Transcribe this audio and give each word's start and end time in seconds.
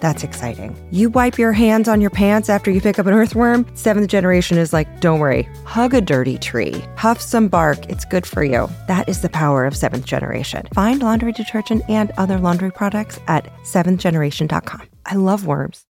That's 0.00 0.24
exciting. 0.24 0.76
You 0.90 1.10
wipe 1.10 1.38
your 1.38 1.52
hands 1.52 1.88
on 1.88 2.00
your 2.00 2.10
pants 2.10 2.48
after 2.48 2.70
you 2.70 2.80
pick 2.80 2.98
up 2.98 3.06
an 3.06 3.14
earthworm. 3.14 3.66
Seventh 3.74 4.08
generation 4.08 4.58
is 4.58 4.72
like, 4.72 5.00
don't 5.00 5.20
worry, 5.20 5.48
hug 5.64 5.94
a 5.94 6.00
dirty 6.00 6.38
tree, 6.38 6.84
huff 6.96 7.20
some 7.20 7.48
bark, 7.48 7.86
it's 7.86 8.04
good 8.04 8.26
for 8.26 8.44
you. 8.44 8.68
That 8.86 9.08
is 9.08 9.20
the 9.20 9.28
power 9.28 9.64
of 9.66 9.76
seventh 9.76 10.04
generation. 10.04 10.66
Find 10.74 11.02
laundry 11.02 11.32
detergent 11.32 11.82
and 11.88 12.12
other 12.18 12.38
laundry 12.38 12.72
products 12.72 13.18
at 13.28 13.44
seventhgeneration.com. 13.64 14.88
I 15.06 15.14
love 15.14 15.46
worms. 15.46 15.84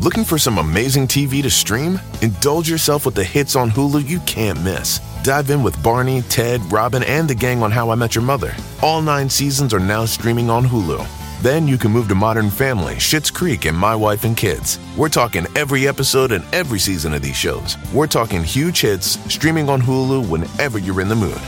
Looking 0.00 0.24
for 0.24 0.38
some 0.38 0.56
amazing 0.56 1.08
TV 1.08 1.42
to 1.42 1.50
stream? 1.50 2.00
Indulge 2.22 2.70
yourself 2.70 3.04
with 3.04 3.14
the 3.14 3.24
hits 3.24 3.54
on 3.54 3.70
Hulu 3.70 4.08
you 4.08 4.20
can't 4.20 4.62
miss. 4.62 4.98
Dive 5.22 5.50
in 5.50 5.62
with 5.62 5.82
Barney, 5.82 6.22
Ted, 6.22 6.60
Robin, 6.72 7.02
and 7.02 7.28
the 7.28 7.34
gang 7.34 7.62
on 7.62 7.70
How 7.70 7.90
I 7.90 7.96
Met 7.96 8.14
Your 8.14 8.24
Mother. 8.24 8.54
All 8.82 9.02
nine 9.02 9.28
seasons 9.28 9.74
are 9.74 9.78
now 9.78 10.06
streaming 10.06 10.48
on 10.48 10.64
Hulu. 10.64 11.19
Then 11.42 11.66
you 11.66 11.78
can 11.78 11.90
move 11.90 12.06
to 12.08 12.14
Modern 12.14 12.50
Family, 12.50 12.96
Schitt's 12.96 13.30
Creek, 13.30 13.64
and 13.64 13.74
My 13.74 13.96
Wife 13.96 14.24
and 14.24 14.36
Kids. 14.36 14.78
We're 14.94 15.08
talking 15.08 15.46
every 15.56 15.88
episode 15.88 16.32
and 16.32 16.44
every 16.52 16.78
season 16.78 17.14
of 17.14 17.22
these 17.22 17.34
shows. 17.34 17.78
We're 17.94 18.08
talking 18.08 18.44
huge 18.44 18.82
hits 18.82 19.18
streaming 19.32 19.70
on 19.70 19.80
Hulu 19.80 20.28
whenever 20.28 20.78
you're 20.78 21.00
in 21.00 21.08
the 21.08 21.14
mood. 21.14 21.40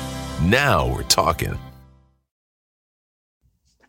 Now 0.42 0.88
we're 0.88 1.02
talking. 1.02 1.58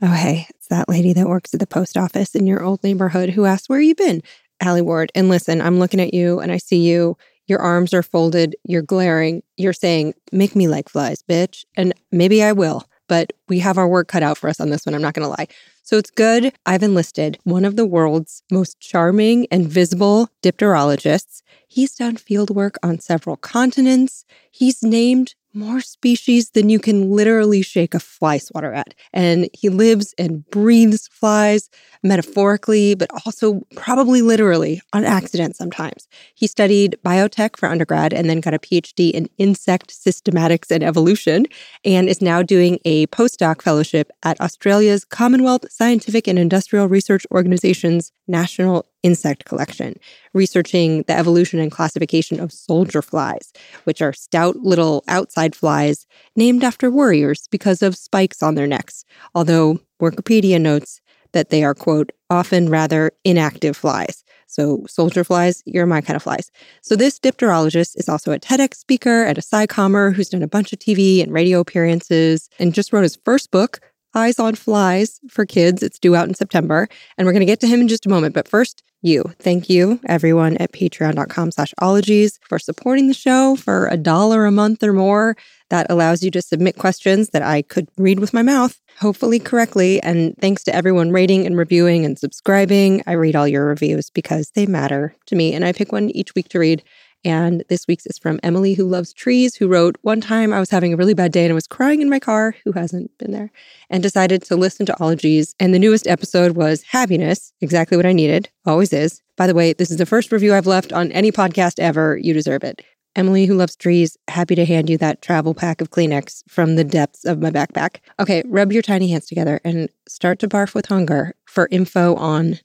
Oh, 0.02 0.07
hey, 0.12 0.48
it's 0.49 0.67
that 0.67 0.89
lady 0.89 1.13
that 1.13 1.29
works 1.29 1.54
at 1.54 1.62
the 1.62 1.68
post 1.68 1.96
office 1.96 2.35
in 2.35 2.48
your 2.48 2.62
old 2.62 2.84
neighborhood 2.84 3.29
who 3.29 3.46
asked, 3.46 3.70
Where 3.70 3.79
you 3.79 3.96
been? 3.96 4.21
Alie 4.62 4.81
Ward. 4.81 5.09
And 5.15 5.29
listen, 5.29 5.62
I'm 5.62 5.79
looking 5.79 6.01
at 6.01 6.13
you 6.13 6.41
and 6.41 6.51
I 6.51 6.57
see 6.57 6.81
you. 6.81 7.15
Your 7.48 7.59
arms 7.59 7.93
are 7.93 8.04
folded. 8.04 8.57
You're 8.65 8.81
glaring. 8.81 9.41
You're 9.55 9.71
saying, 9.71 10.15
Make 10.34 10.54
me 10.54 10.68
like 10.68 10.90
flies, 10.90 11.24
bitch. 11.24 11.63
And 11.77 11.93
maybe 12.12 12.43
I 12.43 12.51
will 12.51 12.85
but 13.07 13.34
we 13.48 13.59
have 13.59 13.77
our 13.77 13.87
work 13.87 14.07
cut 14.07 14.24
out 14.24 14.37
for 14.37 14.49
us 14.49 14.59
on 14.59 14.70
this 14.70 14.85
one. 14.85 14.96
I'm 14.96 15.01
not 15.01 15.13
going 15.13 15.26
to 15.26 15.29
lie. 15.29 15.48
So 15.84 15.98
it's 15.98 16.09
good. 16.12 16.53
I've 16.65 16.81
enlisted 16.81 17.37
one 17.43 17.65
of 17.65 17.76
the 17.76 17.85
world's 17.85 18.41
most 18.49 18.79
charming 18.79 19.48
and 19.51 19.67
visible 19.67 20.29
dipterologists. 20.41 21.41
He's 21.67 21.93
done 21.95 22.15
field 22.15 22.49
work 22.49 22.77
on 22.81 22.99
several 22.99 23.35
continents. 23.35 24.23
He's 24.49 24.81
named 24.81 25.35
more 25.54 25.82
species 25.82 26.49
than 26.51 26.70
you 26.70 26.79
can 26.79 27.12
literally 27.12 27.62
shake 27.62 27.93
a 27.93 27.99
fly 27.99 28.37
swatter 28.37 28.73
at. 28.73 28.93
And 29.13 29.49
he 29.54 29.70
lives 29.70 30.13
and 30.18 30.48
breathes 30.49 31.07
flies 31.07 31.70
metaphorically, 32.01 32.96
but 32.96 33.09
also 33.26 33.62
probably 33.76 34.21
literally 34.21 34.81
on 34.91 35.05
accident 35.05 35.55
sometimes. 35.55 36.07
He 36.35 36.48
studied 36.48 36.98
biotech 37.05 37.57
for 37.57 37.70
undergrad 37.70 38.13
and 38.13 38.29
then 38.29 38.41
got 38.41 38.54
a 38.54 38.59
PhD 38.59 39.12
in 39.12 39.29
insect 39.37 39.90
systematics 39.90 40.71
and 40.71 40.84
evolution, 40.84 41.46
and 41.85 42.09
is 42.09 42.21
now 42.21 42.41
doing 42.41 42.79
a 42.85 43.07
postdoc 43.07 43.62
fellowship 43.62 44.12
at 44.24 44.40
Australia's 44.41 45.05
Commonwealth 45.05 45.71
Scientific 45.71 46.27
and 46.27 46.37
Industrial 46.37 46.87
Research 46.87 47.26
Organization's 47.31 48.12
National 48.27 48.85
insect 49.04 49.46
collection, 49.46 49.96
researching 50.34 51.04
the 51.04 51.18
evolution 51.18 51.59
and 51.59 51.71
classification 51.71 52.40
of 52.40 52.51
soldier 52.51 53.01
flies, 53.01 53.54
which 53.84 54.01
are 54.01 54.13
stout 54.13 54.55
little 54.57 55.04
outside 55.07 55.55
flies 55.55 56.07
named 56.35 56.63
after 56.63 56.90
warriors 56.90 57.48
because 57.51 57.81
of 57.81 57.96
spikes 57.96 58.41
on 58.41 58.55
their 58.55 58.68
necks. 58.68 59.05
Although 59.35 59.79
Wikipedia 60.01 60.59
notes 60.59 61.01
that 61.34 61.49
they 61.49 61.63
are, 61.63 61.74
quote, 61.74 62.12
often 62.29 62.70
rather 62.70 63.12
inactive 63.24 63.76
flies. 63.76 64.24
So, 64.47 64.85
soldier 64.88 65.24
flies, 65.24 65.64
you're 65.66 65.88
my 65.88 66.02
kind 66.02 66.16
of 66.16 66.24
flies. 66.24 66.52
So, 66.81 66.96
this 66.96 67.20
dipterologist 67.20 67.97
is 67.97 68.08
also 68.08 68.31
a 68.31 68.40
TEDx 68.40 68.75
speaker 68.75 69.24
and 69.24 69.38
a 69.38 69.41
SciCommer 69.41 70.14
who's 70.14 70.30
done 70.30 70.44
a 70.44 70.47
bunch 70.47 70.72
of 70.72 70.80
TV 70.80 71.24
and 71.24 71.34
radio 71.34 71.59
appearances 71.59 72.50
and 72.59 72.74
just 72.74 72.94
wrote 72.94 73.02
his 73.02 73.18
first 73.25 73.50
book, 73.50 73.80
Eyes 74.16 74.40
on 74.40 74.56
Flies 74.56 75.19
for 75.29 75.46
Kids. 75.46 75.81
It's 75.84 76.00
due 76.00 76.16
out 76.16 76.28
in 76.28 76.35
September. 76.35 76.88
And 77.18 77.25
we're 77.25 77.34
going 77.34 77.41
to 77.41 77.46
get 77.46 77.59
to 77.62 77.68
him 77.68 77.81
in 77.81 77.88
just 77.88 78.06
a 78.06 78.09
moment. 78.09 78.34
But 78.34 78.47
first, 78.47 78.84
you. 79.03 79.24
Thank 79.38 79.69
you, 79.69 80.00
everyone 80.06 80.57
at 80.57 80.72
patreon.com 80.72 81.51
slash 81.51 81.74
ologies 81.79 82.40
for 82.47 82.57
supporting 82.57 83.07
the 83.07 83.13
show 83.13 83.56
for 83.57 83.88
a 83.88 83.97
dollar 83.97 84.46
a 84.46 84.52
month 84.52 84.81
or 84.81 84.94
more. 84.94 85.35
That 85.69 85.88
allows 85.90 86.23
you 86.23 86.31
to 86.31 86.41
submit 86.41 86.78
questions 86.78 87.29
that 87.29 87.41
I 87.41 87.63
could 87.63 87.90
read 87.97 88.19
with 88.19 88.34
my 88.34 88.44
mouth, 88.44 88.79
hopefully 89.00 89.40
correctly. 89.40 90.02
And 90.02 90.38
thanks 90.38 90.63
to 90.63 90.75
everyone 90.75 91.12
rating 91.12 91.46
and 91.46 91.57
reviewing 91.57 92.06
and 92.06 92.18
subscribing. 92.18 93.03
I 93.06 93.13
read 93.13 93.35
all 93.35 93.47
your 93.47 93.66
reviews 93.66 94.09
because 94.09 94.52
they 94.52 94.66
matter 94.66 95.16
to 95.25 95.35
me. 95.35 95.53
And 95.53 95.66
I 95.66 95.73
pick 95.73 95.91
one 95.91 96.09
each 96.12 96.34
week 96.34 96.50
to 96.50 96.59
read. 96.59 96.84
And 97.25 97.63
this 97.69 97.88
week's 97.88 98.06
is 98.06 98.17
from 98.17 98.39
Emily, 98.44 98.73
who 98.73 98.85
loves 98.85 99.13
trees, 99.13 99.56
who 99.56 99.67
wrote, 99.67 99.95
One 100.01 100.19
time 100.19 100.51
I 100.51 100.59
was 100.59 100.69
having 100.69 100.94
a 100.94 100.97
really 100.97 101.13
bad 101.13 101.31
day 101.31 101.45
and 101.45 101.51
I 101.51 101.56
was 101.56 101.67
crying 101.67 102.01
in 102.01 102.09
my 102.09 102.19
car, 102.19 102.56
who 102.66 102.73
hasn't 102.73 103.17
been 103.17 103.31
there, 103.31 103.50
and 103.89 104.03
decided 104.03 104.44
to 104.44 104.56
listen 104.56 104.85
to 104.88 105.00
Ologies. 105.01 105.56
And 105.59 105.73
the 105.73 105.79
newest 105.79 106.06
episode 106.07 106.57
was 106.57 106.84
Happiness, 106.84 107.53
exactly 107.61 107.95
what 107.95 108.06
I 108.06 108.11
needed, 108.11 108.50
always 108.66 108.91
is. 108.91 109.22
By 109.38 109.47
the 109.47 109.56
way, 109.56 109.73
this 109.73 109.89
is 109.89 109.97
the 109.97 110.06
first 110.06 110.31
review 110.31 110.53
I've 110.53 110.67
left 110.67 110.91
on 110.91 111.11
any 111.13 111.31
podcast 111.31 111.79
ever. 111.79 112.17
You 112.17 112.34
deserve 112.34 112.63
it. 112.63 112.81
Emily, 113.16 113.45
who 113.45 113.53
loves 113.53 113.75
trees, 113.75 114.17
happy 114.28 114.55
to 114.55 114.66
hand 114.66 114.90
you 114.90 114.97
that 114.97 115.22
travel 115.22 115.53
pack 115.53 115.81
of 115.81 115.91
Kleenex 115.91 116.44
from 116.50 116.75
the 116.75 116.84
depths 116.84 117.25
of 117.25 117.41
my 117.41 117.51
backpack. 117.51 117.97
Okay, 118.19 118.41
rub 118.47 118.73
your 118.73 118.81
tiny 118.81 119.11
hands 119.11 119.28
together 119.28 119.61
and 119.63 119.88
start 120.07 120.40
to 120.40 120.47
barf 120.47 120.73
with 120.73 120.88
hunger 120.88 121.35
for 121.45 121.69
info 121.72 122.16
on 122.16 122.59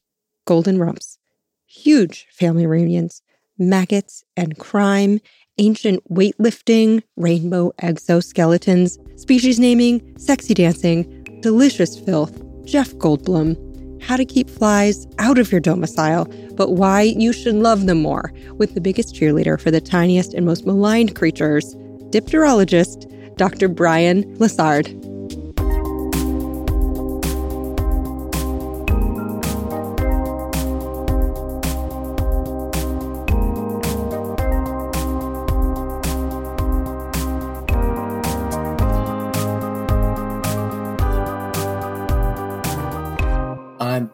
golden 0.46 0.78
rumps, 0.78 1.18
huge 1.66 2.26
family 2.30 2.66
reunions 2.66 3.22
maggots 3.58 4.24
and 4.36 4.58
crime, 4.58 5.20
ancient 5.58 6.02
weightlifting, 6.12 7.02
rainbow 7.16 7.72
exoskeletons, 7.82 8.98
species 9.18 9.58
naming, 9.58 10.16
sexy 10.18 10.54
dancing, 10.54 11.24
delicious 11.40 11.98
filth, 11.98 12.42
Jeff 12.64 12.92
Goldblum, 12.94 14.02
how 14.02 14.16
to 14.16 14.24
keep 14.24 14.48
flies 14.48 15.06
out 15.18 15.38
of 15.38 15.50
your 15.50 15.60
domicile, 15.60 16.26
but 16.54 16.72
why 16.72 17.02
you 17.02 17.32
should 17.32 17.54
love 17.54 17.86
them 17.86 18.02
more, 18.02 18.32
with 18.54 18.74
the 18.74 18.80
biggest 18.80 19.14
cheerleader 19.14 19.60
for 19.60 19.70
the 19.70 19.80
tiniest 19.80 20.34
and 20.34 20.46
most 20.46 20.66
maligned 20.66 21.16
creatures, 21.16 21.74
dipterologist 22.10 23.36
Dr. 23.36 23.68
Brian 23.68 24.24
Lessard. 24.36 25.07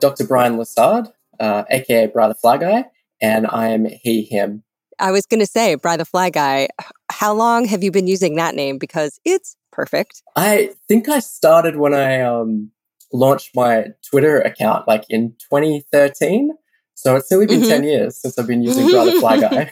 Dr. 0.04 0.24
Brian 0.26 0.58
Lessard, 0.58 1.10
uh, 1.40 1.64
aka 1.70 2.08
Bry 2.08 2.28
the 2.28 2.34
Fly 2.34 2.58
Guy, 2.58 2.84
and 3.22 3.46
I 3.46 3.68
am 3.68 3.86
he, 3.86 4.20
him. 4.20 4.62
I 4.98 5.12
was 5.12 5.24
going 5.24 5.40
to 5.40 5.46
say, 5.46 5.76
Bry 5.76 5.96
the 5.96 6.04
Fly 6.04 6.28
Guy, 6.28 6.68
how 7.10 7.32
long 7.32 7.64
have 7.64 7.82
you 7.82 7.90
been 7.90 8.06
using 8.06 8.36
that 8.36 8.54
name? 8.54 8.76
Because 8.76 9.18
it's 9.24 9.56
perfect. 9.72 10.22
I 10.36 10.74
think 10.88 11.08
I 11.08 11.20
started 11.20 11.76
when 11.76 11.94
I 11.94 12.20
um, 12.20 12.70
launched 13.14 13.56
my 13.56 13.86
Twitter 14.06 14.40
account, 14.42 14.86
like 14.86 15.04
in 15.08 15.30
2013. 15.50 16.50
So 16.92 17.16
it's 17.16 17.32
only 17.32 17.46
been 17.46 17.60
mm-hmm. 17.60 17.70
10 17.70 17.84
years 17.84 18.20
since 18.20 18.38
I've 18.38 18.46
been 18.46 18.62
using 18.62 18.90
Bry 18.90 19.06
the 19.06 19.12
Fly 19.20 19.40
Guy. 19.40 19.70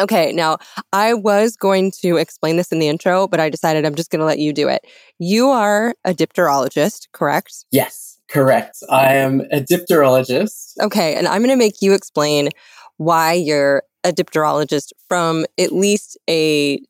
Okay, 0.00 0.32
now 0.32 0.58
I 0.92 1.14
was 1.14 1.56
going 1.56 1.90
to 2.02 2.18
explain 2.18 2.56
this 2.56 2.70
in 2.70 2.78
the 2.78 2.86
intro, 2.86 3.26
but 3.26 3.40
I 3.40 3.50
decided 3.50 3.84
I'm 3.84 3.96
just 3.96 4.10
going 4.10 4.20
to 4.20 4.26
let 4.26 4.38
you 4.38 4.52
do 4.52 4.68
it. 4.68 4.82
You 5.18 5.48
are 5.48 5.92
a 6.04 6.14
dipterologist, 6.14 7.08
correct? 7.12 7.64
Yes, 7.72 8.07
correct. 8.28 8.78
I 8.90 9.14
am 9.14 9.40
a 9.52 9.60
dipterologist. 9.60 10.78
Okay, 10.80 11.14
and 11.14 11.26
I'm 11.26 11.40
going 11.40 11.50
to 11.50 11.56
make 11.56 11.80
you 11.80 11.92
explain 11.92 12.50
why 12.96 13.32
you're 13.32 13.82
a 14.04 14.12
dipterologist 14.12 14.92
from 15.08 15.46
at 15.58 15.72
least 15.72 16.18
a 16.28 16.80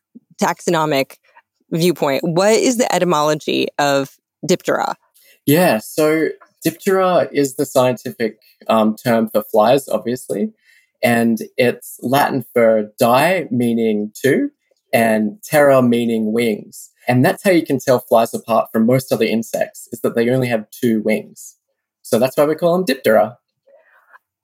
taxonomic 0.40 1.17
viewpoint. 1.70 2.23
What 2.25 2.55
is 2.55 2.79
the 2.79 2.93
etymology 2.94 3.69
of 3.79 4.17
diptera? 4.46 4.94
Yeah, 5.46 5.79
so 5.79 6.29
diptera 6.67 7.29
is 7.32 7.56
the 7.56 7.67
scientific 7.67 8.38
um, 8.69 8.96
term 8.96 9.29
for 9.31 9.43
flies, 9.43 9.88
obviously 9.88 10.52
and 11.02 11.38
it's 11.56 11.99
Latin 12.02 12.44
for 12.52 12.90
di, 12.99 13.46
meaning 13.50 14.12
two, 14.20 14.50
and 14.93 15.38
ptera, 15.43 15.87
meaning 15.87 16.32
wings. 16.32 16.90
And 17.09 17.25
that's 17.25 17.43
how 17.43 17.51
you 17.51 17.65
can 17.65 17.81
tell 17.81 17.99
flies 17.99 18.35
apart 18.35 18.69
from 18.71 18.87
most 18.87 19.11
other 19.13 19.25
insects, 19.25 19.89
is 19.91 20.01
that 20.03 20.15
they 20.15 20.29
only 20.29 20.49
have 20.49 20.71
two 20.71 21.01
wings. 21.01 21.57
So 22.03 22.19
that's 22.19 22.37
why 22.37 22.45
we 22.45 22.55
call 22.55 22.77
them 22.77 22.87
Diptera. 22.87 23.37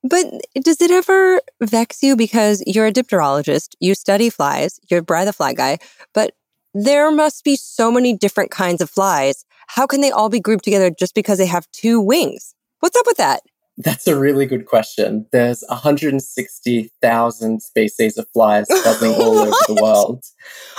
But 0.03 0.27
does 0.63 0.81
it 0.81 0.91
ever 0.91 1.41
vex 1.63 2.03
you 2.03 2.17
because 2.17 2.63
you're 2.67 2.87
a 2.87 2.93
dipterologist, 2.93 3.75
you 3.81 3.95
study 3.95 4.29
flies, 4.29 4.81
you're 4.91 5.03
Bry 5.03 5.25
the 5.25 5.33
fly 5.33 5.55
guy, 5.55 5.79
but 6.13 6.33
there 6.75 7.11
must 7.11 7.45
be 7.45 7.57
so 7.57 7.91
many 7.91 8.17
different 8.17 8.51
kinds 8.51 8.83
of 8.83 8.91
flies. 8.91 9.45
How 9.69 9.87
can 9.87 10.01
they 10.01 10.11
all 10.11 10.29
be 10.29 10.41
grouped 10.41 10.65
together 10.65 10.91
just 10.91 11.15
because 11.15 11.39
they 11.39 11.47
have 11.47 11.71
two 11.71 12.01
wings? 12.01 12.55
What's 12.81 12.97
up 12.97 13.07
with 13.07 13.17
that? 13.17 13.43
That's 13.77 14.07
a 14.07 14.17
really 14.19 14.47
good 14.47 14.67
question. 14.67 15.27
There's 15.33 15.65
160,000 15.69 17.61
species 17.61 18.17
of 18.17 18.29
flies 18.33 18.67
buzzing 18.85 19.15
all 19.15 19.39
over 19.39 19.51
the 19.67 19.81
world. 19.83 20.23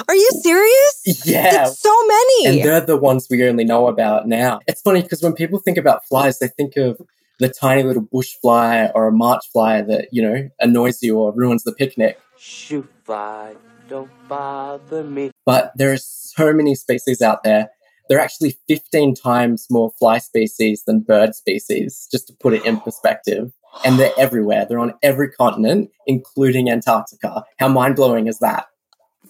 Are 0.07 0.15
you 0.15 0.29
serious? 0.41 1.25
Yeah. 1.25 1.67
It's 1.67 1.79
so 1.79 1.93
many. 2.07 2.45
And 2.47 2.63
they're 2.65 2.79
the 2.79 2.95
ones 2.95 3.27
we 3.29 3.45
only 3.47 3.65
know 3.65 3.87
about 3.87 4.27
now. 4.29 4.61
It's 4.65 4.81
funny 4.81 5.01
because 5.01 5.21
when 5.21 5.33
people 5.33 5.59
think 5.59 5.77
about 5.77 6.05
flies, 6.07 6.39
they 6.39 6.47
think 6.47 6.77
of 6.77 7.01
the 7.39 7.49
tiny 7.49 7.83
little 7.83 8.01
bush 8.03 8.31
fly 8.41 8.89
or 8.95 9.07
a 9.07 9.11
march 9.11 9.43
fly 9.51 9.81
that, 9.81 10.07
you 10.13 10.21
know, 10.21 10.49
annoys 10.61 11.03
you 11.03 11.17
or 11.17 11.33
ruins 11.33 11.63
the 11.63 11.73
picnic. 11.73 12.17
Shoot 12.37 12.89
fly, 13.03 13.55
don't 13.89 14.09
bother 14.29 15.03
me. 15.03 15.31
But 15.45 15.73
there 15.75 15.91
are 15.91 15.97
so 15.97 16.53
many 16.53 16.75
species 16.75 17.21
out 17.21 17.43
there 17.43 17.71
there 18.09 18.17
are 18.17 18.21
actually 18.21 18.57
15 18.67 19.15
times 19.15 19.67
more 19.69 19.91
fly 19.97 20.19
species 20.19 20.83
than 20.85 21.01
bird 21.01 21.35
species, 21.35 22.07
just 22.11 22.27
to 22.27 22.33
put 22.39 22.53
it 22.53 22.65
in 22.65 22.79
perspective. 22.79 23.51
And 23.83 23.99
they're 23.99 24.13
everywhere. 24.17 24.65
They're 24.67 24.79
on 24.79 24.93
every 25.03 25.29
continent, 25.29 25.89
including 26.07 26.69
Antarctica. 26.69 27.43
How 27.59 27.67
mind 27.67 27.97
blowing 27.97 28.27
is 28.27 28.39
that? 28.39 28.67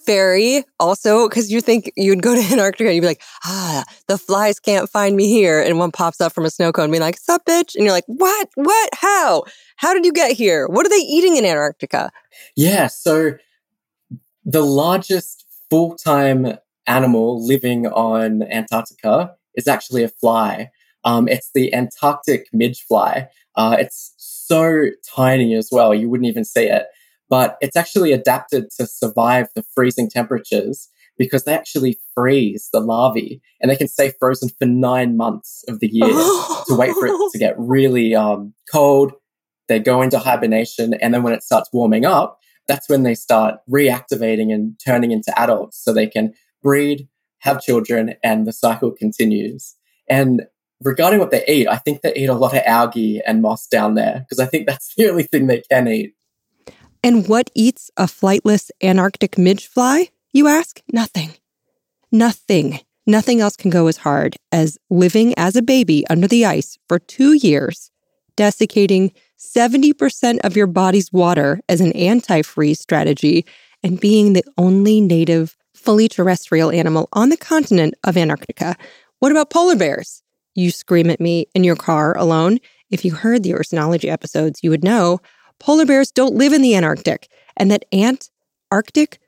Very. 0.04 0.64
Also, 0.78 1.28
because 1.28 1.50
you 1.50 1.60
think 1.60 1.90
you'd 1.96 2.22
go 2.22 2.34
to 2.34 2.40
Antarctica 2.52 2.88
and 2.88 2.94
you'd 2.94 3.00
be 3.00 3.08
like, 3.08 3.22
ah, 3.44 3.84
the 4.06 4.18
flies 4.18 4.60
can't 4.60 4.88
find 4.88 5.16
me 5.16 5.28
here. 5.28 5.60
And 5.60 5.78
one 5.78 5.90
pops 5.90 6.20
up 6.20 6.32
from 6.32 6.44
a 6.44 6.50
snow 6.50 6.70
cone 6.70 6.90
being 6.90 7.00
like, 7.00 7.18
sup, 7.18 7.44
bitch? 7.44 7.74
And 7.74 7.84
you're 7.84 7.92
like, 7.92 8.04
what? 8.06 8.48
What? 8.54 8.90
How? 8.94 9.44
How 9.76 9.94
did 9.94 10.04
you 10.04 10.12
get 10.12 10.36
here? 10.36 10.68
What 10.68 10.86
are 10.86 10.90
they 10.90 10.96
eating 10.96 11.36
in 11.36 11.44
Antarctica? 11.44 12.10
Yeah. 12.54 12.86
So 12.86 13.32
the 14.44 14.64
largest 14.64 15.44
full 15.68 15.96
time 15.96 16.58
animal 16.86 17.44
living 17.46 17.86
on 17.86 18.42
Antarctica 18.44 19.34
is 19.54 19.66
actually 19.66 20.04
a 20.04 20.08
fly. 20.08 20.70
Um, 21.04 21.28
it's 21.28 21.50
the 21.54 21.72
Antarctic 21.74 22.46
midgefly. 22.54 23.28
Uh, 23.54 23.76
it's 23.78 24.14
so 24.16 24.86
tiny 25.14 25.54
as 25.54 25.68
well, 25.72 25.94
you 25.94 26.10
wouldn't 26.10 26.28
even 26.28 26.44
see 26.44 26.64
it. 26.64 26.86
But 27.28 27.56
it's 27.60 27.76
actually 27.76 28.12
adapted 28.12 28.70
to 28.78 28.86
survive 28.86 29.48
the 29.54 29.64
freezing 29.74 30.08
temperatures 30.08 30.88
because 31.18 31.44
they 31.44 31.54
actually 31.54 31.98
freeze 32.14 32.68
the 32.72 32.80
larvae 32.80 33.40
and 33.60 33.70
they 33.70 33.76
can 33.76 33.88
stay 33.88 34.12
frozen 34.18 34.50
for 34.50 34.66
nine 34.66 35.16
months 35.16 35.64
of 35.68 35.80
the 35.80 35.88
year 35.90 36.08
to 36.08 36.76
wait 36.76 36.92
for 36.92 37.06
it 37.06 37.14
to 37.32 37.38
get 37.38 37.54
really 37.58 38.14
um, 38.14 38.52
cold. 38.70 39.12
They 39.68 39.80
go 39.80 40.02
into 40.02 40.18
hibernation. 40.18 40.94
And 40.94 41.12
then 41.12 41.22
when 41.22 41.32
it 41.32 41.42
starts 41.42 41.70
warming 41.72 42.04
up, 42.04 42.38
that's 42.68 42.88
when 42.88 43.02
they 43.02 43.14
start 43.14 43.56
reactivating 43.70 44.52
and 44.52 44.78
turning 44.84 45.10
into 45.10 45.36
adults 45.38 45.82
so 45.82 45.92
they 45.92 46.06
can 46.06 46.34
breed, 46.66 47.08
have 47.38 47.62
children, 47.62 48.14
and 48.24 48.44
the 48.44 48.52
cycle 48.52 48.90
continues. 48.90 49.76
And 50.08 50.46
regarding 50.82 51.20
what 51.20 51.30
they 51.30 51.44
eat, 51.46 51.68
I 51.68 51.76
think 51.76 52.02
they 52.02 52.12
eat 52.16 52.28
a 52.28 52.34
lot 52.34 52.56
of 52.56 52.62
algae 52.66 53.22
and 53.24 53.40
moss 53.40 53.68
down 53.68 53.94
there 53.94 54.24
because 54.24 54.40
I 54.40 54.46
think 54.46 54.66
that's 54.66 54.92
the 54.96 55.08
only 55.08 55.22
thing 55.22 55.46
they 55.46 55.62
can 55.70 55.86
eat. 55.86 56.14
And 57.04 57.28
what 57.28 57.52
eats 57.54 57.88
a 57.96 58.06
flightless 58.06 58.72
Antarctic 58.82 59.38
midge 59.38 59.68
fly, 59.68 60.08
you 60.32 60.48
ask? 60.48 60.82
Nothing. 60.92 61.30
Nothing. 62.10 62.80
Nothing 63.06 63.40
else 63.40 63.56
can 63.56 63.70
go 63.70 63.86
as 63.86 63.98
hard 63.98 64.34
as 64.50 64.76
living 64.90 65.32
as 65.36 65.54
a 65.54 65.62
baby 65.62 66.04
under 66.10 66.26
the 66.26 66.44
ice 66.44 66.78
for 66.88 66.98
two 66.98 67.34
years, 67.34 67.92
desiccating 68.36 69.12
70% 69.38 70.40
of 70.42 70.56
your 70.56 70.66
body's 70.66 71.12
water 71.12 71.60
as 71.68 71.80
an 71.80 71.92
anti-freeze 71.92 72.80
strategy, 72.80 73.46
and 73.84 74.00
being 74.00 74.32
the 74.32 74.42
only 74.58 75.00
native 75.00 75.56
fully 75.86 76.08
terrestrial 76.08 76.72
animal 76.72 77.08
on 77.12 77.28
the 77.28 77.36
continent 77.36 77.94
of 78.02 78.16
Antarctica. 78.16 78.76
What 79.20 79.30
about 79.30 79.50
polar 79.50 79.76
bears? 79.76 80.20
You 80.56 80.72
scream 80.72 81.08
at 81.10 81.20
me 81.20 81.46
in 81.54 81.62
your 81.62 81.76
car 81.76 82.18
alone. 82.18 82.58
If 82.90 83.04
you 83.04 83.14
heard 83.14 83.44
the 83.44 83.52
Oceanology 83.52 84.10
episodes, 84.10 84.60
you 84.64 84.70
would 84.70 84.82
know 84.82 85.20
polar 85.60 85.86
bears 85.86 86.10
don't 86.10 86.34
live 86.34 86.52
in 86.52 86.60
the 86.60 86.74
Antarctic, 86.74 87.28
and 87.56 87.70
that 87.70 87.84
Antarctic 87.94 89.20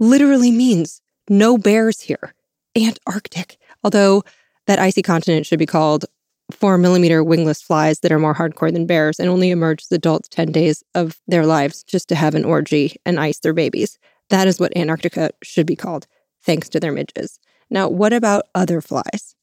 literally 0.00 0.50
means 0.50 1.00
no 1.28 1.56
bears 1.56 2.00
here. 2.00 2.34
Antarctic. 2.76 3.56
Although 3.84 4.24
that 4.66 4.80
icy 4.80 5.02
continent 5.02 5.46
should 5.46 5.60
be 5.60 5.66
called 5.66 6.06
four 6.50 6.76
millimeter 6.76 7.22
wingless 7.22 7.62
flies 7.62 8.00
that 8.00 8.10
are 8.10 8.18
more 8.18 8.34
hardcore 8.34 8.72
than 8.72 8.84
bears 8.84 9.20
and 9.20 9.28
only 9.28 9.50
emerge 9.50 9.82
as 9.82 9.92
adults 9.92 10.28
10 10.28 10.50
days 10.50 10.82
of 10.96 11.20
their 11.28 11.46
lives 11.46 11.84
just 11.84 12.08
to 12.08 12.16
have 12.16 12.34
an 12.34 12.44
orgy 12.44 12.96
and 13.06 13.20
ice 13.20 13.38
their 13.38 13.54
babies. 13.54 13.96
That 14.30 14.48
is 14.48 14.58
what 14.58 14.76
Antarctica 14.76 15.30
should 15.42 15.66
be 15.66 15.76
called, 15.76 16.06
thanks 16.42 16.68
to 16.70 16.80
their 16.80 16.92
midges. 16.92 17.38
Now, 17.68 17.88
what 17.88 18.12
about 18.12 18.44
other 18.54 18.80
flies? 18.80 19.34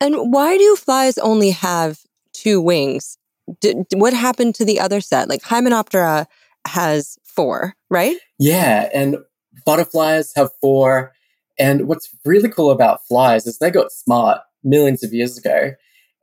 And 0.00 0.32
why 0.32 0.56
do 0.56 0.76
flies 0.76 1.18
only 1.18 1.50
have 1.50 2.00
two 2.32 2.60
wings? 2.60 3.18
D- 3.60 3.84
what 3.94 4.12
happened 4.12 4.54
to 4.56 4.64
the 4.64 4.80
other 4.80 5.00
set? 5.00 5.28
Like 5.28 5.42
Hymenoptera 5.42 6.26
has 6.66 7.18
four, 7.24 7.74
right? 7.88 8.16
Yeah, 8.38 8.88
and 8.94 9.18
butterflies 9.64 10.32
have 10.36 10.50
four. 10.60 11.12
And 11.58 11.86
what's 11.88 12.08
really 12.24 12.48
cool 12.48 12.70
about 12.70 13.06
flies 13.06 13.46
is 13.46 13.58
they 13.58 13.70
got 13.70 13.92
smart 13.92 14.40
millions 14.64 15.02
of 15.02 15.12
years 15.12 15.36
ago. 15.36 15.72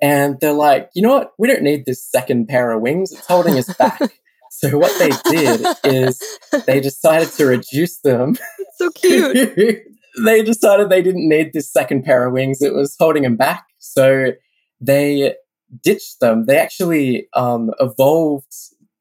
And 0.02 0.40
they're 0.40 0.54
like, 0.54 0.90
you 0.94 1.02
know 1.02 1.14
what? 1.14 1.34
We 1.38 1.48
don't 1.48 1.64
need 1.64 1.86
this 1.86 2.04
second 2.04 2.48
pair 2.48 2.72
of 2.72 2.82
wings. 2.82 3.12
It's 3.12 3.26
holding 3.26 3.58
us 3.58 3.74
back. 3.76 4.00
So 4.58 4.76
what 4.76 4.92
they 4.98 5.12
did 5.30 5.68
is 5.84 6.20
they 6.66 6.80
decided 6.90 7.30
to 7.34 7.46
reduce 7.46 8.00
them. 8.00 8.38
so 8.78 8.90
cute. 8.90 9.84
they 10.26 10.42
decided 10.42 10.90
they 10.90 11.04
didn't 11.04 11.30
need 11.30 11.54
this 11.54 11.72
second 11.72 12.04
pair 12.04 12.26
of 12.26 12.34
wings. 12.34 12.64
It 12.64 12.74
was 12.74 12.96
holding 12.98 13.22
them 13.22 13.36
back. 13.36 13.68
So 13.78 14.32
they 14.82 15.36
ditched 15.84 16.22
them. 16.22 16.46
They 16.48 16.58
actually 16.58 17.28
um, 17.36 17.70
evolved 17.80 18.52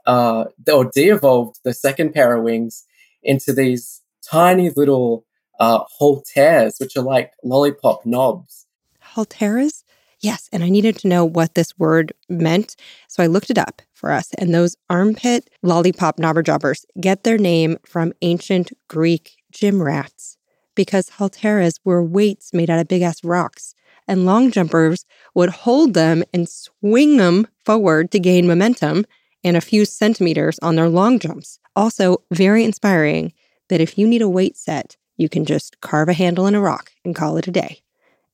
uh, 0.05 0.45
or 0.71 0.91
de-evolved 0.95 1.61
the 1.65 1.73
second 1.73 2.13
pair 2.13 2.37
of 2.37 2.45
wings 2.45 2.85
into 3.23 3.55
these 3.55 4.03
tiny 4.23 4.69
little 4.77 5.25
uh, 5.59 5.85
halteres, 5.99 6.77
which 6.79 6.99
are 6.99 7.03
like 7.03 7.33
lollipop 7.43 8.05
knobs. 8.05 8.67
Halteres? 9.01 9.85
Yes, 10.21 10.49
and 10.53 10.65
I 10.65 10.69
needed 10.71 10.97
to 10.99 11.09
know 11.09 11.25
what 11.25 11.55
this 11.55 11.79
word 11.79 12.13
meant. 12.29 12.75
So 13.09 13.23
I 13.23 13.27
looked 13.27 13.51
it 13.51 13.59
up 13.59 13.83
for 13.93 14.11
us. 14.11 14.31
And 14.39 14.55
those 14.55 14.77
armpit 14.89 15.51
lollipop 15.63 16.19
knobberjobbers 16.19 16.85
get 17.01 17.25
their 17.25 17.39
name 17.39 17.79
from 17.85 18.13
ancient 18.23 18.73
Greek 18.89 19.37
gym 19.53 19.83
rats 19.83 20.39
because 20.75 21.11
halteres 21.11 21.81
were 21.85 22.03
weights 22.03 22.53
made 22.53 22.71
out 22.71 22.79
of 22.79 22.89
big 22.89 23.03
ass 23.03 23.23
rocks. 23.25 23.75
And 24.09 24.25
long 24.25 24.51
jumpers 24.51 25.05
would 25.35 25.51
hold 25.51 25.95
them 25.95 26.23
and 26.33 26.49
swing 26.49 27.17
them 27.17 27.49
forward 27.65 28.11
to 28.13 28.21
gain 28.21 28.47
momentum 28.47 29.05
and 29.43 29.57
a 29.57 29.61
few 29.61 29.85
centimeters 29.85 30.59
on 30.61 30.77
their 30.77 30.89
long 30.89 31.19
jumps. 31.19 31.59
Also, 31.75 32.19
very 32.33 32.65
inspiring 32.65 33.33
that 33.69 33.81
if 33.81 33.99
you 33.99 34.07
need 34.07 34.23
a 34.23 34.29
weight 34.29 34.57
set, 34.57 34.97
you 35.17 35.29
can 35.29 35.45
just 35.45 35.81
carve 35.81 36.09
a 36.09 36.13
handle 36.13 36.47
in 36.47 36.55
a 36.55 36.61
rock 36.61 36.93
and 37.05 37.17
call 37.17 37.37
it 37.37 37.49
a 37.49 37.51
day. 37.51 37.83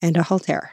And 0.02 0.16
a 0.16 0.24
halter. 0.24 0.72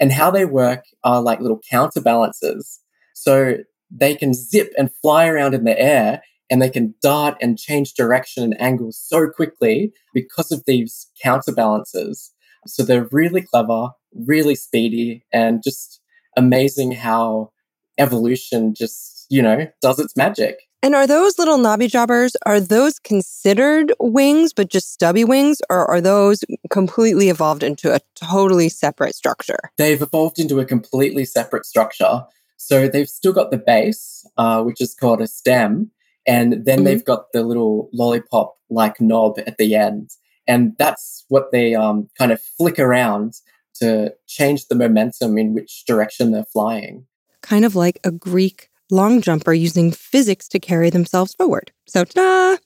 And 0.00 0.12
how 0.12 0.30
they 0.30 0.44
work 0.44 0.84
are 1.04 1.20
like 1.20 1.40
little 1.40 1.60
counterbalances. 1.70 2.80
So 3.14 3.56
they 3.90 4.14
can 4.14 4.34
zip 4.34 4.72
and 4.78 4.90
fly 5.02 5.26
around 5.26 5.54
in 5.54 5.64
the 5.64 5.78
air 5.80 6.22
and 6.50 6.62
they 6.62 6.70
can 6.70 6.94
dart 7.02 7.36
and 7.40 7.58
change 7.58 7.94
direction 7.94 8.42
and 8.42 8.60
angle 8.60 8.92
so 8.92 9.28
quickly 9.28 9.92
because 10.14 10.52
of 10.52 10.62
these 10.66 11.10
counterbalances. 11.22 12.32
So 12.66 12.82
they're 12.82 13.08
really 13.12 13.42
clever, 13.42 13.90
really 14.14 14.54
speedy, 14.54 15.24
and 15.32 15.62
just 15.62 16.00
amazing 16.36 16.92
how 16.92 17.50
evolution 17.98 18.74
just, 18.74 19.26
you 19.28 19.42
know, 19.42 19.66
does 19.82 19.98
its 19.98 20.16
magic. 20.16 20.56
And 20.80 20.94
are 20.94 21.08
those 21.08 21.38
little 21.38 21.58
knobby 21.58 21.88
jobbers, 21.88 22.36
are 22.46 22.60
those 22.60 23.00
considered 23.00 23.92
wings, 23.98 24.52
but 24.52 24.70
just 24.70 24.92
stubby 24.92 25.24
wings, 25.24 25.60
or 25.68 25.84
are 25.90 26.00
those 26.00 26.44
completely 26.70 27.30
evolved 27.30 27.64
into 27.64 27.92
a 27.92 28.00
totally 28.14 28.68
separate 28.68 29.16
structure? 29.16 29.58
They've 29.76 30.00
evolved 30.00 30.38
into 30.38 30.60
a 30.60 30.64
completely 30.64 31.24
separate 31.24 31.66
structure. 31.66 32.24
So 32.56 32.86
they've 32.86 33.08
still 33.08 33.32
got 33.32 33.50
the 33.50 33.58
base, 33.58 34.24
uh, 34.36 34.62
which 34.62 34.80
is 34.80 34.94
called 34.94 35.20
a 35.20 35.26
stem, 35.26 35.90
and 36.26 36.64
then 36.64 36.78
mm-hmm. 36.78 36.84
they've 36.84 37.04
got 37.04 37.32
the 37.32 37.42
little 37.42 37.88
lollipop 37.92 38.56
like 38.70 39.00
knob 39.00 39.38
at 39.46 39.58
the 39.58 39.74
end. 39.74 40.10
And 40.46 40.76
that's 40.78 41.24
what 41.28 41.50
they 41.50 41.74
um, 41.74 42.08
kind 42.16 42.30
of 42.30 42.40
flick 42.40 42.78
around 42.78 43.34
to 43.74 44.14
change 44.26 44.66
the 44.66 44.74
momentum 44.74 45.38
in 45.38 45.54
which 45.54 45.84
direction 45.86 46.30
they're 46.30 46.44
flying. 46.44 47.06
Kind 47.42 47.64
of 47.64 47.74
like 47.74 47.98
a 48.04 48.10
Greek 48.10 48.70
long 48.90 49.20
jumper 49.20 49.52
using 49.52 49.92
physics 49.92 50.48
to 50.48 50.58
carry 50.58 50.90
themselves 50.90 51.34
forward. 51.34 51.72
So, 51.86 52.04
ta 52.04 52.58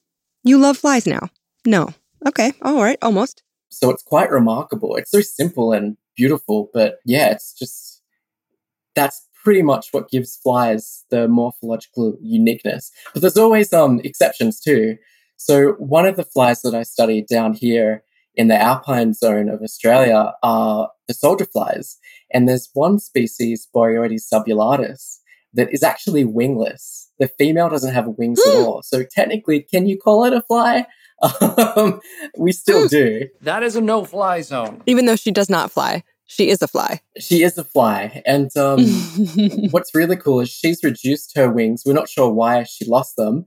You 0.45 0.59
love 0.59 0.79
flies 0.79 1.07
now? 1.07 1.29
No. 1.67 1.95
Okay. 2.27 2.53
All 2.63 2.83
right. 2.83 2.99
Almost. 3.03 3.43
So 3.69 3.91
it's 3.91 4.03
quite 4.03 4.31
remarkable. 4.31 4.97
It's 4.97 5.11
so 5.11 5.21
simple 5.21 5.73
and 5.73 5.97
beautiful, 6.17 6.71
but 6.75 6.97
yeah, 7.07 7.31
it's 7.31 7.55
just 7.55 8.03
that's 8.95 9.27
pretty 9.43 9.63
much 9.63 9.89
what 9.93 10.11
gives 10.11 10.37
flies 10.37 11.05
the 11.11 11.27
morphological 11.27 12.17
uniqueness. 12.21 12.93
But 13.13 13.23
there's 13.23 13.37
always 13.37 13.73
um 13.73 14.01
exceptions 14.05 14.61
too. 14.61 14.97
So 15.37 15.73
one 15.79 16.07
of 16.07 16.17
the 16.17 16.25
flies 16.25 16.63
that 16.63 16.75
I 16.75 16.83
studied 16.83 17.27
down 17.27 17.55
here 17.55 18.05
in 18.35 18.49
the 18.49 18.61
alpine 18.61 19.13
zone 19.15 19.49
of 19.49 19.63
Australia 19.63 20.33
are 20.43 20.91
the 21.09 21.15
soldier 21.15 21.47
flies. 21.47 21.99
And 22.33 22.49
there's 22.49 22.71
one 22.75 22.99
species, 22.99 23.69
Boreoides 23.75 24.29
subulatus, 24.33 25.19
that 25.55 25.73
is 25.73 25.83
actually 25.83 26.25
wingless. 26.25 27.11
The 27.19 27.29
female 27.29 27.69
doesn't 27.69 27.93
have 27.95 28.07
wings 28.19 28.41
at 28.47 28.53
Hmm. 28.55 28.61
all. 28.65 28.83
So 28.83 29.05
technically, 29.05 29.61
can 29.63 29.87
you 29.87 29.99
call 29.99 30.25
it 30.25 30.33
a 30.33 30.43
fly? 30.43 30.87
Um, 31.77 32.01
we 32.37 32.51
still 32.51 32.89
do. 32.89 33.29
That 33.43 33.63
is 33.63 33.77
a 33.77 33.81
no 33.81 34.05
fly 34.05 34.41
zone. 34.41 34.83
Even 34.87 35.07
though 35.07 35.15
she 35.15 35.31
does 35.31 35.49
not 35.49 35.71
fly, 35.71 36.03
she 36.27 36.49
is 36.51 36.61
a 36.63 36.67
fly. 36.67 37.01
She 37.21 37.45
is 37.45 37.57
a 37.57 37.63
fly. 37.65 38.23
And 38.27 38.51
um, 38.57 38.81
what's 39.71 39.95
really 39.95 40.17
cool 40.17 40.41
is 40.41 40.49
she's 40.51 40.83
reduced 40.83 41.37
her 41.37 41.49
wings. 41.51 41.85
We're 41.87 41.93
not 41.93 42.09
sure 42.09 42.33
why 42.33 42.65
she 42.65 42.85
lost 42.87 43.15
them, 43.17 43.45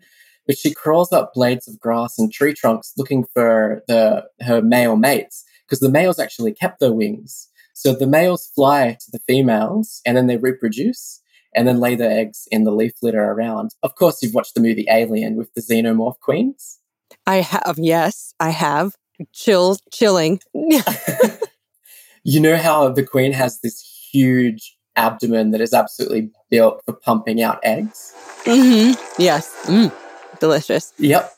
but 0.48 0.58
she 0.58 0.74
crawls 0.74 1.12
up 1.12 1.34
blades 1.34 1.68
of 1.68 1.78
grass 1.80 2.18
and 2.18 2.32
tree 2.32 2.54
trunks 2.54 2.94
looking 2.98 3.26
for 3.34 3.84
the 3.90 4.24
her 4.42 4.62
male 4.62 4.96
mates 4.96 5.44
because 5.66 5.80
the 5.80 5.90
males 5.90 6.18
actually 6.20 6.54
kept 6.54 6.80
their 6.80 6.94
wings. 6.94 7.50
So 7.74 7.94
the 7.94 8.08
males 8.08 8.48
fly 8.56 8.94
to 9.02 9.12
the 9.12 9.20
females 9.28 10.00
and 10.06 10.16
then 10.16 10.28
they 10.28 10.38
reproduce 10.38 11.20
and 11.56 11.68
then 11.68 11.80
lay 11.80 11.96
their 11.96 12.12
eggs 12.12 12.48
in 12.52 12.64
the 12.64 12.72
leaf 12.72 12.94
litter 13.02 13.24
around. 13.24 13.72
Of 13.82 13.96
course, 13.96 14.22
you've 14.22 14.34
watched 14.34 14.54
the 14.56 14.62
movie 14.62 14.86
Alien 14.90 15.36
with 15.36 15.54
the 15.54 15.62
xenomorph 15.62 16.20
queens. 16.20 16.80
I 17.26 17.38
have, 17.38 17.76
yes, 17.78 18.34
I 18.40 18.50
have. 18.50 18.96
Chill, 19.32 19.78
chilling. 19.92 20.42
you 22.24 22.40
know 22.40 22.58
how 22.58 22.90
the 22.90 23.04
queen 23.04 23.32
has 23.32 23.62
this 23.62 23.82
huge 24.12 24.78
abdomen 24.96 25.52
that 25.52 25.62
is 25.62 25.74
absolutely 25.74 26.30
built 26.50 26.82
for 26.86 26.94
pumping 26.94 27.42
out 27.42 27.60
eggs? 27.64 28.14
hmm 28.44 28.92
Yes. 29.18 29.54
Mm. 29.66 29.92
Delicious. 30.40 30.94
Yep. 30.98 31.32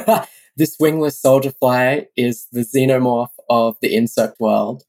this 0.56 0.76
wingless 0.80 1.20
soldier 1.20 1.52
fly 1.52 2.06
is 2.16 2.46
the 2.52 2.60
xenomorph 2.60 3.28
of 3.50 3.76
the 3.82 3.94
insect 3.94 4.40
world. 4.40 4.84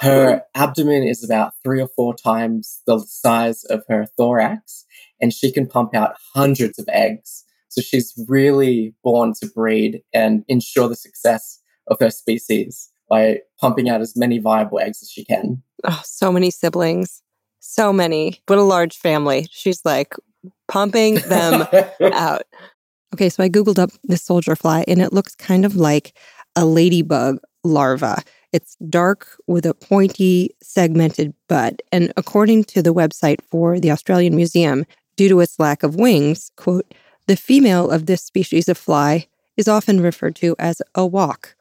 Her 0.00 0.42
abdomen 0.54 1.02
is 1.02 1.24
about 1.24 1.54
three 1.62 1.80
or 1.80 1.88
four 1.88 2.14
times 2.14 2.82
the 2.86 2.98
size 3.00 3.64
of 3.64 3.84
her 3.88 4.06
thorax, 4.16 4.84
and 5.20 5.32
she 5.32 5.50
can 5.50 5.66
pump 5.66 5.94
out 5.94 6.16
hundreds 6.34 6.78
of 6.78 6.88
eggs. 6.88 7.44
So 7.68 7.80
she's 7.80 8.14
really 8.28 8.94
born 9.02 9.34
to 9.40 9.46
breed 9.46 10.02
and 10.12 10.44
ensure 10.46 10.88
the 10.88 10.96
success 10.96 11.60
of 11.88 11.96
her 12.00 12.10
species 12.10 12.90
by 13.08 13.40
pumping 13.60 13.88
out 13.88 14.00
as 14.00 14.16
many 14.16 14.38
viable 14.38 14.78
eggs 14.78 15.02
as 15.02 15.10
she 15.10 15.24
can. 15.24 15.62
Oh, 15.84 16.00
so 16.04 16.30
many 16.30 16.50
siblings. 16.50 17.22
So 17.60 17.92
many. 17.92 18.40
What 18.46 18.58
a 18.58 18.62
large 18.62 18.96
family. 18.96 19.48
She's 19.50 19.84
like 19.84 20.14
pumping 20.68 21.16
them 21.16 21.66
out. 22.12 22.42
Okay, 23.14 23.28
so 23.28 23.42
I 23.42 23.48
Googled 23.48 23.78
up 23.78 23.90
this 24.04 24.22
soldier 24.22 24.56
fly 24.56 24.84
and 24.86 25.00
it 25.00 25.12
looks 25.12 25.34
kind 25.34 25.64
of 25.64 25.76
like 25.76 26.16
a 26.56 26.64
ladybug 26.64 27.38
larva. 27.64 28.22
It's 28.54 28.76
dark 28.88 29.36
with 29.48 29.66
a 29.66 29.74
pointy, 29.74 30.54
segmented 30.62 31.34
butt. 31.48 31.82
And 31.90 32.12
according 32.16 32.62
to 32.66 32.82
the 32.82 32.94
website 32.94 33.40
for 33.50 33.80
the 33.80 33.90
Australian 33.90 34.36
Museum, 34.36 34.86
due 35.16 35.28
to 35.28 35.40
its 35.40 35.58
lack 35.58 35.82
of 35.82 35.96
wings, 35.96 36.52
quote, 36.56 36.94
the 37.26 37.34
female 37.34 37.90
of 37.90 38.06
this 38.06 38.22
species 38.22 38.68
of 38.68 38.78
fly 38.78 39.26
is 39.56 39.66
often 39.66 40.00
referred 40.00 40.36
to 40.36 40.54
as 40.60 40.80
a 40.94 41.04
walk. 41.04 41.56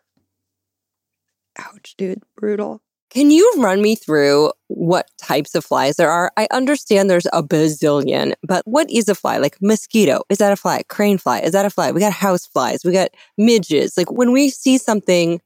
Ouch, 1.58 1.96
dude, 1.98 2.22
brutal. 2.38 2.80
Can 3.10 3.32
you 3.32 3.52
run 3.58 3.82
me 3.82 3.96
through 3.96 4.52
what 4.68 5.10
types 5.18 5.56
of 5.56 5.66
flies 5.66 5.96
there 5.96 6.12
are? 6.12 6.32
I 6.38 6.48
understand 6.52 7.10
there's 7.10 7.26
a 7.34 7.42
bazillion, 7.42 8.34
but 8.44 8.68
what 8.68 8.92
is 8.92 9.10
a 9.10 9.16
fly? 9.16 9.38
Like 9.38 9.58
mosquito, 9.64 10.22
is 10.30 10.38
that 10.38 10.54
a 10.54 10.56
fly? 10.56 10.84
Crane 10.90 11.18
fly, 11.18 11.40
is 11.40 11.54
that 11.54 11.66
a 11.66 11.72
fly? 11.72 11.92
We 11.92 12.02
got 12.02 12.14
house 12.14 12.46
flies, 12.46 12.82
we 12.86 12.92
got 12.92 13.10
midges. 13.36 13.98
Like 13.98 14.12
when 14.12 14.32
we 14.32 14.50
see 14.50 14.78
something, 14.78 15.42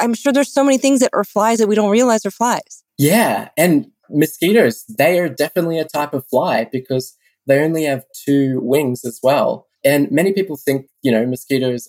I'm 0.00 0.14
sure 0.14 0.32
there's 0.32 0.52
so 0.52 0.64
many 0.64 0.78
things 0.78 1.00
that 1.00 1.10
are 1.12 1.24
flies 1.24 1.58
that 1.58 1.68
we 1.68 1.74
don't 1.74 1.90
realize 1.90 2.24
are 2.26 2.30
flies. 2.30 2.82
Yeah, 2.98 3.48
and 3.56 3.86
mosquitoes, 4.10 4.84
they 4.88 5.18
are 5.18 5.28
definitely 5.28 5.78
a 5.78 5.84
type 5.84 6.14
of 6.14 6.26
fly 6.28 6.66
because 6.70 7.16
they 7.46 7.60
only 7.62 7.84
have 7.84 8.04
two 8.24 8.60
wings 8.62 9.04
as 9.04 9.20
well. 9.22 9.66
And 9.84 10.10
many 10.10 10.32
people 10.32 10.56
think, 10.56 10.86
you 11.02 11.12
know, 11.12 11.24
mosquitoes 11.26 11.88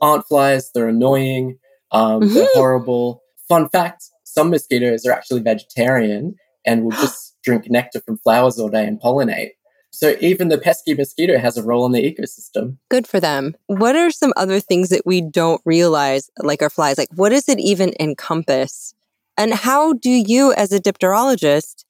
aren't 0.00 0.26
flies, 0.26 0.70
they're 0.74 0.88
annoying, 0.88 1.58
um, 1.92 2.20
they're 2.20 2.44
Mhm. 2.44 2.52
horrible. 2.54 3.22
Fun 3.48 3.68
fact 3.68 4.04
some 4.24 4.50
mosquitoes 4.50 5.06
are 5.06 5.12
actually 5.12 5.40
vegetarian 5.40 6.34
and 6.66 6.84
will 6.84 6.90
just 7.00 7.34
drink 7.42 7.70
nectar 7.70 8.00
from 8.00 8.18
flowers 8.18 8.58
all 8.58 8.68
day 8.68 8.84
and 8.84 9.00
pollinate. 9.00 9.52
So 9.90 10.16
even 10.20 10.48
the 10.48 10.58
pesky 10.58 10.94
mosquito 10.94 11.38
has 11.38 11.56
a 11.56 11.62
role 11.62 11.86
in 11.86 11.92
the 11.92 12.02
ecosystem. 12.02 12.76
Good 12.90 13.06
for 13.06 13.20
them. 13.20 13.56
What 13.66 13.96
are 13.96 14.10
some 14.10 14.32
other 14.36 14.60
things 14.60 14.90
that 14.90 15.06
we 15.06 15.20
don't 15.20 15.62
realize, 15.64 16.30
like 16.38 16.62
our 16.62 16.70
flies? 16.70 16.98
Like, 16.98 17.08
what 17.14 17.30
does 17.30 17.48
it 17.48 17.58
even 17.58 17.94
encompass? 17.98 18.94
And 19.36 19.54
how 19.54 19.94
do 19.94 20.10
you, 20.10 20.52
as 20.52 20.72
a 20.72 20.80
dipterologist, 20.80 21.84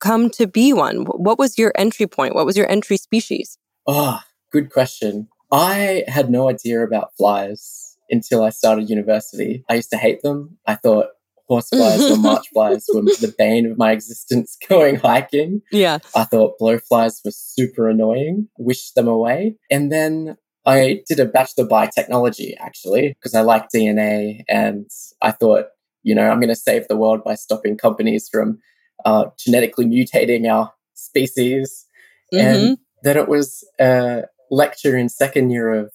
come 0.00 0.28
to 0.30 0.46
be 0.46 0.72
one? 0.72 1.04
What 1.04 1.38
was 1.38 1.58
your 1.58 1.72
entry 1.76 2.06
point? 2.06 2.34
What 2.34 2.46
was 2.46 2.56
your 2.56 2.70
entry 2.70 2.96
species? 2.96 3.58
Oh, 3.86 4.20
good 4.52 4.70
question. 4.70 5.28
I 5.50 6.04
had 6.08 6.30
no 6.30 6.48
idea 6.48 6.82
about 6.82 7.16
flies 7.16 7.96
until 8.10 8.42
I 8.42 8.50
started 8.50 8.90
university. 8.90 9.64
I 9.68 9.74
used 9.74 9.90
to 9.90 9.96
hate 9.96 10.22
them. 10.22 10.58
I 10.66 10.74
thought 10.74 11.08
horseflies 11.46 12.10
or 12.10 12.16
march 12.16 12.46
flies 12.52 12.86
were 12.92 13.02
the 13.02 13.34
bane 13.36 13.70
of 13.70 13.78
my 13.78 13.92
existence 13.92 14.56
going 14.68 14.96
hiking. 14.96 15.62
Yeah. 15.70 15.98
I 16.14 16.24
thought 16.24 16.58
blowflies 16.60 17.24
were 17.24 17.30
super 17.30 17.88
annoying, 17.88 18.48
wished 18.58 18.94
them 18.94 19.08
away. 19.08 19.56
And 19.70 19.92
then 19.92 20.36
I 20.66 21.02
did 21.06 21.20
a 21.20 21.26
bachelor 21.26 21.66
biotechnology 21.66 22.54
actually, 22.58 23.08
because 23.08 23.34
I 23.34 23.42
like 23.42 23.68
DNA 23.74 24.44
and 24.48 24.90
I 25.20 25.32
thought, 25.32 25.66
you 26.02 26.14
know, 26.14 26.28
I'm 26.28 26.40
going 26.40 26.48
to 26.48 26.56
save 26.56 26.88
the 26.88 26.96
world 26.96 27.22
by 27.24 27.34
stopping 27.34 27.76
companies 27.76 28.28
from 28.30 28.58
uh, 29.04 29.26
genetically 29.38 29.86
mutating 29.86 30.50
our 30.50 30.72
species. 30.94 31.86
And 32.32 32.78
then 33.02 33.16
it 33.16 33.28
was 33.28 33.66
a 33.78 34.22
lecture 34.50 34.96
in 34.96 35.08
second 35.08 35.50
year 35.50 35.72
of 35.72 35.92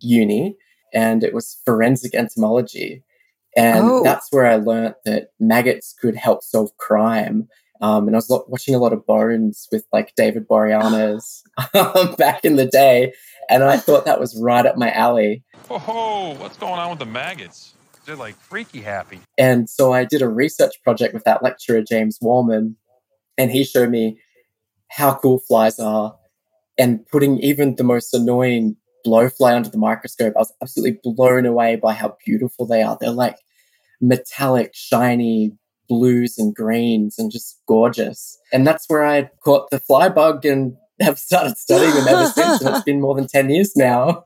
uni 0.00 0.56
and 0.94 1.24
it 1.24 1.34
was 1.34 1.60
forensic 1.64 2.14
entomology. 2.14 3.02
And 3.56 3.84
Oh. 3.84 4.02
that's 4.02 4.28
where 4.30 4.46
I 4.46 4.56
learned 4.56 4.94
that 5.04 5.28
maggots 5.40 5.94
could 6.00 6.16
help 6.16 6.42
solve 6.42 6.76
crime. 6.78 7.48
Um, 7.80 8.06
and 8.06 8.14
I 8.16 8.18
was 8.18 8.30
lo- 8.30 8.44
watching 8.48 8.74
a 8.74 8.78
lot 8.78 8.92
of 8.92 9.04
Bones 9.06 9.68
with 9.72 9.84
like 9.92 10.14
David 10.16 10.46
Boreanaz 10.48 11.42
back 12.16 12.44
in 12.44 12.56
the 12.56 12.66
day. 12.66 13.12
And 13.50 13.64
I 13.64 13.76
thought 13.78 14.04
that 14.04 14.20
was 14.20 14.38
right 14.40 14.64
up 14.64 14.76
my 14.76 14.90
alley. 14.92 15.42
Whoa, 15.68 16.34
what's 16.38 16.56
going 16.56 16.78
on 16.78 16.90
with 16.90 16.98
the 17.00 17.06
maggots? 17.06 17.74
They're 18.06 18.16
like 18.16 18.34
freaky 18.36 18.80
happy. 18.80 19.20
And 19.38 19.68
so 19.68 19.92
I 19.92 20.04
did 20.04 20.22
a 20.22 20.28
research 20.28 20.74
project 20.82 21.14
with 21.14 21.24
that 21.24 21.42
lecturer, 21.42 21.82
James 21.82 22.18
Wallman, 22.20 22.74
and 23.38 23.50
he 23.50 23.64
showed 23.64 23.90
me 23.90 24.18
how 24.88 25.14
cool 25.14 25.38
flies 25.38 25.78
are 25.78 26.16
and 26.78 27.06
putting 27.08 27.38
even 27.38 27.76
the 27.76 27.84
most 27.84 28.12
annoying 28.14 28.76
blowfly 29.06 29.54
under 29.54 29.68
the 29.68 29.78
microscope. 29.78 30.34
I 30.36 30.40
was 30.40 30.52
absolutely 30.62 30.98
blown 31.02 31.46
away 31.46 31.76
by 31.76 31.94
how 31.94 32.16
beautiful 32.24 32.66
they 32.66 32.82
are. 32.82 32.96
They're 33.00 33.10
like 33.10 33.38
metallic, 34.00 34.74
shiny 34.74 35.52
blues 35.88 36.38
and 36.38 36.54
greens 36.54 37.18
and 37.18 37.30
just 37.30 37.60
gorgeous. 37.66 38.38
And 38.52 38.66
that's 38.66 38.88
where 38.88 39.04
I 39.04 39.30
caught 39.44 39.70
the 39.70 39.78
fly 39.78 40.08
bug 40.08 40.44
and 40.44 40.76
have 41.00 41.18
started 41.18 41.56
studying 41.58 41.94
them 41.94 42.08
ever 42.08 42.26
since. 42.26 42.60
And 42.60 42.74
it's 42.74 42.84
been 42.86 43.00
more 43.00 43.14
than 43.14 43.26
10 43.26 43.50
years 43.50 43.72
now. 43.76 44.24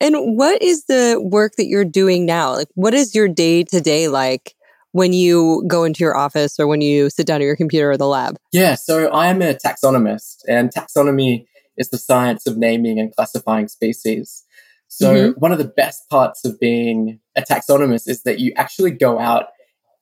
And 0.00 0.36
what 0.36 0.60
is 0.60 0.84
the 0.84 1.18
work 1.22 1.54
that 1.56 1.66
you're 1.66 1.84
doing 1.84 2.26
now? 2.26 2.54
Like, 2.56 2.68
what 2.74 2.94
is 2.94 3.14
your 3.14 3.28
day 3.28 3.62
to 3.64 3.80
day 3.80 4.08
like 4.08 4.54
when 4.92 5.12
you 5.12 5.64
go 5.66 5.84
into 5.84 6.04
your 6.04 6.16
office 6.16 6.60
or 6.60 6.66
when 6.66 6.80
you 6.80 7.08
sit 7.08 7.26
down 7.26 7.40
at 7.40 7.44
your 7.44 7.56
computer 7.56 7.90
or 7.90 7.96
the 7.96 8.06
lab? 8.06 8.36
Yeah, 8.52 8.74
so 8.74 9.10
I'm 9.12 9.40
a 9.40 9.54
taxonomist, 9.54 10.42
and 10.48 10.70
taxonomy 10.70 11.46
is 11.76 11.90
the 11.90 11.98
science 11.98 12.46
of 12.46 12.56
naming 12.56 12.98
and 12.98 13.14
classifying 13.14 13.68
species. 13.68 14.44
So, 14.88 15.32
one 15.38 15.52
of 15.52 15.58
the 15.58 15.64
best 15.64 16.08
parts 16.08 16.44
of 16.44 16.60
being 16.60 17.18
a 17.36 17.42
taxonomist 17.42 18.08
is 18.08 18.22
that 18.22 18.38
you 18.38 18.52
actually 18.56 18.92
go 18.92 19.18
out 19.18 19.46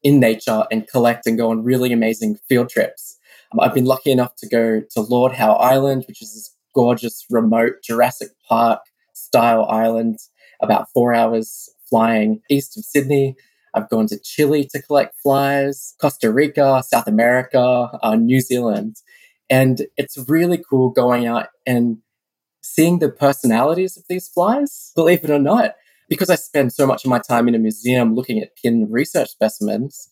in 0.03 0.21
nature 0.21 0.65
and 0.71 0.87
collect 0.87 1.27
and 1.27 1.39
go 1.39 1.51
on 1.51 1.65
really 1.65 1.93
amazing 1.93 2.37
field 2.49 2.69
trips. 2.69 3.19
Um, 3.53 3.61
I've 3.61 3.75
been 3.75 3.87
lucky 3.87 4.11
enough 4.11 4.37
to 4.37 4.49
go 4.49 4.83
to 4.91 5.01
Lord 5.01 5.33
Howe 5.33 5.55
Island, 5.55 6.05
which 6.07 6.21
is 6.21 6.35
this 6.35 6.55
gorgeous, 6.75 7.25
remote 7.31 7.83
Jurassic 7.83 8.29
Park 8.47 8.81
style 9.15 9.65
island, 9.65 10.19
about 10.61 10.89
four 10.93 11.15
hours 11.15 11.71
flying 11.89 12.41
east 12.51 12.77
of 12.77 12.85
Sydney. 12.85 13.37
I've 13.75 13.89
gone 13.89 14.07
to 14.09 14.19
Chile 14.23 14.69
to 14.73 14.83
collect 14.83 15.19
flies, 15.21 15.95
Costa 16.01 16.31
Rica, 16.31 16.83
South 16.87 17.09
America, 17.09 17.99
uh, 18.03 18.15
New 18.15 18.41
Zealand. 18.41 18.97
And 19.51 19.83
it's 19.97 20.19
really 20.29 20.63
cool 20.69 20.91
going 20.91 21.27
out 21.27 21.49
and 21.67 21.99
seeing 22.63 22.99
the 22.99 23.11
personalities 23.11 23.97
of 23.97 24.05
these 24.09 24.29
flies, 24.29 24.93
believe 24.95 25.23
it 25.25 25.31
or 25.31 25.39
not. 25.39 25.75
Because 26.09 26.31
I 26.31 26.35
spend 26.35 26.73
so 26.73 26.87
much 26.87 27.05
of 27.05 27.11
my 27.11 27.19
time 27.19 27.49
in 27.49 27.55
a 27.55 27.59
museum 27.59 28.15
looking 28.15 28.39
at 28.41 28.57
pin 28.57 28.89
research 28.91 29.31
specimens, 29.31 30.09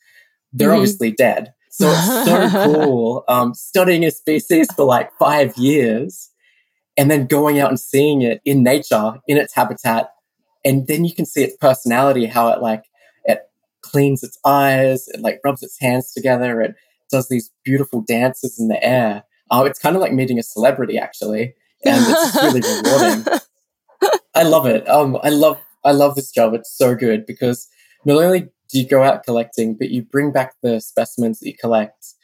they're 0.53 0.71
Mhm. 0.71 0.75
obviously 0.77 1.11
dead. 1.13 1.53
So 1.71 1.89
it's 1.91 2.25
so 2.27 2.49
cool 2.65 3.25
um, 3.29 3.55
studying 3.55 4.05
a 4.05 4.11
species 4.11 4.69
for 4.75 4.85
like 4.85 5.11
five 5.19 5.57
years 5.57 6.31
and 6.97 7.11
then 7.11 7.27
going 7.27 7.59
out 7.59 7.71
and 7.71 7.81
seeing 7.81 8.23
it 8.23 8.41
in 8.45 8.63
nature, 8.63 9.15
in 9.27 9.39
its 9.39 9.55
habitat. 9.55 10.11
And 10.65 10.87
then 10.87 11.05
you 11.05 11.15
can 11.15 11.25
see 11.27 11.43
its 11.43 11.57
personality, 11.57 12.27
how 12.27 12.49
it 12.49 12.61
like 12.61 12.85
it 13.25 13.41
cleans 13.83 14.23
its 14.23 14.39
eyes, 14.45 15.09
it 15.09 15.21
like 15.21 15.41
rubs 15.45 15.63
its 15.63 15.79
hands 15.81 16.13
together, 16.13 16.61
it 16.61 16.75
does 17.13 17.29
these 17.29 17.51
beautiful 17.65 18.01
dances 18.01 18.59
in 18.59 18.67
the 18.67 18.83
air. 18.83 19.23
Oh, 19.51 19.65
it's 19.65 19.79
kind 19.79 19.95
of 19.95 20.03
like 20.03 20.13
meeting 20.13 20.39
a 20.39 20.43
celebrity 20.43 20.99
actually, 20.99 21.55
and 21.85 22.05
it's 22.09 22.37
really 22.43 22.63
rewarding. 22.63 23.41
I 24.35 24.43
love 24.43 24.67
it. 24.67 24.89
Um, 24.89 25.19
I 25.23 25.29
love 25.29 25.61
I 25.85 25.93
love 25.93 26.17
this 26.17 26.33
job. 26.33 26.55
It's 26.55 26.77
so 26.77 26.97
good 26.97 27.27
because 27.27 27.69
not 28.05 28.17
only 28.17 28.49
do 28.71 28.81
you 28.81 28.89
go 28.89 29.03
out 29.03 29.23
collecting, 29.23 29.77
but 29.77 29.91
you 29.91 30.03
bring 30.03 30.33
back 30.33 30.55
the 30.63 30.81
specimens 30.81 31.39
that 31.39 31.47
you 31.47 31.57
collect, 31.57 32.15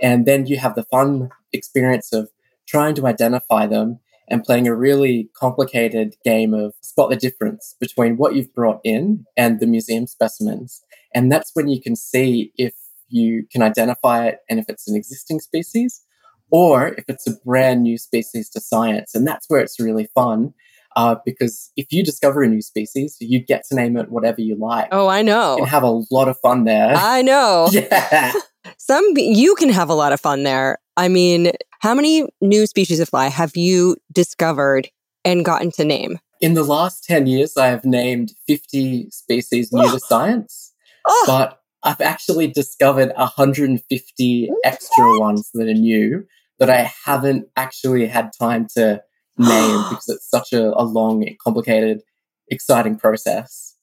and 0.00 0.26
then 0.26 0.46
you 0.46 0.58
have 0.58 0.76
the 0.76 0.84
fun 0.84 1.30
experience 1.52 2.12
of 2.12 2.28
trying 2.68 2.94
to 2.96 3.06
identify 3.06 3.66
them 3.66 3.98
and 4.28 4.42
playing 4.42 4.66
a 4.66 4.74
really 4.74 5.28
complicated 5.36 6.14
game 6.24 6.54
of 6.54 6.74
spot 6.80 7.10
the 7.10 7.16
difference 7.16 7.76
between 7.78 8.16
what 8.16 8.34
you've 8.34 8.54
brought 8.54 8.80
in 8.84 9.24
and 9.36 9.60
the 9.60 9.66
museum 9.66 10.06
specimens. 10.06 10.82
And 11.14 11.30
that's 11.30 11.50
when 11.54 11.68
you 11.68 11.80
can 11.80 11.94
see 11.94 12.52
if 12.56 12.74
you 13.08 13.46
can 13.50 13.62
identify 13.62 14.26
it 14.26 14.38
and 14.48 14.58
if 14.58 14.66
it's 14.68 14.88
an 14.88 14.96
existing 14.96 15.40
species 15.40 16.02
or 16.50 16.88
if 16.98 17.04
it's 17.08 17.26
a 17.26 17.32
brand 17.44 17.82
new 17.82 17.98
species 17.98 18.50
to 18.50 18.60
science. 18.60 19.14
And 19.14 19.26
that's 19.26 19.46
where 19.48 19.60
it's 19.60 19.80
really 19.80 20.08
fun. 20.14 20.54
Uh, 20.96 21.16
because 21.24 21.72
if 21.76 21.86
you 21.90 22.04
discover 22.04 22.42
a 22.44 22.48
new 22.48 22.62
species, 22.62 23.16
you 23.20 23.40
get 23.40 23.64
to 23.68 23.74
name 23.74 23.96
it 23.96 24.10
whatever 24.10 24.40
you 24.40 24.54
like. 24.56 24.88
Oh, 24.92 25.08
I 25.08 25.22
know. 25.22 25.56
You 25.56 25.62
can 25.64 25.70
have 25.70 25.82
a 25.82 26.02
lot 26.10 26.28
of 26.28 26.38
fun 26.38 26.64
there. 26.64 26.94
I 26.96 27.22
know. 27.22 27.68
yeah. 27.72 28.32
Some 28.78 29.04
you 29.16 29.54
can 29.56 29.70
have 29.70 29.88
a 29.90 29.94
lot 29.94 30.12
of 30.12 30.20
fun 30.20 30.44
there. 30.44 30.78
I 30.96 31.08
mean, 31.08 31.50
how 31.80 31.94
many 31.94 32.28
new 32.40 32.66
species 32.66 33.00
of 33.00 33.08
fly 33.08 33.26
have 33.26 33.56
you 33.56 33.96
discovered 34.12 34.88
and 35.24 35.44
gotten 35.44 35.72
to 35.72 35.84
name? 35.84 36.20
In 36.40 36.54
the 36.54 36.62
last 36.62 37.02
10 37.04 37.26
years, 37.26 37.56
I 37.56 37.66
have 37.66 37.84
named 37.84 38.32
50 38.46 39.10
species 39.10 39.72
new 39.72 39.90
to 39.90 39.98
science, 40.08 40.72
Oh, 41.06 41.24
but 41.26 41.58
I've 41.84 42.00
actually 42.00 42.46
discovered 42.48 43.12
150 43.16 44.50
extra 44.64 45.18
ones 45.20 45.50
that 45.54 45.68
are 45.68 45.74
new 45.74 46.26
that 46.58 46.70
I 46.70 46.90
haven't 47.04 47.48
actually 47.56 48.06
had 48.06 48.32
time 48.38 48.66
to 48.74 49.02
name 49.36 49.82
because 49.90 50.08
it's 50.08 50.28
such 50.28 50.52
a, 50.52 50.72
a 50.78 50.84
long, 50.84 51.26
complicated, 51.42 52.02
exciting 52.48 52.96
process. 52.96 53.76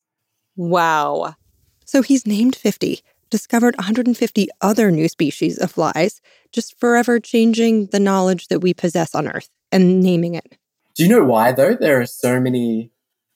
wow. 0.56 1.36
So 1.86 2.02
he's 2.02 2.26
named 2.26 2.56
50, 2.56 3.02
discovered 3.30 3.76
150 3.76 4.48
other 4.62 4.92
new 4.92 5.10
species 5.10 5.58
of 5.58 5.72
flies, 5.72 6.22
just 6.54 6.80
forever 6.80 7.20
changing 7.20 7.88
the 7.88 8.00
knowledge 8.00 8.48
that 8.48 8.62
we 8.62 8.74
possess 8.74 9.14
on 9.14 9.28
Earth 9.28 9.50
and 9.74 10.02
naming 10.02 10.36
it. 10.36 10.58
Do 10.96 11.04
you 11.04 11.10
know 11.10 11.26
why, 11.26 11.52
though, 11.52 11.76
there 11.76 12.00
are 12.00 12.06
so 12.06 12.40
many 12.40 12.92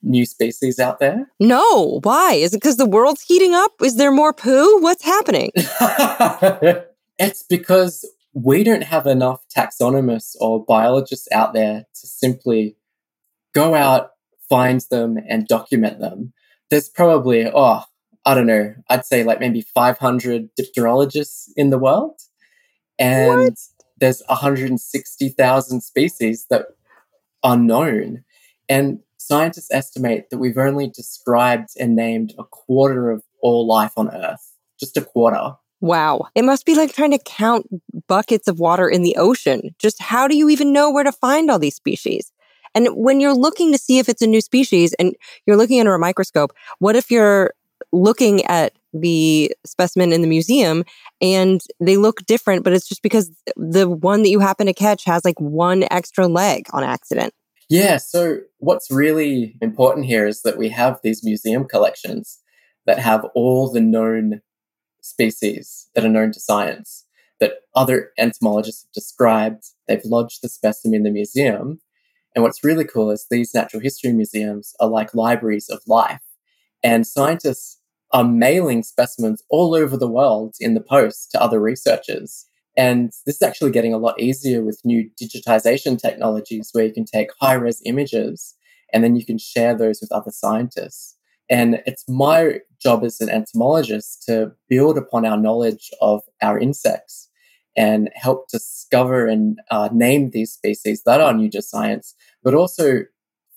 new 0.05 0.25
species 0.25 0.79
out 0.79 0.99
there? 0.99 1.29
No, 1.39 1.99
why? 2.03 2.33
Is 2.33 2.53
it 2.53 2.57
because 2.57 2.77
the 2.77 2.85
world's 2.85 3.23
heating 3.23 3.53
up? 3.53 3.71
Is 3.81 3.97
there 3.97 4.11
more 4.11 4.33
poo? 4.33 4.81
What's 4.81 5.03
happening? 5.03 5.51
it's 7.19 7.43
because 7.43 8.05
we 8.33 8.63
don't 8.63 8.83
have 8.83 9.07
enough 9.07 9.41
taxonomists 9.55 10.35
or 10.39 10.63
biologists 10.63 11.27
out 11.31 11.53
there 11.53 11.85
to 11.99 12.07
simply 12.07 12.75
go 13.53 13.73
out, 13.73 14.11
find 14.49 14.81
them, 14.91 15.17
and 15.27 15.47
document 15.47 15.99
them. 15.99 16.33
There's 16.69 16.89
probably, 16.89 17.49
oh, 17.51 17.83
I 18.25 18.33
don't 18.33 18.47
know, 18.47 18.75
I'd 18.89 19.05
say 19.05 19.23
like 19.23 19.39
maybe 19.39 19.61
500 19.61 20.49
dipterologists 20.59 21.49
in 21.55 21.69
the 21.69 21.77
world. 21.77 22.19
And 22.99 23.55
there's 23.97 24.21
160,000 24.27 25.81
species 25.81 26.45
that 26.49 26.65
are 27.43 27.57
known. 27.57 28.23
And 28.67 28.99
scientists 29.25 29.71
estimate 29.71 30.29
that 30.29 30.37
we've 30.37 30.57
only 30.57 30.87
described 30.87 31.69
and 31.79 31.95
named 31.95 32.33
a 32.37 32.43
quarter 32.43 33.09
of 33.09 33.23
all 33.41 33.65
life 33.65 33.93
on 33.97 34.13
Earth. 34.13 34.53
Just 34.79 34.97
a 34.97 35.01
quarter. 35.01 35.53
Wow. 35.81 36.27
It 36.35 36.43
must 36.43 36.65
be 36.65 36.75
like 36.75 36.93
trying 36.93 37.11
to 37.11 37.19
count 37.19 37.67
buckets 38.07 38.47
of 38.47 38.59
water 38.59 38.89
in 38.89 39.03
the 39.03 39.15
ocean. 39.17 39.75
Just 39.79 40.01
how 40.01 40.27
do 40.27 40.35
you 40.35 40.49
even 40.49 40.73
know 40.73 40.91
where 40.91 41.03
to 41.03 41.11
find 41.11 41.49
all 41.49 41.59
these 41.59 41.75
species? 41.75 42.31
And 42.73 42.89
when 42.89 43.19
you're 43.19 43.35
looking 43.35 43.71
to 43.71 43.77
see 43.77 43.99
if 43.99 44.09
it's 44.09 44.21
a 44.21 44.27
new 44.27 44.41
species 44.41 44.93
and 44.93 45.15
you're 45.45 45.57
looking 45.57 45.79
under 45.79 45.95
a 45.95 45.99
microscope, 45.99 46.51
what 46.79 46.95
if 46.95 47.09
you're 47.09 47.53
looking 47.91 48.43
at 48.45 48.73
the 48.93 49.53
specimen 49.65 50.11
in 50.11 50.21
the 50.21 50.27
museum 50.27 50.83
and 51.21 51.61
they 51.79 51.97
look 51.97 52.25
different, 52.25 52.63
but 52.63 52.73
it's 52.73 52.87
just 52.87 53.01
because 53.01 53.31
the 53.55 53.89
one 53.89 54.23
that 54.23 54.29
you 54.29 54.39
happen 54.39 54.65
to 54.67 54.73
catch 54.73 55.05
has 55.05 55.23
like 55.23 55.39
one 55.39 55.85
extra 55.91 56.27
leg 56.27 56.65
on 56.73 56.83
accident? 56.83 57.33
Yeah, 57.69 57.97
so 57.97 58.39
what's 58.59 58.91
really 58.91 59.57
important 59.61 60.05
here 60.05 60.27
is 60.27 60.43
that 60.43 60.57
we 60.57 60.69
have 60.69 60.99
these 61.01 61.23
museum 61.23 61.65
collections 61.65 62.39
that 62.85 62.99
have 62.99 63.25
all 63.33 63.71
the 63.71 63.81
known 63.81 64.41
species 65.01 65.87
that 65.95 66.05
are 66.05 66.09
known 66.09 66.31
to 66.31 66.39
science 66.39 67.05
that 67.39 67.53
other 67.75 68.11
entomologists 68.17 68.83
have 68.83 68.91
described. 68.93 69.65
They've 69.87 70.05
lodged 70.05 70.41
the 70.41 70.49
specimen 70.49 70.95
in 70.95 71.03
the 71.03 71.11
museum. 71.11 71.81
And 72.35 72.43
what's 72.43 72.63
really 72.63 72.85
cool 72.85 73.11
is 73.11 73.27
these 73.29 73.53
natural 73.53 73.81
history 73.81 74.13
museums 74.13 74.73
are 74.79 74.87
like 74.87 75.15
libraries 75.15 75.69
of 75.69 75.81
life. 75.87 76.21
And 76.83 77.07
scientists 77.07 77.79
are 78.11 78.23
mailing 78.23 78.83
specimens 78.83 79.43
all 79.49 79.75
over 79.75 79.97
the 79.97 80.07
world 80.07 80.55
in 80.59 80.75
the 80.75 80.81
post 80.81 81.31
to 81.31 81.41
other 81.41 81.59
researchers. 81.59 82.45
And 82.77 83.11
this 83.25 83.35
is 83.35 83.41
actually 83.41 83.71
getting 83.71 83.93
a 83.93 83.97
lot 83.97 84.19
easier 84.19 84.63
with 84.63 84.81
new 84.83 85.09
digitization 85.21 85.99
technologies 85.99 86.69
where 86.73 86.85
you 86.85 86.93
can 86.93 87.05
take 87.05 87.29
high 87.39 87.53
res 87.53 87.81
images 87.85 88.55
and 88.93 89.03
then 89.03 89.15
you 89.15 89.25
can 89.25 89.37
share 89.37 89.75
those 89.75 89.99
with 90.01 90.11
other 90.11 90.31
scientists. 90.31 91.17
And 91.49 91.81
it's 91.85 92.03
my 92.09 92.59
job 92.81 93.03
as 93.03 93.21
an 93.21 93.29
entomologist 93.29 94.23
to 94.27 94.51
build 94.67 94.97
upon 94.97 95.25
our 95.25 95.37
knowledge 95.37 95.89
of 96.01 96.21
our 96.41 96.59
insects 96.59 97.29
and 97.77 98.09
help 98.15 98.47
discover 98.49 99.27
and 99.27 99.59
uh, 99.69 99.89
name 99.91 100.31
these 100.31 100.51
species 100.51 101.03
that 101.05 101.21
are 101.21 101.33
new 101.33 101.49
to 101.51 101.61
science, 101.61 102.15
but 102.43 102.53
also 102.53 103.01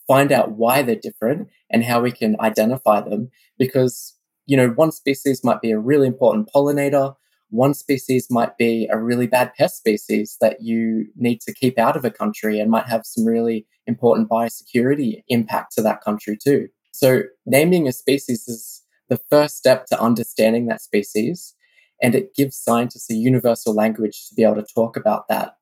find 0.07 0.33
out 0.33 0.52
why 0.52 0.83
they're 0.83 0.96
different 0.96 1.48
and 1.70 1.85
how 1.85 2.00
we 2.00 2.11
can 2.11 2.37
identify 2.40 3.00
them. 3.00 3.31
Because, 3.59 4.16
you 4.46 4.57
know, 4.57 4.68
one 4.70 4.90
species 4.92 5.44
might 5.44 5.61
be 5.61 5.70
a 5.70 5.78
really 5.78 6.07
important 6.07 6.50
pollinator, 6.54 7.14
one 7.50 7.74
species 7.74 8.28
might 8.30 8.56
be 8.58 8.88
a 8.90 8.98
really 8.98 9.26
bad 9.26 9.52
pest 9.54 9.78
species 9.78 10.37
that 10.40 10.62
you 10.62 11.06
need 11.16 11.40
to 11.42 11.54
keep 11.54 11.78
out 11.78 11.96
of 11.96 12.04
a 12.04 12.11
country 12.11 12.61
and 12.61 12.70
might 12.70 12.87
have 12.87 13.06
some 13.06 13.24
really 13.24 13.66
important 13.87 14.28
biosecurity 14.28 15.22
impact 15.28 15.72
to 15.74 15.82
that 15.82 16.02
country 16.02 16.37
too. 16.37 16.68
So 16.92 17.22
naming 17.46 17.88
a 17.88 17.92
species 17.92 18.48
is 18.48 18.82
the 19.08 19.20
first 19.30 19.56
step 19.56 19.87
to 19.87 20.00
understanding 20.00 20.66
that 20.66 20.82
species, 20.82 21.54
and 22.02 22.14
it 22.14 22.34
gives 22.34 22.56
scientists 22.56 23.11
a 23.11 23.14
universal 23.14 23.74
language 23.74 24.28
to 24.28 24.34
be 24.34 24.42
able 24.42 24.56
to 24.56 24.66
talk 24.74 24.96
about 24.96 25.28
that. 25.28 25.54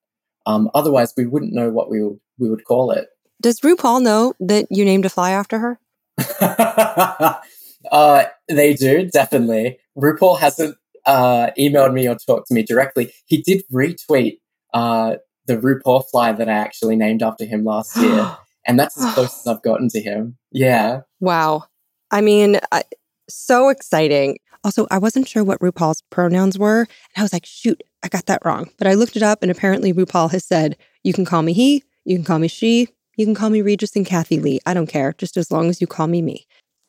Um, 0.45 0.69
otherwise, 0.73 1.13
we 1.15 1.25
wouldn't 1.25 1.53
know 1.53 1.69
what 1.69 1.89
we 1.89 2.03
would, 2.03 2.19
we 2.37 2.49
would 2.49 2.65
call 2.65 2.91
it. 2.91 3.07
Does 3.41 3.61
RuPaul 3.61 4.01
know 4.01 4.33
that 4.39 4.67
you 4.69 4.83
named 4.83 5.05
a 5.05 5.09
fly 5.09 5.31
after 5.31 5.59
her? 5.59 5.79
uh, 7.91 8.25
they 8.47 8.73
do, 8.73 9.07
definitely. 9.07 9.77
RuPaul 9.97 10.39
hasn't 10.39 10.75
uh, 11.07 11.51
emailed 11.57 11.93
me 11.93 12.07
or 12.07 12.15
talked 12.15 12.47
to 12.47 12.53
me 12.53 12.61
directly. 12.61 13.11
He 13.25 13.41
did 13.41 13.63
retweet 13.73 14.37
uh, 14.73 15.15
the 15.47 15.57
RuPaul 15.57 16.03
fly 16.11 16.33
that 16.33 16.49
I 16.49 16.53
actually 16.53 16.95
named 16.95 17.23
after 17.23 17.45
him 17.45 17.63
last 17.63 17.95
year. 18.01 18.37
and 18.67 18.79
that's 18.79 19.01
as 19.01 19.13
close 19.13 19.39
as 19.39 19.47
I've 19.55 19.63
gotten 19.63 19.89
to 19.89 20.01
him. 20.01 20.37
Yeah. 20.51 21.01
Wow. 21.19 21.63
I 22.11 22.21
mean, 22.21 22.59
I, 22.71 22.83
so 23.29 23.69
exciting. 23.69 24.37
Also, 24.63 24.87
I 24.91 24.97
wasn't 24.97 25.27
sure 25.27 25.43
what 25.43 25.59
RuPaul's 25.59 26.03
pronouns 26.09 26.59
were. 26.59 26.81
And 26.81 26.87
I 27.17 27.21
was 27.21 27.33
like, 27.33 27.45
shoot, 27.45 27.81
I 28.03 28.09
got 28.09 28.25
that 28.25 28.41
wrong. 28.43 28.69
But 28.77 28.87
I 28.87 28.93
looked 28.95 29.15
it 29.15 29.23
up, 29.23 29.41
and 29.41 29.51
apparently 29.51 29.93
RuPaul 29.93 30.31
has 30.31 30.43
said, 30.43 30.77
you 31.03 31.13
can 31.13 31.25
call 31.25 31.41
me 31.41 31.53
he, 31.53 31.83
you 32.05 32.17
can 32.17 32.25
call 32.25 32.39
me 32.39 32.47
she, 32.47 32.89
you 33.17 33.25
can 33.25 33.35
call 33.35 33.49
me 33.49 33.61
Regis 33.61 33.95
and 33.95 34.05
Kathy 34.05 34.39
Lee. 34.39 34.59
I 34.65 34.73
don't 34.73 34.87
care, 34.87 35.13
just 35.17 35.37
as 35.37 35.51
long 35.51 35.69
as 35.69 35.81
you 35.81 35.87
call 35.87 36.07
me 36.07 36.21
me. 36.21 36.45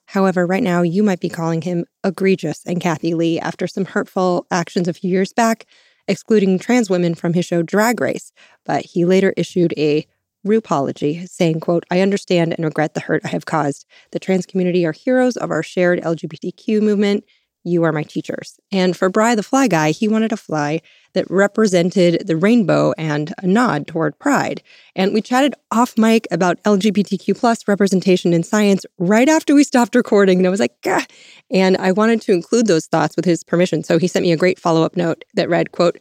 However, 0.08 0.46
right 0.46 0.62
now 0.62 0.80
you 0.80 1.02
might 1.02 1.20
be 1.20 1.28
calling 1.28 1.60
him 1.60 1.84
egregious 2.02 2.62
and 2.64 2.80
Kathy 2.80 3.12
Lee 3.12 3.38
after 3.38 3.66
some 3.66 3.84
hurtful 3.84 4.46
actions 4.50 4.88
a 4.88 4.94
few 4.94 5.10
years 5.10 5.34
back, 5.34 5.66
excluding 6.06 6.58
trans 6.58 6.88
women 6.88 7.14
from 7.14 7.34
his 7.34 7.44
show 7.44 7.62
Drag 7.62 8.00
Race. 8.00 8.32
But 8.64 8.86
he 8.86 9.04
later 9.04 9.34
issued 9.36 9.74
a 9.76 10.06
RuPology 10.46 11.28
saying, 11.28 11.60
quote, 11.60 11.84
I 11.90 12.00
understand 12.00 12.54
and 12.54 12.64
regret 12.64 12.94
the 12.94 13.00
hurt 13.00 13.20
I 13.26 13.28
have 13.28 13.44
caused. 13.44 13.84
The 14.12 14.18
trans 14.18 14.46
community 14.46 14.86
are 14.86 14.92
heroes 14.92 15.36
of 15.36 15.50
our 15.50 15.62
shared 15.62 16.00
LGBTQ 16.00 16.80
movement. 16.80 17.24
You 17.64 17.84
are 17.84 17.92
my 17.92 18.02
teachers. 18.02 18.58
And 18.72 18.96
for 18.96 19.08
Bry 19.08 19.34
the 19.34 19.42
Fly 19.42 19.68
Guy, 19.68 19.90
he 19.90 20.08
wanted 20.08 20.32
a 20.32 20.36
fly 20.36 20.80
that 21.14 21.30
represented 21.30 22.26
the 22.26 22.36
rainbow 22.36 22.92
and 22.96 23.34
a 23.38 23.46
nod 23.46 23.86
toward 23.86 24.18
pride. 24.18 24.62
And 24.94 25.12
we 25.12 25.20
chatted 25.20 25.54
off 25.70 25.98
mic 25.98 26.26
about 26.30 26.62
LGBTQ 26.62 27.38
plus 27.38 27.66
representation 27.66 28.32
in 28.32 28.42
science 28.42 28.86
right 28.98 29.28
after 29.28 29.54
we 29.54 29.64
stopped 29.64 29.94
recording. 29.94 30.38
And 30.38 30.46
I 30.46 30.50
was 30.50 30.60
like, 30.60 30.80
Gah. 30.82 31.04
and 31.50 31.76
I 31.78 31.92
wanted 31.92 32.20
to 32.22 32.32
include 32.32 32.66
those 32.66 32.86
thoughts 32.86 33.16
with 33.16 33.24
his 33.24 33.42
permission. 33.42 33.82
So 33.82 33.98
he 33.98 34.06
sent 34.06 34.24
me 34.24 34.32
a 34.32 34.36
great 34.36 34.58
follow-up 34.58 34.96
note 34.96 35.24
that 35.34 35.48
read, 35.48 35.72
quote, 35.72 35.98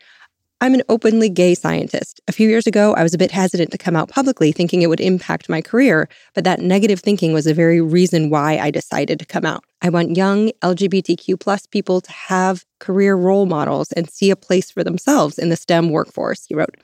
I'm 0.60 0.74
an 0.74 0.82
openly 0.89 1.30
gay 1.30 1.54
scientist. 1.54 2.20
A 2.28 2.32
few 2.32 2.50
years 2.50 2.65
ago, 2.65 2.96
I 2.96 3.04
was 3.04 3.13
a 3.13 3.17
bit 3.17 3.30
hesitant 3.30 3.70
to 3.72 3.78
come 3.78 3.96
out 3.96 4.10
publicly, 4.10 4.52
thinking 4.52 4.82
it 4.82 4.88
would 4.88 5.00
impact 5.00 5.50
my 5.50 5.62
career, 5.62 6.10
but 6.34 6.46
that 6.46 6.62
negative 6.62 7.00
thinking 7.00 7.32
was 7.32 7.46
the 7.46 7.54
very 7.54 7.80
reason 7.80 8.32
why 8.32 8.58
I 8.58 8.72
decided 8.72 9.20
to 9.20 9.26
come 9.26 9.46
out. 9.46 9.63
I 9.84 9.89
want 9.89 10.17
young 10.17 10.50
LGBTQ 10.63 11.39
plus 11.39 11.67
people 11.67 12.02
to 12.02 12.12
have 12.12 12.65
career 12.80 13.15
role 13.15 13.46
models 13.46 13.91
and 13.91 14.10
see 14.10 14.32
a 14.32 14.36
place 14.36 14.72
for 14.72 14.84
themselves 14.84 15.38
in 15.38 15.50
the 15.50 15.56
STEM 15.56 15.91
workforce, 15.91 16.46
he 16.48 16.56
wrote. 16.56 16.76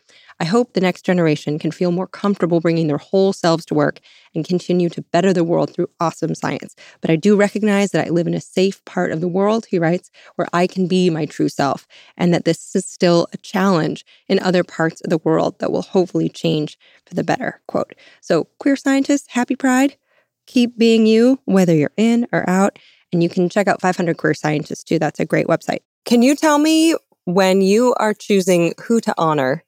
I 0.43 0.45
hope 0.45 0.73
the 0.73 0.81
next 0.81 1.05
generation 1.05 1.57
can 1.57 1.71
feel 1.71 1.93
more 1.93 2.05
comfortable 2.05 2.59
bringing 2.59 2.87
their 2.87 2.97
whole 2.97 3.31
selves 3.31 3.65
to 3.67 3.73
work 3.73 4.01
and 4.35 4.43
continue 4.43 4.89
to 4.89 5.01
better 5.01 5.31
the 5.31 5.45
world 5.45 5.73
through 5.73 5.89
awesome 6.01 6.35
science. 6.35 6.75
But 6.99 7.11
I 7.11 7.15
do 7.15 7.37
recognize 7.37 7.91
that 7.91 8.05
I 8.05 8.09
live 8.09 8.27
in 8.27 8.33
a 8.33 8.41
safe 8.41 8.83
part 8.83 9.13
of 9.13 9.21
the 9.21 9.29
world, 9.29 9.67
he 9.67 9.79
writes, 9.79 10.11
where 10.35 10.49
I 10.51 10.67
can 10.67 10.85
be 10.85 11.09
my 11.09 11.25
true 11.25 11.47
self, 11.47 11.87
and 12.17 12.33
that 12.33 12.43
this 12.43 12.75
is 12.75 12.85
still 12.85 13.27
a 13.31 13.37
challenge 13.37 14.05
in 14.27 14.37
other 14.39 14.65
parts 14.65 14.99
of 14.99 15.09
the 15.09 15.19
world 15.19 15.59
that 15.59 15.71
will 15.71 15.81
hopefully 15.81 16.27
change 16.27 16.77
for 17.05 17.15
the 17.15 17.23
better. 17.23 17.61
Quote. 17.69 17.93
So, 18.19 18.49
queer 18.59 18.75
scientists, 18.75 19.27
happy 19.29 19.55
pride. 19.55 19.95
Keep 20.45 20.77
being 20.77 21.05
you, 21.05 21.39
whether 21.45 21.73
you're 21.73 21.93
in 21.95 22.27
or 22.33 22.43
out. 22.49 22.79
And 23.13 23.23
you 23.23 23.29
can 23.29 23.47
check 23.47 23.69
out 23.69 23.79
500 23.79 24.17
Queer 24.17 24.33
Scientists 24.33 24.83
too. 24.83 24.99
That's 24.99 25.21
a 25.21 25.25
great 25.25 25.47
website. 25.47 25.83
Can 26.03 26.21
you 26.21 26.35
tell 26.35 26.57
me 26.57 26.97
when 27.23 27.61
you 27.61 27.95
are 27.97 28.13
choosing 28.13 28.73
who 28.85 28.99
to 28.99 29.13
honor 29.17 29.63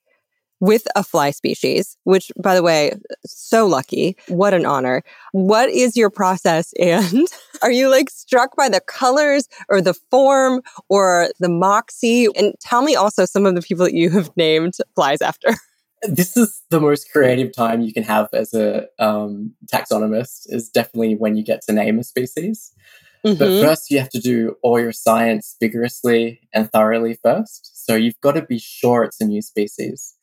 with 0.60 0.88
a 0.96 1.04
fly 1.04 1.32
species, 1.32 1.98
which, 2.04 2.32
by 2.42 2.56
the 2.56 2.64
way, 2.64 2.94
so 3.26 3.68
lucky. 3.68 4.18
What 4.28 4.54
an 4.54 4.66
honor. 4.66 5.04
What 5.32 5.70
is 5.70 5.96
your 5.96 6.10
process? 6.10 6.74
And 6.86 7.28
are 7.62 7.72
you 7.72 7.90
like 7.90 8.10
struck 8.10 8.56
by 8.56 8.70
the 8.70 8.80
colors 8.80 9.48
or 9.70 9.82
the 9.82 9.94
form 10.12 10.62
or 10.88 11.30
the 11.40 11.50
moxie? 11.50 12.28
And 12.36 12.54
tell 12.62 12.82
me 12.82 12.96
also 12.96 13.26
some 13.26 13.46
of 13.46 13.56
the 13.56 13.62
people 13.62 13.86
that 13.86 13.94
you 13.94 14.10
have 14.12 14.30
named 14.38 14.76
flies 14.96 15.22
after. 15.22 15.50
This 16.08 16.38
is 16.38 16.62
the 16.70 16.80
most 16.80 17.12
creative 17.12 17.52
time 17.56 17.82
you 17.82 17.92
can 17.92 18.04
have 18.04 18.30
as 18.32 18.54
a 18.54 18.86
um, 19.00 19.56
taxonomist, 19.74 20.42
is 20.48 20.70
definitely 20.70 21.16
when 21.16 21.36
you 21.36 21.44
get 21.44 21.62
to 21.64 21.74
name 21.74 21.98
a 21.98 22.04
species. 22.04 22.72
Mm-hmm. 23.26 23.40
But 23.40 23.62
first, 23.62 23.90
you 23.90 23.98
have 24.00 24.10
to 24.10 24.20
do 24.20 24.56
all 24.62 24.80
your 24.80 24.92
science 24.92 25.56
vigorously 25.60 26.42
and 26.54 26.72
thoroughly 26.72 27.18
first. 27.24 27.86
So 27.86 27.96
you've 27.96 28.20
got 28.22 28.34
to 28.34 28.44
be 28.44 28.60
sure 28.60 29.04
it's 29.04 29.20
a 29.20 29.26
new 29.26 29.42
species. 29.42 30.15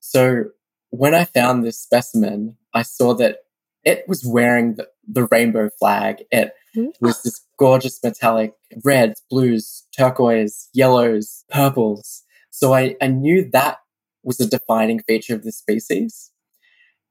So 0.00 0.46
when 0.90 1.14
I 1.14 1.24
found 1.24 1.64
this 1.64 1.80
specimen, 1.80 2.56
I 2.74 2.82
saw 2.82 3.14
that 3.14 3.38
it 3.84 4.04
was 4.08 4.24
wearing 4.26 4.74
the, 4.74 4.88
the 5.06 5.26
rainbow 5.30 5.70
flag. 5.78 6.24
It 6.30 6.52
was 7.00 7.22
this 7.22 7.40
gorgeous 7.58 8.02
metallic 8.02 8.54
reds, 8.84 9.22
blues, 9.30 9.86
turquoise, 9.96 10.68
yellows, 10.74 11.44
purples. 11.50 12.22
So 12.50 12.74
I, 12.74 12.96
I 13.00 13.06
knew 13.06 13.48
that 13.52 13.78
was 14.22 14.40
a 14.40 14.48
defining 14.48 15.00
feature 15.00 15.34
of 15.34 15.44
this 15.44 15.58
species. 15.58 16.30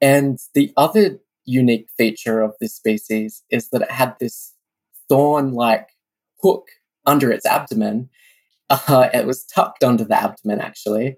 And 0.02 0.39
the 0.54 0.71
other 0.78 1.19
unique 1.45 1.88
feature 1.97 2.41
of 2.41 2.54
this 2.60 2.75
species 2.75 3.43
is 3.49 3.69
that 3.69 3.82
it 3.82 3.91
had 3.91 4.15
this 4.19 4.54
thorn 5.10 5.54
like 5.54 5.89
hook 6.41 6.67
under 7.06 7.32
its 7.32 7.45
abdomen. 7.45 8.10
Uh, 8.69 9.10
it 9.13 9.25
was 9.25 9.45
tucked 9.45 9.84
under 9.84 10.04
the 10.04 10.21
abdomen, 10.21 10.60
actually. 10.60 11.17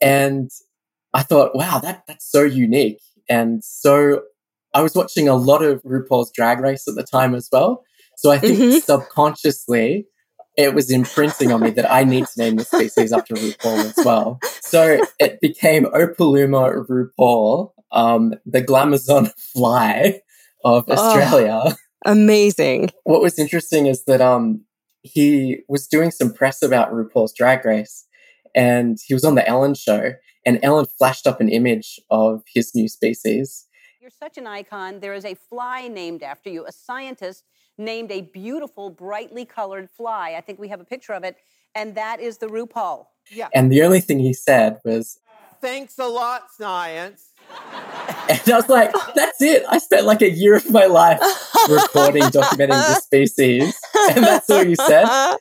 And 0.00 0.50
I 1.14 1.22
thought, 1.22 1.54
wow, 1.54 1.78
that 1.78 2.02
that's 2.06 2.30
so 2.30 2.42
unique. 2.42 3.00
And 3.28 3.64
so 3.64 4.22
I 4.74 4.82
was 4.82 4.94
watching 4.94 5.28
a 5.28 5.34
lot 5.36 5.62
of 5.62 5.82
RuPaul's 5.84 6.32
Drag 6.32 6.58
Race 6.60 6.86
at 6.88 6.96
the 6.96 7.04
time 7.04 7.34
as 7.34 7.48
well. 7.50 7.84
So 8.16 8.30
I 8.30 8.38
think 8.38 8.58
mm-hmm. 8.58 8.78
subconsciously 8.78 10.06
it 10.56 10.74
was 10.74 10.90
imprinting 10.90 11.52
on 11.52 11.60
me 11.60 11.70
that 11.70 11.90
I 11.90 12.04
need 12.04 12.26
to 12.26 12.38
name 12.38 12.56
the 12.56 12.64
species 12.64 13.12
after 13.12 13.34
RuPaul 13.34 13.96
as 13.96 14.04
well. 14.04 14.38
So 14.60 15.00
it 15.20 15.40
became 15.40 15.84
Opaluma 15.86 16.86
RuPaul, 16.86 17.72
um, 17.92 18.34
the 18.44 18.62
Glamazon 18.62 19.32
fly 19.52 20.20
of 20.64 20.84
oh, 20.88 20.92
Australia. 20.92 21.60
Oh, 21.64 21.74
amazing. 22.04 22.90
What 23.04 23.20
was 23.20 23.38
interesting 23.38 23.86
is 23.86 24.04
that 24.06 24.20
um, 24.20 24.64
he 25.02 25.60
was 25.68 25.86
doing 25.86 26.10
some 26.10 26.32
press 26.32 26.62
about 26.62 26.92
RuPaul's 26.92 27.32
Drag 27.32 27.64
Race 27.64 28.06
and 28.54 28.98
he 29.04 29.14
was 29.14 29.24
on 29.24 29.34
the 29.34 29.46
Ellen 29.46 29.74
show 29.74 30.14
and 30.46 30.58
Ellen 30.62 30.86
flashed 30.86 31.26
up 31.26 31.40
an 31.40 31.48
image 31.48 32.00
of 32.10 32.42
his 32.52 32.74
new 32.74 32.88
species. 32.88 33.66
You're 34.00 34.10
such 34.10 34.36
an 34.36 34.46
icon. 34.46 35.00
There 35.00 35.14
is 35.14 35.24
a 35.24 35.34
fly 35.34 35.88
named 35.88 36.22
after 36.22 36.50
you. 36.50 36.66
A 36.66 36.72
scientist 36.72 37.44
named 37.78 38.12
a 38.12 38.20
beautiful, 38.20 38.90
brightly 38.90 39.44
colored 39.44 39.88
fly. 39.96 40.34
I 40.36 40.40
think 40.40 40.58
we 40.58 40.68
have 40.68 40.80
a 40.80 40.84
picture 40.84 41.12
of 41.12 41.24
it, 41.24 41.36
and 41.74 41.94
that 41.94 42.20
is 42.20 42.38
the 42.38 42.46
RuPaul. 42.46 43.06
Yeah. 43.30 43.48
And 43.54 43.72
the 43.72 43.82
only 43.82 44.00
thing 44.00 44.18
he 44.18 44.34
said 44.34 44.78
was, 44.84 45.18
Thanks 45.60 45.98
a 45.98 46.06
lot, 46.06 46.50
science. 46.56 47.30
And 48.26 48.40
I 48.50 48.56
was 48.56 48.70
like, 48.70 48.90
that's 49.14 49.42
it. 49.42 49.64
I 49.68 49.76
spent 49.76 50.06
like 50.06 50.22
a 50.22 50.30
year 50.30 50.56
of 50.56 50.70
my 50.70 50.86
life 50.86 51.20
recording, 51.68 52.22
documenting 52.22 52.68
the 52.68 52.94
species. 52.94 53.78
And 54.10 54.24
that's 54.24 54.48
all 54.48 54.64
you 54.64 54.76
said. 54.76 55.04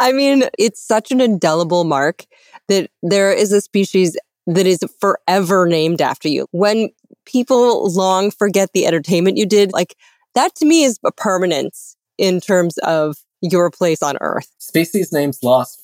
I 0.00 0.10
mean, 0.12 0.44
it's 0.58 0.84
such 0.84 1.12
an 1.12 1.20
indelible 1.20 1.84
mark 1.84 2.26
that 2.68 2.90
there 3.02 3.32
is 3.32 3.52
a 3.52 3.60
species 3.60 4.16
that 4.46 4.66
is 4.66 4.80
forever 5.00 5.66
named 5.66 6.02
after 6.02 6.28
you. 6.28 6.46
When 6.50 6.90
people 7.24 7.90
long 7.92 8.30
forget 8.30 8.70
the 8.72 8.86
entertainment 8.86 9.36
you 9.36 9.46
did, 9.46 9.72
like 9.72 9.96
that 10.34 10.54
to 10.56 10.66
me 10.66 10.84
is 10.84 10.98
a 11.04 11.12
permanence 11.12 11.96
in 12.18 12.40
terms 12.40 12.78
of 12.78 13.16
your 13.40 13.70
place 13.70 14.02
on 14.02 14.16
Earth. 14.20 14.50
Species 14.58 15.12
names 15.12 15.42
last 15.42 15.82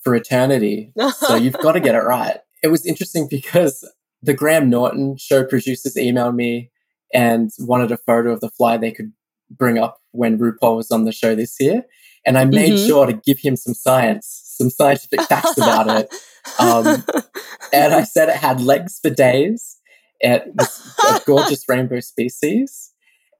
for 0.00 0.14
eternity. 0.14 0.92
so 1.16 1.34
you've 1.34 1.52
got 1.62 1.72
to 1.72 1.80
get 1.80 1.94
it 1.94 2.02
right. 2.02 2.38
It 2.62 2.68
was 2.68 2.86
interesting 2.86 3.28
because 3.30 3.88
the 4.22 4.34
Graham 4.34 4.68
Norton 4.68 5.16
show 5.16 5.44
producers 5.44 5.94
emailed 5.96 6.34
me 6.34 6.70
and 7.12 7.50
wanted 7.58 7.92
a 7.92 7.96
photo 7.96 8.32
of 8.32 8.40
the 8.40 8.50
fly 8.50 8.76
they 8.76 8.92
could 8.92 9.12
bring 9.50 9.78
up 9.78 10.00
when 10.12 10.38
RuPaul 10.38 10.76
was 10.76 10.90
on 10.90 11.04
the 11.04 11.12
show 11.12 11.34
this 11.34 11.56
year. 11.58 11.84
And 12.26 12.36
I 12.36 12.44
made 12.44 12.72
mm-hmm. 12.72 12.86
sure 12.86 13.06
to 13.06 13.12
give 13.12 13.38
him 13.38 13.56
some 13.56 13.74
science, 13.74 14.24
some 14.58 14.70
scientific 14.70 15.22
facts 15.22 15.56
about 15.56 15.88
it. 15.88 16.14
Um, 16.58 17.04
and 17.72 17.94
I 17.94 18.02
said 18.02 18.28
it 18.28 18.36
had 18.36 18.60
legs 18.60 18.98
for 19.00 19.10
days. 19.10 19.78
It 20.20 20.52
was 20.58 20.96
a 21.08 21.20
gorgeous 21.26 21.64
rainbow 21.68 22.00
species. 22.00 22.92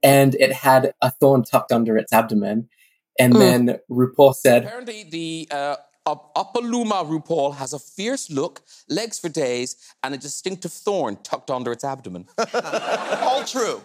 And 0.03 0.37
it 0.37 0.53
had 0.53 0.93
a 1.03 1.11
thorn 1.11 1.43
tucked 1.43 1.73
under 1.73 1.99
its 1.99 2.13
abdomen. 2.13 2.69
And 3.19 3.35
mm. 3.35 3.39
then 3.39 3.79
RuPaul 3.91 4.33
said, 4.35 4.65
Apparently, 4.65 5.03
the 5.03 5.49
uh, 5.51 5.77
Opaluma 6.07 7.05
RuPaul 7.05 7.57
has 7.57 7.73
a 7.73 7.79
fierce 7.79 8.31
look, 8.31 8.63
legs 8.89 9.19
for 9.19 9.29
days, 9.29 9.77
and 10.03 10.15
a 10.15 10.17
distinctive 10.17 10.73
thorn 10.73 11.19
tucked 11.23 11.51
under 11.51 11.73
its 11.73 11.83
abdomen. 11.85 12.27
All 12.55 13.45
true. 13.45 13.83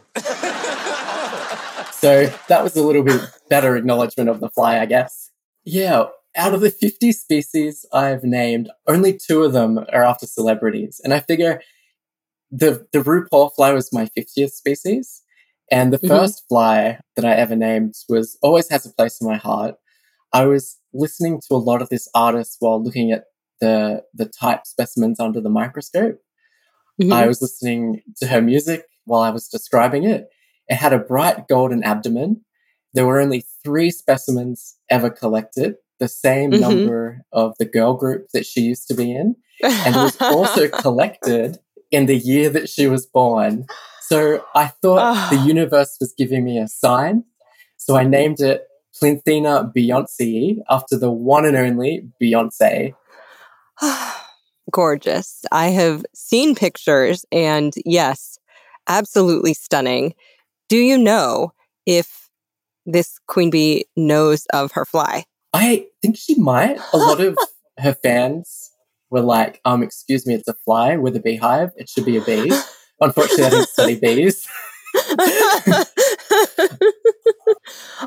so 1.91 2.27
that 2.47 2.63
was 2.63 2.75
a 2.75 2.83
little 2.83 3.03
bit 3.03 3.21
better 3.49 3.75
acknowledgement 3.75 4.29
of 4.29 4.39
the 4.39 4.49
fly, 4.49 4.79
I 4.79 4.85
guess. 4.85 5.31
Yeah, 5.65 6.05
out 6.35 6.53
of 6.53 6.61
the 6.61 6.71
50 6.71 7.11
species 7.11 7.85
I've 7.93 8.23
named, 8.23 8.69
only 8.87 9.17
two 9.17 9.43
of 9.43 9.53
them 9.53 9.79
are 9.91 10.03
after 10.03 10.25
celebrities. 10.25 10.99
And 11.03 11.13
I 11.13 11.19
figure 11.19 11.61
the, 12.51 12.87
the 12.91 12.99
RuPaul 12.99 13.53
fly 13.55 13.71
was 13.71 13.93
my 13.93 14.09
50th 14.17 14.51
species. 14.51 15.21
And 15.71 15.93
the 15.93 15.97
mm-hmm. 15.97 16.07
first 16.07 16.43
fly 16.47 16.99
that 17.15 17.25
I 17.25 17.33
ever 17.33 17.55
named 17.55 17.95
was 18.09 18.37
always 18.41 18.69
has 18.69 18.85
a 18.85 18.93
place 18.93 19.21
in 19.21 19.27
my 19.27 19.37
heart. 19.37 19.75
I 20.31 20.45
was 20.45 20.77
listening 20.93 21.41
to 21.47 21.55
a 21.55 21.57
lot 21.57 21.81
of 21.81 21.89
this 21.89 22.07
artist 22.13 22.57
while 22.59 22.83
looking 22.83 23.11
at 23.11 23.25
the, 23.61 24.03
the 24.13 24.25
type 24.25 24.65
specimens 24.65 25.19
under 25.19 25.39
the 25.39 25.49
microscope. 25.49 26.19
Mm-hmm. 27.01 27.13
I 27.13 27.27
was 27.27 27.41
listening 27.41 28.01
to 28.17 28.27
her 28.27 28.41
music 28.41 28.85
while 29.05 29.21
I 29.21 29.29
was 29.29 29.47
describing 29.47 30.03
it. 30.03 30.27
It 30.67 30.75
had 30.75 30.93
a 30.93 30.99
bright 30.99 31.47
golden 31.47 31.83
abdomen. 31.83 32.43
There 32.93 33.05
were 33.05 33.19
only 33.19 33.45
three 33.63 33.89
specimens 33.91 34.75
ever 34.89 35.09
collected 35.09 35.75
the 35.99 36.07
same 36.07 36.51
mm-hmm. 36.51 36.61
number 36.61 37.25
of 37.31 37.55
the 37.59 37.65
girl 37.65 37.93
group 37.93 38.27
that 38.33 38.45
she 38.45 38.61
used 38.61 38.87
to 38.87 38.93
be 38.93 39.11
in. 39.11 39.35
And 39.63 39.95
was 39.95 40.19
also 40.19 40.67
collected 40.81 41.59
in 41.91 42.07
the 42.07 42.17
year 42.17 42.49
that 42.49 42.69
she 42.69 42.87
was 42.87 43.05
born. 43.05 43.65
So 44.01 44.43
I 44.55 44.67
thought 44.67 45.29
the 45.29 45.37
universe 45.37 45.97
was 45.99 46.13
giving 46.17 46.43
me 46.43 46.57
a 46.57 46.67
sign. 46.67 47.23
So 47.77 47.95
I 47.95 48.03
named 48.03 48.39
it 48.41 48.67
Plinthina 48.95 49.73
Beyonce 49.73 50.57
after 50.69 50.97
the 50.97 51.11
one 51.11 51.45
and 51.45 51.55
only 51.55 52.07
Beyonce. 52.21 52.93
Gorgeous. 54.71 55.45
I 55.51 55.67
have 55.67 56.05
seen 56.13 56.55
pictures 56.55 57.25
and 57.31 57.73
yes, 57.85 58.37
absolutely 58.87 59.53
stunning. 59.53 60.13
Do 60.69 60.77
you 60.77 60.97
know 60.97 61.53
if 61.85 62.29
this 62.85 63.19
queen 63.27 63.49
bee 63.49 63.85
knows 63.95 64.45
of 64.53 64.71
her 64.73 64.85
fly? 64.85 65.25
I 65.53 65.87
think 66.01 66.17
she 66.17 66.35
might. 66.35 66.79
A 66.91 66.97
lot 66.97 67.21
of 67.21 67.37
her 67.77 67.93
fans 67.93 68.71
were 69.09 69.21
like, 69.21 69.61
um, 69.63 69.83
excuse 69.83 70.25
me, 70.25 70.33
it's 70.33 70.47
a 70.47 70.55
fly 70.65 70.97
with 70.97 71.15
a 71.15 71.19
beehive. 71.19 71.69
It 71.77 71.87
should 71.87 72.05
be 72.05 72.17
a 72.17 72.21
bee. 72.21 72.51
Unfortunately, 72.99 73.45
I 73.45 73.49
didn't 73.49 73.69
study 73.69 73.99
bees. 73.99 74.47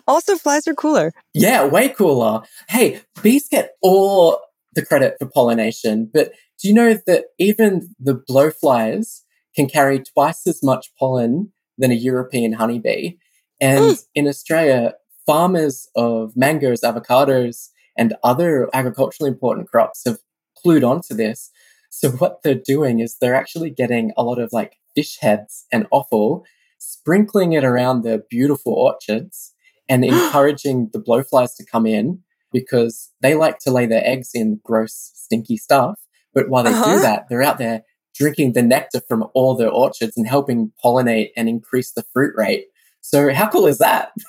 also, 0.06 0.37
flies 0.37 0.66
are 0.66 0.74
cooler. 0.74 1.12
Yeah, 1.35 1.64
way 1.64 1.88
cooler. 1.88 2.42
Hey, 2.68 3.00
bees 3.22 3.48
get 3.48 3.72
all 3.82 4.40
the 4.74 4.85
credit 4.85 5.16
for 5.18 5.26
pollination. 5.26 6.11
But 6.12 6.32
do 6.61 6.68
you 6.68 6.74
know 6.74 6.98
that 7.06 7.26
even 7.38 7.94
the 7.98 8.14
blowflies 8.14 9.22
can 9.54 9.68
carry 9.68 10.00
twice 10.00 10.46
as 10.46 10.62
much 10.62 10.92
pollen 10.98 11.52
than 11.78 11.90
a 11.90 11.94
European 11.94 12.52
honeybee? 12.52 13.16
And 13.61 13.96
mm. 13.96 14.04
in 14.14 14.28
Australia, 14.28 14.94
farmers 15.27 15.89
of 15.97 16.37
mangoes, 16.37 16.81
avocados, 16.83 17.69
and 17.97 18.15
other 18.23 18.69
agriculturally 18.73 19.31
important 19.31 19.69
crops 19.69 20.03
have 20.07 20.19
clued 20.65 20.89
onto 20.89 21.15
this. 21.15 21.51
So 21.91 22.11
what 22.11 22.43
they're 22.43 22.55
doing 22.55 23.01
is 23.01 23.17
they're 23.19 23.35
actually 23.35 23.71
getting 23.71 24.12
a 24.17 24.23
lot 24.23 24.39
of 24.39 24.51
like 24.53 24.77
fish 24.95 25.19
heads 25.21 25.67
and 25.73 25.87
offal, 25.91 26.45
sprinkling 26.79 27.53
it 27.53 27.65
around 27.65 28.03
the 28.03 28.25
beautiful 28.31 28.73
orchards 28.75 29.55
and 29.89 30.05
encouraging 30.05 30.91
the 30.93 31.01
blowflies 31.01 31.57
to 31.57 31.65
come 31.65 31.87
in 31.87 32.21
because 32.53 33.11
they 33.21 33.35
like 33.35 33.59
to 33.61 33.71
lay 33.71 33.87
their 33.87 34.07
eggs 34.07 34.31
in 34.35 34.61
gross, 34.65 35.12
stinky 35.15 35.57
stuff. 35.57 35.99
But 36.35 36.49
while 36.49 36.65
they 36.65 36.71
uh-huh. 36.71 36.97
do 36.97 37.01
that, 37.01 37.27
they're 37.29 37.43
out 37.43 37.59
there 37.59 37.83
drinking 38.15 38.53
the 38.53 38.62
nectar 38.62 39.01
from 39.07 39.25
all 39.35 39.55
the 39.55 39.69
orchards 39.69 40.17
and 40.17 40.27
helping 40.27 40.73
pollinate 40.83 41.31
and 41.37 41.49
increase 41.49 41.93
the 41.93 42.05
fruit 42.12 42.35
rate. 42.37 42.67
So 43.01 43.33
how 43.33 43.49
cool 43.49 43.67
is 43.67 43.79
that? 43.79 44.12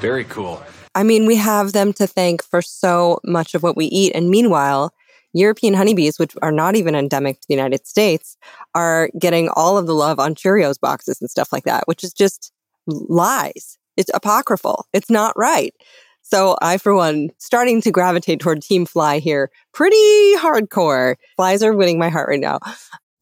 Very 0.00 0.24
cool. 0.24 0.62
I 0.94 1.02
mean, 1.02 1.26
we 1.26 1.36
have 1.36 1.72
them 1.72 1.92
to 1.94 2.06
thank 2.06 2.42
for 2.42 2.62
so 2.62 3.18
much 3.24 3.54
of 3.54 3.62
what 3.62 3.76
we 3.76 3.86
eat. 3.86 4.12
And 4.14 4.30
meanwhile, 4.30 4.92
European 5.32 5.74
honeybees, 5.74 6.18
which 6.18 6.34
are 6.42 6.52
not 6.52 6.76
even 6.76 6.94
endemic 6.94 7.40
to 7.40 7.48
the 7.48 7.54
United 7.54 7.86
States, 7.86 8.36
are 8.74 9.10
getting 9.18 9.48
all 9.48 9.76
of 9.76 9.86
the 9.86 9.94
love 9.94 10.20
on 10.20 10.34
Cheerios 10.34 10.78
boxes 10.78 11.20
and 11.20 11.28
stuff 11.28 11.52
like 11.52 11.64
that, 11.64 11.86
which 11.86 12.04
is 12.04 12.12
just 12.12 12.52
lies. 12.86 13.78
It's 13.96 14.10
apocryphal. 14.14 14.86
It's 14.92 15.10
not 15.10 15.36
right. 15.36 15.74
So 16.22 16.56
I, 16.62 16.78
for 16.78 16.94
one, 16.94 17.30
starting 17.38 17.82
to 17.82 17.90
gravitate 17.90 18.40
toward 18.40 18.62
Team 18.62 18.86
Fly 18.86 19.18
here. 19.18 19.50
Pretty 19.72 20.36
hardcore. 20.36 21.16
Flies 21.36 21.62
are 21.62 21.74
winning 21.74 21.98
my 21.98 22.08
heart 22.08 22.28
right 22.28 22.40
now. 22.40 22.60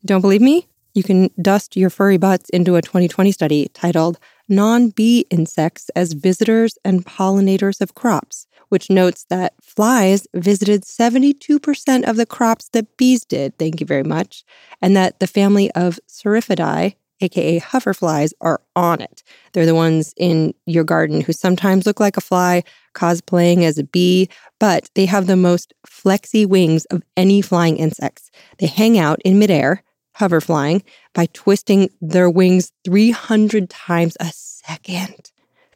Don't 0.04 0.20
believe 0.20 0.40
me? 0.40 0.68
You 0.94 1.02
can 1.02 1.30
dust 1.40 1.76
your 1.76 1.90
furry 1.90 2.18
butts 2.18 2.50
into 2.50 2.76
a 2.76 2.82
2020 2.82 3.32
study 3.32 3.70
titled 3.72 4.18
Non 4.52 4.90
Bee 4.90 5.24
Insects 5.30 5.88
as 5.96 6.12
Visitors 6.12 6.76
and 6.84 7.06
Pollinators 7.06 7.80
of 7.80 7.94
Crops, 7.94 8.46
which 8.68 8.90
notes 8.90 9.24
that 9.30 9.54
flies 9.62 10.26
visited 10.34 10.82
72% 10.82 12.06
of 12.06 12.16
the 12.16 12.26
crops 12.26 12.68
that 12.74 12.98
bees 12.98 13.24
did. 13.24 13.56
Thank 13.56 13.80
you 13.80 13.86
very 13.86 14.02
much. 14.02 14.44
And 14.82 14.94
that 14.94 15.20
the 15.20 15.26
family 15.26 15.70
of 15.70 15.98
Syrphidae, 16.06 16.96
aka 17.22 17.60
hoverflies, 17.60 18.32
are 18.42 18.60
on 18.76 19.00
it. 19.00 19.22
They're 19.54 19.64
the 19.64 19.74
ones 19.74 20.12
in 20.18 20.52
your 20.66 20.84
garden 20.84 21.22
who 21.22 21.32
sometimes 21.32 21.86
look 21.86 21.98
like 21.98 22.18
a 22.18 22.20
fly, 22.20 22.62
cosplaying 22.94 23.62
as 23.62 23.78
a 23.78 23.84
bee, 23.84 24.28
but 24.60 24.90
they 24.94 25.06
have 25.06 25.28
the 25.28 25.34
most 25.34 25.72
flexy 25.86 26.44
wings 26.44 26.84
of 26.90 27.02
any 27.16 27.40
flying 27.40 27.78
insects. 27.78 28.30
They 28.58 28.66
hang 28.66 28.98
out 28.98 29.22
in 29.24 29.38
midair 29.38 29.82
hover 30.14 30.40
flying 30.40 30.82
by 31.14 31.26
twisting 31.32 31.90
their 32.00 32.30
wings 32.30 32.72
300 32.84 33.68
times 33.70 34.16
a 34.20 34.30
second. 34.32 35.30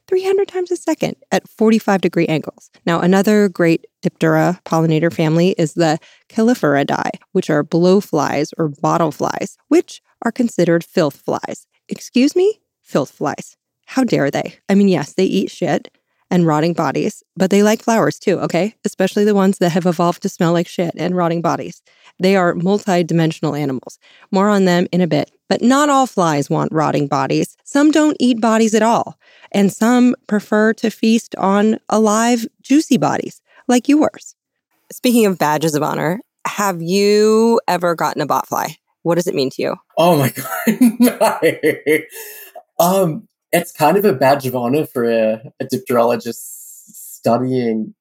300 0.09 0.47
times 0.47 0.71
a 0.71 0.77
second 0.77 1.17
at 1.33 1.49
45 1.49 2.01
degree 2.01 2.27
angles. 2.27 2.71
Now, 2.87 3.01
another 3.01 3.49
great 3.49 3.87
Diptera 4.05 4.63
pollinator 4.63 5.13
family 5.13 5.55
is 5.59 5.75
the 5.75 5.99
Calliphoridae, 6.29 7.11
which 7.33 7.51
are 7.51 7.65
blowflies 7.65 8.51
or 8.57 8.69
bottle 8.69 9.11
flies, 9.11 9.57
which 9.69 10.01
are 10.23 10.33
considered 10.33 10.85
filth 10.85 11.17
flies. 11.17 11.67
Excuse 11.89 12.37
me? 12.37 12.61
Filth 12.83 13.11
flies. 13.11 13.57
How 13.87 14.05
dare 14.05 14.31
they? 14.31 14.59
I 14.69 14.75
mean, 14.75 14.89
yes, 14.89 15.15
they 15.15 15.25
eat 15.25 15.51
shit, 15.51 15.89
and 16.31 16.47
rotting 16.47 16.73
bodies, 16.73 17.23
but 17.37 17.51
they 17.51 17.63
like 17.63 17.83
flowers 17.83 18.19
too, 18.19 18.39
okay? 18.41 18.75
Especially 18.85 19.25
the 19.25 19.35
ones 19.35 19.59
that 19.59 19.71
have 19.71 19.87
evolved 19.87 20.23
to 20.23 20.29
smell 20.29 20.53
like 20.53 20.67
shit 20.67 20.93
and 20.97 21.17
rotting 21.17 21.41
bodies. 21.41 21.83
They 22.19 22.37
are 22.37 22.55
multi-dimensional 22.55 23.55
animals. 23.55 23.99
More 24.31 24.49
on 24.49 24.65
them 24.65 24.87
in 24.93 25.01
a 25.01 25.07
bit. 25.07 25.31
But 25.49 25.63
not 25.63 25.89
all 25.89 26.07
flies 26.07 26.51
want 26.51 26.73
rotting 26.73 27.07
bodies. 27.07 27.57
Some 27.65 27.91
don't 27.91 28.17
eat 28.19 28.41
bodies 28.41 28.75
at 28.75 28.83
all. 28.83 29.19
And 29.53 29.73
some 29.73 30.17
prefer 30.27 30.73
to 30.75 30.91
feast 30.91 31.37
on 31.37 31.79
alive, 31.89 32.47
juicy 32.63 32.97
bodies, 32.97 33.41
like 33.69 33.89
yours. 33.89 34.35
Speaking 34.91 35.27
of 35.27 35.39
badges 35.39 35.75
of 35.75 35.83
honor, 35.83 36.21
have 36.47 36.83
you 36.83 37.61
ever 37.69 37.95
gotten 37.95 38.23
a 38.23 38.27
botfly? 38.27 38.77
What 39.03 39.17
does 39.17 39.29
it 39.29 39.35
mean 39.35 39.51
to 39.51 39.63
you? 39.63 39.77
Oh 39.97 40.17
my 40.17 40.31
god. 41.05 42.03
um 42.81 43.29
it's 43.53 43.73
kind 43.73 43.97
of 43.97 44.05
a 44.05 44.13
badge 44.13 44.47
of 44.47 44.57
honor 44.57 44.87
for 44.87 45.05
a, 45.05 45.53
a 45.61 45.65
dipterologist 45.65 46.35
studying 46.37 47.95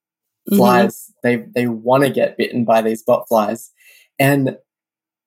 mm-hmm. 0.49 0.58
flies. 0.58 0.95
Mm-hmm. 0.95 1.19
They 1.23 1.62
they 1.62 1.67
want 1.67 2.03
to 2.03 2.10
get 2.10 2.38
bitten 2.38 2.65
by 2.65 2.81
these 2.81 3.03
bot 3.03 3.27
flies, 3.27 3.71
and 4.19 4.58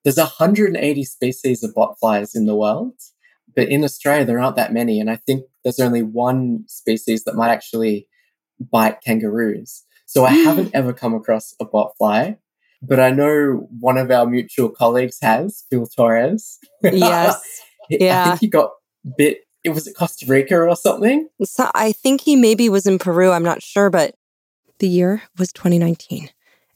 there's 0.03 0.17
180 0.17 1.03
species 1.03 1.63
of 1.63 1.73
bot 1.73 1.99
flies 1.99 2.35
in 2.35 2.45
the 2.45 2.55
world, 2.55 2.93
but 3.55 3.67
in 3.69 3.83
Australia 3.83 4.25
there 4.25 4.39
aren't 4.39 4.55
that 4.55 4.73
many, 4.73 4.99
and 4.99 5.09
I 5.09 5.17
think 5.17 5.43
there's 5.63 5.79
only 5.79 6.03
one 6.03 6.65
species 6.67 7.23
that 7.25 7.35
might 7.35 7.51
actually 7.51 8.07
bite 8.59 9.01
kangaroos. 9.01 9.85
So 10.05 10.25
I 10.25 10.31
haven't 10.31 10.71
ever 10.73 10.91
come 10.91 11.13
across 11.13 11.53
a 11.59 11.65
bot 11.65 11.93
fly, 11.97 12.37
but 12.81 12.99
I 12.99 13.11
know 13.11 13.67
one 13.79 13.97
of 13.97 14.09
our 14.09 14.25
mutual 14.25 14.69
colleagues 14.69 15.19
has, 15.21 15.65
Phil 15.69 15.85
Torres. 15.85 16.57
Yes. 16.83 17.39
yeah. 17.89 18.21
I 18.21 18.25
think 18.29 18.39
he 18.39 18.47
got 18.47 18.71
bit 19.17 19.41
it 19.69 19.75
was 19.75 19.87
it 19.87 19.95
Costa 19.95 20.25
Rica 20.27 20.57
or 20.57 20.75
something? 20.75 21.29
So 21.43 21.69
I 21.73 21.91
think 21.91 22.21
he 22.21 22.35
maybe 22.35 22.69
was 22.69 22.85
in 22.85 22.99
Peru. 22.99 23.31
I'm 23.31 23.43
not 23.43 23.61
sure, 23.61 23.89
but 23.89 24.15
the 24.79 24.87
year 24.87 25.23
was 25.37 25.51
2019. 25.53 26.29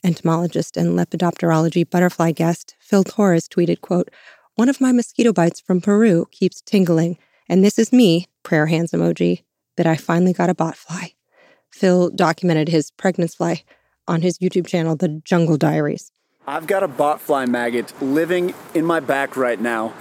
Entomologist 0.04 0.76
and 0.76 0.98
lepidopterology 0.98 1.90
butterfly 1.90 2.32
guest 2.32 2.76
Phil 2.80 3.04
Torres 3.04 3.48
tweeted, 3.48 3.82
quote, 3.82 4.10
one 4.56 4.70
of 4.70 4.82
my 4.82 4.92
mosquito 4.92 5.34
bites 5.34 5.60
from 5.60 5.82
Peru 5.82 6.28
keeps 6.32 6.62
tingling, 6.62 7.18
and 7.50 7.64
this 7.64 7.80
is 7.80 7.92
me, 7.92 8.28
prayer 8.44 8.68
hands 8.68 8.92
emoji, 8.92 9.44
that 9.78 9.88
I 9.88 9.96
finally 9.96 10.34
got 10.34 10.50
a 10.50 10.54
botfly. 10.54 11.16
Phil 11.72 12.12
documented 12.12 12.68
his 12.68 12.92
pregnancy 12.92 13.36
fly 13.36 13.64
on 14.08 14.22
his 14.22 14.38
YouTube 14.38 14.68
channel, 14.68 14.96
The 14.96 15.22
Jungle 15.26 15.58
Diaries. 15.58 16.12
I've 16.46 16.68
got 16.68 16.84
a 16.84 16.88
botfly 16.88 17.48
maggot 17.48 17.94
living 18.02 18.54
in 18.76 18.86
my 18.86 19.00
back 19.00 19.38
right 19.38 19.60
now 19.60 19.94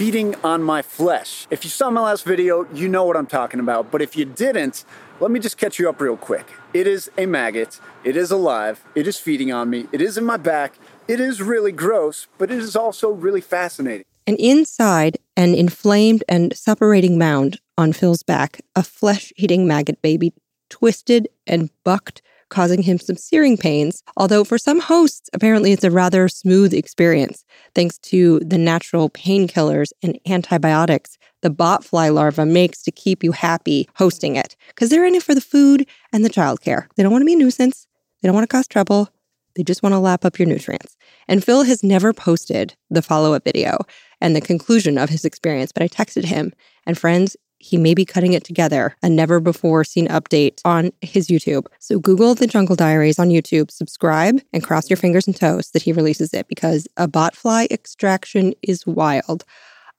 feeding 0.00 0.34
on 0.36 0.62
my 0.62 0.80
flesh. 0.80 1.46
If 1.50 1.62
you 1.62 1.68
saw 1.68 1.90
my 1.90 2.00
last 2.00 2.24
video, 2.24 2.66
you 2.72 2.88
know 2.88 3.04
what 3.04 3.18
I'm 3.18 3.26
talking 3.26 3.60
about. 3.60 3.90
But 3.90 4.00
if 4.00 4.16
you 4.16 4.24
didn't, 4.24 4.86
let 5.20 5.30
me 5.30 5.38
just 5.38 5.58
catch 5.58 5.78
you 5.78 5.90
up 5.90 6.00
real 6.00 6.16
quick. 6.16 6.46
It 6.72 6.86
is 6.86 7.10
a 7.18 7.26
maggot. 7.26 7.78
It 8.02 8.16
is 8.16 8.30
alive. 8.30 8.82
It 8.94 9.06
is 9.06 9.18
feeding 9.18 9.52
on 9.52 9.68
me. 9.68 9.88
It 9.92 10.00
is 10.00 10.16
in 10.16 10.24
my 10.24 10.38
back. 10.38 10.78
It 11.06 11.20
is 11.20 11.42
really 11.42 11.70
gross, 11.70 12.28
but 12.38 12.50
it 12.50 12.60
is 12.60 12.74
also 12.74 13.10
really 13.10 13.42
fascinating. 13.42 14.06
And 14.26 14.38
inside 14.38 15.18
an 15.36 15.54
inflamed 15.54 16.24
and 16.26 16.56
separating 16.56 17.18
mound 17.18 17.60
on 17.76 17.92
Phil's 17.92 18.22
back, 18.22 18.62
a 18.74 18.82
flesh 18.82 19.34
eating 19.36 19.66
maggot 19.66 20.00
baby 20.00 20.32
twisted 20.70 21.28
and 21.46 21.68
bucked 21.84 22.22
causing 22.50 22.82
him 22.82 22.98
some 22.98 23.16
searing 23.16 23.56
pains. 23.56 24.02
Although 24.16 24.44
for 24.44 24.58
some 24.58 24.80
hosts, 24.80 25.30
apparently 25.32 25.72
it's 25.72 25.84
a 25.84 25.90
rather 25.90 26.28
smooth 26.28 26.74
experience, 26.74 27.44
thanks 27.74 27.98
to 27.98 28.40
the 28.40 28.58
natural 28.58 29.08
painkillers 29.08 29.92
and 30.02 30.18
antibiotics 30.26 31.16
the 31.42 31.50
botfly 31.50 32.12
larva 32.12 32.44
makes 32.44 32.82
to 32.82 32.90
keep 32.90 33.24
you 33.24 33.32
happy 33.32 33.88
hosting 33.96 34.36
it. 34.36 34.56
Because 34.68 34.90
they're 34.90 35.06
in 35.06 35.14
it 35.14 35.22
for 35.22 35.34
the 35.34 35.40
food 35.40 35.86
and 36.12 36.24
the 36.24 36.30
childcare. 36.30 36.86
They 36.96 37.02
don't 37.02 37.12
want 37.12 37.22
to 37.22 37.26
be 37.26 37.34
a 37.34 37.36
nuisance, 37.36 37.86
they 38.20 38.28
don't 38.28 38.34
want 38.34 38.48
to 38.48 38.54
cause 38.54 38.68
trouble. 38.68 39.08
They 39.56 39.64
just 39.64 39.82
want 39.82 39.94
to 39.94 39.98
lap 39.98 40.24
up 40.24 40.38
your 40.38 40.46
nutrients. 40.46 40.96
And 41.26 41.44
Phil 41.44 41.64
has 41.64 41.82
never 41.82 42.12
posted 42.12 42.76
the 42.88 43.02
follow 43.02 43.34
up 43.34 43.42
video 43.42 43.78
and 44.20 44.36
the 44.36 44.40
conclusion 44.40 44.96
of 44.96 45.10
his 45.10 45.24
experience, 45.24 45.72
but 45.72 45.82
I 45.82 45.88
texted 45.88 46.24
him. 46.24 46.52
And 46.86 46.96
friends, 46.96 47.36
he 47.60 47.76
may 47.76 47.94
be 47.94 48.06
cutting 48.06 48.32
it 48.32 48.42
together, 48.42 48.96
a 49.02 49.08
never 49.08 49.38
before 49.38 49.84
seen 49.84 50.08
update 50.08 50.60
on 50.64 50.90
his 51.02 51.28
YouTube. 51.28 51.66
So 51.78 51.98
Google 51.98 52.34
the 52.34 52.46
Jungle 52.46 52.74
Diaries 52.74 53.18
on 53.18 53.28
YouTube, 53.28 53.70
subscribe, 53.70 54.40
and 54.52 54.64
cross 54.64 54.88
your 54.88 54.96
fingers 54.96 55.26
and 55.26 55.36
toes 55.36 55.70
that 55.72 55.82
he 55.82 55.92
releases 55.92 56.32
it 56.32 56.48
because 56.48 56.88
a 56.96 57.06
botfly 57.06 57.70
extraction 57.70 58.54
is 58.62 58.86
wild. 58.86 59.44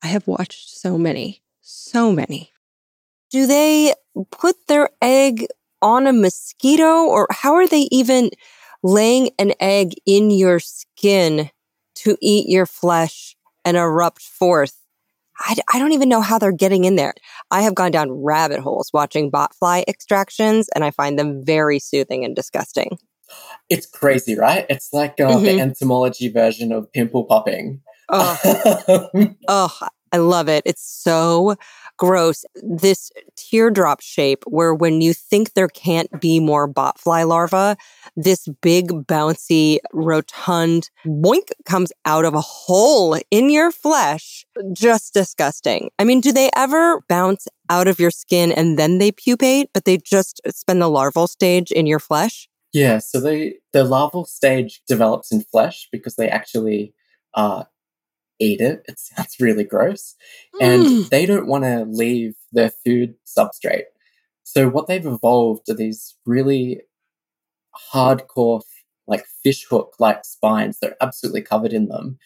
I 0.04 0.08
have 0.08 0.28
watched 0.28 0.70
so 0.70 0.98
many, 0.98 1.44
so 1.62 2.12
many. 2.12 2.52
Do 3.30 3.46
they 3.46 3.94
put 4.32 4.68
their 4.68 4.90
egg 5.00 5.46
on 5.84 6.08
a 6.08 6.14
mosquito 6.14 7.06
or 7.06 7.28
how 7.30 7.54
are 7.54 7.68
they 7.68 7.88
even 7.92 8.32
laying 8.82 9.30
an 9.38 9.54
egg 9.60 9.94
in 10.08 10.32
your 10.32 10.60
skin 10.60 11.52
to 11.94 12.18
eat 12.22 12.50
your 12.50 12.66
flesh 12.66 13.36
and 13.64 13.78
erupt 13.78 14.24
forth 14.24 14.81
I, 15.42 15.56
I 15.74 15.80
don't 15.80 15.92
even 15.94 16.10
know 16.10 16.22
how 16.22 16.38
they're 16.40 16.52
getting 16.52 16.86
in 16.86 16.96
there. 16.96 17.14
I 17.50 17.64
have 17.64 17.76
gone 17.76 17.92
down 17.92 18.12
rabbit 18.12 18.60
holes 18.60 18.92
watching 18.94 19.32
botfly 19.32 19.84
extractions, 19.88 20.70
and 20.74 20.84
I 20.84 20.92
find 20.92 21.18
them 21.18 21.44
very 21.44 21.80
soothing 21.80 22.24
and 22.24 22.36
disgusting. 22.36 22.98
It's 23.70 23.86
crazy, 23.86 24.36
right? 24.36 24.66
It's 24.70 24.90
like 24.94 25.20
uh, 25.20 25.30
mm-hmm. 25.30 25.44
the 25.44 25.60
entomology 25.60 26.30
version 26.30 26.72
of 26.72 26.92
pimple 26.92 27.26
popping. 27.26 27.82
Oh. 28.10 29.10
oh, 29.48 29.80
I 30.12 30.18
love 30.18 30.50
it. 30.50 30.64
It's 30.66 30.84
so 30.84 31.56
gross. 32.02 32.44
This 32.56 33.12
teardrop 33.36 34.02
shape 34.02 34.44
where 34.48 34.74
when 34.74 35.02
you 35.02 35.14
think 35.14 35.54
there 35.54 35.68
can't 35.68 36.10
be 36.20 36.40
more 36.40 36.68
botfly 36.68 37.28
larva, 37.28 37.78
this 38.16 38.48
big 38.64 38.88
bouncy 39.06 39.78
rotund 39.94 40.90
boink 41.06 41.52
comes 41.66 41.92
out 42.06 42.26
of 42.26 42.34
a 42.34 42.42
hole 42.42 43.20
in 43.30 43.52
your 43.52 43.70
flesh. 43.70 44.48
Just 44.74 45.14
disgusting. 45.14 45.92
I 46.00 46.04
mean, 46.04 46.22
do 46.22 46.32
they 46.32 46.50
ever 46.56 47.02
bounce 47.08 47.48
out 47.70 47.88
of 47.88 48.00
your 48.00 48.10
skin 48.10 48.52
and 48.52 48.80
then 48.80 48.98
they 48.98 49.12
pupate, 49.12 49.70
but 49.72 49.86
they 49.86 49.98
just 49.98 50.42
spend 50.48 50.82
the 50.82 50.90
larval 50.90 51.28
stage 51.28 51.72
in 51.72 51.86
your 51.86 52.00
flesh? 52.00 52.50
Yeah, 52.74 52.98
so 52.98 53.20
they 53.20 53.58
the 53.74 53.84
larval 53.84 54.26
stage 54.26 54.82
develops 54.88 55.32
in 55.32 55.44
flesh 55.44 55.88
because 55.92 56.16
they 56.16 56.30
actually 56.30 56.96
uh, 57.36 57.66
eat 58.42 58.62
it. 58.62 58.84
It 58.90 59.00
sounds 59.00 59.38
really 59.40 59.64
gross, 59.66 60.16
and 60.62 60.86
Mm. 60.86 61.10
they 61.10 61.26
don't 61.28 61.48
want 61.48 61.64
to 61.66 61.86
leave 61.86 62.36
their 62.52 62.72
food 62.86 63.16
substrate. 63.26 63.86
So 64.44 64.70
what 64.70 64.88
they've 64.88 65.06
evolved 65.06 65.70
are 65.70 65.76
these 65.76 66.16
really 66.26 66.82
hardcore, 67.94 68.62
like 69.08 69.26
fish 69.44 69.66
hook 69.70 69.96
like 70.00 70.26
spines. 70.26 70.80
They're 70.80 70.96
absolutely 71.02 71.42
covered 71.42 71.74
in 71.74 71.88
them. 71.88 72.18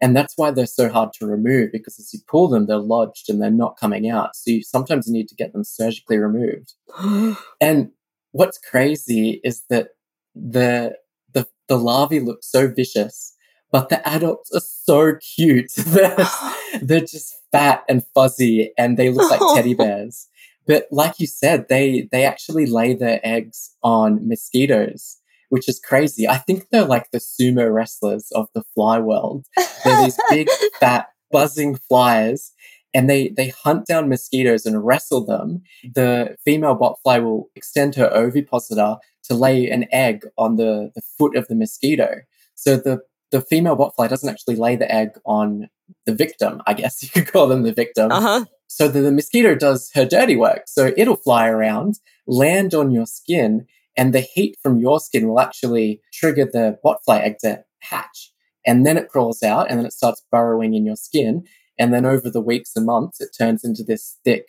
And 0.00 0.16
that's 0.16 0.34
why 0.36 0.50
they're 0.50 0.66
so 0.66 0.88
hard 0.88 1.12
to 1.14 1.26
remove 1.26 1.70
because 1.72 1.98
as 1.98 2.12
you 2.12 2.20
pull 2.26 2.48
them, 2.48 2.66
they're 2.66 2.78
lodged 2.78 3.30
and 3.30 3.40
they're 3.40 3.50
not 3.50 3.78
coming 3.78 4.10
out. 4.10 4.34
So 4.34 4.50
you 4.50 4.62
sometimes 4.62 5.08
need 5.08 5.28
to 5.28 5.36
get 5.36 5.52
them 5.52 5.64
surgically 5.64 6.18
removed. 6.18 6.74
And 7.60 7.90
what's 8.32 8.58
crazy 8.58 9.40
is 9.44 9.62
that 9.70 9.90
the 10.34 10.96
the 11.32 11.46
the 11.68 11.78
larvae 11.78 12.20
look 12.20 12.40
so 12.42 12.68
vicious, 12.68 13.34
but 13.72 13.88
the 13.88 14.06
adults 14.06 14.54
are 14.54 14.60
so 14.60 15.16
cute. 15.34 15.72
they're, 15.76 16.16
they're 16.82 17.00
just 17.00 17.34
fat 17.50 17.82
and 17.88 18.04
fuzzy 18.14 18.72
and 18.78 18.96
they 18.96 19.10
look 19.10 19.30
like 19.30 19.56
teddy 19.56 19.74
bears. 19.82 20.28
But 20.66 20.86
like 20.92 21.18
you 21.18 21.26
said, 21.26 21.66
they 21.68 22.08
they 22.12 22.24
actually 22.24 22.66
lay 22.66 22.94
their 22.94 23.20
eggs 23.24 23.74
on 23.82 24.28
mosquitoes, 24.28 25.16
which 25.48 25.68
is 25.68 25.80
crazy. 25.80 26.28
I 26.28 26.36
think 26.36 26.68
they're 26.70 26.84
like 26.84 27.10
the 27.10 27.18
sumo 27.18 27.72
wrestlers 27.72 28.30
of 28.32 28.46
the 28.54 28.62
fly 28.74 29.00
world. 29.00 29.46
They're 29.84 30.04
these 30.04 30.20
big, 30.30 30.48
fat, 30.78 31.08
buzzing 31.32 31.74
flies, 31.74 32.52
and 32.94 33.10
they 33.10 33.30
they 33.30 33.48
hunt 33.48 33.86
down 33.86 34.08
mosquitoes 34.08 34.64
and 34.64 34.86
wrestle 34.86 35.26
them. 35.26 35.62
The 35.82 36.36
female 36.44 36.78
botfly 36.78 37.24
will 37.24 37.50
extend 37.56 37.96
her 37.96 38.08
ovipositor 38.14 38.98
to 39.24 39.34
lay 39.34 39.68
an 39.68 39.86
egg 39.90 40.24
on 40.38 40.56
the, 40.56 40.92
the 40.94 41.02
foot 41.18 41.36
of 41.36 41.48
the 41.48 41.56
mosquito. 41.56 42.20
So 42.54 42.76
the 42.76 43.00
the 43.32 43.40
female 43.40 43.76
botfly 43.76 44.08
doesn't 44.08 44.28
actually 44.28 44.56
lay 44.56 44.76
the 44.76 44.92
egg 44.94 45.10
on 45.24 45.68
the 46.06 46.14
victim. 46.14 46.62
I 46.66 46.74
guess 46.74 47.02
you 47.02 47.08
could 47.08 47.32
call 47.32 47.48
them 47.48 47.62
the 47.62 47.72
victim. 47.72 48.12
Uh 48.12 48.20
huh. 48.20 48.44
So 48.68 48.88
the, 48.88 49.00
the 49.00 49.12
mosquito 49.12 49.54
does 49.54 49.90
her 49.94 50.04
dirty 50.04 50.36
work. 50.36 50.62
So 50.66 50.92
it'll 50.96 51.16
fly 51.16 51.48
around, 51.48 51.96
land 52.26 52.74
on 52.74 52.90
your 52.90 53.06
skin, 53.06 53.66
and 53.96 54.14
the 54.14 54.20
heat 54.20 54.56
from 54.62 54.78
your 54.78 55.00
skin 55.00 55.28
will 55.28 55.40
actually 55.40 56.00
trigger 56.12 56.44
the 56.44 56.78
botfly 56.84 57.20
egg 57.20 57.38
to 57.40 57.64
hatch. 57.80 58.32
And 58.64 58.86
then 58.86 58.96
it 58.96 59.08
crawls 59.08 59.42
out 59.42 59.68
and 59.68 59.78
then 59.78 59.86
it 59.86 59.92
starts 59.92 60.24
burrowing 60.30 60.74
in 60.74 60.86
your 60.86 60.96
skin. 60.96 61.44
And 61.78 61.92
then 61.92 62.06
over 62.06 62.30
the 62.30 62.40
weeks 62.40 62.72
and 62.76 62.86
months, 62.86 63.20
it 63.20 63.30
turns 63.36 63.64
into 63.64 63.82
this 63.82 64.18
thick 64.24 64.46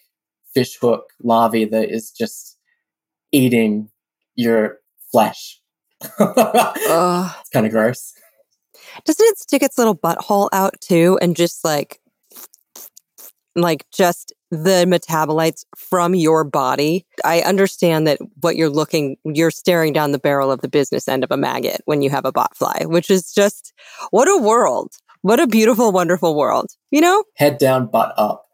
fish 0.54 0.78
hook 0.80 1.06
larvae 1.22 1.66
that 1.66 1.90
is 1.90 2.12
just 2.12 2.58
eating 3.32 3.90
your 4.36 4.78
flesh. 5.12 5.60
Ugh. 6.20 7.32
it's 7.40 7.50
kind 7.50 7.66
of 7.66 7.72
gross. 7.72 8.14
Doesn't 9.06 9.26
it 9.26 9.38
stick 9.38 9.64
its 9.64 9.78
little 9.78 9.96
butthole 9.96 10.50
out 10.52 10.80
too 10.82 11.18
and 11.22 11.36
just 11.36 11.64
like, 11.64 12.00
like 13.56 13.86
just 13.92 14.34
the 14.52 14.86
metabolites 14.88 15.66
from 15.76 16.16
your 16.16 16.44
body? 16.44 17.06
I 17.24 17.42
understand 17.42 18.08
that 18.08 18.20
what 18.42 18.56
you're 18.56 18.70
looking, 18.70 19.18
you're 19.26 19.52
staring 19.52 19.94
down 19.94 20.12
the 20.12 20.20
barrel 20.20 20.52
of 20.52 20.62
the 20.62 20.70
business 20.70 21.08
end 21.08 21.24
of 21.24 21.32
a 21.32 21.38
maggot 21.38 21.82
when 21.86 22.02
you 22.02 22.10
have 22.10 22.26
a 22.26 22.32
botfly, 22.32 22.86
which 22.86 23.10
is 23.10 23.32
just 23.34 23.74
what 24.12 24.28
a 24.28 24.42
world. 24.42 24.94
What 25.22 25.40
a 25.40 25.48
beautiful, 25.48 25.92
wonderful 25.92 26.36
world. 26.36 26.72
You 26.92 27.02
know? 27.02 27.24
Head 27.36 27.58
down, 27.58 27.88
butt 27.88 28.14
up. 28.18 28.46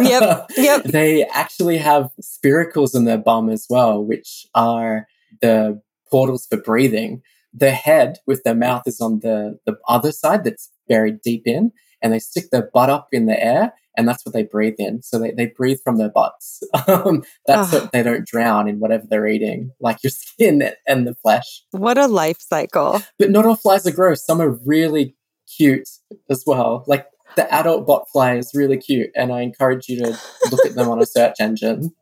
Yep, 0.00 0.50
yep. 0.56 0.82
They 0.84 1.24
actually 1.26 1.78
have 1.78 2.10
spiracles 2.22 2.94
in 2.94 3.04
their 3.04 3.18
bum 3.18 3.48
as 3.50 3.66
well, 3.68 4.04
which 4.04 4.46
are 4.54 5.06
the 5.40 5.80
portals 6.10 6.46
for 6.46 6.56
breathing. 6.56 7.22
The 7.54 7.70
head 7.70 8.18
with 8.26 8.42
their 8.44 8.54
mouth 8.54 8.82
is 8.86 9.00
on 9.00 9.20
the, 9.20 9.58
the 9.66 9.76
other 9.88 10.12
side 10.12 10.44
that's 10.44 10.70
buried 10.88 11.20
deep 11.22 11.42
in, 11.46 11.72
and 12.02 12.12
they 12.12 12.18
stick 12.18 12.50
their 12.50 12.70
butt 12.72 12.90
up 12.90 13.08
in 13.12 13.26
the 13.26 13.42
air, 13.42 13.72
and 13.96 14.06
that's 14.08 14.24
what 14.24 14.32
they 14.32 14.44
breathe 14.44 14.76
in. 14.78 15.02
So 15.02 15.18
they, 15.18 15.32
they 15.32 15.46
breathe 15.46 15.78
from 15.82 15.96
their 15.98 16.10
butts. 16.10 16.62
Um, 16.88 17.22
that's 17.46 17.72
Ah. 17.74 17.80
so 17.80 17.90
they 17.92 18.02
don't 18.02 18.26
drown 18.26 18.68
in 18.68 18.78
whatever 18.80 19.04
they're 19.08 19.26
eating, 19.26 19.72
like 19.80 20.02
your 20.02 20.10
skin 20.22 20.70
and 20.86 21.06
the 21.06 21.14
flesh. 21.14 21.64
What 21.72 21.98
a 21.98 22.06
life 22.06 22.40
cycle. 22.40 23.02
But 23.18 23.30
not 23.30 23.46
all 23.46 23.56
flies 23.56 23.86
are 23.86 23.90
gross. 23.92 24.24
Some 24.24 24.40
are 24.40 24.58
really 24.64 25.16
cute 25.56 25.88
as 26.30 26.44
well. 26.46 26.84
Like 26.86 27.06
the 27.36 27.52
adult 27.52 27.86
bot 27.86 28.08
fly 28.12 28.36
is 28.36 28.52
really 28.54 28.76
cute, 28.78 29.10
and 29.16 29.32
I 29.32 29.40
encourage 29.40 29.88
you 29.88 29.98
to 30.04 30.18
look 30.50 30.64
at 30.66 30.74
them 30.74 30.88
on 30.88 31.00
a 31.00 31.06
search 31.16 31.36
engine. 31.40 31.94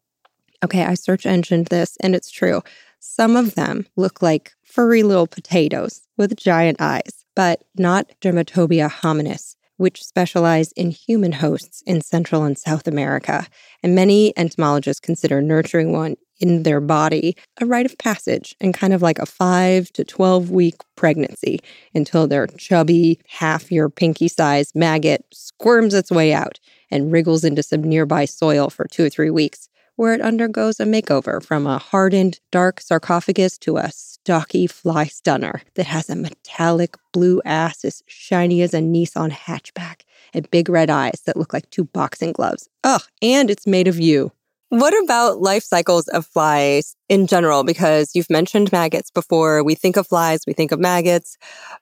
Okay, 0.64 0.85
I 0.85 0.94
search 0.94 1.26
engined 1.26 1.66
this 1.66 1.96
and 2.00 2.14
it's 2.14 2.30
true. 2.30 2.62
Some 3.00 3.37
of 3.37 3.54
them 3.54 3.87
look 3.96 4.22
like 4.22 4.52
furry 4.76 5.02
little 5.02 5.26
potatoes 5.26 6.02
with 6.18 6.36
giant 6.36 6.76
eyes, 6.78 7.24
but 7.34 7.62
not 7.78 8.12
Dermatobia 8.20 8.90
hominis, 8.90 9.56
which 9.78 10.04
specialize 10.04 10.70
in 10.72 10.90
human 10.90 11.32
hosts 11.32 11.82
in 11.86 12.02
Central 12.02 12.44
and 12.44 12.58
South 12.58 12.86
America. 12.86 13.46
And 13.82 13.94
many 13.94 14.36
entomologists 14.36 15.00
consider 15.00 15.40
nurturing 15.40 15.92
one 15.92 16.16
in 16.40 16.64
their 16.64 16.82
body 16.82 17.34
a 17.58 17.64
rite 17.64 17.86
of 17.86 17.96
passage 17.96 18.54
and 18.60 18.74
kind 18.74 18.92
of 18.92 19.00
like 19.00 19.18
a 19.18 19.24
5 19.24 19.92
to 19.94 20.04
12 20.04 20.50
week 20.50 20.74
pregnancy 20.94 21.58
until 21.94 22.26
their 22.26 22.46
chubby, 22.46 23.18
half 23.28 23.72
your 23.72 23.88
pinky 23.88 24.28
sized 24.28 24.76
maggot 24.76 25.24
squirms 25.32 25.94
its 25.94 26.12
way 26.12 26.34
out 26.34 26.60
and 26.90 27.10
wriggles 27.10 27.44
into 27.44 27.62
some 27.62 27.82
nearby 27.82 28.26
soil 28.26 28.68
for 28.68 28.86
2 28.86 29.06
or 29.06 29.08
3 29.08 29.30
weeks 29.30 29.70
where 29.96 30.12
it 30.12 30.20
undergoes 30.20 30.78
a 30.78 30.84
makeover 30.84 31.42
from 31.42 31.66
a 31.66 31.78
hardened, 31.78 32.38
dark 32.52 32.82
sarcophagus 32.82 33.56
to 33.56 33.78
a 33.78 33.90
stocky 34.26 34.66
fly 34.66 35.04
stunner 35.04 35.62
that 35.76 35.86
has 35.86 36.10
a 36.10 36.16
metallic 36.16 36.96
blue 37.12 37.40
ass 37.44 37.84
as 37.84 38.02
shiny 38.08 38.60
as 38.60 38.74
a 38.74 38.80
Nissan 38.80 39.30
hatchback 39.30 40.00
and 40.34 40.50
big 40.50 40.68
red 40.68 40.90
eyes 40.90 41.22
that 41.26 41.36
look 41.36 41.52
like 41.52 41.70
two 41.70 41.84
boxing 41.84 42.32
gloves. 42.32 42.68
Ugh, 42.82 43.02
and 43.22 43.52
it's 43.52 43.68
made 43.68 43.86
of 43.86 44.00
you. 44.00 44.32
What 44.70 45.00
about 45.04 45.40
life 45.40 45.62
cycles 45.62 46.08
of 46.08 46.26
flies 46.26 46.96
in 47.08 47.28
general? 47.28 47.62
Because 47.62 48.16
you've 48.16 48.28
mentioned 48.28 48.72
maggots 48.72 49.12
before. 49.12 49.62
We 49.62 49.76
think 49.76 49.96
of 49.96 50.08
flies, 50.08 50.40
we 50.44 50.54
think 50.54 50.72
of 50.72 50.80
maggots. 50.80 51.38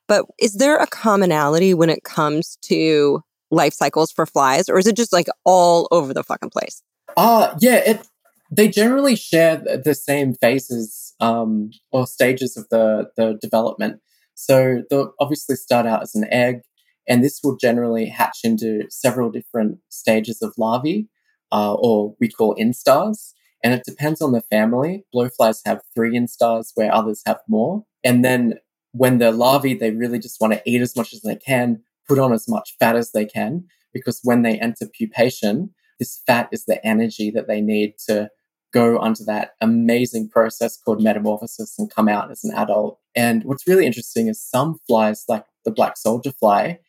But 0.07 0.27
is 0.39 0.57
there 0.57 0.77
a 0.77 0.87
commonality 0.87 1.73
when 1.73 1.89
it 1.89 2.05
comes 2.05 2.59
to 2.65 3.23
life 3.51 3.73
cycles 3.73 4.13
for 4.13 4.27
flies, 4.27 4.69
or 4.69 4.79
is 4.79 4.87
it 4.87 4.97
just 4.97 5.15
like 5.15 5.29
all 5.47 5.89
over 5.91 6.13
the 6.13 6.23
fucking 6.23 6.51
place? 6.51 6.83
Uh 7.17 7.55
yeah, 7.59 7.77
it 7.77 8.07
they 8.55 8.69
generally 8.69 9.17
share 9.17 9.57
the 9.57 9.95
same 9.95 10.35
phases 10.35 11.15
um, 11.21 11.71
or 11.93 12.07
stages 12.07 12.57
of 12.57 12.69
the 12.71 13.11
the 13.17 13.39
development. 13.41 14.01
So 14.35 14.83
they'll 14.91 15.13
obviously 15.21 15.57
start 15.57 15.87
out 15.87 16.03
as 16.03 16.15
an 16.15 16.27
egg, 16.31 16.61
and 17.09 17.23
this 17.23 17.41
will 17.43 17.57
generally 17.57 18.07
hatch 18.07 18.39
into 18.45 18.85
several 18.91 19.31
different 19.31 19.79
stages 19.89 20.43
of 20.43 20.55
larvae, 20.59 21.09
uh, 21.53 21.75
or 21.75 22.15
we 22.21 22.29
call 22.29 22.57
instars. 22.57 23.33
And 23.63 23.73
it 23.73 23.85
depends 23.87 24.21
on 24.21 24.33
the 24.33 24.43
family. 24.43 25.05
Blowflies 25.15 25.61
have 25.65 25.81
three 25.95 26.19
instars, 26.19 26.73
where 26.75 26.93
others 26.93 27.23
have 27.25 27.39
more. 27.49 27.85
And 28.03 28.23
then 28.23 28.55
when 28.93 29.19
they're 29.19 29.33
larvae, 29.33 29.75
they 29.75 29.91
really 29.91 30.19
just 30.19 30.41
want 30.41 30.53
to 30.53 30.63
eat 30.67 30.83
as 30.83 30.95
much 30.95 31.15
as 31.15 31.23
they 31.23 31.37
can, 31.37 31.83
put 32.07 32.19
on 32.19 32.33
as 32.33 32.47
much 32.47 32.77
fat 32.79 32.95
as 32.95 33.13
they 33.13 33.25
can, 33.25 33.65
because 33.95 34.21
when 34.23 34.43
they 34.43 34.59
enter 34.59 34.87
pupation, 34.87 35.71
this 35.99 36.21
fat 36.27 36.49
is 36.53 36.65
the 36.67 36.85
energy 36.87 37.31
that 37.31 37.49
they 37.49 37.61
need 37.61 37.95
to 38.09 38.29
go 38.75 38.99
onto 38.99 39.25
that 39.25 39.53
amazing 39.61 40.29
process 40.29 40.77
called 40.77 41.01
metamorphosis 41.01 41.79
and 41.79 41.95
come 41.95 42.09
out 42.09 42.31
as 42.31 42.43
an 42.43 42.53
adult. 42.55 42.99
And 43.15 43.45
what's 43.45 43.69
really 43.69 43.87
interesting 43.87 44.27
is 44.27 44.43
some 44.43 44.81
flies, 44.87 45.25
like 45.29 45.45
the 45.65 45.71
black 45.71 45.97
soldier 45.97 46.33
fly, 46.33 46.81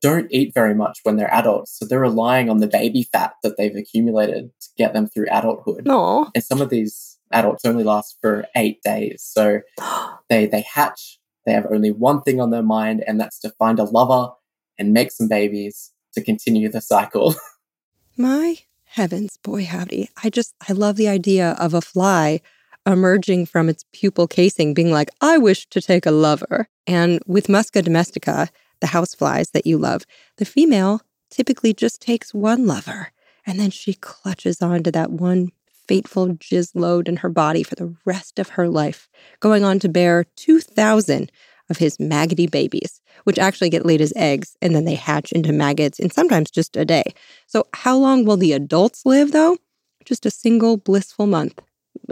don't 0.00 0.28
eat 0.30 0.54
very 0.54 0.74
much 0.74 1.00
when 1.02 1.16
they're 1.16 1.32
adults. 1.32 1.76
So 1.78 1.84
they're 1.84 2.00
relying 2.00 2.48
on 2.48 2.58
the 2.58 2.66
baby 2.66 3.02
fat 3.02 3.34
that 3.42 3.58
they've 3.58 3.76
accumulated 3.76 4.50
to 4.60 4.68
get 4.78 4.94
them 4.94 5.06
through 5.06 5.26
adulthood. 5.30 5.84
No. 5.84 6.30
And 6.34 6.42
some 6.42 6.62
of 6.62 6.70
these 6.70 7.18
adults 7.30 7.64
only 7.66 7.84
last 7.84 8.16
for 8.22 8.46
eight 8.56 8.80
days. 8.82 9.22
So 9.22 9.60
they 10.30 10.46
they 10.46 10.62
hatch, 10.62 11.18
they 11.44 11.52
have 11.52 11.66
only 11.70 11.90
one 11.90 12.22
thing 12.22 12.40
on 12.40 12.50
their 12.50 12.62
mind, 12.62 13.04
and 13.06 13.20
that's 13.20 13.38
to 13.40 13.50
find 13.50 13.78
a 13.78 13.84
lover 13.84 14.32
and 14.78 14.92
make 14.92 15.12
some 15.12 15.28
babies 15.28 15.92
to 16.14 16.22
continue 16.22 16.70
the 16.70 16.80
cycle. 16.80 17.34
My 18.16 18.56
heavens, 18.90 19.36
boy 19.42 19.64
howdy. 19.64 20.10
I 20.22 20.30
just, 20.30 20.54
I 20.68 20.72
love 20.72 20.96
the 20.96 21.08
idea 21.08 21.52
of 21.58 21.74
a 21.74 21.80
fly 21.80 22.40
emerging 22.86 23.46
from 23.46 23.68
its 23.68 23.84
pupal 23.94 24.28
casing, 24.28 24.74
being 24.74 24.90
like, 24.90 25.10
I 25.20 25.38
wish 25.38 25.66
to 25.68 25.80
take 25.80 26.06
a 26.06 26.10
lover. 26.10 26.68
And 26.86 27.20
with 27.26 27.48
Musca 27.48 27.82
domestica, 27.82 28.48
the 28.80 28.88
house 28.88 29.14
flies 29.14 29.50
that 29.50 29.66
you 29.66 29.78
love, 29.78 30.04
the 30.36 30.44
female 30.44 31.02
typically 31.30 31.74
just 31.74 32.00
takes 32.00 32.32
one 32.32 32.66
lover. 32.66 33.12
And 33.46 33.60
then 33.60 33.70
she 33.70 33.94
clutches 33.94 34.62
onto 34.62 34.90
that 34.90 35.10
one 35.10 35.50
fateful 35.86 36.28
jizz 36.28 36.72
load 36.74 37.08
in 37.08 37.16
her 37.16 37.30
body 37.30 37.62
for 37.62 37.74
the 37.74 37.94
rest 38.04 38.38
of 38.38 38.50
her 38.50 38.68
life, 38.68 39.08
going 39.40 39.64
on 39.64 39.78
to 39.80 39.88
bear 39.88 40.24
2,000 40.36 41.32
of 41.70 41.78
his 41.78 41.98
maggoty 42.00 42.46
babies, 42.46 43.00
which 43.24 43.38
actually 43.38 43.70
get 43.70 43.86
laid 43.86 44.00
as 44.00 44.12
eggs 44.16 44.56
and 44.62 44.74
then 44.74 44.84
they 44.84 44.94
hatch 44.94 45.32
into 45.32 45.52
maggots 45.52 45.98
in 45.98 46.10
sometimes 46.10 46.50
just 46.50 46.76
a 46.76 46.84
day. 46.84 47.04
So, 47.46 47.66
how 47.74 47.96
long 47.96 48.24
will 48.24 48.36
the 48.36 48.52
adults 48.52 49.04
live 49.04 49.32
though? 49.32 49.56
Just 50.04 50.26
a 50.26 50.30
single 50.30 50.76
blissful 50.76 51.26
month, 51.26 51.60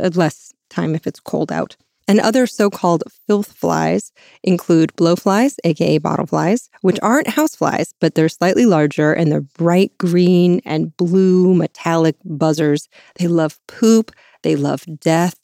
uh, 0.01 0.11
less 0.15 0.53
time 0.69 0.95
if 0.95 1.07
it's 1.07 1.21
cold 1.21 1.51
out. 1.51 1.77
And 2.09 2.21
other 2.21 2.47
so 2.47 2.71
called 2.71 3.03
filth 3.27 3.53
flies 3.53 4.13
include 4.45 4.95
blowflies, 4.97 5.57
aka 5.65 5.99
bottleflies, 5.99 6.69
which 6.81 6.99
aren't 7.03 7.27
houseflies, 7.27 7.93
but 8.01 8.15
they're 8.15 8.29
slightly 8.29 8.65
larger 8.65 9.13
and 9.13 9.31
they're 9.31 9.41
bright 9.41 9.97
green 9.99 10.61
and 10.65 10.97
blue 10.97 11.55
metallic 11.55 12.17
buzzers. 12.25 12.89
They 13.17 13.27
love 13.27 13.59
poop, 13.67 14.13
they 14.43 14.55
love 14.55 14.85
death. 15.01 15.37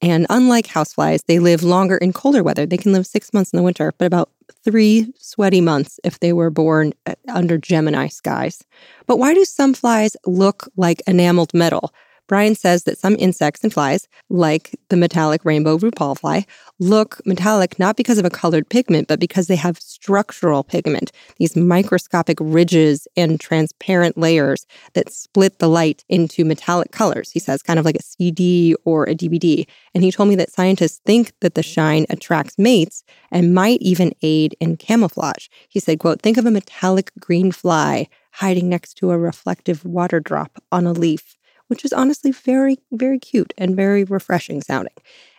And 0.00 0.26
unlike 0.30 0.66
houseflies, 0.66 1.24
they 1.26 1.38
live 1.40 1.62
longer 1.62 1.96
in 1.96 2.12
colder 2.12 2.42
weather. 2.42 2.66
They 2.66 2.76
can 2.76 2.92
live 2.92 3.06
six 3.06 3.32
months 3.32 3.52
in 3.52 3.56
the 3.56 3.62
winter, 3.64 3.92
but 3.98 4.04
about 4.04 4.30
three 4.64 5.12
sweaty 5.18 5.60
months 5.60 5.98
if 6.04 6.20
they 6.20 6.32
were 6.32 6.50
born 6.50 6.92
uh, 7.06 7.14
under 7.28 7.58
Gemini 7.58 8.06
skies. 8.06 8.62
But 9.06 9.18
why 9.18 9.34
do 9.34 9.44
some 9.44 9.74
flies 9.74 10.16
look 10.24 10.68
like 10.76 11.02
enameled 11.06 11.52
metal? 11.52 11.92
Bryan 12.28 12.54
says 12.54 12.84
that 12.84 12.98
some 12.98 13.16
insects 13.18 13.64
and 13.64 13.72
flies, 13.72 14.06
like 14.28 14.78
the 14.90 14.96
metallic 14.96 15.44
rainbow 15.44 15.78
RuPaul 15.78 16.18
fly, 16.18 16.46
look 16.78 17.24
metallic 17.26 17.78
not 17.78 17.96
because 17.96 18.18
of 18.18 18.24
a 18.26 18.30
colored 18.30 18.68
pigment, 18.68 19.08
but 19.08 19.18
because 19.18 19.46
they 19.46 19.56
have 19.56 19.78
structural 19.78 20.62
pigment, 20.62 21.10
these 21.38 21.56
microscopic 21.56 22.36
ridges 22.40 23.08
and 23.16 23.40
transparent 23.40 24.18
layers 24.18 24.66
that 24.92 25.10
split 25.10 25.58
the 25.58 25.68
light 25.68 26.04
into 26.08 26.44
metallic 26.44 26.92
colors. 26.92 27.30
He 27.30 27.40
says, 27.40 27.62
kind 27.62 27.78
of 27.78 27.86
like 27.86 27.96
a 27.96 28.02
CD 28.02 28.76
or 28.84 29.04
a 29.04 29.14
DVD. 29.14 29.66
And 29.94 30.04
he 30.04 30.12
told 30.12 30.28
me 30.28 30.36
that 30.36 30.52
scientists 30.52 31.00
think 31.06 31.32
that 31.40 31.54
the 31.54 31.62
shine 31.62 32.04
attracts 32.10 32.58
mates 32.58 33.02
and 33.30 33.54
might 33.54 33.80
even 33.80 34.12
aid 34.22 34.54
in 34.60 34.76
camouflage. 34.76 35.48
He 35.68 35.80
said, 35.80 35.98
quote, 35.98 36.20
think 36.20 36.36
of 36.36 36.44
a 36.44 36.50
metallic 36.50 37.10
green 37.18 37.52
fly 37.52 38.08
hiding 38.32 38.68
next 38.68 38.94
to 38.94 39.10
a 39.10 39.18
reflective 39.18 39.84
water 39.84 40.20
drop 40.20 40.62
on 40.70 40.86
a 40.86 40.92
leaf 40.92 41.37
which 41.68 41.84
is 41.84 41.92
honestly 41.92 42.32
very, 42.32 42.78
very 42.92 43.18
cute 43.18 43.54
and 43.56 43.76
very 43.76 44.04
refreshing 44.04 44.62
sounding. 44.62 44.94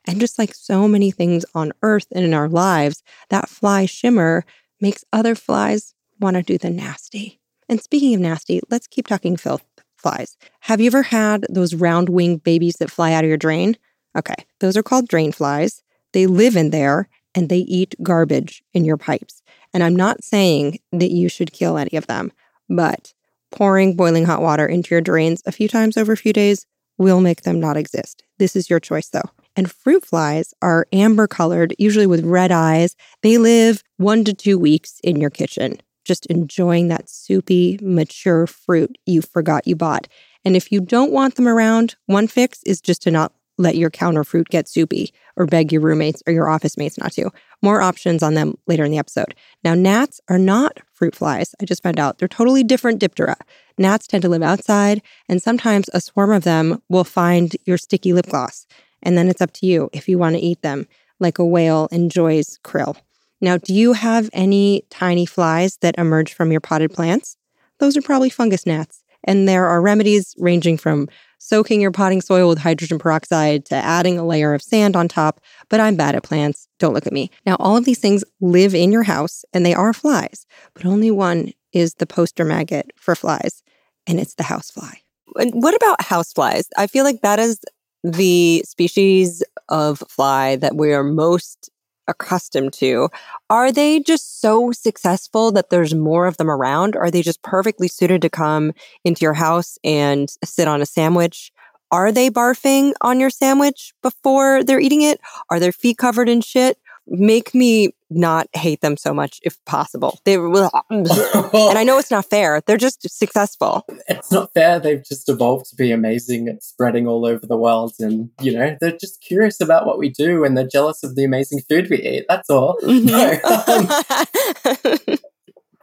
And 0.05 0.19
just 0.19 0.39
like 0.39 0.55
so 0.55 0.87
many 0.87 1.11
things 1.11 1.45
on 1.53 1.73
Earth 1.83 2.07
and 2.11 2.23
in 2.23 2.33
our 2.33 2.47
lives, 2.47 3.03
that 3.29 3.49
fly 3.49 3.85
shimmer 3.85 4.45
makes 4.79 5.03
other 5.11 5.35
flies 5.35 5.93
want 6.19 6.35
to 6.35 6.43
do 6.43 6.57
the 6.57 6.69
nasty. 6.69 7.39
And 7.67 7.81
speaking 7.81 8.15
of 8.15 8.21
nasty, 8.21 8.61
let's 8.69 8.87
keep 8.87 9.07
talking 9.07 9.37
filth 9.37 9.63
flies. 9.97 10.37
Have 10.61 10.79
you 10.79 10.87
ever 10.87 11.03
had 11.03 11.45
those 11.49 11.75
round 11.75 12.09
winged 12.09 12.43
babies 12.43 12.77
that 12.77 12.89
fly 12.89 13.13
out 13.13 13.23
of 13.23 13.27
your 13.27 13.37
drain? 13.37 13.77
Okay, 14.17 14.35
those 14.59 14.77
are 14.77 14.83
called 14.83 15.07
drain 15.07 15.31
flies. 15.31 15.83
They 16.13 16.25
live 16.25 16.55
in 16.55 16.71
there 16.71 17.09
and 17.35 17.49
they 17.49 17.59
eat 17.59 17.95
garbage 18.01 18.63
in 18.73 18.85
your 18.85 18.97
pipes. 18.97 19.43
And 19.73 19.83
I'm 19.83 19.95
not 19.95 20.23
saying 20.23 20.79
that 20.91 21.11
you 21.11 21.29
should 21.29 21.53
kill 21.53 21.77
any 21.77 21.95
of 21.95 22.07
them, 22.07 22.31
but 22.67 23.13
pouring 23.51 23.95
boiling 23.95 24.25
hot 24.25 24.41
water 24.41 24.65
into 24.65 24.93
your 24.93 25.01
drains 25.01 25.41
a 25.45 25.51
few 25.51 25.67
times 25.67 25.97
over 25.97 26.13
a 26.13 26.17
few 26.17 26.33
days 26.33 26.65
will 26.97 27.21
make 27.21 27.43
them 27.43 27.59
not 27.59 27.77
exist. 27.77 28.23
This 28.37 28.55
is 28.55 28.69
your 28.69 28.79
choice 28.79 29.09
though. 29.09 29.29
And 29.55 29.71
fruit 29.71 30.05
flies 30.05 30.53
are 30.61 30.87
amber 30.93 31.27
colored, 31.27 31.73
usually 31.77 32.07
with 32.07 32.23
red 32.23 32.51
eyes. 32.51 32.95
They 33.23 33.37
live 33.37 33.83
one 33.97 34.23
to 34.25 34.33
two 34.33 34.57
weeks 34.57 34.99
in 35.03 35.19
your 35.19 35.29
kitchen, 35.29 35.81
just 36.05 36.25
enjoying 36.27 36.87
that 36.89 37.09
soupy, 37.09 37.79
mature 37.81 38.47
fruit 38.47 38.97
you 39.05 39.21
forgot 39.21 39.67
you 39.67 39.75
bought. 39.75 40.07
And 40.45 40.55
if 40.55 40.71
you 40.71 40.79
don't 40.79 41.11
want 41.11 41.35
them 41.35 41.47
around, 41.47 41.95
one 42.05 42.27
fix 42.27 42.61
is 42.63 42.79
just 42.79 43.01
to 43.03 43.11
not 43.11 43.33
let 43.57 43.75
your 43.75 43.89
counter 43.89 44.23
fruit 44.23 44.47
get 44.49 44.69
soupy 44.69 45.13
or 45.39 45.45
beg 45.45 45.71
your 45.71 45.81
roommates 45.81 46.21
or 46.27 46.33
your 46.33 46.49
office 46.49 46.77
mates 46.77 46.97
not 46.97 47.13
to. 47.13 47.31
More 47.61 47.81
options 47.81 48.21
on 48.21 48.33
them 48.35 48.55
later 48.67 48.83
in 48.83 48.91
the 48.91 48.97
episode. 48.97 49.33
Now, 49.63 49.73
gnats 49.73 50.21
are 50.29 50.37
not 50.37 50.79
fruit 50.93 51.15
flies. 51.15 51.55
I 51.61 51.65
just 51.65 51.81
found 51.81 51.99
out 51.99 52.19
they're 52.19 52.27
totally 52.27 52.63
different 52.63 53.01
Diptera. 53.01 53.35
Gnats 53.77 54.05
tend 54.05 54.21
to 54.23 54.29
live 54.29 54.43
outside, 54.43 55.01
and 55.29 55.41
sometimes 55.41 55.89
a 55.93 56.01
swarm 56.01 56.31
of 56.31 56.43
them 56.43 56.81
will 56.89 57.05
find 57.05 57.55
your 57.65 57.77
sticky 57.77 58.13
lip 58.13 58.27
gloss. 58.27 58.67
And 59.01 59.17
then 59.17 59.29
it's 59.29 59.41
up 59.41 59.53
to 59.53 59.65
you 59.65 59.89
if 59.93 60.09
you 60.09 60.19
want 60.19 60.35
to 60.35 60.41
eat 60.41 60.61
them, 60.61 60.85
like 61.19 61.39
a 61.39 61.45
whale 61.45 61.87
enjoys 61.91 62.59
krill. 62.63 62.97
Now, 63.41 63.57
do 63.57 63.73
you 63.73 63.93
have 63.93 64.29
any 64.33 64.83
tiny 64.89 65.25
flies 65.25 65.77
that 65.77 65.97
emerge 65.97 66.33
from 66.33 66.51
your 66.51 66.59
potted 66.59 66.91
plants? 66.93 67.37
Those 67.79 67.95
are 67.95 68.01
probably 68.01 68.29
fungus 68.29 68.65
gnats. 68.65 69.03
And 69.23 69.47
there 69.47 69.65
are 69.65 69.81
remedies 69.81 70.35
ranging 70.37 70.77
from 70.77 71.07
soaking 71.39 71.81
your 71.81 71.91
potting 71.91 72.21
soil 72.21 72.47
with 72.47 72.59
hydrogen 72.59 72.99
peroxide 72.99 73.65
to 73.65 73.75
adding 73.75 74.19
a 74.19 74.25
layer 74.25 74.53
of 74.53 74.61
sand 74.61 74.95
on 74.95 75.07
top, 75.07 75.41
but 75.69 75.79
I'm 75.79 75.95
bad 75.95 76.15
at 76.15 76.23
plants. 76.23 76.67
Don't 76.77 76.93
look 76.93 77.07
at 77.07 77.13
me. 77.13 77.31
Now, 77.45 77.55
all 77.59 77.75
of 77.75 77.85
these 77.85 77.99
things 77.99 78.23
live 78.39 78.75
in 78.75 78.91
your 78.91 79.03
house 79.03 79.43
and 79.53 79.65
they 79.65 79.73
are 79.73 79.93
flies, 79.93 80.45
but 80.73 80.85
only 80.85 81.09
one 81.09 81.53
is 81.73 81.95
the 81.95 82.05
poster 82.05 82.45
maggot 82.45 82.91
for 82.95 83.15
flies, 83.15 83.63
and 84.05 84.19
it's 84.19 84.35
the 84.35 84.43
housefly. 84.43 84.93
And 85.35 85.51
what 85.63 85.75
about 85.75 86.01
houseflies? 86.01 86.67
I 86.77 86.87
feel 86.87 87.03
like 87.03 87.21
that 87.21 87.39
is 87.39 87.59
the 88.03 88.63
species 88.65 89.43
of 89.67 90.03
fly 90.09 90.55
that 90.57 90.75
we 90.75 90.93
are 90.93 91.03
most 91.03 91.69
accustomed 92.09 92.73
to. 92.73 93.09
Are 93.49 93.71
they 93.71 93.99
just 93.99 94.41
so 94.41 94.71
successful 94.71 95.51
that 95.53 95.69
there's 95.69 95.95
more 95.95 96.25
of 96.27 96.37
them 96.37 96.49
around? 96.49 96.95
Are 96.95 97.11
they 97.11 97.21
just 97.21 97.41
perfectly 97.41 97.87
suited 97.87 98.21
to 98.23 98.29
come 98.29 98.73
into 99.05 99.21
your 99.21 99.33
house 99.33 99.77
and 99.83 100.29
sit 100.43 100.67
on 100.67 100.81
a 100.81 100.85
sandwich? 100.85 101.51
Are 101.91 102.11
they 102.11 102.29
barfing 102.29 102.93
on 103.01 103.19
your 103.19 103.29
sandwich 103.29 103.93
before 104.03 104.63
they're 104.63 104.79
eating 104.79 105.01
it? 105.01 105.19
Are 105.49 105.59
their 105.59 105.71
feet 105.71 105.97
covered 105.97 106.29
in 106.29 106.41
shit? 106.41 106.77
make 107.09 107.53
me 107.55 107.89
not 108.09 108.47
hate 108.53 108.81
them 108.81 108.97
so 108.97 109.13
much 109.13 109.39
if 109.43 109.63
possible. 109.65 110.19
They 110.25 110.37
will, 110.37 110.71
and 110.89 111.07
I 111.51 111.83
know 111.83 111.97
it's 111.97 112.11
not 112.11 112.25
fair. 112.25 112.61
They're 112.65 112.77
just 112.77 113.07
successful. 113.09 113.85
It's 114.07 114.31
not 114.31 114.53
fair. 114.53 114.79
They've 114.79 115.03
just 115.03 115.29
evolved 115.29 115.69
to 115.69 115.75
be 115.75 115.91
amazing 115.91 116.47
at 116.47 116.63
spreading 116.63 117.07
all 117.07 117.25
over 117.25 117.45
the 117.45 117.57
world 117.57 117.93
and 117.99 118.29
you 118.41 118.53
know, 118.53 118.77
they're 118.79 118.97
just 118.97 119.21
curious 119.21 119.61
about 119.61 119.85
what 119.85 119.97
we 119.97 120.09
do 120.09 120.43
and 120.43 120.57
they're 120.57 120.67
jealous 120.67 121.03
of 121.03 121.15
the 121.15 121.23
amazing 121.23 121.61
food 121.69 121.89
we 121.89 121.97
eat. 121.97 122.25
That's 122.27 122.49
all. 122.49 122.77
Mm-hmm. 122.83 123.09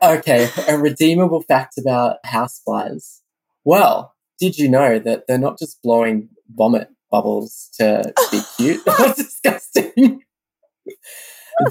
No, 0.02 0.10
um, 0.12 0.18
okay, 0.18 0.48
a 0.68 0.78
redeemable 0.78 1.42
fact 1.42 1.78
about 1.78 2.18
houseflies. 2.24 3.20
Well, 3.64 4.14
did 4.38 4.58
you 4.58 4.68
know 4.68 4.98
that 4.98 5.26
they're 5.26 5.38
not 5.38 5.58
just 5.58 5.82
blowing 5.82 6.28
vomit 6.48 6.90
bubbles 7.10 7.70
to 7.78 8.12
be 8.30 8.40
cute? 8.56 8.84
That's 8.84 9.16
disgusting 9.16 10.22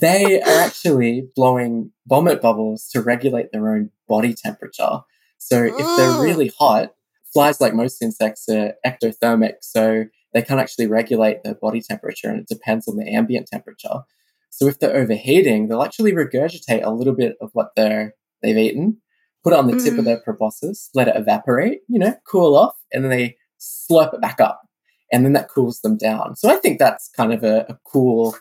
they 0.02 0.42
are 0.42 0.60
actually 0.62 1.28
blowing 1.36 1.92
vomit 2.08 2.42
bubbles 2.42 2.88
to 2.90 3.02
regulate 3.02 3.52
their 3.52 3.70
own 3.70 3.92
body 4.08 4.34
temperature. 4.34 5.02
So 5.38 5.64
if 5.64 5.78
they're 5.78 5.86
mm. 5.86 6.24
really 6.24 6.52
hot, 6.58 6.94
flies, 7.34 7.62
like 7.62 7.74
most 7.74 8.02
insects, 8.02 8.48
are 8.50 8.74
ectothermic. 8.86 9.56
So 9.62 10.06
they 10.34 10.42
can't 10.42 10.60
actually 10.60 10.88
regulate 10.88 11.44
their 11.44 11.56
body 11.56 11.82
temperature 11.82 12.30
and 12.30 12.40
it 12.40 12.48
depends 12.48 12.88
on 12.88 12.98
the 12.98 13.08
ambient 13.08 13.48
temperature. 13.48 14.02
So 14.50 14.68
if 14.68 14.80
they're 14.80 14.96
overheating, 14.96 15.68
they'll 15.68 15.84
actually 15.84 16.14
regurgitate 16.14 16.84
a 16.84 16.92
little 16.92 17.14
bit 17.14 17.36
of 17.42 17.50
what 17.54 17.72
they're, 17.76 18.16
they've 18.42 18.58
eaten, 18.58 19.02
put 19.44 19.54
it 19.54 19.60
on 19.60 19.68
the 19.68 19.74
mm. 19.74 19.84
tip 19.84 19.94
of 19.94 20.00
mm. 20.00 20.06
their 20.06 20.20
proboscis, 20.20 20.90
let 20.94 21.08
it 21.08 21.16
evaporate, 21.16 21.82
you 21.88 22.00
know, 22.00 22.16
cool 22.26 22.56
off, 22.56 22.76
and 22.92 23.04
then 23.04 23.12
they 23.12 23.36
slurp 23.60 24.14
it 24.14 24.22
back 24.22 24.40
up. 24.40 24.62
And 25.12 25.24
then 25.24 25.34
that 25.34 25.50
cools 25.50 25.82
them 25.82 25.98
down. 25.98 26.36
So 26.36 26.50
I 26.50 26.56
think 26.56 26.80
that's 26.80 27.10
kind 27.16 27.32
of 27.32 27.44
a, 27.44 27.66
a 27.70 27.78
cool 27.86 28.36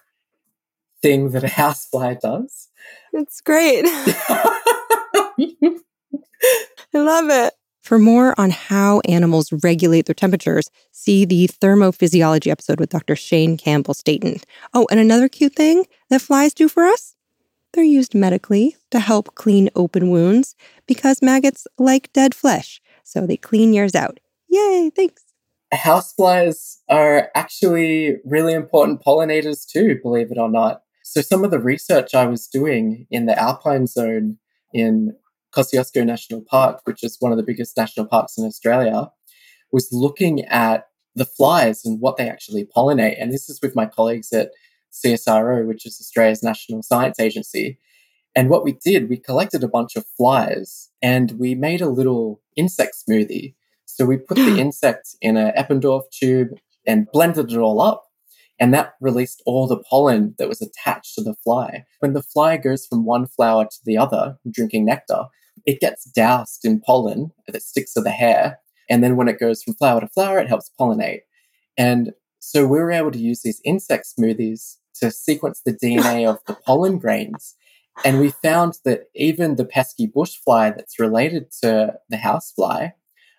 thing 1.04 1.30
that 1.32 1.44
a 1.44 1.48
housefly 1.48 2.14
does. 2.14 2.68
It's 3.12 3.42
great. 3.42 3.84
I 3.86 4.14
love 6.94 7.28
it. 7.28 7.52
For 7.82 7.98
more 7.98 8.34
on 8.40 8.48
how 8.48 9.00
animals 9.00 9.52
regulate 9.62 10.06
their 10.06 10.14
temperatures, 10.14 10.70
see 10.92 11.26
the 11.26 11.48
thermophysiology 11.60 12.50
episode 12.50 12.80
with 12.80 12.88
Dr. 12.88 13.14
Shane 13.14 13.58
Campbell 13.58 13.92
Staton. 13.92 14.38
Oh, 14.72 14.86
and 14.90 14.98
another 14.98 15.28
cute 15.28 15.54
thing 15.54 15.84
that 16.08 16.22
flies 16.22 16.54
do 16.54 16.66
for 16.70 16.84
us? 16.84 17.14
They're 17.74 17.84
used 17.84 18.14
medically 18.14 18.76
to 18.90 18.98
help 18.98 19.34
clean 19.34 19.68
open 19.76 20.08
wounds 20.08 20.56
because 20.86 21.20
maggots 21.20 21.66
like 21.76 22.10
dead 22.14 22.34
flesh, 22.34 22.80
so 23.02 23.26
they 23.26 23.36
clean 23.36 23.74
yours 23.74 23.94
out. 23.94 24.20
Yay, 24.48 24.90
thanks. 24.96 25.22
Houseflies 25.74 26.78
are 26.88 27.30
actually 27.34 28.16
really 28.24 28.54
important 28.54 29.02
pollinators 29.02 29.66
too, 29.66 29.98
believe 30.02 30.30
it 30.30 30.38
or 30.38 30.48
not. 30.48 30.83
So 31.06 31.20
some 31.20 31.44
of 31.44 31.50
the 31.50 31.60
research 31.60 32.14
I 32.14 32.24
was 32.24 32.48
doing 32.48 33.06
in 33.10 33.26
the 33.26 33.38
Alpine 33.38 33.86
Zone 33.86 34.38
in 34.72 35.14
Kosciuszko 35.54 36.04
National 36.04 36.40
Park, 36.40 36.80
which 36.84 37.04
is 37.04 37.18
one 37.20 37.30
of 37.30 37.36
the 37.36 37.44
biggest 37.44 37.76
national 37.76 38.06
parks 38.06 38.38
in 38.38 38.46
Australia, 38.46 39.10
was 39.70 39.90
looking 39.92 40.46
at 40.46 40.88
the 41.14 41.26
flies 41.26 41.84
and 41.84 42.00
what 42.00 42.16
they 42.16 42.26
actually 42.26 42.64
pollinate. 42.64 43.20
And 43.20 43.30
this 43.30 43.50
is 43.50 43.60
with 43.62 43.76
my 43.76 43.84
colleagues 43.84 44.32
at 44.32 44.52
CSIRO, 44.92 45.66
which 45.66 45.84
is 45.84 46.00
Australia's 46.00 46.42
National 46.42 46.82
Science 46.82 47.20
Agency. 47.20 47.78
And 48.34 48.48
what 48.48 48.64
we 48.64 48.72
did, 48.72 49.10
we 49.10 49.18
collected 49.18 49.62
a 49.62 49.68
bunch 49.68 49.96
of 49.96 50.06
flies 50.16 50.90
and 51.02 51.32
we 51.32 51.54
made 51.54 51.82
a 51.82 51.88
little 51.88 52.40
insect 52.56 52.96
smoothie. 53.06 53.54
So 53.84 54.06
we 54.06 54.16
put 54.16 54.36
the 54.36 54.58
insect 54.58 55.16
in 55.20 55.36
an 55.36 55.52
Eppendorf 55.54 56.04
tube 56.10 56.48
and 56.86 57.06
blended 57.12 57.52
it 57.52 57.58
all 57.58 57.82
up. 57.82 58.03
And 58.60 58.72
that 58.72 58.94
released 59.00 59.42
all 59.46 59.66
the 59.66 59.82
pollen 59.90 60.34
that 60.38 60.48
was 60.48 60.62
attached 60.62 61.14
to 61.14 61.22
the 61.22 61.34
fly. 61.42 61.84
When 62.00 62.12
the 62.12 62.22
fly 62.22 62.56
goes 62.56 62.86
from 62.86 63.04
one 63.04 63.26
flower 63.26 63.64
to 63.64 63.78
the 63.84 63.98
other, 63.98 64.38
drinking 64.50 64.84
nectar, 64.84 65.24
it 65.66 65.80
gets 65.80 66.04
doused 66.04 66.64
in 66.64 66.80
pollen 66.80 67.32
that 67.48 67.62
sticks 67.62 67.94
to 67.94 68.00
the 68.00 68.10
hair. 68.10 68.58
And 68.88 69.02
then 69.02 69.16
when 69.16 69.28
it 69.28 69.40
goes 69.40 69.62
from 69.62 69.74
flower 69.74 70.00
to 70.00 70.08
flower, 70.08 70.38
it 70.38 70.48
helps 70.48 70.70
pollinate. 70.78 71.20
And 71.76 72.12
so 72.38 72.66
we 72.66 72.78
were 72.78 72.92
able 72.92 73.10
to 73.10 73.18
use 73.18 73.42
these 73.42 73.60
insect 73.64 74.06
smoothies 74.18 74.76
to 75.00 75.10
sequence 75.10 75.62
the 75.64 75.72
DNA 75.82 76.28
of 76.28 76.38
the 76.46 76.54
pollen 76.54 76.98
grains. 76.98 77.56
And 78.04 78.20
we 78.20 78.30
found 78.30 78.78
that 78.84 79.04
even 79.14 79.56
the 79.56 79.64
pesky 79.64 80.06
bush 80.06 80.36
fly 80.44 80.70
that's 80.70 80.98
related 80.98 81.50
to 81.62 81.94
the 82.08 82.16
housefly 82.16 82.88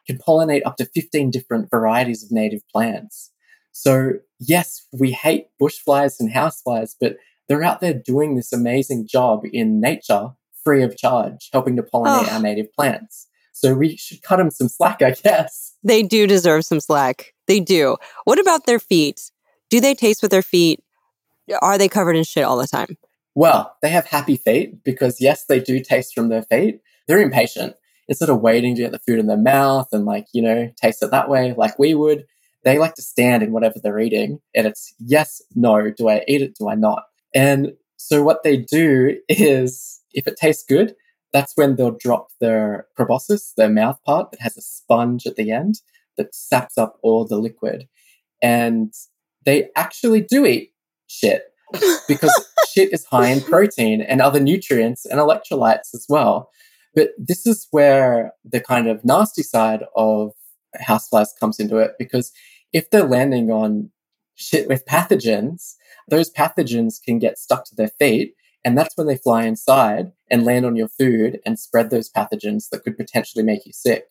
can 0.07 0.17
pollinate 0.17 0.61
up 0.65 0.77
to 0.77 0.85
15 0.85 1.29
different 1.31 1.69
varieties 1.69 2.23
of 2.23 2.31
native 2.31 2.61
plants. 2.71 3.31
So, 3.71 4.13
yes, 4.39 4.85
we 4.97 5.11
hate 5.11 5.47
bush 5.59 5.77
flies 5.77 6.19
and 6.19 6.31
houseflies, 6.31 6.95
but 6.99 7.17
they're 7.47 7.63
out 7.63 7.81
there 7.81 7.93
doing 7.93 8.35
this 8.35 8.51
amazing 8.53 9.07
job 9.07 9.41
in 9.51 9.79
nature 9.79 10.29
free 10.63 10.81
of 10.83 10.97
charge, 10.97 11.49
helping 11.53 11.75
to 11.75 11.83
pollinate 11.83 12.27
Oh. 12.27 12.33
our 12.33 12.41
native 12.41 12.73
plants. 12.73 13.27
So 13.53 13.73
we 13.75 13.95
should 13.97 14.21
cut 14.23 14.37
them 14.37 14.49
some 14.49 14.67
slack, 14.67 15.01
I 15.01 15.11
guess. 15.11 15.73
They 15.83 16.01
do 16.03 16.25
deserve 16.27 16.65
some 16.65 16.79
slack. 16.79 17.33
They 17.47 17.59
do. 17.59 17.97
What 18.25 18.39
about 18.39 18.65
their 18.65 18.79
feet? 18.79 19.31
Do 19.69 19.79
they 19.79 19.93
taste 19.93 20.21
with 20.21 20.31
their 20.31 20.41
feet? 20.41 20.83
Are 21.61 21.77
they 21.77 21.87
covered 21.87 22.15
in 22.15 22.23
shit 22.23 22.43
all 22.43 22.57
the 22.57 22.67
time? 22.67 22.97
Well, 23.35 23.75
they 23.81 23.89
have 23.89 24.05
happy 24.07 24.37
feet 24.37 24.83
because 24.83 25.21
yes, 25.21 25.45
they 25.45 25.59
do 25.59 25.79
taste 25.79 26.13
from 26.15 26.29
their 26.29 26.43
feet. 26.43 26.81
They're 27.07 27.21
impatient. 27.21 27.75
Instead 28.07 28.29
of 28.29 28.41
waiting 28.41 28.75
to 28.75 28.81
get 28.83 28.91
the 28.91 28.99
food 28.99 29.19
in 29.19 29.27
their 29.27 29.37
mouth 29.37 29.87
and 29.91 30.05
like, 30.05 30.27
you 30.33 30.41
know, 30.41 30.71
taste 30.81 31.01
it 31.03 31.11
that 31.11 31.29
way 31.29 31.53
like 31.57 31.77
we 31.79 31.93
would, 31.95 32.25
they 32.65 32.79
like 32.79 32.95
to 32.95 33.01
stand 33.01 33.43
in 33.43 33.51
whatever 33.51 33.75
they're 33.81 33.99
eating. 33.99 34.39
And 34.53 34.67
it's 34.67 34.93
yes, 34.99 35.41
no, 35.55 35.91
do 35.91 36.09
I 36.09 36.25
eat 36.27 36.41
it? 36.41 36.57
Do 36.59 36.67
I 36.67 36.75
not? 36.75 37.03
And 37.33 37.73
so 37.95 38.23
what 38.23 38.43
they 38.43 38.57
do 38.57 39.17
is 39.29 40.01
if 40.13 40.27
it 40.27 40.35
tastes 40.35 40.65
good, 40.67 40.95
that's 41.31 41.53
when 41.55 41.75
they'll 41.75 41.91
drop 41.91 42.27
their 42.41 42.87
proboscis, 42.95 43.53
their 43.55 43.69
mouth 43.69 43.99
part 44.05 44.31
that 44.31 44.41
has 44.41 44.57
a 44.57 44.61
sponge 44.61 45.25
at 45.27 45.35
the 45.35 45.51
end 45.51 45.75
that 46.17 46.33
saps 46.33 46.77
up 46.77 46.97
all 47.03 47.25
the 47.25 47.37
liquid. 47.37 47.87
And 48.41 48.93
they 49.45 49.69
actually 49.75 50.21
do 50.21 50.45
eat 50.45 50.71
shit 51.07 51.43
because 52.07 52.33
shit 52.71 52.93
is 52.93 53.05
high 53.05 53.27
in 53.27 53.41
protein 53.41 54.01
and 54.01 54.21
other 54.21 54.39
nutrients 54.39 55.05
and 55.05 55.19
electrolytes 55.19 55.93
as 55.93 56.05
well. 56.09 56.49
But 56.95 57.09
this 57.17 57.45
is 57.45 57.67
where 57.71 58.31
the 58.45 58.61
kind 58.61 58.87
of 58.87 59.03
nasty 59.03 59.43
side 59.43 59.83
of 59.95 60.31
houseflies 60.81 61.29
comes 61.39 61.59
into 61.59 61.77
it 61.77 61.91
because 61.99 62.31
if 62.75 62.89
they're 62.89 63.07
landing 63.07 63.49
on 63.51 63.89
shit 64.35 64.67
with 64.67 64.85
pathogens, 64.85 65.75
those 66.09 66.29
pathogens 66.29 67.01
can 67.01 67.19
get 67.19 67.37
stuck 67.39 67.63
to 67.65 67.75
their 67.75 67.91
feet. 67.97 68.33
And 68.65 68.77
that's 68.77 68.97
when 68.97 69.07
they 69.07 69.15
fly 69.15 69.45
inside 69.45 70.11
and 70.29 70.43
land 70.43 70.65
on 70.65 70.75
your 70.75 70.89
food 70.89 71.39
and 71.45 71.57
spread 71.57 71.89
those 71.89 72.11
pathogens 72.11 72.67
that 72.71 72.83
could 72.83 72.97
potentially 72.97 73.45
make 73.45 73.65
you 73.65 73.71
sick. 73.71 74.03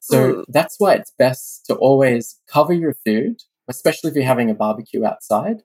So 0.00 0.18
Mm. 0.34 0.44
that's 0.48 0.80
why 0.80 0.94
it's 0.94 1.12
best 1.16 1.64
to 1.66 1.76
always 1.76 2.40
cover 2.48 2.72
your 2.72 2.94
food, 3.06 3.36
especially 3.68 4.10
if 4.10 4.16
you're 4.16 4.24
having 4.34 4.50
a 4.50 4.54
barbecue 4.54 5.04
outside, 5.04 5.62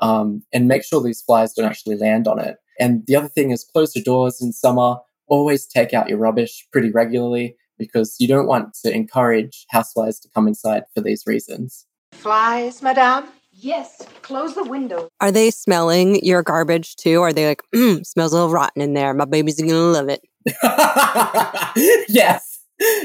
um, 0.00 0.42
and 0.54 0.66
make 0.66 0.84
sure 0.84 1.02
these 1.02 1.20
flies 1.20 1.52
don't 1.52 1.66
actually 1.66 1.96
land 1.96 2.26
on 2.26 2.38
it. 2.38 2.56
And 2.80 3.04
the 3.06 3.16
other 3.16 3.28
thing 3.28 3.50
is 3.50 3.62
close 3.62 3.94
your 3.94 4.04
doors 4.04 4.40
in 4.40 4.52
summer. 4.54 4.96
Always 5.26 5.66
take 5.66 5.92
out 5.92 6.08
your 6.08 6.18
rubbish 6.18 6.66
pretty 6.72 6.90
regularly 6.90 7.56
because 7.78 8.16
you 8.18 8.28
don't 8.28 8.46
want 8.46 8.74
to 8.84 8.94
encourage 8.94 9.66
houseflies 9.72 10.20
to 10.22 10.28
come 10.34 10.48
inside 10.48 10.84
for 10.94 11.00
these 11.00 11.24
reasons. 11.26 11.86
Flies, 12.12 12.82
madame? 12.82 13.26
Yes, 13.52 14.02
close 14.22 14.54
the 14.54 14.64
window. 14.64 15.08
Are 15.20 15.30
they 15.30 15.50
smelling 15.50 16.24
your 16.24 16.42
garbage 16.42 16.96
too? 16.96 17.20
Are 17.22 17.32
they 17.32 17.46
like, 17.46 17.62
mm, 17.74 18.04
smells 18.04 18.32
a 18.32 18.36
little 18.36 18.50
rotten 18.50 18.82
in 18.82 18.94
there. 18.94 19.14
My 19.14 19.26
baby's 19.26 19.60
gonna 19.60 19.74
love 19.74 20.08
it. 20.08 20.22
yes, 22.08 22.60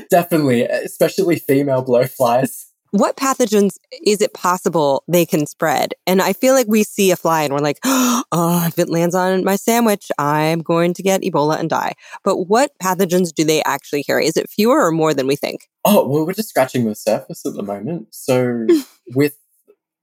definitely, 0.10 0.64
especially 0.64 1.38
female 1.38 1.86
blowflies. 1.86 2.69
What 2.92 3.18
pathogens 3.18 3.78
is 4.04 4.22
it 4.22 4.34
possible 4.34 5.04
they 5.08 5.26
can 5.26 5.46
spread? 5.46 5.94
And 6.08 6.22
I 6.22 6.34
feel 6.34 6.56
like 6.56 6.68
we 6.68 6.84
see 6.84 7.12
a 7.12 7.16
fly 7.16 7.44
and 7.44 7.54
we're 7.54 7.60
like, 7.60 7.80
oh, 7.84 8.64
if 8.68 8.80
it 8.80 8.90
lands 8.90 9.14
on 9.14 9.44
my 9.44 9.56
sandwich, 9.56 10.12
I'm 10.18 10.60
going 10.62 10.94
to 10.96 11.04
get 11.04 11.22
Ebola 11.22 11.60
and 11.60 11.70
die. 11.70 11.94
But 12.24 12.48
what 12.48 12.72
pathogens 12.82 13.34
do 13.34 13.44
they 13.44 13.62
actually 13.64 14.04
carry? 14.04 14.26
Is 14.26 14.38
it 14.38 14.50
fewer 14.50 14.86
or 14.86 14.92
more 14.92 15.14
than 15.14 15.28
we 15.28 15.36
think? 15.36 15.68
Oh, 15.86 16.08
well, 16.08 16.26
we're 16.26 16.34
just 16.34 16.50
scratching 16.50 16.86
the 16.86 16.96
surface 16.96 17.46
at 17.46 17.54
the 17.54 17.64
moment. 17.64 18.08
So, 18.12 18.66
with 19.16 19.38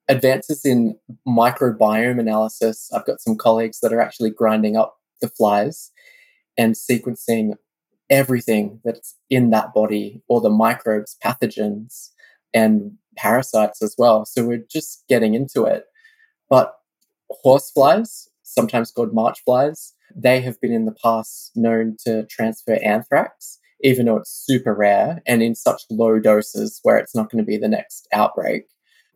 advances 0.08 0.64
in 0.64 0.96
microbiome 1.26 2.20
analysis, 2.20 2.90
I've 2.94 3.06
got 3.06 3.20
some 3.20 3.36
colleagues 3.36 3.80
that 3.80 3.92
are 3.92 4.00
actually 4.00 4.30
grinding 4.30 4.76
up 4.76 4.96
the 5.20 5.28
flies 5.28 5.90
and 6.56 6.74
sequencing 6.74 7.54
everything 8.08 8.80
that's 8.84 9.16
in 9.28 9.50
that 9.50 9.74
body, 9.74 10.22
all 10.28 10.40
the 10.40 10.48
microbes, 10.48 11.16
pathogens, 11.24 12.10
and 12.54 12.92
parasites 13.16 13.82
as 13.82 13.94
well. 13.98 14.24
So, 14.24 14.44
we're 14.44 14.64
just 14.70 15.04
getting 15.08 15.34
into 15.34 15.64
it. 15.64 15.84
But 16.48 16.74
horseflies, 17.30 18.28
sometimes 18.42 18.92
called 18.92 19.12
march 19.12 19.42
flies, 19.44 19.94
they 20.14 20.40
have 20.40 20.60
been 20.60 20.72
in 20.72 20.84
the 20.84 20.94
past 21.02 21.52
known 21.56 21.96
to 22.04 22.24
transfer 22.26 22.78
anthrax 22.82 23.58
even 23.82 24.06
though 24.06 24.16
it's 24.16 24.30
super 24.30 24.74
rare 24.74 25.22
and 25.26 25.42
in 25.42 25.54
such 25.54 25.82
low 25.90 26.18
doses 26.18 26.80
where 26.82 26.96
it's 26.96 27.14
not 27.14 27.30
going 27.30 27.42
to 27.42 27.46
be 27.46 27.56
the 27.56 27.68
next 27.68 28.08
outbreak. 28.12 28.64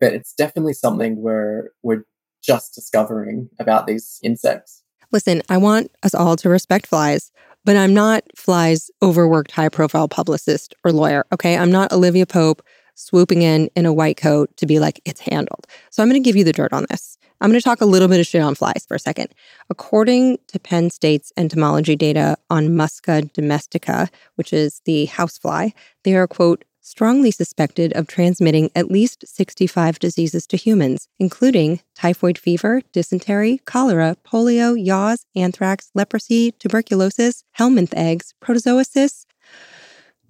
But 0.00 0.12
it's 0.14 0.32
definitely 0.32 0.74
something 0.74 1.20
where 1.20 1.70
we're 1.82 2.04
just 2.42 2.74
discovering 2.74 3.50
about 3.58 3.86
these 3.86 4.18
insects. 4.22 4.82
Listen, 5.12 5.42
I 5.48 5.58
want 5.58 5.90
us 6.02 6.14
all 6.14 6.36
to 6.36 6.48
respect 6.48 6.86
flies, 6.86 7.32
but 7.64 7.76
I'm 7.76 7.92
not 7.92 8.24
flies 8.36 8.90
overworked 9.02 9.50
high 9.50 9.68
profile 9.68 10.08
publicist 10.08 10.74
or 10.84 10.92
lawyer. 10.92 11.26
Okay. 11.32 11.56
I'm 11.56 11.72
not 11.72 11.92
Olivia 11.92 12.26
Pope 12.26 12.62
swooping 13.00 13.42
in 13.42 13.70
in 13.74 13.86
a 13.86 13.92
white 13.92 14.16
coat 14.16 14.54
to 14.58 14.66
be 14.66 14.78
like, 14.78 15.00
it's 15.04 15.20
handled. 15.20 15.66
So 15.90 16.02
I'm 16.02 16.08
going 16.08 16.22
to 16.22 16.26
give 16.26 16.36
you 16.36 16.44
the 16.44 16.52
dirt 16.52 16.72
on 16.72 16.86
this. 16.90 17.16
I'm 17.40 17.50
going 17.50 17.60
to 17.60 17.64
talk 17.64 17.80
a 17.80 17.86
little 17.86 18.08
bit 18.08 18.20
of 18.20 18.26
shit 18.26 18.42
on 18.42 18.54
flies 18.54 18.84
for 18.86 18.94
a 18.94 19.00
second. 19.00 19.28
According 19.70 20.38
to 20.48 20.58
Penn 20.58 20.90
State's 20.90 21.32
entomology 21.38 21.96
data 21.96 22.36
on 22.50 22.68
Musca 22.68 23.32
domestica, 23.32 24.10
which 24.34 24.52
is 24.52 24.82
the 24.84 25.06
housefly, 25.06 25.70
they 26.04 26.14
are, 26.14 26.26
quote, 26.26 26.64
strongly 26.82 27.30
suspected 27.30 27.92
of 27.94 28.06
transmitting 28.06 28.70
at 28.74 28.90
least 28.90 29.24
65 29.26 29.98
diseases 29.98 30.46
to 30.48 30.56
humans, 30.56 31.08
including 31.18 31.80
typhoid 31.94 32.36
fever, 32.36 32.82
dysentery, 32.92 33.60
cholera, 33.64 34.16
polio, 34.26 34.74
yaws, 34.76 35.24
anthrax, 35.36 35.90
leprosy, 35.94 36.52
tuberculosis, 36.52 37.44
helminth 37.58 37.94
eggs, 37.94 38.34
protozoa 38.40 38.84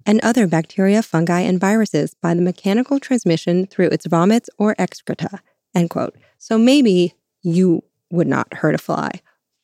and 0.05 0.19
other 0.21 0.47
bacteria, 0.47 1.01
fungi, 1.01 1.41
and 1.41 1.59
viruses 1.59 2.13
by 2.13 2.33
the 2.33 2.41
mechanical 2.41 2.99
transmission 2.99 3.65
through 3.67 3.87
its 3.87 4.05
vomits 4.05 4.49
or 4.57 4.75
excreta. 4.79 5.41
End 5.73 5.89
quote. 5.89 6.15
So 6.37 6.57
maybe 6.57 7.13
you 7.41 7.83
would 8.11 8.27
not 8.27 8.53
hurt 8.55 8.75
a 8.75 8.77
fly, 8.77 9.21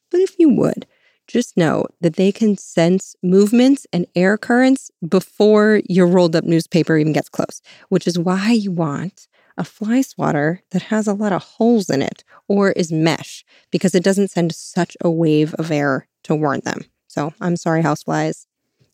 but 0.10 0.22
if 0.22 0.38
you 0.40 0.50
would, 0.50 0.86
just 1.28 1.58
know 1.58 1.86
that 2.02 2.16
they 2.16 2.32
can 2.32 2.58
sense 2.58 3.16
movements 3.22 3.86
and 3.92 4.08
air 4.16 4.38
currents 4.38 4.90
before 5.08 5.82
your 5.88 6.08
rolled 6.08 6.36
up 6.36 6.46
newspaper 6.46 6.98
even 6.98 7.14
gets 7.14 7.30
close, 7.30 7.62
which 7.90 8.08
is 8.08 8.18
why 8.18 8.52
you 8.52 8.72
want 8.72 9.28
a 9.58 9.64
fly 9.64 10.02
swatter 10.02 10.62
that 10.72 10.84
has 10.84 11.08
a 11.08 11.14
lot 11.14 11.34
of 11.34 11.44
holes 11.44 11.90
in 11.90 12.02
it 12.02 12.24
or 12.48 12.72
is 12.72 12.92
mesh 12.92 13.44
because 13.72 13.96
it 13.96 14.04
doesn't 14.04 14.30
send 14.30 14.54
such 14.54 14.96
a 15.02 15.10
wave 15.10 15.54
of 15.56 15.72
air 15.72 16.08
to 16.24 16.36
warn 16.36 16.62
them. 16.64 16.86
So 17.08 17.34
I'm 17.42 17.56
sorry, 17.56 17.82
houseflies. 17.82 18.46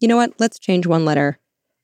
You 0.03 0.09
know 0.09 0.17
what? 0.17 0.33
Let's 0.37 0.59
change 0.59 0.85
one 0.85 1.05
letter. 1.05 1.39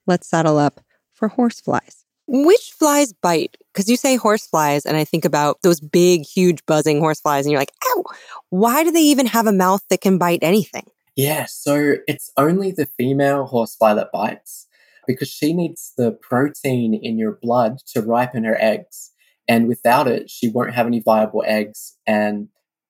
Let's 0.06 0.28
saddle 0.28 0.58
up 0.58 0.82
for 1.14 1.30
horseflies. 1.30 2.04
Which 2.28 2.74
flies 2.78 3.14
bite? 3.14 3.56
Because 3.72 3.88
you 3.88 3.96
say 3.96 4.18
horseflies, 4.18 4.86
and 4.86 4.98
I 4.98 5.06
think 5.06 5.24
about 5.24 5.62
those 5.62 5.80
big, 5.80 6.26
huge, 6.26 6.66
buzzing 6.66 7.00
horseflies, 7.00 7.46
and 7.46 7.54
you're 7.54 7.62
like, 7.62 7.72
ow, 7.82 8.04
why 8.50 8.84
do 8.84 8.92
they 8.92 9.04
even 9.04 9.26
have 9.28 9.48
a 9.48 9.54
mouth 9.54 9.84
that 9.90 10.02
can 10.02 10.18
bite 10.18 10.40
anything? 10.42 10.84
Yeah, 11.16 11.46
so 11.46 11.96
it's 12.10 12.30
only 12.36 12.74
the 12.74 12.90
female 12.98 13.46
horsefly 13.46 13.94
that 13.94 14.12
bites 14.12 14.68
because 15.08 15.30
she 15.30 15.54
needs 15.54 15.94
the 15.98 16.12
protein 16.12 16.94
in 16.94 17.18
your 17.18 17.40
blood 17.42 17.78
to 17.94 18.02
ripen 18.02 18.44
her 18.44 18.58
eggs. 18.60 19.12
And 19.48 19.70
without 19.70 20.10
it, 20.10 20.30
she 20.30 20.50
won't 20.50 20.74
have 20.74 20.88
any 20.88 21.00
viable 21.00 21.46
eggs 21.48 21.96
and 22.06 22.50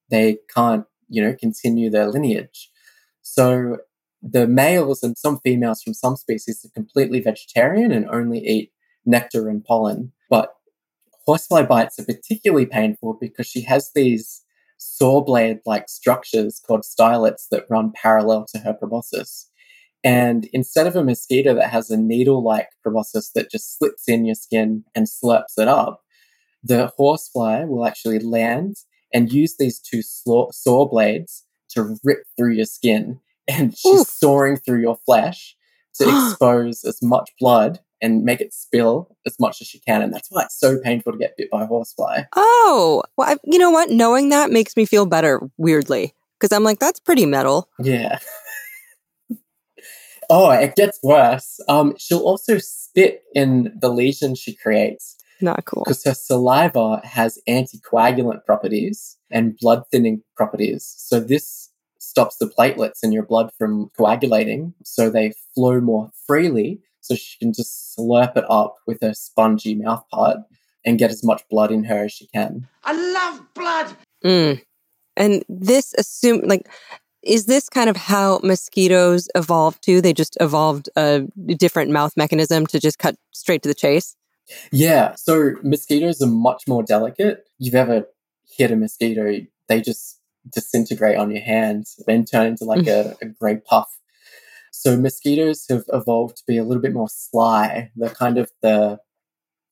they 0.10 0.40
can't, 0.52 0.86
you 1.08 1.24
know, 1.24 1.36
continue 1.40 1.92
their 1.92 2.08
lineage. 2.08 2.72
So 3.22 3.78
the 4.22 4.48
males 4.48 5.04
and 5.04 5.18
some 5.18 5.40
females 5.40 5.82
from 5.82 5.94
some 5.94 6.16
species 6.16 6.66
are 6.66 6.70
completely 6.74 7.22
vegetarian 7.22 7.92
and 7.92 8.10
only 8.10 8.40
eat 8.40 8.72
nectar 9.06 9.50
and 9.50 9.64
pollen. 9.64 10.12
But 10.30 10.54
horsefly 11.26 11.64
bites 11.64 12.00
are 12.00 12.06
particularly 12.06 12.66
painful 12.66 13.18
because 13.20 13.48
she 13.48 13.62
has 13.62 13.92
these 13.94 14.44
saw 14.78 15.22
blade 15.22 15.60
like 15.66 15.90
structures 15.90 16.62
called 16.66 16.84
stylets 16.84 17.48
that 17.52 17.66
run 17.70 17.92
parallel 17.94 18.46
to 18.50 18.60
her 18.60 18.74
proboscis. 18.74 19.50
And 20.04 20.46
instead 20.54 20.88
of 20.88 20.96
a 20.96 21.04
mosquito 21.04 21.54
that 21.56 21.70
has 21.70 21.90
a 21.90 21.98
needle 21.98 22.42
like 22.44 22.70
proboscis 22.82 23.32
that 23.36 23.52
just 23.52 23.78
slips 23.78 24.08
in 24.08 24.26
your 24.26 24.36
skin 24.36 24.86
and 24.96 25.08
slurps 25.08 25.58
it 25.58 25.68
up, 25.68 26.02
the 26.64 26.88
horsefly 26.98 27.66
will 27.66 27.86
actually 27.86 28.20
land 28.20 28.78
and 29.14 29.32
use 29.32 29.56
these 29.58 29.80
two 29.80 30.02
saw, 30.02 30.50
saw 30.52 30.88
blades 30.88 31.46
to 31.72 31.98
rip 32.04 32.24
through 32.38 32.54
your 32.54 32.66
skin. 32.66 33.20
And 33.50 33.76
she's 33.76 34.02
Oof. 34.02 34.08
sawing 34.08 34.58
through 34.58 34.82
your 34.82 34.98
flesh 35.06 35.56
to 35.96 36.04
expose 36.08 36.84
as 36.86 37.02
much 37.02 37.32
blood 37.40 37.80
and 38.02 38.24
make 38.24 38.42
it 38.42 38.54
spill 38.54 39.16
as 39.26 39.36
much 39.40 39.62
as 39.62 39.68
she 39.68 39.80
can. 39.80 40.02
And 40.02 40.14
that's 40.14 40.30
why 40.30 40.44
it's 40.44 40.60
so 40.60 40.80
painful 40.80 41.14
to 41.14 41.18
get 41.18 41.36
bit 41.38 41.50
by 41.50 41.64
a 41.64 41.68
horsefly. 41.68 42.24
Oh, 42.36 43.04
well, 43.18 43.30
I, 43.30 43.38
you 43.44 43.58
know 43.58 43.72
what? 43.72 43.90
Knowing 43.90 44.30
that 44.30 44.52
makes 44.52 44.78
me 44.78 44.86
feel 44.86 45.06
better, 45.06 45.42
weirdly. 45.58 46.14
Because 46.40 46.56
I'm 46.56 46.64
like, 46.64 46.80
that's 46.80 47.00
pretty 47.00 47.26
metal. 47.26 47.70
Yeah. 47.80 48.20
oh, 50.30 50.52
it 50.52 50.76
gets 50.76 51.00
worse. 51.04 51.60
Um, 51.68 51.96
she'll 51.98 52.20
also 52.20 52.58
spit 52.60 53.24
in 53.36 53.74
the 53.78 53.90
lesion 53.90 54.36
she 54.36 54.56
creates 54.56 55.18
Not 55.42 55.66
cool. 55.66 55.84
because 55.84 56.04
her 56.06 56.14
saliva 56.14 57.02
has 57.04 57.40
anticoagulant 57.50 58.46
properties 58.46 59.18
and 59.30 59.58
blood 59.58 59.84
thinning 59.92 60.24
properties. 60.38 60.94
So 60.98 61.20
this 61.20 61.69
stops 62.10 62.38
the 62.38 62.48
platelets 62.48 63.04
in 63.04 63.12
your 63.12 63.24
blood 63.24 63.52
from 63.58 63.92
coagulating, 63.98 64.74
so 64.84 65.10
they 65.10 65.34
flow 65.54 65.80
more 65.80 66.12
freely. 66.26 66.82
So 67.02 67.16
she 67.16 67.38
can 67.40 67.54
just 67.54 67.96
slurp 67.98 68.36
it 68.36 68.46
up 68.50 68.76
with 68.86 69.00
her 69.02 69.14
spongy 69.14 69.74
mouth 69.76 70.04
part 70.12 70.38
and 70.86 71.00
get 71.00 71.12
as 71.12 71.24
much 71.24 71.44
blood 71.50 71.72
in 71.72 71.84
her 71.86 72.06
as 72.06 72.12
she 72.12 72.28
can. 72.28 72.68
I 72.84 72.94
love 72.94 73.54
blood. 73.54 73.96
Mm. 74.24 74.62
And 75.16 75.44
this 75.48 75.94
assume 75.98 76.42
like 76.42 76.68
is 77.22 77.46
this 77.46 77.68
kind 77.68 77.90
of 77.90 77.98
how 77.98 78.40
mosquitoes 78.44 79.28
evolved 79.36 79.84
too? 79.84 80.02
They 80.02 80.14
just 80.14 80.38
evolved 80.40 80.90
a 80.96 81.22
different 81.58 81.92
mouth 81.92 82.14
mechanism 82.16 82.66
to 82.68 82.80
just 82.80 82.98
cut 82.98 83.16
straight 83.32 83.62
to 83.64 83.70
the 83.70 83.76
chase. 83.76 84.16
Yeah, 84.72 85.16
so 85.16 85.52
mosquitoes 85.62 86.22
are 86.22 86.28
much 86.28 86.64
more 86.68 86.82
delicate. 86.82 87.44
You've 87.60 87.76
ever 87.76 88.06
hit 88.58 88.72
a 88.72 88.76
mosquito, 88.76 89.46
they 89.68 89.82
just 89.82 90.19
disintegrate 90.52 91.18
on 91.18 91.32
your 91.32 91.44
hands 91.44 92.02
and 92.08 92.30
turn 92.30 92.48
into 92.48 92.66
like 92.66 92.82
mm. 92.82 92.88
a, 92.88 93.18
a 93.22 93.30
grey 93.30 93.58
puff. 93.58 93.90
So 94.72 94.98
mosquitoes 94.98 95.66
have 95.70 95.84
evolved 95.92 96.38
to 96.38 96.44
be 96.48 96.58
a 96.58 96.64
little 96.64 96.82
bit 96.82 96.94
more 96.94 97.10
sly. 97.10 97.92
They're 97.96 98.10
kind 98.10 98.38
of 98.38 98.52
the 98.62 99.00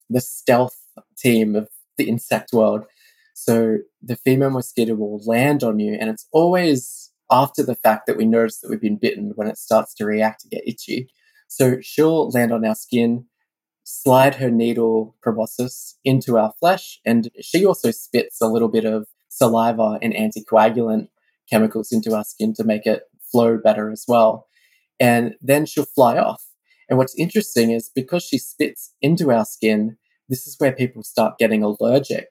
the 0.09 0.21
stealth 0.21 0.77
team 1.17 1.55
of 1.55 1.69
the 1.97 2.07
insect 2.07 2.53
world. 2.53 2.85
So 3.33 3.77
the 4.01 4.15
female 4.15 4.49
mosquito 4.49 4.95
will 4.95 5.21
land 5.25 5.63
on 5.63 5.79
you, 5.79 5.95
and 5.99 6.09
it's 6.09 6.27
always 6.31 7.11
after 7.29 7.63
the 7.63 7.75
fact 7.75 8.07
that 8.07 8.17
we 8.17 8.25
notice 8.25 8.59
that 8.59 8.69
we've 8.69 8.81
been 8.81 8.97
bitten 8.97 9.33
when 9.35 9.47
it 9.47 9.57
starts 9.57 9.93
to 9.95 10.05
react 10.05 10.41
to 10.41 10.49
get 10.49 10.67
itchy. 10.67 11.09
So 11.47 11.77
she'll 11.81 12.29
land 12.29 12.51
on 12.51 12.65
our 12.65 12.75
skin, 12.75 13.25
slide 13.83 14.35
her 14.35 14.49
needle 14.49 15.15
proboscis 15.21 15.97
into 16.03 16.37
our 16.37 16.53
flesh, 16.59 16.99
and 17.05 17.29
she 17.41 17.65
also 17.65 17.91
spits 17.91 18.41
a 18.41 18.47
little 18.47 18.69
bit 18.69 18.85
of 18.85 19.07
saliva 19.37 19.99
and 20.01 20.13
anticoagulant 20.13 21.07
chemicals 21.49 21.91
into 21.91 22.15
our 22.15 22.23
skin 22.23 22.53
to 22.55 22.63
make 22.63 22.85
it 22.85 23.03
flow 23.31 23.57
better 23.57 23.91
as 23.91 24.05
well. 24.07 24.47
And 24.99 25.35
then 25.41 25.65
she'll 25.65 25.85
fly 25.85 26.17
off. 26.17 26.43
And 26.89 26.97
what's 26.97 27.17
interesting 27.17 27.71
is 27.71 27.91
because 27.93 28.23
she 28.23 28.37
spits 28.37 28.93
into 29.01 29.31
our 29.31 29.45
skin, 29.45 29.97
this 30.29 30.47
is 30.47 30.55
where 30.59 30.71
people 30.71 31.03
start 31.03 31.37
getting 31.37 31.63
allergic 31.63 32.29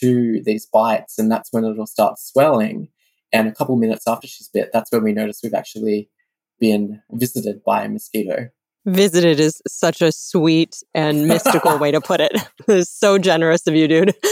to 0.00 0.42
these 0.44 0.66
bites, 0.66 1.18
and 1.18 1.30
that's 1.30 1.52
when 1.52 1.64
it'll 1.64 1.86
start 1.86 2.18
swelling. 2.18 2.88
And 3.32 3.48
a 3.48 3.54
couple 3.54 3.76
minutes 3.76 4.06
after 4.06 4.26
she's 4.26 4.48
bit, 4.48 4.70
that's 4.72 4.90
when 4.90 5.02
we 5.02 5.12
notice 5.12 5.40
we've 5.42 5.54
actually 5.54 6.10
been 6.58 7.02
visited 7.12 7.62
by 7.64 7.84
a 7.84 7.88
mosquito. 7.88 8.48
Visited 8.86 9.38
is 9.38 9.60
such 9.66 10.00
a 10.00 10.10
sweet 10.12 10.82
and 10.94 11.28
mystical 11.28 11.78
way 11.82 11.90
to 11.90 12.00
put 12.00 12.20
it. 12.20 12.32
It's 12.68 12.90
so 12.90 13.18
generous 13.18 13.66
of 13.66 13.74
you, 13.74 13.88
dude. 13.88 14.14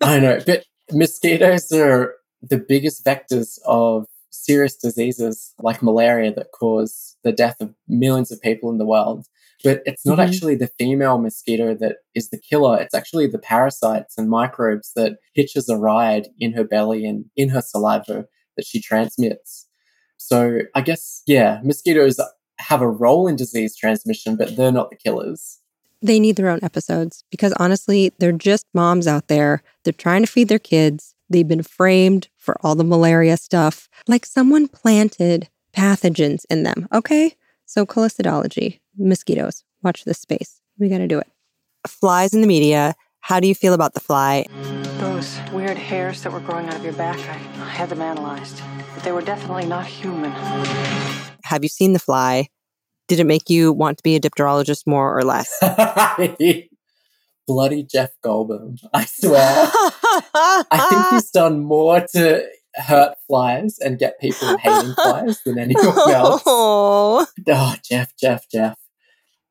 I 0.00 0.20
know, 0.20 0.40
but 0.46 0.64
mosquitoes 0.92 1.70
are 1.72 2.14
the 2.42 2.58
biggest 2.58 3.04
vectors 3.04 3.58
of 3.64 4.06
serious 4.30 4.76
diseases 4.76 5.54
like 5.62 5.82
malaria 5.82 6.32
that 6.34 6.48
cause 6.52 7.16
the 7.24 7.32
death 7.32 7.56
of 7.60 7.74
millions 7.88 8.30
of 8.32 8.40
people 8.42 8.70
in 8.70 8.78
the 8.78 8.84
world. 8.84 9.26
But 9.62 9.82
it's 9.86 10.04
not 10.04 10.18
Mhm. 10.18 10.26
actually 10.26 10.54
the 10.56 10.66
female 10.78 11.18
mosquito 11.18 11.74
that 11.76 11.98
is 12.14 12.28
the 12.28 12.38
killer. 12.38 12.78
It's 12.80 12.94
actually 12.94 13.28
the 13.28 13.38
parasites 13.38 14.18
and 14.18 14.28
microbes 14.28 14.92
that 14.94 15.16
hitches 15.32 15.68
a 15.68 15.76
ride 15.78 16.28
in 16.38 16.52
her 16.52 16.64
belly 16.64 17.06
and 17.06 17.26
in 17.36 17.48
her 17.50 17.62
saliva 17.62 18.26
that 18.56 18.66
she 18.66 18.80
transmits. 18.80 19.66
So 20.18 20.60
I 20.74 20.80
guess, 20.82 21.22
yeah, 21.26 21.60
mosquitoes 21.64 22.20
have 22.58 22.82
a 22.82 22.88
role 22.90 23.26
in 23.26 23.36
disease 23.36 23.74
transmission, 23.76 24.36
but 24.36 24.56
they're 24.56 24.72
not 24.72 24.90
the 24.90 24.96
killers. 24.96 25.58
They 26.04 26.20
need 26.20 26.36
their 26.36 26.50
own 26.50 26.58
episodes 26.62 27.24
because 27.30 27.54
honestly, 27.54 28.12
they're 28.18 28.30
just 28.30 28.66
moms 28.74 29.06
out 29.06 29.28
there. 29.28 29.62
They're 29.84 29.92
trying 29.94 30.22
to 30.22 30.30
feed 30.30 30.48
their 30.48 30.58
kids. 30.58 31.14
They've 31.30 31.48
been 31.48 31.62
framed 31.62 32.28
for 32.36 32.58
all 32.60 32.74
the 32.74 32.84
malaria 32.84 33.38
stuff. 33.38 33.88
Like 34.06 34.26
someone 34.26 34.68
planted 34.68 35.48
pathogens 35.74 36.44
in 36.50 36.62
them. 36.62 36.88
Okay. 36.92 37.36
So, 37.64 37.86
culicidology, 37.86 38.80
mosquitoes, 38.98 39.64
watch 39.82 40.04
this 40.04 40.18
space. 40.18 40.60
We 40.78 40.90
got 40.90 40.98
to 40.98 41.08
do 41.08 41.18
it. 41.18 41.26
Flies 41.86 42.34
in 42.34 42.42
the 42.42 42.46
media. 42.46 42.94
How 43.20 43.40
do 43.40 43.48
you 43.48 43.54
feel 43.54 43.72
about 43.72 43.94
the 43.94 44.00
fly? 44.00 44.44
Those 44.98 45.38
weird 45.54 45.78
hairs 45.78 46.22
that 46.22 46.32
were 46.32 46.40
growing 46.40 46.66
out 46.66 46.76
of 46.76 46.84
your 46.84 46.92
back, 46.92 47.18
I, 47.20 47.62
I 47.62 47.68
had 47.70 47.88
them 47.88 48.02
analyzed. 48.02 48.60
But 48.94 49.04
they 49.04 49.12
were 49.12 49.22
definitely 49.22 49.64
not 49.64 49.86
human. 49.86 50.32
Have 51.44 51.62
you 51.62 51.70
seen 51.70 51.94
the 51.94 51.98
fly? 51.98 52.48
Did 53.08 53.20
it 53.20 53.24
make 53.24 53.50
you 53.50 53.72
want 53.72 53.98
to 53.98 54.02
be 54.02 54.16
a 54.16 54.20
dipterologist 54.20 54.86
more 54.86 55.16
or 55.16 55.22
less? 55.22 55.52
Bloody 57.46 57.82
Jeff 57.82 58.10
Goldblum. 58.24 58.78
I 58.94 59.04
swear. 59.04 59.68
I 60.70 60.86
think 60.88 61.06
he's 61.10 61.30
done 61.30 61.60
more 61.62 62.00
to 62.14 62.46
hurt 62.76 63.16
flies 63.26 63.78
and 63.78 63.98
get 63.98 64.18
people 64.20 64.56
hating 64.56 64.94
flies 65.02 65.40
than 65.44 65.58
anyone 65.58 65.84
else. 65.86 66.42
Oh. 66.46 67.26
Oh, 67.48 67.74
Jeff, 67.84 68.16
Jeff, 68.18 68.48
Jeff. 68.50 68.78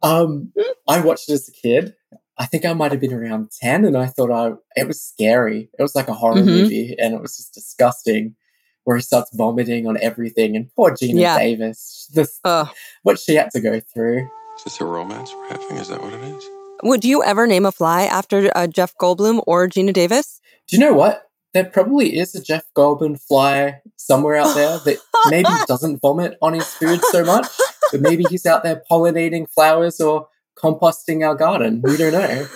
Um, 0.01 0.51
I 0.87 1.01
watched 1.01 1.29
it 1.29 1.33
as 1.33 1.47
a 1.47 1.51
kid. 1.51 1.93
I 2.37 2.47
think 2.47 2.65
I 2.65 2.73
might 2.73 2.91
have 2.91 2.99
been 2.99 3.13
around 3.13 3.51
10 3.61 3.85
and 3.85 3.95
I 3.95 4.07
thought 4.07 4.31
I 4.31 4.53
it 4.75 4.87
was 4.87 4.99
scary. 4.99 5.69
It 5.77 5.81
was 5.83 5.95
like 5.95 6.07
a 6.07 6.13
horror 6.13 6.37
Mhm. 6.41 6.45
movie 6.45 6.95
and 6.97 7.13
it 7.13 7.21
was 7.21 7.37
just 7.37 7.53
disgusting 7.53 8.35
where 8.83 8.97
he 8.97 9.01
starts 9.03 9.29
vomiting 9.35 9.87
on 9.87 9.97
everything 10.01 10.55
and 10.55 10.69
poor 10.75 10.91
Geena 10.91 11.19
Yeah. 11.19 11.37
Davis. 11.37 12.09
This 12.13 12.39
what 13.03 13.19
she 13.19 13.35
had 13.35 13.51
to 13.51 13.59
go 13.61 13.79
through. 13.79 14.29
Is 14.57 14.63
this 14.65 14.81
a 14.81 14.85
romance 14.85 15.33
we're 15.33 15.49
having? 15.49 15.77
Is 15.77 15.87
that 15.87 16.01
what 16.01 16.13
it 16.13 16.21
is? 16.23 16.43
Would 16.83 17.05
you 17.05 17.23
ever 17.23 17.47
name 17.47 17.65
a 17.65 17.71
fly 17.71 18.03
after 18.03 18.51
uh, 18.55 18.67
Jeff 18.67 18.93
Goldblum 19.01 19.43
or 19.47 19.67
Geena 19.67 19.93
Davis? 19.93 20.39
Do 20.67 20.75
you 20.75 20.79
know 20.81 20.93
what? 20.93 21.23
There 21.53 21.63
probably 21.65 22.17
is 22.17 22.35
a 22.35 22.41
Jeff 22.41 22.63
Goldblum 22.75 23.21
fly 23.21 23.81
somewhere 23.95 24.35
out 24.35 24.55
there 24.55 24.79
that 24.79 24.97
maybe 25.29 25.49
doesn't 25.67 26.01
vomit 26.01 26.37
on 26.41 26.53
his 26.53 26.67
food 26.67 26.99
so 27.05 27.23
much, 27.23 27.47
but 27.91 28.01
maybe 28.01 28.25
he's 28.29 28.45
out 28.45 28.63
there 28.63 28.81
pollinating 28.89 29.47
flowers 29.49 30.01
or 30.01 30.27
composting 30.57 31.25
our 31.25 31.35
garden. 31.35 31.81
We 31.83 31.95
don't 31.97 32.13
know. 32.13 32.47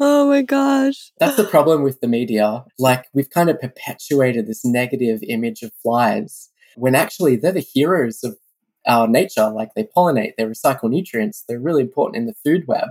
Oh 0.00 0.26
my 0.28 0.42
gosh. 0.42 1.12
That's 1.18 1.36
the 1.36 1.44
problem 1.44 1.82
with 1.82 2.00
the 2.00 2.08
media. 2.08 2.64
Like, 2.78 3.06
we've 3.12 3.28
kind 3.28 3.50
of 3.50 3.60
perpetuated 3.60 4.46
this 4.46 4.64
negative 4.64 5.22
image 5.28 5.62
of 5.62 5.72
flies 5.82 6.48
when 6.76 6.94
actually 6.94 7.36
they're 7.36 7.52
the 7.52 7.60
heroes 7.60 8.24
of 8.24 8.36
our 8.86 9.06
nature. 9.06 9.50
Like, 9.50 9.74
they 9.76 9.84
pollinate, 9.84 10.32
they 10.38 10.44
recycle 10.44 10.88
nutrients, 10.88 11.44
they're 11.46 11.60
really 11.60 11.82
important 11.82 12.16
in 12.16 12.26
the 12.26 12.34
food 12.44 12.66
web, 12.66 12.88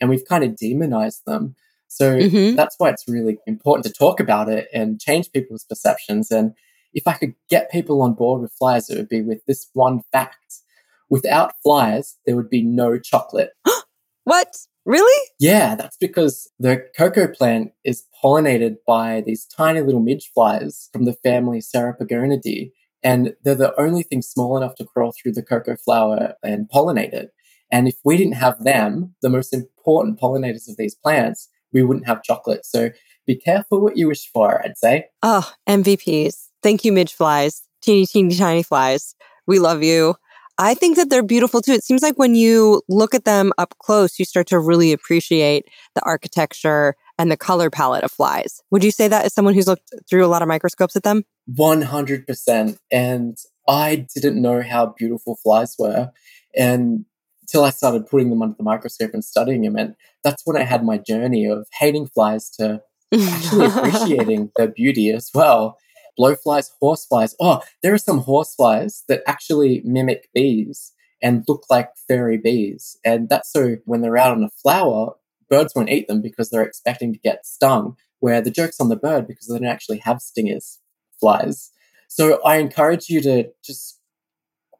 and 0.00 0.10
we've 0.10 0.24
kind 0.28 0.42
of 0.42 0.56
demonized 0.56 1.22
them. 1.26 1.54
So 1.86 2.16
Mhm. 2.18 2.56
that's 2.56 2.74
why 2.78 2.90
it's 2.90 3.04
really 3.08 3.38
important 3.46 3.86
to 3.86 3.92
talk 3.92 4.18
about 4.20 4.48
it 4.48 4.68
and 4.74 5.00
change 5.00 5.30
people's 5.32 5.64
perceptions. 5.64 6.30
And 6.32 6.54
if 6.92 7.06
I 7.06 7.12
could 7.14 7.34
get 7.48 7.70
people 7.70 8.02
on 8.02 8.14
board 8.14 8.42
with 8.42 8.52
flies, 8.52 8.90
it 8.90 8.96
would 8.98 9.08
be 9.08 9.22
with 9.22 9.44
this 9.46 9.68
one 9.74 10.02
fact. 10.12 10.62
Without 11.08 11.54
flies, 11.62 12.18
there 12.26 12.36
would 12.36 12.50
be 12.50 12.62
no 12.62 12.98
chocolate. 12.98 13.52
What? 14.24 14.58
Really? 14.88 15.28
Yeah, 15.38 15.74
that's 15.74 15.98
because 15.98 16.50
the 16.58 16.82
cocoa 16.96 17.28
plant 17.28 17.72
is 17.84 18.04
pollinated 18.24 18.76
by 18.86 19.20
these 19.20 19.44
tiny 19.44 19.82
little 19.82 20.00
midge 20.00 20.30
flies 20.32 20.88
from 20.94 21.04
the 21.04 21.12
family 21.12 21.58
Ceratopogonidae. 21.58 22.72
And 23.02 23.34
they're 23.44 23.54
the 23.54 23.78
only 23.78 24.02
thing 24.02 24.22
small 24.22 24.56
enough 24.56 24.76
to 24.76 24.86
crawl 24.86 25.12
through 25.12 25.32
the 25.32 25.42
cocoa 25.42 25.76
flower 25.76 26.32
and 26.42 26.70
pollinate 26.74 27.12
it. 27.12 27.32
And 27.70 27.86
if 27.86 27.96
we 28.02 28.16
didn't 28.16 28.36
have 28.36 28.64
them, 28.64 29.14
the 29.20 29.28
most 29.28 29.52
important 29.52 30.18
pollinators 30.18 30.70
of 30.70 30.78
these 30.78 30.94
plants, 30.94 31.50
we 31.70 31.82
wouldn't 31.82 32.06
have 32.06 32.22
chocolate. 32.22 32.64
So 32.64 32.88
be 33.26 33.36
careful 33.36 33.82
what 33.82 33.98
you 33.98 34.08
wish 34.08 34.26
for, 34.32 34.64
I'd 34.64 34.78
say. 34.78 35.04
Ah, 35.22 35.54
oh, 35.68 35.70
MVPs. 35.70 36.46
Thank 36.62 36.86
you, 36.86 36.92
midge 36.92 37.12
flies. 37.12 37.60
Teeny, 37.82 38.06
teeny, 38.06 38.34
tiny 38.34 38.62
flies. 38.62 39.14
We 39.46 39.58
love 39.58 39.82
you. 39.82 40.14
I 40.58 40.74
think 40.74 40.96
that 40.96 41.08
they're 41.08 41.22
beautiful 41.22 41.62
too. 41.62 41.72
It 41.72 41.84
seems 41.84 42.02
like 42.02 42.18
when 42.18 42.34
you 42.34 42.82
look 42.88 43.14
at 43.14 43.24
them 43.24 43.52
up 43.58 43.76
close, 43.78 44.18
you 44.18 44.24
start 44.24 44.48
to 44.48 44.58
really 44.58 44.92
appreciate 44.92 45.66
the 45.94 46.02
architecture 46.02 46.94
and 47.18 47.30
the 47.30 47.36
color 47.36 47.70
palette 47.70 48.04
of 48.04 48.10
flies. 48.10 48.60
Would 48.70 48.82
you 48.82 48.90
say 48.90 49.08
that 49.08 49.24
as 49.24 49.34
someone 49.34 49.54
who's 49.54 49.66
looked 49.66 49.92
through 50.08 50.24
a 50.24 50.28
lot 50.28 50.42
of 50.42 50.48
microscopes 50.48 50.96
at 50.96 51.04
them? 51.04 51.24
100%. 51.56 52.78
And 52.90 53.36
I 53.68 54.06
didn't 54.14 54.42
know 54.42 54.62
how 54.62 54.94
beautiful 54.98 55.36
flies 55.42 55.76
were. 55.78 56.10
And 56.56 57.04
until 57.48 57.64
I 57.64 57.70
started 57.70 58.06
putting 58.06 58.30
them 58.30 58.42
under 58.42 58.56
the 58.56 58.62
microscope 58.62 59.14
and 59.14 59.24
studying 59.24 59.62
them. 59.62 59.76
And 59.76 59.94
that's 60.22 60.42
when 60.44 60.56
I 60.56 60.64
had 60.64 60.84
my 60.84 60.98
journey 60.98 61.46
of 61.46 61.66
hating 61.78 62.08
flies 62.08 62.50
to 62.58 62.82
actually 63.14 63.66
appreciating 63.74 64.50
their 64.56 64.68
beauty 64.68 65.10
as 65.10 65.30
well. 65.32 65.78
Blowflies, 66.18 66.70
horseflies. 66.82 67.34
Oh, 67.40 67.60
there 67.82 67.94
are 67.94 67.98
some 67.98 68.22
horseflies 68.22 69.04
that 69.08 69.22
actually 69.26 69.82
mimic 69.84 70.28
bees 70.34 70.92
and 71.22 71.44
look 71.48 71.64
like 71.70 71.90
fairy 72.08 72.38
bees. 72.38 72.96
And 73.04 73.28
that's 73.28 73.52
so 73.52 73.76
when 73.84 74.00
they're 74.00 74.16
out 74.18 74.32
on 74.32 74.42
a 74.42 74.50
flower, 74.62 75.12
birds 75.48 75.72
won't 75.74 75.90
eat 75.90 76.08
them 76.08 76.20
because 76.20 76.50
they're 76.50 76.62
expecting 76.62 77.12
to 77.12 77.18
get 77.18 77.46
stung, 77.46 77.96
where 78.20 78.40
the 78.40 78.50
joke's 78.50 78.80
on 78.80 78.88
the 78.88 78.96
bird 78.96 79.26
because 79.26 79.46
they 79.46 79.58
don't 79.58 79.68
actually 79.68 79.98
have 79.98 80.20
stingers, 80.20 80.80
flies. 81.20 81.70
So 82.08 82.42
I 82.42 82.56
encourage 82.56 83.08
you 83.08 83.20
to 83.22 83.50
just, 83.64 84.00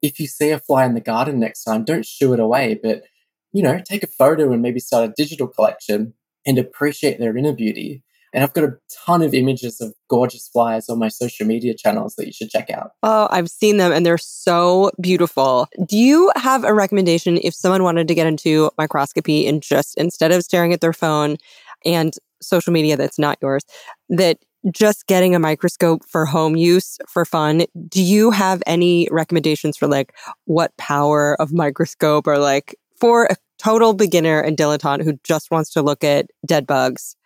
if 0.03 0.21
you 0.21 0.27
see 0.27 0.51
a 0.51 0.59
fly 0.59 0.85
in 0.87 0.95
the 0.95 1.01
garden 1.01 1.41
next 1.41 1.65
time, 1.65 1.85
don't 1.85 2.07
shoo 2.07 2.33
it 2.33 2.41
away, 2.41 2.79
but, 2.83 3.05
you 3.53 3.63
know, 3.63 3.81
take 3.85 4.03
a 4.03 4.09
photo 4.09 4.53
and 4.53 4.63
maybe 4.63 4.81
start 4.81 5.11
a 5.11 5.15
digital 5.17 5.49
collection 5.49 6.15
and 6.47 6.59
appreciate 6.59 7.19
their 7.19 7.37
inner 7.37 7.53
beauty. 7.53 8.03
And 8.33 8.45
I've 8.45 8.53
got 8.53 8.65
a 8.65 8.77
ton 9.07 9.23
of 9.23 9.35
images 9.35 9.81
of 9.81 9.95
gorgeous 10.09 10.49
flies 10.49 10.89
on 10.89 10.99
my 10.99 11.09
social 11.09 11.47
media 11.47 11.75
channels 11.75 12.15
that 12.17 12.27
you 12.27 12.33
should 12.33 12.51
check 12.51 12.71
out. 12.71 12.93
Oh, 13.03 13.29
I've 13.31 13.49
seen 13.49 13.79
them 13.79 13.93
and 13.93 14.05
they're 14.05 14.19
so 14.19 14.91
beautiful. 15.01 15.69
Do 15.87 15.97
you 15.97 16.31
have 16.37 16.65
a 16.65 16.75
recommendation 16.75 17.39
if 17.43 17.55
someone 17.55 17.83
wanted 17.83 18.09
to 18.09 18.15
get 18.15 18.27
into 18.27 18.71
microscopy 18.79 19.47
and 19.47 19.63
just 19.63 19.97
instead 19.97 20.33
of 20.33 20.43
staring 20.43 20.73
at 20.73 20.81
their 20.81 20.93
phone 20.93 21.37
and 21.85 22.13
social 22.41 22.73
media 22.73 22.97
that's 22.97 23.19
not 23.19 23.39
yours, 23.41 23.63
that 24.09 24.39
just 24.73 25.07
getting 25.07 25.35
a 25.35 25.39
microscope 25.39 26.05
for 26.09 26.27
home 26.27 26.57
use 26.57 26.99
for 27.09 27.25
fun, 27.25 27.65
do 27.89 28.03
you 28.03 28.31
have 28.31 28.63
any 28.67 29.09
recommendations 29.11 29.77
for 29.77 29.87
like 29.87 30.13
what 30.45 30.77
power 30.77 31.41
of 31.41 31.53
microscope 31.53 32.27
or 32.27 32.39
like 32.39 32.77
for 33.01 33.27
a 33.27 33.37
total 33.59 33.95
beginner 33.95 34.41
and 34.41 34.57
dilettante 34.57 35.05
who 35.05 35.19
just 35.25 35.51
wants 35.51 35.71
to 35.73 35.83
look 35.83 36.05
at 36.05 36.27
dead 36.47 36.67
bugs? 36.67 37.17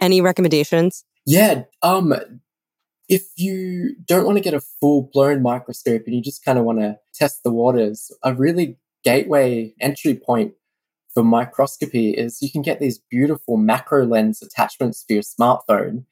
Any 0.00 0.20
recommendations? 0.20 1.04
Yeah. 1.26 1.64
Um, 1.82 2.14
if 3.08 3.22
you 3.36 3.96
don't 4.06 4.24
want 4.24 4.36
to 4.38 4.42
get 4.42 4.54
a 4.54 4.60
full 4.60 5.10
blown 5.12 5.42
microscope 5.42 6.02
and 6.06 6.14
you 6.14 6.22
just 6.22 6.44
kind 6.44 6.58
of 6.58 6.64
want 6.64 6.80
to 6.80 6.98
test 7.14 7.42
the 7.44 7.52
waters, 7.52 8.10
a 8.22 8.34
really 8.34 8.78
gateway 9.04 9.74
entry 9.80 10.14
point 10.14 10.54
for 11.12 11.22
microscopy 11.22 12.10
is 12.10 12.42
you 12.42 12.50
can 12.50 12.62
get 12.62 12.80
these 12.80 12.98
beautiful 13.10 13.56
macro 13.56 14.04
lens 14.04 14.42
attachments 14.42 15.04
for 15.06 15.14
your 15.14 15.22
smartphone 15.22 16.04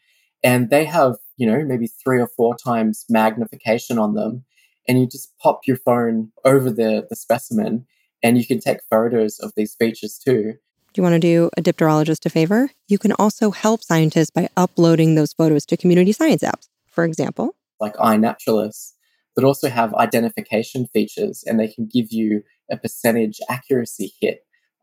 and 0.45 0.71
they 0.71 0.85
have, 0.85 1.17
you 1.37 1.47
know, 1.47 1.65
maybe 1.65 1.87
three 1.87 2.21
or 2.21 2.29
four 2.29 2.57
times 2.57 3.05
magnification 3.09 3.99
on 3.99 4.15
them. 4.15 4.45
And 4.89 5.01
you 5.01 5.07
just 5.07 5.37
pop 5.39 5.61
your 5.67 5.77
phone 5.77 6.33
over 6.45 6.71
the, 6.71 7.07
the 7.09 7.17
specimen 7.17 7.87
and 8.23 8.37
you 8.39 8.47
can 8.47 8.61
take 8.61 8.79
photos 8.91 9.39
of 9.39 9.53
these 9.57 9.75
features 9.75 10.19
too. 10.19 10.55
Do 10.93 11.01
you 11.01 11.03
want 11.03 11.15
to 11.15 11.19
do 11.21 11.49
a 11.57 11.63
dipterologist 11.63 12.27
a 12.27 12.31
favor? 12.31 12.71
You 12.87 12.99
can 12.99 13.13
also 13.13 13.51
help 13.51 13.83
scientists 13.83 14.31
by 14.31 14.49
uploading 14.59 15.15
those 15.15 15.33
photos 15.33 15.65
to 15.67 15.77
community 15.79 16.13
science 16.13 16.43
apps. 16.43 16.69
For 16.91 17.05
example, 17.05 17.55
like 17.81 17.95
iNaturalist, 17.97 18.93
that 19.35 19.45
also 19.45 19.71
have 19.71 19.95
identification 19.95 20.87
features 20.87 21.43
and 21.47 21.59
they 21.59 21.69
can 21.69 21.87
give 21.87 22.13
you 22.13 22.43
a 22.71 22.77
percentage 22.77 23.41
accuracy 23.49 24.13
hit 24.21 24.41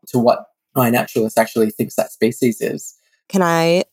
to 0.08 0.18
what 0.18 0.46
iNaturalist 0.76 1.38
actually 1.38 1.70
thinks 1.70 1.94
that 1.94 2.10
species 2.10 2.60
is. 2.60 2.96
Can 3.28 3.42
I 3.42 3.84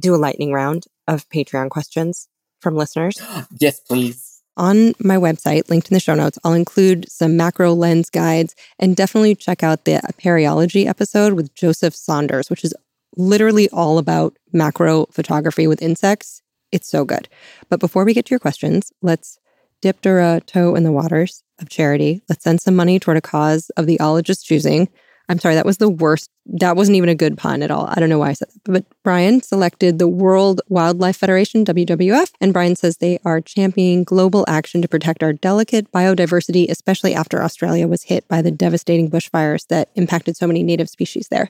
do 0.00 0.12
a 0.14 0.16
lightning 0.16 0.52
round 0.52 0.86
of 1.06 1.28
Patreon 1.28 1.70
questions 1.70 2.28
from 2.60 2.74
listeners? 2.74 3.22
yes, 3.60 3.78
please. 3.78 4.33
On 4.56 4.92
my 5.00 5.16
website, 5.16 5.68
linked 5.68 5.90
in 5.90 5.94
the 5.94 6.00
show 6.00 6.14
notes, 6.14 6.38
I'll 6.44 6.52
include 6.52 7.10
some 7.10 7.36
macro 7.36 7.72
lens 7.72 8.08
guides 8.08 8.54
and 8.78 8.94
definitely 8.94 9.34
check 9.34 9.62
out 9.62 9.84
the 9.84 9.94
apariology 9.94 10.86
episode 10.86 11.32
with 11.32 11.54
Joseph 11.54 11.94
Saunders, 11.94 12.50
which 12.50 12.64
is 12.64 12.72
literally 13.16 13.68
all 13.70 13.98
about 13.98 14.36
macro 14.52 15.06
photography 15.06 15.66
with 15.66 15.82
insects. 15.82 16.40
It's 16.70 16.88
so 16.88 17.04
good. 17.04 17.28
But 17.68 17.80
before 17.80 18.04
we 18.04 18.14
get 18.14 18.26
to 18.26 18.30
your 18.30 18.40
questions, 18.40 18.92
let's 19.02 19.38
dip 19.80 20.04
our 20.06 20.40
toe 20.40 20.74
in 20.74 20.84
the 20.84 20.92
waters 20.92 21.42
of 21.60 21.68
charity. 21.68 22.22
Let's 22.28 22.44
send 22.44 22.60
some 22.60 22.76
money 22.76 22.98
toward 22.98 23.16
a 23.16 23.20
cause 23.20 23.70
of 23.76 23.86
the 23.86 23.98
ologist 23.98 24.44
choosing. 24.44 24.88
I'm 25.28 25.38
sorry, 25.38 25.54
that 25.54 25.64
was 25.64 25.78
the 25.78 25.88
worst. 25.88 26.30
That 26.46 26.76
wasn't 26.76 26.96
even 26.96 27.08
a 27.08 27.14
good 27.14 27.38
pun 27.38 27.62
at 27.62 27.70
all. 27.70 27.86
I 27.88 27.98
don't 27.98 28.10
know 28.10 28.18
why 28.18 28.30
I 28.30 28.32
said 28.34 28.48
that. 28.48 28.72
But 28.72 28.84
Bryan 29.02 29.40
selected 29.42 29.98
the 29.98 30.08
World 30.08 30.60
Wildlife 30.68 31.16
Federation, 31.16 31.64
WWF, 31.64 32.32
and 32.40 32.52
Bryan 32.52 32.76
says 32.76 32.98
they 32.98 33.18
are 33.24 33.40
championing 33.40 34.04
global 34.04 34.44
action 34.46 34.82
to 34.82 34.88
protect 34.88 35.22
our 35.22 35.32
delicate 35.32 35.90
biodiversity, 35.90 36.68
especially 36.68 37.14
after 37.14 37.42
Australia 37.42 37.88
was 37.88 38.02
hit 38.02 38.28
by 38.28 38.42
the 38.42 38.50
devastating 38.50 39.10
bushfires 39.10 39.66
that 39.68 39.88
impacted 39.94 40.36
so 40.36 40.46
many 40.46 40.62
native 40.62 40.90
species 40.90 41.28
there. 41.28 41.48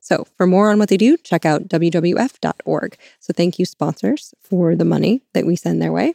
So, 0.00 0.26
for 0.36 0.46
more 0.46 0.70
on 0.70 0.78
what 0.78 0.88
they 0.88 0.96
do, 0.96 1.18
check 1.18 1.44
out 1.44 1.68
WWF.org. 1.68 2.96
So, 3.20 3.32
thank 3.34 3.58
you, 3.58 3.66
sponsors, 3.66 4.34
for 4.40 4.74
the 4.74 4.86
money 4.86 5.22
that 5.34 5.44
we 5.44 5.56
send 5.56 5.82
their 5.82 5.92
way. 5.92 6.14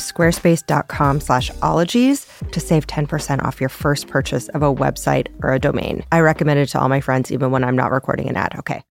squarespace.com 0.00 1.20
slash 1.20 1.50
ologies 1.62 2.26
to 2.52 2.60
save 2.60 2.86
10% 2.86 3.42
off 3.42 3.60
your 3.60 3.68
first 3.68 4.08
purchase 4.08 4.48
of 4.48 4.62
a 4.62 4.74
website 4.74 5.28
or 5.42 5.52
a 5.52 5.58
domain. 5.58 6.04
I 6.12 6.20
recommend 6.20 6.60
it 6.60 6.66
to 6.70 6.80
all 6.80 6.88
my 6.88 7.00
friends, 7.00 7.30
even 7.32 7.50
when 7.50 7.64
I'm 7.64 7.76
not 7.76 7.92
recording 7.92 8.28
an 8.28 8.36
ad. 8.36 8.58
Okay. 8.58 8.82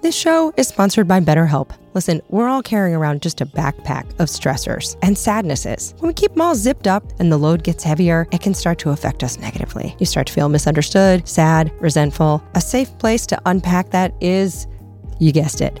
This 0.00 0.14
show 0.14 0.52
is 0.56 0.68
sponsored 0.68 1.08
by 1.08 1.18
BetterHelp. 1.18 1.76
Listen, 1.94 2.22
we're 2.28 2.46
all 2.46 2.62
carrying 2.62 2.94
around 2.94 3.20
just 3.20 3.40
a 3.40 3.46
backpack 3.46 4.08
of 4.20 4.28
stressors 4.28 4.96
and 5.02 5.18
sadnesses. 5.18 5.92
When 5.98 6.06
we 6.06 6.14
keep 6.14 6.34
them 6.34 6.42
all 6.42 6.54
zipped 6.54 6.86
up 6.86 7.02
and 7.18 7.32
the 7.32 7.36
load 7.36 7.64
gets 7.64 7.82
heavier, 7.82 8.28
it 8.30 8.40
can 8.40 8.54
start 8.54 8.78
to 8.80 8.90
affect 8.90 9.24
us 9.24 9.40
negatively. 9.40 9.96
You 9.98 10.06
start 10.06 10.28
to 10.28 10.32
feel 10.32 10.48
misunderstood, 10.48 11.26
sad, 11.26 11.72
resentful. 11.80 12.44
A 12.54 12.60
safe 12.60 12.96
place 12.98 13.26
to 13.26 13.42
unpack 13.46 13.90
that 13.90 14.14
is, 14.20 14.68
you 15.18 15.32
guessed 15.32 15.60
it, 15.60 15.80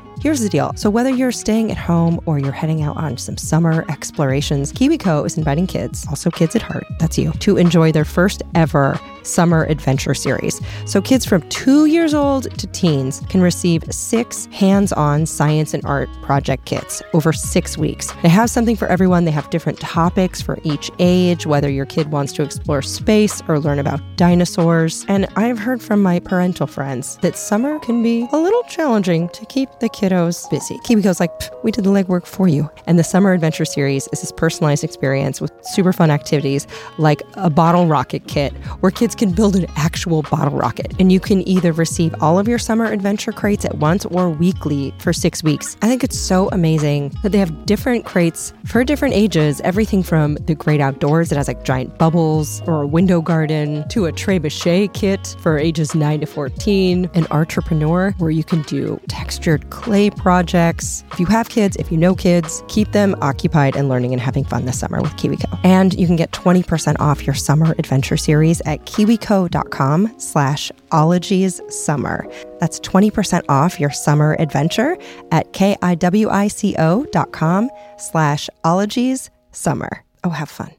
Here's 0.21 0.41
the 0.41 0.49
deal. 0.49 0.71
So, 0.75 0.91
whether 0.91 1.09
you're 1.09 1.31
staying 1.31 1.71
at 1.71 1.79
home 1.79 2.21
or 2.27 2.37
you're 2.37 2.51
heading 2.51 2.83
out 2.83 2.95
on 2.95 3.17
some 3.17 3.37
summer 3.37 3.83
explorations, 3.89 4.71
KiwiCo 4.71 5.25
is 5.25 5.35
inviting 5.35 5.65
kids, 5.65 6.05
also 6.09 6.29
kids 6.29 6.55
at 6.55 6.61
heart, 6.61 6.85
that's 6.99 7.17
you, 7.17 7.31
to 7.39 7.57
enjoy 7.57 7.91
their 7.91 8.05
first 8.05 8.43
ever 8.53 8.99
summer 9.23 9.63
adventure 9.63 10.13
series. 10.13 10.61
So, 10.85 11.01
kids 11.01 11.25
from 11.25 11.41
two 11.49 11.87
years 11.87 12.13
old 12.13 12.55
to 12.59 12.67
teens 12.67 13.23
can 13.29 13.41
receive 13.41 13.83
six 13.89 14.45
hands 14.51 14.93
on 14.93 15.25
science 15.25 15.73
and 15.73 15.83
art 15.85 16.07
project 16.21 16.65
kits 16.65 17.01
over 17.13 17.33
six 17.33 17.75
weeks. 17.75 18.13
They 18.21 18.29
have 18.29 18.51
something 18.51 18.75
for 18.75 18.87
everyone. 18.87 19.25
They 19.25 19.31
have 19.31 19.49
different 19.49 19.79
topics 19.79 20.39
for 20.39 20.59
each 20.63 20.91
age, 20.99 21.47
whether 21.47 21.67
your 21.69 21.87
kid 21.87 22.11
wants 22.11 22.31
to 22.33 22.43
explore 22.43 22.83
space 22.83 23.41
or 23.47 23.59
learn 23.59 23.79
about 23.79 24.01
dinosaurs. 24.17 25.03
And 25.07 25.27
I've 25.35 25.57
heard 25.57 25.81
from 25.81 26.03
my 26.03 26.19
parental 26.19 26.67
friends 26.67 27.17
that 27.23 27.35
summer 27.35 27.79
can 27.79 28.03
be 28.03 28.27
a 28.31 28.37
little 28.37 28.61
challenging 28.69 29.27
to 29.29 29.47
keep 29.47 29.67
the 29.79 29.89
kiddos 30.11 30.49
busy. 30.49 30.77
KiwiCo's 30.79 31.19
like, 31.19 31.31
we 31.63 31.71
did 31.71 31.83
the 31.83 31.89
legwork 31.89 32.25
for 32.25 32.47
you. 32.47 32.69
And 32.85 32.99
the 32.99 33.03
Summer 33.03 33.31
Adventure 33.33 33.65
Series 33.65 34.07
is 34.11 34.21
this 34.21 34.31
personalized 34.31 34.83
experience 34.83 35.39
with 35.39 35.51
super 35.61 35.93
fun 35.93 36.11
activities 36.11 36.67
like 36.97 37.21
a 37.35 37.49
bottle 37.49 37.87
rocket 37.87 38.27
kit 38.27 38.53
where 38.81 38.91
kids 38.91 39.15
can 39.15 39.31
build 39.31 39.55
an 39.55 39.67
actual 39.75 40.23
bottle 40.23 40.57
rocket. 40.57 40.93
And 40.99 41.11
you 41.11 41.19
can 41.19 41.47
either 41.47 41.71
receive 41.71 42.13
all 42.21 42.39
of 42.39 42.47
your 42.47 42.59
summer 42.59 42.85
adventure 42.85 43.31
crates 43.31 43.65
at 43.65 43.77
once 43.77 44.05
or 44.05 44.29
weekly 44.29 44.93
for 44.99 45.13
six 45.13 45.43
weeks. 45.43 45.77
I 45.81 45.87
think 45.87 46.03
it's 46.03 46.19
so 46.19 46.49
amazing 46.51 47.13
that 47.23 47.31
they 47.31 47.39
have 47.39 47.65
different 47.65 48.05
crates 48.05 48.53
for 48.65 48.83
different 48.83 49.13
ages, 49.13 49.61
everything 49.61 50.03
from 50.03 50.35
the 50.35 50.55
great 50.55 50.81
outdoors 50.81 51.29
that 51.29 51.37
has 51.37 51.47
like 51.47 51.63
giant 51.63 51.97
bubbles 51.97 52.61
or 52.67 52.81
a 52.81 52.87
window 52.87 53.21
garden 53.21 53.87
to 53.89 54.05
a 54.05 54.11
trebuchet 54.11 54.93
kit 54.93 55.35
for 55.39 55.57
ages 55.57 55.95
9 55.95 56.21
to 56.21 56.25
14, 56.25 57.09
an 57.13 57.27
entrepreneur 57.31 58.11
where 58.17 58.31
you 58.31 58.43
can 58.43 58.61
do 58.63 58.99
textured 59.07 59.69
clay 59.91 60.09
projects. 60.09 61.03
If 61.11 61.19
you 61.19 61.25
have 61.25 61.49
kids, 61.49 61.75
if 61.75 61.91
you 61.91 61.97
know 61.97 62.15
kids, 62.15 62.63
keep 62.69 62.93
them 62.93 63.13
occupied 63.21 63.75
and 63.75 63.89
learning 63.89 64.13
and 64.13 64.21
having 64.21 64.45
fun 64.45 64.63
this 64.63 64.79
summer 64.79 65.01
with 65.01 65.11
KiwiCo. 65.17 65.59
And 65.65 65.93
you 65.95 66.07
can 66.07 66.15
get 66.15 66.31
20% 66.31 66.95
off 67.01 67.27
your 67.27 67.35
summer 67.35 67.75
adventure 67.77 68.15
series 68.15 68.61
at 68.61 68.85
kiwico.com 68.85 70.13
slash 70.17 70.71
ologies 70.93 71.59
summer. 71.67 72.25
That's 72.61 72.79
20% 72.79 73.43
off 73.49 73.81
your 73.81 73.89
summer 73.89 74.37
adventure 74.39 74.95
at 75.33 75.51
K-I-W-I-C-O 75.51 77.05
dot 77.11 77.33
com 77.33 77.69
slash 77.97 78.49
ologies 78.63 79.29
summer. 79.51 80.05
Oh, 80.23 80.29
have 80.29 80.47
fun. 80.49 80.71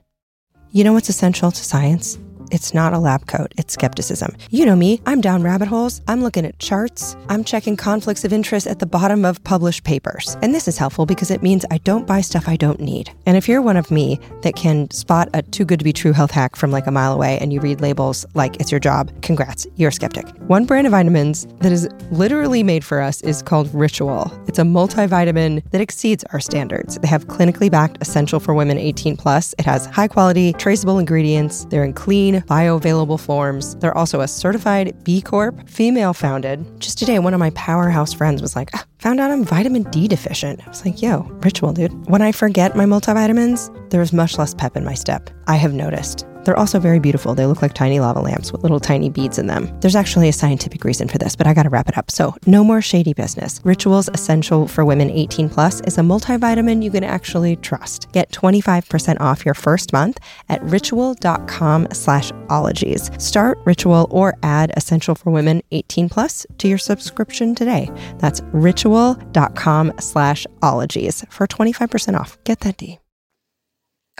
You 0.71 0.85
know 0.85 0.95
what's 0.95 1.11
essential 1.11 1.51
to 1.51 1.63
science? 1.63 2.17
It's 2.53 2.75
not 2.75 2.93
a 2.93 2.99
lab 2.99 3.27
coat, 3.27 3.55
it's 3.57 3.73
skepticism. 3.73 4.37
You 4.51 4.67
know 4.67 4.77
me, 4.77 5.01
I'm 5.07 5.23
down 5.23 5.43
rabbit 5.43 5.69
holes, 5.69 6.03
I'm 6.07 6.23
looking 6.23 6.45
at 6.45 6.59
charts, 6.59 7.17
I'm 7.31 7.45
checking 7.45 7.79
conflicts 7.79 8.27
of 8.27 8.33
interest 8.33 8.67
at 8.67 8.79
the 8.79 8.85
bottom 8.85 9.25
of 9.25 9.43
published 9.43 9.85
papers. 9.85 10.37
And 10.43 10.55
this 10.55 10.69
is 10.69 10.77
helpful 10.77 11.07
because 11.07 11.31
it 11.31 11.43
means 11.43 11.65
I 11.71 11.79
don't 11.79 12.07
buy 12.07 12.21
stuff 12.21 12.51
I 12.51 12.57
don't 12.57 12.79
need. 12.79 13.11
And 13.25 13.39
if 13.39 13.49
you're 13.49 13.63
one 13.63 13.79
of 13.79 13.91
me 13.91 14.21
that 14.43 14.55
can 14.55 14.91
spot 14.91 15.31
a 15.33 15.41
too 15.41 15.65
good 15.65 15.79
to 15.79 15.85
be 15.85 15.95
true 15.95 16.13
health 16.13 16.31
hack 16.31 16.55
from 16.55 16.71
like 16.71 16.87
a 16.87 16.91
mile 16.91 17.15
away 17.15 17.39
and 17.39 17.55
you 17.55 17.61
read 17.61 17.81
labels 17.81 18.27
like 18.35 18.61
it's 18.61 18.71
your 18.71 18.81
job, 18.81 19.11
congrats, 19.23 19.67
you're 19.77 19.89
a 19.89 19.93
skeptic. 19.93 20.29
One 20.41 20.67
brand 20.67 20.87
of 20.87 20.91
vitamins 20.91 21.47
that 21.61 21.73
is 21.73 21.89
literally 22.11 22.63
made 22.63 22.85
for 22.85 23.01
us 23.01 23.23
is 23.23 23.41
called 23.41 23.75
Ritual. 23.75 24.31
It's 24.47 24.59
a 24.59 24.63
multivitamin 24.63 25.63
that 25.71 25.81
exceeds 25.81 26.23
our 26.35 26.41
standards. 26.41 26.99
They 26.99 27.09
have 27.09 27.29
clinically 27.29 27.71
backed 27.71 27.97
essential 28.03 28.41
for 28.41 28.53
women 28.53 28.77
18 28.77 29.17
plus. 29.17 29.55
It 29.59 29.65
has 29.65 29.87
high 29.87 30.09
quality, 30.09 30.53
traceable 30.53 30.99
ingredients. 30.99 31.65
They're 31.71 31.85
in 31.85 31.95
clean, 31.95 32.42
bioavailable 32.43 33.21
forms. 33.21 33.77
They're 33.77 33.97
also 33.97 34.21
a 34.21 34.29
certified 34.29 35.03
B 35.05 35.21
Corp, 35.21 35.69
female 35.69 36.13
founded. 36.13 36.81
Just 36.81 36.99
today, 36.99 37.19
one 37.19 37.35
of 37.35 37.41
my 37.41 37.51
powerhouse 37.51 38.13
friends 38.13 38.43
was 38.43 38.57
like, 38.57 38.71
ah, 38.75 38.85
found 38.99 39.21
out 39.21 39.31
I'm 39.31 39.45
vitamin 39.45 39.85
D 39.85 40.09
deficient. 40.09 40.61
I 40.65 40.69
was 40.69 40.85
like, 40.85 41.03
yo, 41.03 41.21
ritual, 41.43 41.73
dude. 41.73 41.93
When 42.09 42.23
I 42.23 42.33
forget 42.33 42.77
my 42.77 42.85
multivitamins, 42.85 43.91
there's 43.91 44.13
much 44.13 44.39
less 44.39 44.55
pep 44.55 44.77
in 44.77 44.85
my 44.85 44.95
step. 44.95 45.31
I 45.47 45.57
have 45.57 45.75
noticed. 45.75 46.27
They're 46.45 46.59
also 46.59 46.79
very 46.79 46.99
beautiful. 46.99 47.35
They 47.35 47.47
look 47.47 47.63
like 47.63 47.75
tiny 47.75 48.01
lava 48.01 48.21
lamps 48.21 48.53
with 48.53 48.63
little 48.63 48.81
tiny 48.81 49.11
beads 49.11 49.39
in 49.39 49.47
them. 49.47 49.73
There's 49.81 49.97
actually 49.97 50.29
a 50.29 50.33
scientific 50.33 50.85
reason 50.85 51.09
for 51.09 51.19
this, 51.19 51.37
but 51.37 51.47
I 51.47 51.55
gotta 51.55 51.69
wrap 51.69 51.89
it 51.89 51.97
up. 51.97 52.11
So, 52.11 52.35
no 52.47 52.65
more 52.65 52.83
shady 52.83 53.13
business. 53.15 53.61
Rituals 53.65 54.09
Essential 54.13 54.67
for 54.67 54.85
Women 54.85 55.11
18 55.11 55.49
Plus 55.49 55.81
is 55.83 55.99
a 55.99 56.03
multivitamin 56.03 56.83
you 56.83 56.91
can 56.91 57.05
actually 57.05 57.57
trust. 57.57 58.11
Get 58.13 58.31
25% 58.31 59.21
off 59.21 59.45
your 59.45 59.55
first 59.55 59.93
month 59.93 60.19
at 60.49 60.63
ritual.com 60.65 61.89
slash 61.93 62.33
ologies. 62.51 63.11
Start 63.19 63.59
Ritual 63.65 64.07
or 64.11 64.37
add 64.43 64.73
Essential 64.77 65.15
for 65.15 65.31
Women 65.31 65.63
18 65.71 66.09
Plus 66.09 66.47
to 66.59 66.69
your 66.69 66.79
subscription 66.79 67.55
today. 67.55 67.91
That's 68.19 68.41
ritual.com 68.53 69.93
slash 69.99 70.47
ologies 70.63 71.25
for 71.31 71.47
25% 71.47 72.19
off. 72.19 72.39
Get 72.45 72.61
that 72.61 72.77
D. 72.77 72.99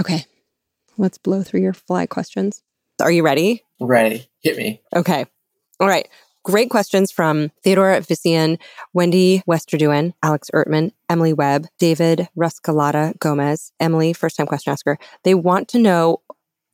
Okay. 0.01 0.27
Let's 0.99 1.19
blow 1.19 1.43
through 1.43 1.61
your 1.61 1.73
fly 1.73 2.07
questions. 2.07 2.63
Are 3.01 3.11
you 3.11 3.23
ready? 3.23 3.65
Ready. 3.81 4.29
Hit 4.41 4.57
me. 4.57 4.81
Okay. 4.95 5.27
All 5.81 5.89
right. 5.89 6.09
Great 6.45 6.71
questions 6.71 7.13
from 7.13 7.51
Theodora 7.63 8.01
Vician, 8.01 8.59
Wendy 8.93 9.43
Westerduin, 9.49 10.13
Alex 10.25 10.51
Ertman, 10.53 10.91
Emily 11.09 11.33
Webb, 11.33 11.67
David 11.79 12.29
Ruscalata 12.37 13.17
Gomez, 13.21 13.73
Emily, 13.79 14.13
first 14.13 14.37
time 14.37 14.47
question 14.47 14.73
asker. 14.73 14.99
They 15.23 15.35
want 15.35 15.69
to 15.69 15.79
know, 15.79 16.21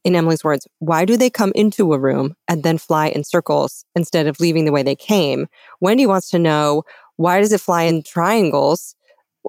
in 0.05 0.17
Emily's 0.17 0.43
words, 0.43 0.67
why 0.79 1.05
do 1.05 1.19
they 1.19 1.29
come 1.29 1.53
into 1.55 1.93
a 1.93 1.99
room 1.99 2.35
and 2.49 2.63
then 2.63 2.79
fly 2.79 3.09
in 3.09 3.25
circles 3.25 3.85
instead 3.95 4.27
of 4.27 4.41
leaving 4.41 4.65
the 4.65 4.73
way 4.73 4.83
they 4.83 4.97
came? 4.97 5.49
Wendy 5.81 6.07
wants 6.07 6.31
to 6.31 6.39
know, 6.39 6.85
why 7.17 7.41
does 7.41 7.53
it 7.53 7.61
fly 7.61 7.83
in 7.83 8.03
triangles, 8.03 8.97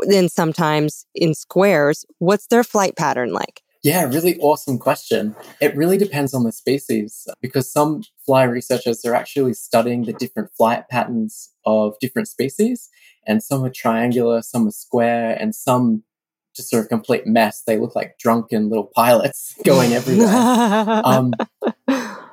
then 0.02 0.28
sometimes 0.28 1.06
in 1.16 1.34
squares? 1.34 2.06
What's 2.18 2.48
their 2.48 2.66
flight 2.66 2.98
pattern 2.98 3.32
like? 3.32 3.62
Yeah, 3.82 4.04
really 4.04 4.38
awesome 4.40 4.78
question. 4.78 5.36
It 5.62 5.76
really 5.76 5.98
depends 5.98 6.34
on 6.34 6.44
the 6.44 6.52
species 6.52 7.28
because 7.42 7.72
some 7.72 8.04
fly 8.26 8.44
researchers 8.44 9.06
are 9.06 9.16
actually 9.16 9.54
studying 9.54 10.04
the 10.04 10.14
different 10.14 10.52
flight 10.58 10.90
patterns 10.90 11.54
of 11.66 11.94
different 12.02 12.28
species, 12.28 12.90
and 13.26 13.42
some 13.42 13.64
are 13.64 13.70
triangular, 13.70 14.42
some 14.42 14.68
are 14.68 14.72
square, 14.72 15.38
and 15.40 15.56
some 15.56 16.04
just 16.54 16.70
sort 16.70 16.84
of 16.84 16.90
complete 16.90 17.26
mess. 17.26 17.64
They 17.66 17.78
look 17.78 17.96
like 17.96 18.18
drunken 18.20 18.68
little 18.68 18.92
pilots 18.94 19.56
going 19.66 19.94
everywhere. 19.94 20.28
um, 21.06 21.34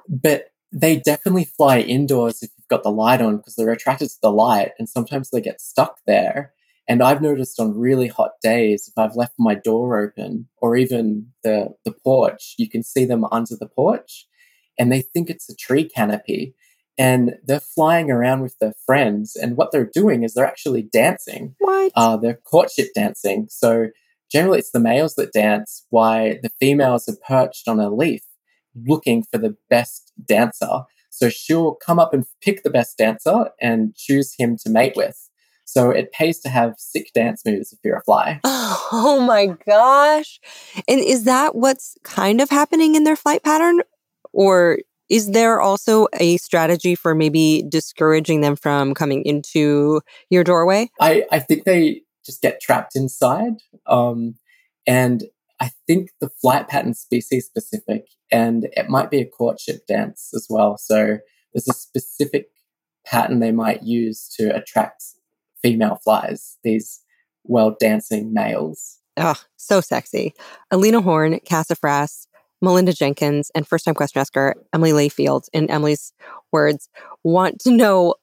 but 0.09 0.47
they 0.73 0.97
definitely 0.97 1.45
fly 1.45 1.79
indoors 1.79 2.43
if 2.43 2.51
you've 2.59 2.69
got 2.69 2.83
the 2.83 2.91
light 2.91 3.21
on 3.21 3.37
because 3.37 3.55
they're 3.55 3.71
attracted 3.71 4.09
to 4.09 4.19
the 4.21 4.33
light, 4.33 4.73
and 4.81 4.89
sometimes 4.89 5.31
they 5.31 5.41
get 5.41 5.61
stuck 5.61 5.99
there. 6.07 6.53
And 6.89 7.03
I've 7.03 7.23
noticed 7.23 7.59
on 7.59 7.77
really 7.77 8.09
hot 8.09 8.33
days, 8.43 8.89
if 8.89 8.97
I've 8.97 9.17
left 9.17 9.35
my 9.39 9.55
door 9.55 9.99
open 9.99 10.49
or 10.59 10.77
even 10.77 11.29
the, 11.43 11.75
the 11.85 11.93
porch, 11.93 12.55
you 12.59 12.69
can 12.69 12.83
see 12.83 13.05
them 13.05 13.25
under 13.33 13.57
the 13.57 13.69
porch 13.69 14.27
and 14.79 14.93
they 14.93 15.03
think 15.03 15.29
it's 15.29 15.49
a 15.49 15.57
tree 15.57 15.89
canopy 15.89 16.55
and 16.99 17.35
they're 17.45 17.61
flying 17.61 18.11
around 18.11 18.43
with 18.43 18.59
their 18.59 18.75
friends. 18.87 19.37
And 19.37 19.57
what 19.57 19.73
they're 19.73 19.91
doing 19.93 20.23
is 20.23 20.35
they're 20.35 20.47
actually 20.47 20.83
dancing. 20.83 21.55
What? 21.59 21.93
Uh, 21.95 22.17
they're 22.17 22.41
courtship 22.45 22.89
dancing. 22.95 23.49
So 23.51 23.89
generally 24.31 24.61
it's 24.61 24.71
the 24.71 24.81
males 24.81 25.15
that 25.17 25.33
dance 25.33 25.87
while 25.91 26.35
the 26.43 26.51
females 26.61 27.09
are 27.09 27.17
perched 27.27 27.69
on 27.69 27.81
a 27.81 27.91
leaf 27.91 28.23
looking 28.87 29.25
for 29.25 29.39
the 29.39 29.57
best 29.71 30.13
dancer. 30.25 30.83
So 31.11 31.31
she'll 31.31 31.75
come 31.75 31.99
up 31.99 32.13
and 32.13 32.25
pick 32.43 32.63
the 32.63 32.71
best 32.71 32.99
dancer 32.99 33.51
and 33.61 33.95
choose 33.97 34.35
him 34.39 34.57
to 34.59 34.71
mate 34.71 34.95
with. 34.97 35.26
So 35.67 35.91
it 35.91 36.13
pays 36.13 36.39
to 36.41 36.49
have 36.49 36.75
sick 36.79 37.11
dance 37.13 37.43
moves 37.45 37.73
if 37.73 37.81
you're 37.85 37.99
a 37.99 38.03
fly. 38.03 38.41
Oh 38.93 39.21
my 39.21 39.47
gosh. 39.67 40.39
And 40.87 41.01
is 41.01 41.25
that 41.25 41.57
what's 41.57 41.97
kind 42.05 42.41
of 42.41 42.49
happening 42.51 42.95
in 42.95 43.03
their 43.03 43.17
flight 43.17 43.43
pattern? 43.43 43.81
Or 44.33 44.79
is 45.09 45.33
there 45.33 45.61
also 45.61 46.07
a 46.21 46.37
strategy 46.37 46.95
for 46.95 47.15
maybe 47.15 47.65
discouraging 47.69 48.43
them 48.43 48.55
from 48.55 48.95
coming 48.95 49.25
into 49.25 50.03
your 50.31 50.45
doorway? 50.45 50.91
I, 51.01 51.25
I 51.33 51.41
think 51.41 51.65
they 51.65 52.03
just 52.25 52.43
get 52.43 52.61
trapped 52.61 52.95
inside. 52.95 53.55
Um, 53.87 54.37
and 54.87 55.25
I 55.59 55.71
think 55.87 56.11
the 56.21 56.29
flight 56.29 56.69
pattern 56.69 56.95
species 56.95 57.47
specific, 57.47 58.07
and 58.31 58.69
it 58.73 58.89
might 58.89 59.11
be 59.11 59.21
a 59.21 59.27
courtship 59.27 59.87
dance 59.89 60.31
as 60.33 60.47
well. 60.49 60.77
So 60.79 61.19
there's 61.53 61.69
a 61.69 61.75
specific 61.75 62.47
pattern 63.05 63.41
they 63.41 63.53
might 63.53 63.83
use 63.83 64.29
to 64.37 64.55
attract 64.55 65.03
female 65.63 65.99
flies, 66.03 66.59
these 66.65 67.01
well 67.45 67.77
dancing 67.79 68.33
males. 68.33 68.99
Oh, 69.17 69.41
so 69.57 69.81
sexy. 69.81 70.35
Alina 70.71 71.01
Horn, 71.01 71.41
Cassafras, 71.45 72.29
Melinda 72.61 72.93
Jenkins 72.93 73.51
and 73.55 73.67
first 73.67 73.85
time 73.85 73.95
question 73.95 74.21
asker 74.21 74.55
Emily 74.73 74.93
Layfield, 74.93 75.49
in 75.53 75.71
Emily's 75.71 76.13
words, 76.53 76.89
want 77.23 77.61
to 77.61 77.71
know, 77.71 78.15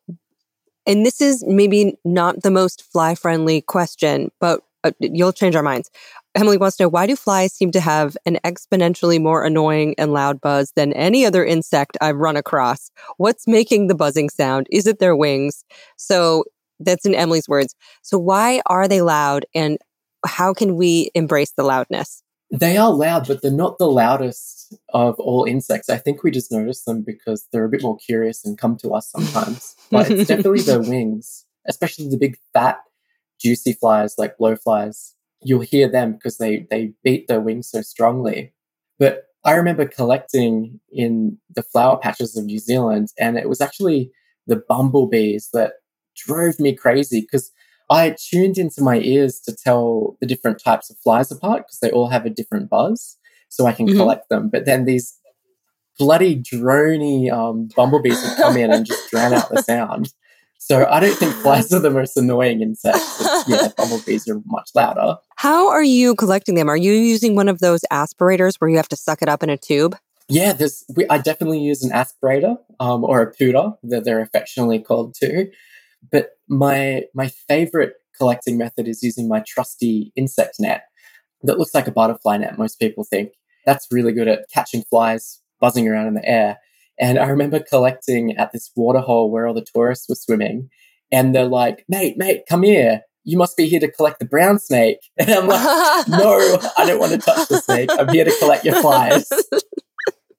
and 0.86 1.06
this 1.06 1.22
is 1.22 1.44
maybe 1.48 1.98
not 2.04 2.42
the 2.44 2.52
most 2.52 2.84
fly 2.84 3.16
friendly 3.16 3.62
question, 3.62 4.32
but 4.40 4.62
uh, 4.84 4.92
you'll 5.00 5.34
change 5.34 5.56
our 5.56 5.64
minds. 5.64 5.90
Emily 6.36 6.58
wants 6.58 6.78
to 6.78 6.84
know 6.84 6.90
why 6.90 7.06
do 7.06 7.16
flies 7.16 7.54
seem 7.54 7.72
to 7.72 7.80
have 7.80 8.18
an 8.26 8.40
exponentially 8.44 9.22
more 9.22 9.46
annoying 9.46 9.94
and 9.98 10.14
loud 10.14 10.42
buzz 10.42 10.74
than 10.76 10.92
any 10.94 11.26
other 11.26 11.46
insect 11.46 11.96
I've 12.02 12.18
run 12.18 12.36
across? 12.36 12.92
What's 13.18 13.48
making 13.48 13.88
the 13.88 13.96
buzzing 13.96 14.30
sound? 14.30 14.68
Is 14.72 14.88
it 14.88 15.00
their 15.00 15.16
wings? 15.16 15.64
So 15.96 16.44
that's 16.84 17.06
in 17.06 17.16
Emily's 17.16 17.48
words. 17.48 17.76
So 18.02 18.18
why 18.18 18.62
are 18.66 18.88
they 18.88 19.02
loud 19.02 19.46
and 19.54 19.78
how 20.26 20.54
can 20.54 20.76
we 20.76 21.12
embrace 21.16 21.52
the 21.56 21.64
loudness? 21.64 22.24
They 22.52 22.78
are 22.78 22.92
loud, 22.92 23.28
but 23.28 23.42
they're 23.42 23.52
not 23.52 23.80
the 23.80 23.90
loudest 23.90 24.76
of 24.94 25.16
all 25.20 25.46
insects. 25.46 25.90
I 25.90 25.98
think 25.98 26.24
we 26.24 26.30
just 26.30 26.52
notice 26.52 26.84
them 26.84 27.02
because 27.02 27.48
they're 27.52 27.66
a 27.66 27.70
bit 27.70 27.82
more 27.82 27.98
curious 27.98 28.46
and 28.46 28.58
come 28.58 28.78
to 28.78 28.92
us 28.92 29.10
sometimes. 29.10 29.76
but 29.92 30.12
it's 30.12 30.28
definitely 30.28 30.62
their 30.62 30.82
wings, 30.82 31.46
especially 31.68 32.10
the 32.10 32.18
big 32.18 32.38
fat, 32.54 32.78
juicy 33.42 33.74
flies 33.74 34.16
like 34.20 34.38
blowflies. 34.38 35.14
You'll 35.42 35.62
hear 35.62 35.90
them 35.90 36.14
because 36.14 36.38
they, 36.38 36.68
they 36.70 36.94
beat 37.04 37.28
their 37.28 37.42
wings 37.42 37.70
so 37.70 37.82
strongly. 37.82 38.54
But 39.00 39.24
I 39.44 39.54
remember 39.54 39.86
collecting 39.88 40.80
in 40.92 41.38
the 41.54 41.64
flower 41.64 41.98
patches 41.98 42.38
of 42.38 42.46
New 42.46 42.60
Zealand, 42.60 43.10
and 43.20 43.38
it 43.38 43.50
was 43.50 43.62
actually 43.62 44.12
the 44.48 44.62
bumblebees 44.70 45.50
that 45.54 45.74
drove 46.16 46.60
me 46.60 46.76
crazy 46.76 47.22
because 47.22 47.52
I 47.90 48.16
tuned 48.18 48.58
into 48.58 48.82
my 48.82 49.00
ears 49.00 49.40
to 49.42 49.56
tell 49.56 50.18
the 50.20 50.28
different 50.28 50.62
types 50.64 50.90
of 50.90 50.98
flies 51.04 51.32
apart 51.32 51.64
because 51.68 51.80
they 51.80 51.92
all 51.92 52.10
have 52.10 52.26
a 52.26 52.30
different 52.30 52.70
buzz, 52.70 53.18
so 53.50 53.66
I 53.66 53.74
can 53.74 53.88
mm-hmm. 53.88 53.98
collect 53.98 54.30
them. 54.30 54.50
But 54.50 54.66
then 54.66 54.86
these 54.86 55.18
bloody 56.00 56.42
drony 56.42 57.32
um, 57.32 57.70
bumblebees 57.76 58.22
would 58.24 58.38
come 58.38 58.58
in 58.58 58.72
and 58.72 58.86
just 58.86 59.12
drown 59.12 59.34
out 59.34 59.50
the 59.50 59.62
sound. 59.62 60.14
So 60.58 60.88
I 60.90 61.02
don't 61.02 61.16
think 61.18 61.34
flies 61.34 61.74
are 61.74 61.80
the 61.80 61.90
most 61.90 62.16
annoying 62.16 62.62
insects. 62.62 63.22
yeah, 63.48 63.68
bumblebees 63.76 64.30
are 64.30 64.42
much 64.46 64.70
louder. 64.74 65.18
How 65.36 65.70
are 65.70 65.84
you 65.84 66.16
collecting 66.16 66.56
them? 66.56 66.70
Are 66.70 66.78
you 66.78 66.94
using 66.94 67.36
one 67.36 67.50
of 67.50 67.60
those 67.60 67.82
aspirators 67.92 68.56
where 68.56 68.70
you 68.70 68.78
have 68.78 68.88
to 68.90 68.96
suck 68.96 69.22
it 69.22 69.28
up 69.28 69.44
in 69.44 69.50
a 69.50 69.58
tube? 69.58 69.98
Yeah, 70.30 70.54
there's. 70.54 70.86
We, 70.96 71.06
I 71.10 71.18
definitely 71.18 71.60
use 71.60 71.84
an 71.84 71.92
aspirator 71.92 72.58
um, 72.80 73.04
or 73.04 73.22
a 73.22 73.34
pooter 73.34 73.78
that 73.84 74.06
they're 74.06 74.22
affectionately 74.22 74.80
called 74.80 75.16
too. 75.20 75.52
But 76.12 76.32
my 76.48 77.04
my 77.14 77.28
favorite 77.28 77.94
collecting 78.18 78.58
method 78.58 78.88
is 78.88 79.04
using 79.04 79.28
my 79.28 79.44
trusty 79.48 80.12
insect 80.16 80.56
net 80.60 80.84
that 81.44 81.58
looks 81.58 81.74
like 81.74 81.88
a 81.88 81.92
butterfly 81.92 82.38
net. 82.38 82.58
Most 82.58 82.80
people 82.80 83.04
think 83.04 83.34
that's 83.66 83.88
really 83.92 84.12
good 84.12 84.28
at 84.28 84.46
catching 84.54 84.84
flies 84.90 85.42
buzzing 85.60 85.88
around 85.88 86.08
in 86.08 86.14
the 86.14 86.28
air. 86.28 86.58
And 87.00 87.18
I 87.18 87.28
remember 87.28 87.60
collecting 87.60 88.36
at 88.38 88.52
this 88.52 88.72
waterhole 88.76 89.32
where 89.32 89.48
all 89.48 89.54
the 89.54 89.66
tourists 89.74 90.08
were 90.08 90.16
swimming, 90.16 90.70
and 91.12 91.34
they're 91.34 91.46
like, 91.46 91.86
"Mate, 91.88 92.18
mate, 92.18 92.44
come 92.48 92.64
here." 92.64 93.02
You 93.26 93.38
must 93.38 93.56
be 93.56 93.68
here 93.68 93.80
to 93.80 93.90
collect 93.90 94.20
the 94.20 94.26
brown 94.26 94.60
snake. 94.60 94.98
And 95.18 95.30
I'm 95.30 95.48
like, 95.48 96.08
no, 96.10 96.60
I 96.78 96.86
don't 96.86 97.00
want 97.00 97.14
to 97.14 97.18
touch 97.20 97.48
the 97.48 97.62
snake. 97.62 97.90
I'm 97.98 98.10
here 98.10 98.26
to 98.26 98.36
collect 98.38 98.66
your 98.66 98.76
flies. 98.82 99.26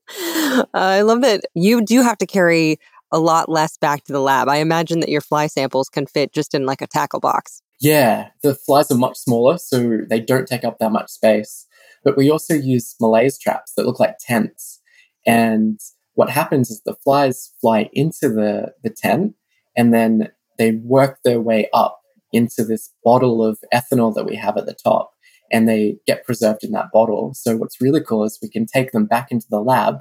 I 0.75 1.01
love 1.01 1.23
that 1.23 1.47
you 1.55 1.81
do 1.81 2.03
have 2.03 2.19
to 2.19 2.27
carry 2.27 2.79
a 3.15 3.21
lot 3.21 3.49
less 3.49 3.77
back 3.77 4.03
to 4.05 4.13
the 4.13 4.21
lab. 4.21 4.49
I 4.49 4.57
imagine 4.57 4.99
that 5.01 5.09
your 5.09 5.21
fly 5.21 5.47
samples 5.47 5.89
can 5.89 6.05
fit 6.05 6.33
just 6.33 6.53
in 6.53 6.67
like 6.67 6.83
a 6.83 6.87
tackle 6.89 7.21
box. 7.21 7.63
Yeah, 7.81 8.31
the 8.43 8.57
flies 8.57 8.91
are 8.91 8.97
much 8.97 9.17
smaller, 9.17 9.57
so 9.57 9.99
they 10.09 10.19
don't 10.19 10.49
take 10.49 10.65
up 10.65 10.79
that 10.81 10.91
much 10.91 11.11
space. 11.11 11.67
But 12.03 12.17
we 12.17 12.29
also 12.29 12.55
use 12.55 12.97
malaise 13.01 13.39
traps 13.39 13.73
that 13.77 13.87
look 13.87 14.01
like 14.01 14.17
tents. 14.19 14.81
And 15.27 15.79
what 16.15 16.29
happens 16.29 16.71
is 16.71 16.83
the 16.85 16.97
flies 17.05 17.53
fly 17.61 17.89
into 17.93 18.29
the, 18.29 18.73
the 18.83 18.91
tent 18.91 19.35
and 19.77 19.95
then 19.95 20.31
they 20.59 20.73
work 20.73 21.19
their 21.25 21.41
way 21.41 21.69
up 21.73 22.01
into 22.33 22.65
this 22.65 22.91
bottle 23.05 23.45
of 23.45 23.59
ethanol 23.73 24.15
that 24.15 24.27
we 24.27 24.37
have 24.37 24.57
at 24.57 24.67
the 24.67 24.75
top 24.75 25.13
and 25.53 25.69
they 25.69 25.97
get 26.07 26.25
preserved 26.25 26.65
in 26.65 26.73
that 26.73 26.91
bottle. 26.93 27.33
So 27.35 27.57
what's 27.57 27.81
really 27.81 28.01
cool 28.01 28.25
is 28.25 28.39
we 28.43 28.51
can 28.51 28.67
take 28.67 28.93
them 28.93 29.07
back 29.07 29.31
into 29.31 29.47
the 29.51 29.61
lab 29.61 30.01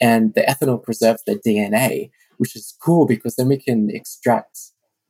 and 0.00 0.34
the 0.34 0.42
ethanol 0.42 0.82
preserves 0.82 1.22
their 1.26 1.36
DNA 1.36 2.10
which 2.38 2.56
is 2.56 2.76
cool 2.80 3.06
because 3.06 3.36
then 3.36 3.48
we 3.48 3.58
can 3.58 3.90
extract 3.90 4.58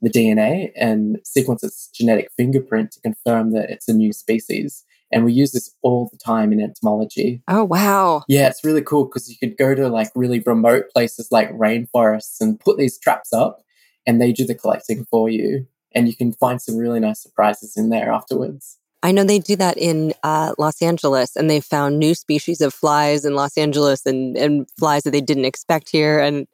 the 0.03 0.11
DNA 0.11 0.71
and 0.77 1.19
sequence 1.25 1.63
its 1.63 1.89
genetic 1.89 2.31
fingerprint 2.37 2.93
to 2.93 3.01
confirm 3.01 3.53
that 3.53 3.71
it's 3.71 3.89
a 3.89 3.95
new 3.95 4.13
species. 4.13 4.85
And 5.13 5.25
we 5.25 5.33
use 5.33 5.53
this 5.53 5.75
all 5.83 6.09
the 6.11 6.19
time 6.19 6.53
in 6.53 6.61
entomology. 6.61 7.43
Oh, 7.49 7.65
wow. 7.65 8.25
Yeah, 8.29 8.49
it's 8.49 8.65
really 8.65 8.83
cool 8.83 9.05
because 9.05 9.31
you 9.31 9.37
could 9.39 9.57
go 9.57 9.75
to 9.75 9.89
like 9.89 10.11
really 10.15 10.41
remote 10.41 10.91
places 10.93 11.29
like 11.31 11.51
rainforests 11.53 12.41
and 12.41 12.61
put 12.61 12.77
these 12.77 12.99
traps 12.99 13.33
up 13.33 13.63
and 14.07 14.21
they 14.21 14.33
do 14.33 14.45
the 14.45 14.55
collecting 14.55 15.07
for 15.11 15.29
you. 15.29 15.67
And 15.95 16.09
you 16.09 16.17
can 16.17 16.33
find 16.33 16.61
some 16.61 16.77
really 16.77 17.01
nice 17.01 17.23
surprises 17.23 17.77
in 17.77 17.89
there 17.89 18.11
afterwards. 18.11 18.79
I 19.07 19.13
know 19.13 19.23
they 19.23 19.39
do 19.39 19.55
that 19.55 19.79
in 19.79 20.15
uh, 20.25 20.55
Los 20.59 20.83
Angeles, 20.83 21.37
and 21.37 21.49
they 21.49 21.61
found 21.61 21.97
new 21.97 22.13
species 22.13 22.61
of 22.61 22.75
flies 22.75 23.25
in 23.25 23.37
Los 23.37 23.57
Angeles 23.57 24.05
and, 24.05 24.37
and 24.37 24.69
flies 24.81 25.05
that 25.05 25.13
they 25.13 25.21
didn't 25.21 25.45
expect 25.45 25.89
here. 25.89 26.19
And 26.19 26.49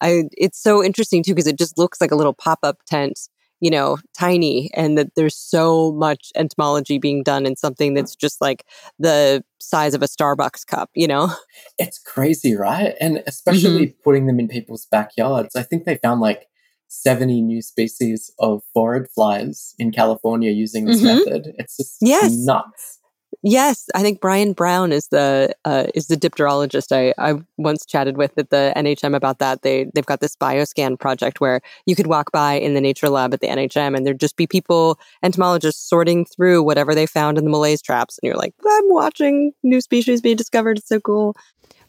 I, 0.00 0.28
it's 0.30 0.62
so 0.62 0.84
interesting 0.84 1.24
too 1.24 1.34
because 1.34 1.48
it 1.48 1.58
just 1.58 1.76
looks 1.76 2.00
like 2.00 2.12
a 2.12 2.14
little 2.14 2.32
pop 2.32 2.60
up 2.62 2.78
tent, 2.86 3.18
you 3.58 3.70
know, 3.72 3.98
tiny, 4.16 4.70
and 4.72 4.96
that 4.96 5.16
there's 5.16 5.34
so 5.34 5.90
much 5.94 6.30
entomology 6.36 6.98
being 6.98 7.24
done 7.24 7.44
in 7.44 7.56
something 7.56 7.94
that's 7.94 8.14
just 8.14 8.40
like 8.40 8.64
the 9.00 9.42
size 9.58 9.92
of 9.92 10.00
a 10.00 10.06
Starbucks 10.06 10.64
cup, 10.64 10.90
you 10.94 11.08
know? 11.08 11.34
It's 11.76 11.98
crazy, 11.98 12.54
right? 12.54 12.94
And 13.00 13.24
especially 13.26 13.88
mm-hmm. 13.88 14.02
putting 14.04 14.26
them 14.28 14.38
in 14.38 14.46
people's 14.46 14.86
backyards. 14.86 15.56
I 15.56 15.64
think 15.64 15.86
they 15.86 15.96
found 15.96 16.20
like 16.20 16.46
70 17.02 17.42
new 17.42 17.62
species 17.62 18.32
of 18.38 18.62
phorid 18.76 19.06
flies 19.14 19.74
in 19.78 19.92
California 19.92 20.50
using 20.50 20.86
this 20.86 21.02
mm-hmm. 21.02 21.18
method. 21.18 21.52
It's 21.58 21.76
just 21.76 21.98
yes. 22.00 22.32
nuts. 22.32 23.00
Yes, 23.42 23.86
I 23.94 24.02
think 24.02 24.20
Brian 24.20 24.54
Brown 24.54 24.92
is 24.92 25.08
the 25.08 25.54
uh, 25.64 25.86
is 25.94 26.08
the 26.08 26.16
dipterologist 26.16 26.90
I, 26.90 27.14
I 27.18 27.38
once 27.56 27.84
chatted 27.86 28.16
with 28.16 28.36
at 28.38 28.50
the 28.50 28.72
NHM 28.76 29.14
about 29.14 29.38
that. 29.38 29.62
They 29.62 29.86
they've 29.94 30.06
got 30.06 30.20
this 30.20 30.34
bioscan 30.34 30.98
project 30.98 31.40
where 31.40 31.60
you 31.84 31.94
could 31.94 32.06
walk 32.06 32.32
by 32.32 32.54
in 32.54 32.74
the 32.74 32.80
nature 32.80 33.08
lab 33.08 33.34
at 33.34 33.40
the 33.40 33.48
NHM 33.48 33.96
and 33.96 34.04
there'd 34.04 34.18
just 34.18 34.36
be 34.36 34.46
people 34.46 34.98
entomologists 35.22 35.88
sorting 35.88 36.24
through 36.24 36.62
whatever 36.62 36.94
they 36.94 37.06
found 37.06 37.38
in 37.38 37.44
the 37.44 37.50
malaise 37.50 37.82
traps, 37.82 38.18
and 38.18 38.26
you're 38.26 38.38
like, 38.38 38.54
I'm 38.66 38.88
watching 38.88 39.52
new 39.62 39.80
species 39.80 40.20
be 40.20 40.34
discovered. 40.34 40.78
It's 40.78 40.88
so 40.88 40.98
cool. 40.98 41.36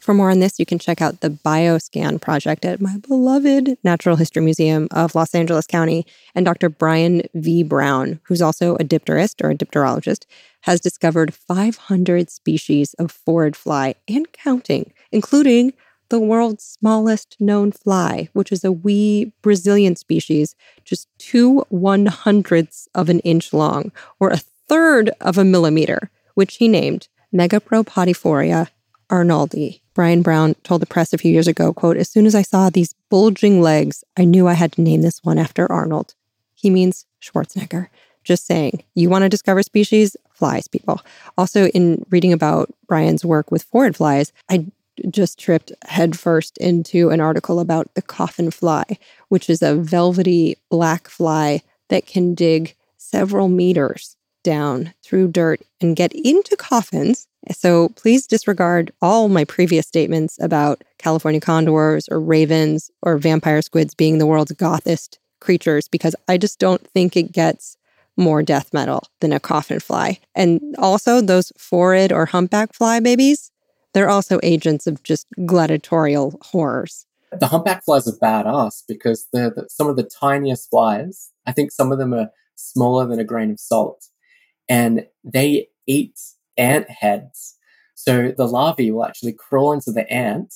For 0.07 0.13
more 0.13 0.31
on 0.31 0.39
this, 0.39 0.57
you 0.57 0.65
can 0.65 0.79
check 0.79 1.01
out 1.01 1.19
the 1.19 1.29
Bioscan 1.29 2.21
project 2.21 2.63
at 2.63 2.79
my 2.79 2.95
beloved 2.95 3.77
Natural 3.83 4.15
History 4.15 4.41
Museum 4.41 4.87
of 4.91 5.15
Los 5.15 5.35
Angeles 5.35 5.67
County. 5.67 6.05
And 6.33 6.45
Dr. 6.45 6.69
Brian 6.69 7.23
V. 7.33 7.61
Brown, 7.63 8.21
who's 8.23 8.41
also 8.41 8.75
a 8.75 8.85
dipterist 8.85 9.43
or 9.43 9.49
a 9.49 9.55
dipterologist, 9.55 10.23
has 10.61 10.79
discovered 10.79 11.33
500 11.33 12.29
species 12.29 12.93
of 12.93 13.13
phorid 13.13 13.53
fly 13.57 13.95
and 14.07 14.31
counting, 14.31 14.93
including 15.11 15.73
the 16.07 16.21
world's 16.21 16.63
smallest 16.63 17.35
known 17.41 17.73
fly, 17.73 18.29
which 18.31 18.53
is 18.53 18.63
a 18.63 18.71
wee 18.71 19.33
Brazilian 19.41 19.97
species, 19.97 20.55
just 20.85 21.09
two 21.17 21.65
one 21.67 22.05
hundredths 22.05 22.87
of 22.95 23.09
an 23.09 23.19
inch 23.25 23.51
long, 23.51 23.91
or 24.21 24.29
a 24.29 24.37
third 24.69 25.11
of 25.19 25.37
a 25.37 25.43
millimeter, 25.43 26.09
which 26.33 26.55
he 26.55 26.69
named 26.69 27.09
Megapropodiphora 27.35 28.69
arnoldi. 29.09 29.81
Brian 29.93 30.21
Brown 30.21 30.55
told 30.63 30.81
the 30.81 30.85
press 30.85 31.13
a 31.13 31.17
few 31.17 31.31
years 31.31 31.47
ago, 31.47 31.73
quote, 31.73 31.97
as 31.97 32.09
soon 32.09 32.25
as 32.25 32.35
I 32.35 32.41
saw 32.41 32.69
these 32.69 32.93
bulging 33.09 33.61
legs, 33.61 34.03
I 34.15 34.25
knew 34.25 34.47
I 34.47 34.53
had 34.53 34.73
to 34.73 34.81
name 34.81 35.01
this 35.01 35.23
one 35.23 35.39
after 35.39 35.71
Arnold. 35.71 36.13
He 36.53 36.69
means 36.69 37.05
Schwarzenegger. 37.21 37.87
Just 38.23 38.45
saying, 38.45 38.83
you 38.93 39.09
want 39.09 39.23
to 39.23 39.29
discover 39.29 39.63
species? 39.63 40.17
Flies, 40.33 40.67
people. 40.67 41.01
Also, 41.37 41.67
in 41.69 42.05
reading 42.09 42.33
about 42.33 42.69
Brian's 42.85 43.23
work 43.23 43.49
with 43.51 43.69
phorid 43.71 43.95
flies, 43.95 44.33
I 44.49 44.65
just 45.09 45.39
tripped 45.39 45.71
headfirst 45.85 46.57
into 46.57 47.09
an 47.09 47.21
article 47.21 47.59
about 47.59 47.93
the 47.93 48.01
coffin 48.01 48.51
fly, 48.51 48.83
which 49.29 49.49
is 49.49 49.61
a 49.61 49.75
velvety 49.75 50.57
black 50.69 51.07
fly 51.07 51.61
that 51.89 52.05
can 52.05 52.35
dig 52.35 52.75
several 52.97 53.47
meters 53.47 54.17
down 54.43 54.93
through 55.03 55.29
dirt 55.29 55.61
and 55.81 55.95
get 55.95 56.13
into 56.13 56.55
coffins 56.55 57.26
so 57.51 57.89
please 57.89 58.27
disregard 58.27 58.91
all 59.01 59.29
my 59.29 59.43
previous 59.45 59.87
statements 59.87 60.37
about 60.41 60.83
California 60.97 61.39
condors 61.39 62.07
or 62.09 62.19
ravens 62.19 62.89
or 63.01 63.17
vampire 63.17 63.61
squids 63.61 63.93
being 63.93 64.17
the 64.17 64.25
world's 64.25 64.51
gothest 64.53 65.17
creatures 65.39 65.87
because 65.87 66.15
I 66.27 66.37
just 66.37 66.59
don't 66.59 66.85
think 66.87 67.15
it 67.15 67.31
gets 67.31 67.77
more 68.17 68.41
death 68.41 68.73
metal 68.73 69.03
than 69.21 69.31
a 69.31 69.39
coffin 69.39 69.79
fly. 69.79 70.19
And 70.33 70.75
also, 70.77 71.21
those 71.21 71.51
phorid 71.57 72.11
or 72.11 72.25
humpback 72.25 72.73
fly 72.73 72.99
babies, 72.99 73.51
they're 73.93 74.09
also 74.09 74.39
agents 74.43 74.87
of 74.87 75.03
just 75.03 75.27
gladiatorial 75.45 76.37
horrors. 76.41 77.05
The 77.31 77.47
humpback 77.47 77.83
flies 77.83 78.07
are 78.07 78.17
badass 78.17 78.83
because 78.87 79.27
they're 79.31 79.49
the, 79.49 79.67
some 79.69 79.87
of 79.87 79.97
the 79.97 80.03
tiniest 80.03 80.69
flies. 80.69 81.31
I 81.45 81.51
think 81.51 81.71
some 81.71 81.91
of 81.91 81.99
them 81.99 82.13
are 82.13 82.29
smaller 82.55 83.05
than 83.05 83.19
a 83.19 83.23
grain 83.23 83.51
of 83.51 83.59
salt. 83.59 84.05
And 84.69 85.07
they 85.23 85.67
eat 85.85 86.17
ant 86.57 86.89
heads. 86.89 87.55
So 87.95 88.33
the 88.35 88.47
larvae 88.47 88.91
will 88.91 89.05
actually 89.05 89.33
crawl 89.33 89.73
into 89.73 89.91
the 89.91 90.09
ant 90.11 90.53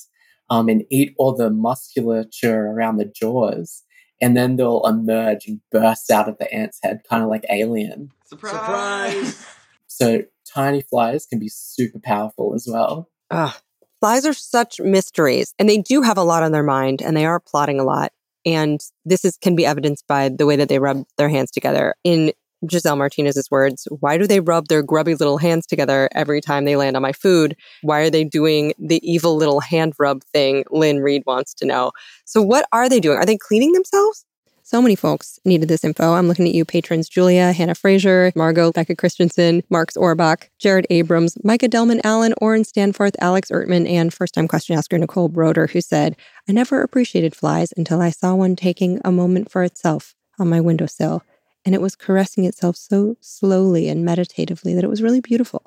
um, 0.50 0.68
and 0.68 0.84
eat 0.90 1.14
all 1.18 1.34
the 1.34 1.50
musculature 1.50 2.66
around 2.66 2.98
the 2.98 3.04
jaws. 3.04 3.82
And 4.20 4.36
then 4.36 4.56
they'll 4.56 4.86
emerge 4.86 5.46
and 5.46 5.60
burst 5.72 6.10
out 6.10 6.28
of 6.28 6.38
the 6.38 6.52
ant's 6.52 6.78
head, 6.82 7.00
kind 7.08 7.24
of 7.24 7.28
like 7.28 7.44
Alien. 7.50 8.10
Surprise! 8.26 8.54
Surprise! 8.54 9.46
So 9.94 10.22
tiny 10.46 10.80
flies 10.80 11.26
can 11.26 11.38
be 11.38 11.50
super 11.50 11.98
powerful 11.98 12.54
as 12.54 12.66
well. 12.66 13.10
Ugh. 13.30 13.54
Flies 14.00 14.24
are 14.24 14.32
such 14.32 14.80
mysteries, 14.80 15.54
and 15.58 15.68
they 15.68 15.78
do 15.78 16.00
have 16.00 16.16
a 16.16 16.24
lot 16.24 16.42
on 16.42 16.50
their 16.50 16.62
mind, 16.62 17.02
and 17.02 17.14
they 17.16 17.26
are 17.26 17.38
plotting 17.38 17.78
a 17.78 17.84
lot. 17.84 18.10
And 18.44 18.80
this 19.04 19.24
is 19.24 19.36
can 19.36 19.54
be 19.54 19.66
evidenced 19.66 20.06
by 20.08 20.30
the 20.30 20.46
way 20.46 20.56
that 20.56 20.68
they 20.68 20.78
rub 20.78 21.04
their 21.18 21.28
hands 21.28 21.50
together. 21.50 21.94
In 22.02 22.32
Giselle 22.70 22.96
Martinez's 22.96 23.50
words, 23.50 23.88
why 24.00 24.18
do 24.18 24.26
they 24.26 24.40
rub 24.40 24.68
their 24.68 24.82
grubby 24.82 25.14
little 25.14 25.38
hands 25.38 25.66
together 25.66 26.08
every 26.14 26.40
time 26.40 26.64
they 26.64 26.76
land 26.76 26.96
on 26.96 27.02
my 27.02 27.12
food? 27.12 27.56
Why 27.82 28.00
are 28.00 28.10
they 28.10 28.24
doing 28.24 28.74
the 28.78 29.00
evil 29.02 29.36
little 29.36 29.60
hand 29.60 29.94
rub 29.98 30.22
thing? 30.24 30.64
Lynn 30.70 31.00
Reed 31.00 31.22
wants 31.26 31.54
to 31.54 31.66
know. 31.66 31.92
So, 32.24 32.42
what 32.42 32.66
are 32.72 32.88
they 32.88 33.00
doing? 33.00 33.18
Are 33.18 33.26
they 33.26 33.36
cleaning 33.36 33.72
themselves? 33.72 34.24
So 34.64 34.80
many 34.80 34.94
folks 34.94 35.38
needed 35.44 35.68
this 35.68 35.84
info. 35.84 36.14
I'm 36.14 36.28
looking 36.28 36.46
at 36.46 36.54
you, 36.54 36.64
patrons 36.64 37.08
Julia, 37.08 37.52
Hannah 37.52 37.74
Fraser, 37.74 38.32
Margot, 38.34 38.72
Becca 38.72 38.94
Christensen, 38.94 39.62
Marks 39.68 39.96
Orbach, 39.96 40.48
Jared 40.58 40.86
Abrams, 40.88 41.36
Micah 41.44 41.68
Delman 41.68 42.00
Allen, 42.04 42.32
Oren 42.40 42.64
Stanforth, 42.64 43.14
Alex 43.20 43.50
Ertman, 43.50 43.86
and 43.86 44.14
first 44.14 44.32
time 44.32 44.48
question 44.48 44.78
asker 44.78 44.96
Nicole 44.96 45.28
Broder, 45.28 45.66
who 45.66 45.80
said, 45.80 46.16
I 46.48 46.52
never 46.52 46.80
appreciated 46.80 47.36
flies 47.36 47.74
until 47.76 48.00
I 48.00 48.10
saw 48.10 48.34
one 48.34 48.56
taking 48.56 49.00
a 49.04 49.12
moment 49.12 49.50
for 49.50 49.62
itself 49.64 50.14
on 50.38 50.48
my 50.48 50.60
windowsill. 50.60 51.22
And 51.64 51.74
it 51.74 51.80
was 51.80 51.94
caressing 51.94 52.44
itself 52.44 52.76
so 52.76 53.16
slowly 53.20 53.88
and 53.88 54.04
meditatively 54.04 54.74
that 54.74 54.84
it 54.84 54.90
was 54.90 55.02
really 55.02 55.20
beautiful. 55.20 55.64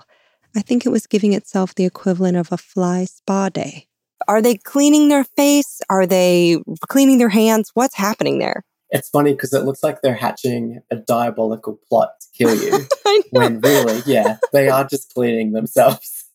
I 0.56 0.62
think 0.62 0.86
it 0.86 0.90
was 0.90 1.08
giving 1.08 1.34
itself 1.34 1.76
the 1.76 1.86
equivalent 1.86 2.38
of 2.38 2.52
a 2.52 2.58
fly 2.58 3.06
spa 3.06 3.50
day. 3.50 3.88
Are 4.28 4.42
they 4.42 4.56
cleaning 4.56 5.10
their 5.10 5.24
face? 5.24 5.82
Are 5.90 6.06
they 6.06 6.58
cleaning 6.88 7.18
their 7.18 7.30
hands? 7.30 7.72
What's 7.74 7.96
happening 7.96 8.40
there? 8.40 8.64
It's 8.90 9.10
funny 9.10 9.34
because 9.34 9.54
it 9.54 9.64
looks 9.64 9.84
like 9.84 10.02
they're 10.02 10.16
hatching 10.16 10.80
a 10.92 10.96
diabolical 10.96 11.80
plot 11.90 12.12
to 12.22 12.28
kill 12.38 12.56
you. 12.64 12.88
when 13.32 13.60
really, 13.60 14.02
yeah, 14.06 14.38
they 14.54 14.70
are 14.70 14.86
just 14.86 15.14
cleaning 15.14 15.52
themselves. 15.52 16.26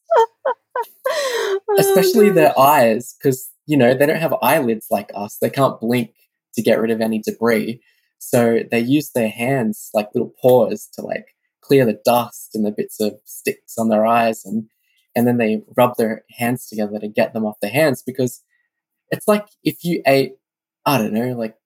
Oh, 1.09 1.77
Especially 1.79 2.31
their 2.31 2.59
eyes, 2.59 3.15
because, 3.19 3.51
you 3.67 3.77
know, 3.77 3.95
they 3.95 4.07
don't 4.07 4.21
have 4.21 4.35
eyelids 4.43 4.87
like 4.91 5.11
us. 5.15 5.39
They 5.41 5.51
can't 5.51 5.81
blink 5.81 6.15
to 6.55 6.63
get 6.63 6.81
rid 6.81 6.91
of 6.91 7.01
any 7.01 7.21
debris. 7.21 7.81
So 8.23 8.61
they 8.71 8.81
use 8.81 9.11
their 9.11 9.29
hands 9.29 9.91
like 9.95 10.11
little 10.15 10.35
paws 10.41 10.89
to 10.95 11.03
like 11.03 11.35
clear 11.63 11.85
the 11.85 12.01
dust 12.05 12.51
and 12.55 12.65
the 12.65 12.71
bits 12.71 13.01
of 13.01 13.15
sticks 13.25 13.79
on 13.79 13.89
their 13.89 14.07
eyes 14.07 14.45
and 14.45 14.69
and 15.17 15.27
then 15.27 15.39
they 15.39 15.63
rub 15.77 15.97
their 15.97 16.25
hands 16.31 16.69
together 16.69 16.99
to 17.01 17.09
get 17.09 17.33
them 17.33 17.45
off 17.45 17.59
their 17.61 17.71
hands 17.71 18.03
because 18.03 18.43
it's 19.11 19.27
like 19.27 19.47
if 19.65 19.85
you 19.85 20.03
ate 20.07 20.35
I 20.87 20.99
don't 20.99 21.15
know 21.15 21.33
like 21.37 21.57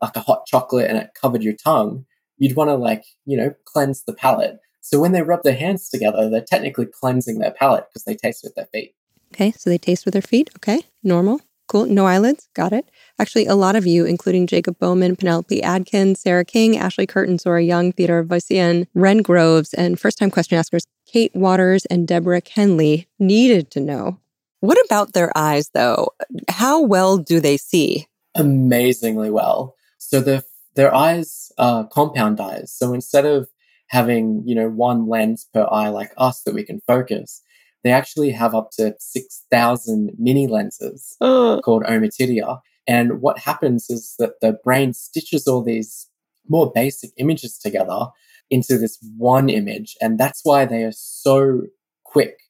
like 0.00 0.16
a 0.16 0.20
hot 0.20 0.46
chocolate 0.46 0.88
and 0.88 0.98
it 0.98 1.10
covered 1.20 1.42
your 1.42 1.54
tongue 1.54 2.06
you'd 2.38 2.56
want 2.56 2.70
to 2.70 2.74
like 2.74 3.04
you 3.26 3.36
know 3.36 3.54
cleanse 3.64 4.04
the 4.04 4.14
palate 4.14 4.58
so 4.80 5.00
when 5.00 5.12
they 5.12 5.22
rub 5.22 5.42
their 5.42 5.56
hands 5.56 5.88
together 5.88 6.30
they're 6.30 6.40
technically 6.40 6.86
cleansing 6.86 7.38
their 7.38 7.52
palate 7.52 7.84
because 7.90 8.04
they 8.04 8.14
taste 8.14 8.42
with 8.44 8.54
their 8.54 8.66
feet 8.66 8.94
Okay, 9.34 9.50
so 9.50 9.68
they 9.68 9.78
taste 9.78 10.04
with 10.04 10.12
their 10.12 10.22
feet. 10.22 10.48
Okay, 10.58 10.82
normal. 11.02 11.40
Cool. 11.66 11.86
No 11.86 12.06
eyelids. 12.06 12.48
Got 12.54 12.72
it. 12.72 12.90
Actually, 13.18 13.46
a 13.46 13.54
lot 13.54 13.76
of 13.76 13.86
you, 13.86 14.04
including 14.04 14.46
Jacob 14.46 14.78
Bowman, 14.78 15.16
Penelope 15.16 15.62
Adkins, 15.62 16.20
Sarah 16.20 16.44
King, 16.44 16.76
Ashley 16.76 17.06
Curtin, 17.06 17.38
Zora 17.38 17.62
Young, 17.62 17.92
Theodore 17.92 18.24
Voisian, 18.24 18.86
Ren 18.94 19.18
Groves, 19.22 19.72
and 19.74 19.98
first 19.98 20.18
time 20.18 20.30
question 20.30 20.58
askers 20.58 20.86
Kate 21.06 21.34
Waters 21.34 21.84
and 21.86 22.06
Deborah 22.06 22.42
Kenley 22.42 23.06
needed 23.18 23.70
to 23.72 23.80
know. 23.80 24.18
What 24.60 24.78
about 24.86 25.12
their 25.12 25.36
eyes, 25.36 25.70
though? 25.74 26.10
How 26.48 26.80
well 26.80 27.18
do 27.18 27.40
they 27.40 27.56
see? 27.56 28.06
amazingly 28.34 29.30
well. 29.30 29.74
So 29.98 30.20
the 30.20 30.44
their 30.74 30.94
eyes 30.94 31.52
are 31.56 31.86
compound 31.86 32.40
eyes. 32.40 32.74
So 32.76 32.92
instead 32.94 33.24
of 33.24 33.48
having, 33.88 34.42
you 34.44 34.56
know, 34.56 34.68
one 34.68 35.08
lens 35.08 35.46
per 35.54 35.68
eye 35.70 35.88
like 35.88 36.12
us 36.16 36.42
that 36.42 36.54
we 36.54 36.64
can 36.64 36.80
focus, 36.86 37.42
they 37.84 37.92
actually 37.92 38.30
have 38.30 38.54
up 38.54 38.70
to 38.72 38.94
6,000 38.98 40.12
mini 40.18 40.46
lenses 40.46 41.16
oh. 41.20 41.60
called 41.62 41.84
ommatidia. 41.84 42.60
And 42.86 43.20
what 43.20 43.38
happens 43.38 43.88
is 43.88 44.14
that 44.18 44.40
the 44.40 44.58
brain 44.64 44.92
stitches 44.92 45.46
all 45.46 45.62
these 45.62 46.08
more 46.48 46.72
basic 46.74 47.10
images 47.18 47.58
together 47.58 48.06
into 48.50 48.76
this 48.76 48.98
one 49.16 49.48
image. 49.48 49.96
And 50.00 50.18
that's 50.18 50.40
why 50.44 50.64
they 50.64 50.82
are 50.82 50.92
so 50.92 51.62
quick 52.04 52.40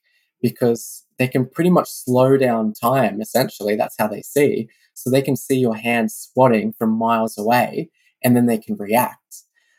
because 0.41 1.05
they 1.19 1.29
can 1.29 1.47
pretty 1.47 1.71
much 1.71 1.89
slow 1.89 2.37
down 2.37 2.73
time, 2.73 3.21
essentially. 3.21 3.77
That's 3.77 3.97
how 3.99 4.09
they 4.09 4.23
see. 4.23 4.69
So 4.95 5.11
they 5.11 5.23
can 5.23 5.37
see 5.37 5.57
your 5.57 5.77
hand 5.77 6.11
swatting 6.13 6.73
from 6.73 6.91
miles 6.91 7.39
away 7.39 7.91
and 8.23 8.37
then 8.37 8.47
they 8.47 8.59
can 8.59 8.77
react. 8.77 9.19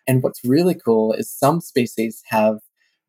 And 0.08 0.22
what's 0.22 0.44
really 0.46 0.76
cool 0.76 1.14
is 1.14 1.32
some 1.32 1.62
species 1.62 2.22
have 2.28 2.60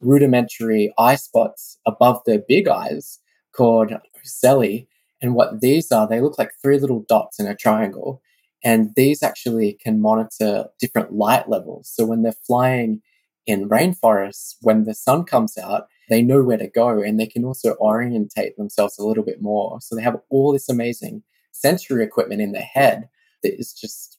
rudimentary 0.01 0.93
eye 0.99 1.17
spots 1.17 1.79
above 1.87 2.23
their 2.27 2.41
big 2.47 2.69
eyes 2.69 3.19
called 3.55 3.93
ocelli. 4.23 4.89
And 5.23 5.35
what 5.35 5.61
these 5.61 5.91
are, 5.91 6.07
they 6.07 6.21
look 6.21 6.39
like 6.39 6.53
three 6.63 6.79
little 6.79 7.05
dots 7.09 7.41
in 7.41 7.47
a 7.47 7.57
triangle. 7.57 8.21
And 8.65 8.95
these 8.97 9.23
actually 9.23 9.79
can 9.83 10.01
monitor 10.01 10.67
different 10.81 11.13
light 11.13 11.49
levels. 11.49 11.91
So 11.93 12.05
when 12.05 12.23
they're 12.23 12.33
flying 12.47 13.01
in 13.47 13.69
rainforests, 13.69 14.57
when 14.61 14.85
the 14.85 14.95
sun 14.95 15.25
comes 15.25 15.57
out, 15.57 15.87
they 16.09 16.23
know 16.23 16.43
where 16.43 16.59
to 16.59 16.69
go 16.69 17.01
and 17.01 17.19
they 17.19 17.27
can 17.27 17.45
also 17.45 17.75
orientate 17.75 18.57
themselves 18.57 18.99
a 18.99 19.05
little 19.05 19.25
bit 19.25 19.41
more. 19.41 19.81
So 19.81 19.95
they 19.95 20.03
have 20.03 20.21
all 20.31 20.53
this 20.53 20.69
amazing 20.69 21.23
sensory 21.53 22.05
equipment 22.05 22.41
in 22.41 22.53
their 22.53 22.63
head 22.63 23.09
that 23.43 23.59
is 23.59 23.73
just 23.73 24.19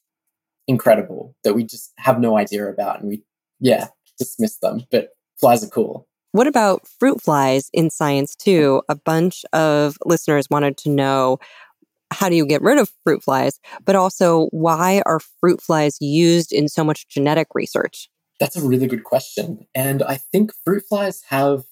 incredible 0.66 1.34
that 1.44 1.54
we 1.54 1.64
just 1.64 1.92
have 1.98 2.20
no 2.20 2.36
idea 2.36 2.66
about. 2.68 3.00
And 3.00 3.08
we, 3.08 3.22
yeah, 3.60 3.88
dismiss 4.18 4.58
them. 4.58 4.82
But 4.90 5.10
flies 5.40 5.64
are 5.64 5.68
cool. 5.68 6.08
What 6.32 6.46
about 6.46 6.86
fruit 6.86 7.22
flies 7.22 7.70
in 7.72 7.90
science, 7.90 8.36
too? 8.36 8.82
A 8.88 8.94
bunch 8.94 9.44
of 9.52 9.96
listeners 10.04 10.48
wanted 10.50 10.76
to 10.78 10.90
know 10.90 11.38
how 12.10 12.28
do 12.28 12.36
you 12.36 12.46
get 12.46 12.62
rid 12.62 12.78
of 12.78 12.90
fruit 13.04 13.22
flies, 13.22 13.60
but 13.84 13.96
also 13.96 14.46
why 14.46 15.02
are 15.04 15.20
fruit 15.40 15.60
flies 15.60 15.96
used 16.00 16.52
in 16.52 16.68
so 16.68 16.84
much 16.84 17.08
genetic 17.08 17.48
research? 17.54 18.08
That's 18.40 18.56
a 18.56 18.66
really 18.66 18.86
good 18.86 19.04
question. 19.04 19.66
And 19.74 20.02
I 20.02 20.16
think 20.16 20.52
fruit 20.64 20.84
flies 20.88 21.22
have 21.28 21.64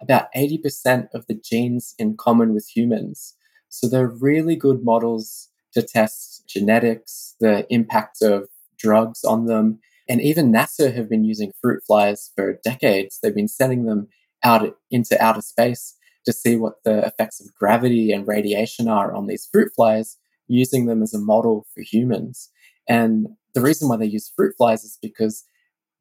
about 0.00 0.32
80% 0.34 1.08
of 1.14 1.26
the 1.26 1.34
genes 1.34 1.94
in 1.98 2.16
common 2.16 2.54
with 2.54 2.68
humans. 2.74 3.34
So 3.68 3.88
they're 3.88 4.08
really 4.08 4.56
good 4.56 4.84
models 4.84 5.50
to 5.72 5.82
test 5.82 6.44
genetics, 6.48 7.34
the 7.40 7.66
impact 7.72 8.22
of 8.22 8.48
drugs 8.78 9.24
on 9.24 9.46
them. 9.46 9.80
And 10.08 10.20
even 10.20 10.52
NASA 10.52 10.94
have 10.94 11.08
been 11.08 11.24
using 11.24 11.52
fruit 11.60 11.82
flies 11.86 12.30
for 12.34 12.58
decades. 12.64 13.18
They've 13.22 13.34
been 13.34 13.48
sending 13.48 13.84
them 13.84 14.08
out 14.42 14.76
into 14.90 15.22
outer 15.22 15.40
space 15.40 15.96
to 16.26 16.32
see 16.32 16.56
what 16.56 16.82
the 16.84 17.06
effects 17.06 17.40
of 17.40 17.54
gravity 17.54 18.12
and 18.12 18.26
radiation 18.26 18.88
are 18.88 19.14
on 19.14 19.26
these 19.26 19.48
fruit 19.50 19.72
flies, 19.74 20.16
using 20.48 20.86
them 20.86 21.02
as 21.02 21.14
a 21.14 21.18
model 21.18 21.66
for 21.74 21.82
humans. 21.82 22.50
And 22.88 23.28
the 23.54 23.60
reason 23.60 23.88
why 23.88 23.96
they 23.96 24.06
use 24.06 24.32
fruit 24.34 24.54
flies 24.56 24.84
is 24.84 24.98
because 25.00 25.44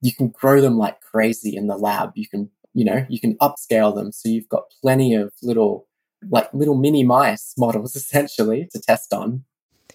you 0.01 0.13
can 0.13 0.29
grow 0.29 0.59
them 0.59 0.77
like 0.77 0.99
crazy 1.01 1.55
in 1.55 1.67
the 1.67 1.77
lab. 1.77 2.11
You 2.15 2.27
can, 2.27 2.49
you 2.73 2.83
know, 2.83 3.05
you 3.09 3.19
can 3.19 3.37
upscale 3.37 3.95
them. 3.95 4.11
So 4.11 4.27
you've 4.29 4.49
got 4.49 4.63
plenty 4.81 5.15
of 5.15 5.31
little, 5.41 5.87
like 6.29 6.53
little 6.53 6.75
mini 6.75 7.03
mice 7.03 7.53
models 7.57 7.95
essentially 7.95 8.67
to 8.73 8.81
test 8.81 9.13
on. 9.13 9.45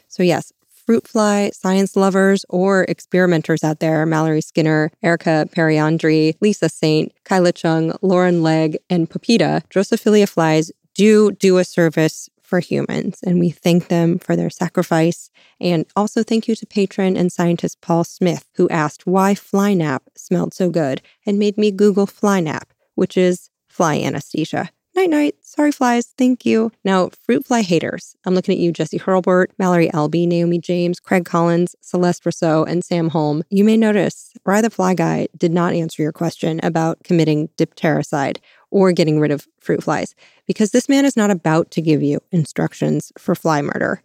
So, 0.08 0.22
yes, 0.22 0.52
fruit 0.88 1.06
fly 1.06 1.50
science 1.52 1.96
lovers 1.96 2.46
or 2.48 2.84
experimenters 2.84 3.62
out 3.62 3.78
there 3.78 4.06
Mallory 4.06 4.40
Skinner, 4.40 4.90
Erica 5.02 5.46
Periandri, 5.54 6.34
Lisa 6.40 6.70
Saint, 6.70 7.12
Kyla 7.24 7.52
Chung, 7.52 7.92
Lauren 8.00 8.42
Legg, 8.42 8.78
and 8.88 9.10
Pepita, 9.10 9.62
Drosophila 9.68 10.26
flies 10.26 10.72
do 10.94 11.30
do 11.32 11.58
a 11.58 11.64
service 11.64 12.30
for 12.40 12.60
humans, 12.60 13.20
and 13.22 13.38
we 13.38 13.50
thank 13.50 13.88
them 13.88 14.18
for 14.18 14.34
their 14.34 14.48
sacrifice. 14.48 15.30
And 15.60 15.84
also 15.94 16.22
thank 16.22 16.48
you 16.48 16.56
to 16.56 16.64
patron 16.64 17.18
and 17.18 17.30
scientist 17.30 17.82
Paul 17.82 18.04
Smith, 18.04 18.46
who 18.54 18.66
asked 18.70 19.06
why 19.06 19.34
FlyNap 19.34 20.00
smelled 20.16 20.54
so 20.54 20.70
good 20.70 21.02
and 21.26 21.38
made 21.38 21.58
me 21.58 21.70
Google 21.70 22.06
FlyNap, 22.06 22.62
which 22.94 23.18
is 23.18 23.50
fly 23.68 23.98
anesthesia. 23.98 24.70
Night 24.98 25.10
night. 25.10 25.36
Sorry, 25.42 25.70
flies. 25.70 26.12
Thank 26.18 26.44
you. 26.44 26.72
Now, 26.82 27.10
fruit 27.24 27.46
fly 27.46 27.62
haters. 27.62 28.16
I'm 28.24 28.34
looking 28.34 28.52
at 28.52 28.58
you, 28.58 28.72
Jesse 28.72 28.98
Hurlbert, 28.98 29.52
Mallory 29.56 29.88
Albee, 29.92 30.26
Naomi 30.26 30.58
James, 30.58 30.98
Craig 30.98 31.24
Collins, 31.24 31.76
Celeste 31.80 32.26
Rousseau, 32.26 32.64
and 32.64 32.82
Sam 32.82 33.10
Holm. 33.10 33.44
You 33.48 33.62
may 33.62 33.76
notice 33.76 34.32
Bry 34.42 34.60
the 34.60 34.70
Fly 34.70 34.94
Guy 34.94 35.28
did 35.36 35.52
not 35.52 35.72
answer 35.72 36.02
your 36.02 36.10
question 36.10 36.58
about 36.64 37.04
committing 37.04 37.48
diptericide 37.56 38.38
or 38.72 38.90
getting 38.90 39.20
rid 39.20 39.30
of 39.30 39.46
fruit 39.60 39.84
flies 39.84 40.16
because 40.48 40.72
this 40.72 40.88
man 40.88 41.04
is 41.04 41.16
not 41.16 41.30
about 41.30 41.70
to 41.70 41.80
give 41.80 42.02
you 42.02 42.18
instructions 42.32 43.12
for 43.16 43.36
fly 43.36 43.62
murder. 43.62 44.02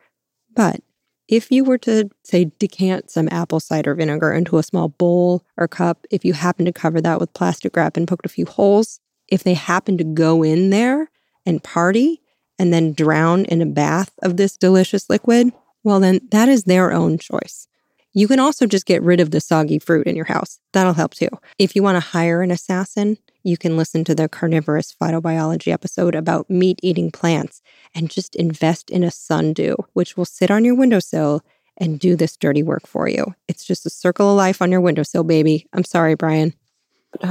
But 0.55 0.81
if 1.27 1.51
you 1.51 1.63
were 1.63 1.79
to, 1.79 2.11
say, 2.23 2.51
decant 2.59 3.09
some 3.09 3.29
apple 3.31 3.59
cider 3.59 3.95
vinegar 3.95 4.31
into 4.31 4.59
a 4.59 4.63
small 4.63 4.89
bowl 4.89 5.43
or 5.57 5.67
cup, 5.67 6.05
if 6.11 6.23
you 6.23 6.33
happen 6.33 6.65
to 6.65 6.71
cover 6.71 7.01
that 7.01 7.19
with 7.19 7.33
plastic 7.33 7.75
wrap 7.75 7.97
and 7.97 8.07
poked 8.07 8.27
a 8.27 8.29
few 8.29 8.45
holes, 8.45 8.99
if 9.33 9.43
they 9.43 9.55
happen 9.55 9.97
to 9.97 10.03
go 10.03 10.43
in 10.43 10.69
there, 10.69 11.09
and 11.45 11.63
party 11.63 12.21
and 12.59 12.71
then 12.71 12.93
drown 12.93 13.45
in 13.45 13.61
a 13.61 13.65
bath 13.65 14.11
of 14.21 14.37
this 14.37 14.57
delicious 14.57 15.09
liquid, 15.09 15.51
well, 15.83 15.99
then 15.99 16.21
that 16.31 16.49
is 16.49 16.63
their 16.63 16.91
own 16.91 17.17
choice. 17.17 17.67
You 18.13 18.27
can 18.27 18.39
also 18.39 18.67
just 18.67 18.85
get 18.85 19.01
rid 19.01 19.19
of 19.19 19.31
the 19.31 19.41
soggy 19.41 19.79
fruit 19.79 20.05
in 20.05 20.15
your 20.15 20.25
house. 20.25 20.59
That'll 20.71 20.93
help 20.93 21.15
too. 21.15 21.29
If 21.57 21.75
you 21.75 21.81
want 21.81 21.95
to 21.95 22.09
hire 22.11 22.43
an 22.43 22.51
assassin, 22.51 23.17
you 23.41 23.57
can 23.57 23.75
listen 23.75 24.03
to 24.05 24.15
the 24.15 24.29
carnivorous 24.29 24.93
phytobiology 24.93 25.73
episode 25.73 26.13
about 26.13 26.49
meat 26.49 26.79
eating 26.83 27.11
plants 27.11 27.61
and 27.95 28.11
just 28.11 28.35
invest 28.35 28.91
in 28.91 29.03
a 29.03 29.11
sundew, 29.11 29.75
which 29.93 30.15
will 30.15 30.25
sit 30.25 30.51
on 30.51 30.63
your 30.63 30.75
windowsill 30.75 31.41
and 31.77 31.99
do 31.99 32.15
this 32.15 32.37
dirty 32.37 32.61
work 32.61 32.85
for 32.85 33.09
you. 33.09 33.33
It's 33.47 33.65
just 33.65 33.85
a 33.87 33.89
circle 33.89 34.29
of 34.29 34.37
life 34.37 34.61
on 34.61 34.71
your 34.71 34.79
windowsill, 34.79 35.23
baby. 35.23 35.67
I'm 35.73 35.83
sorry, 35.83 36.13
Bryan. 36.13 36.53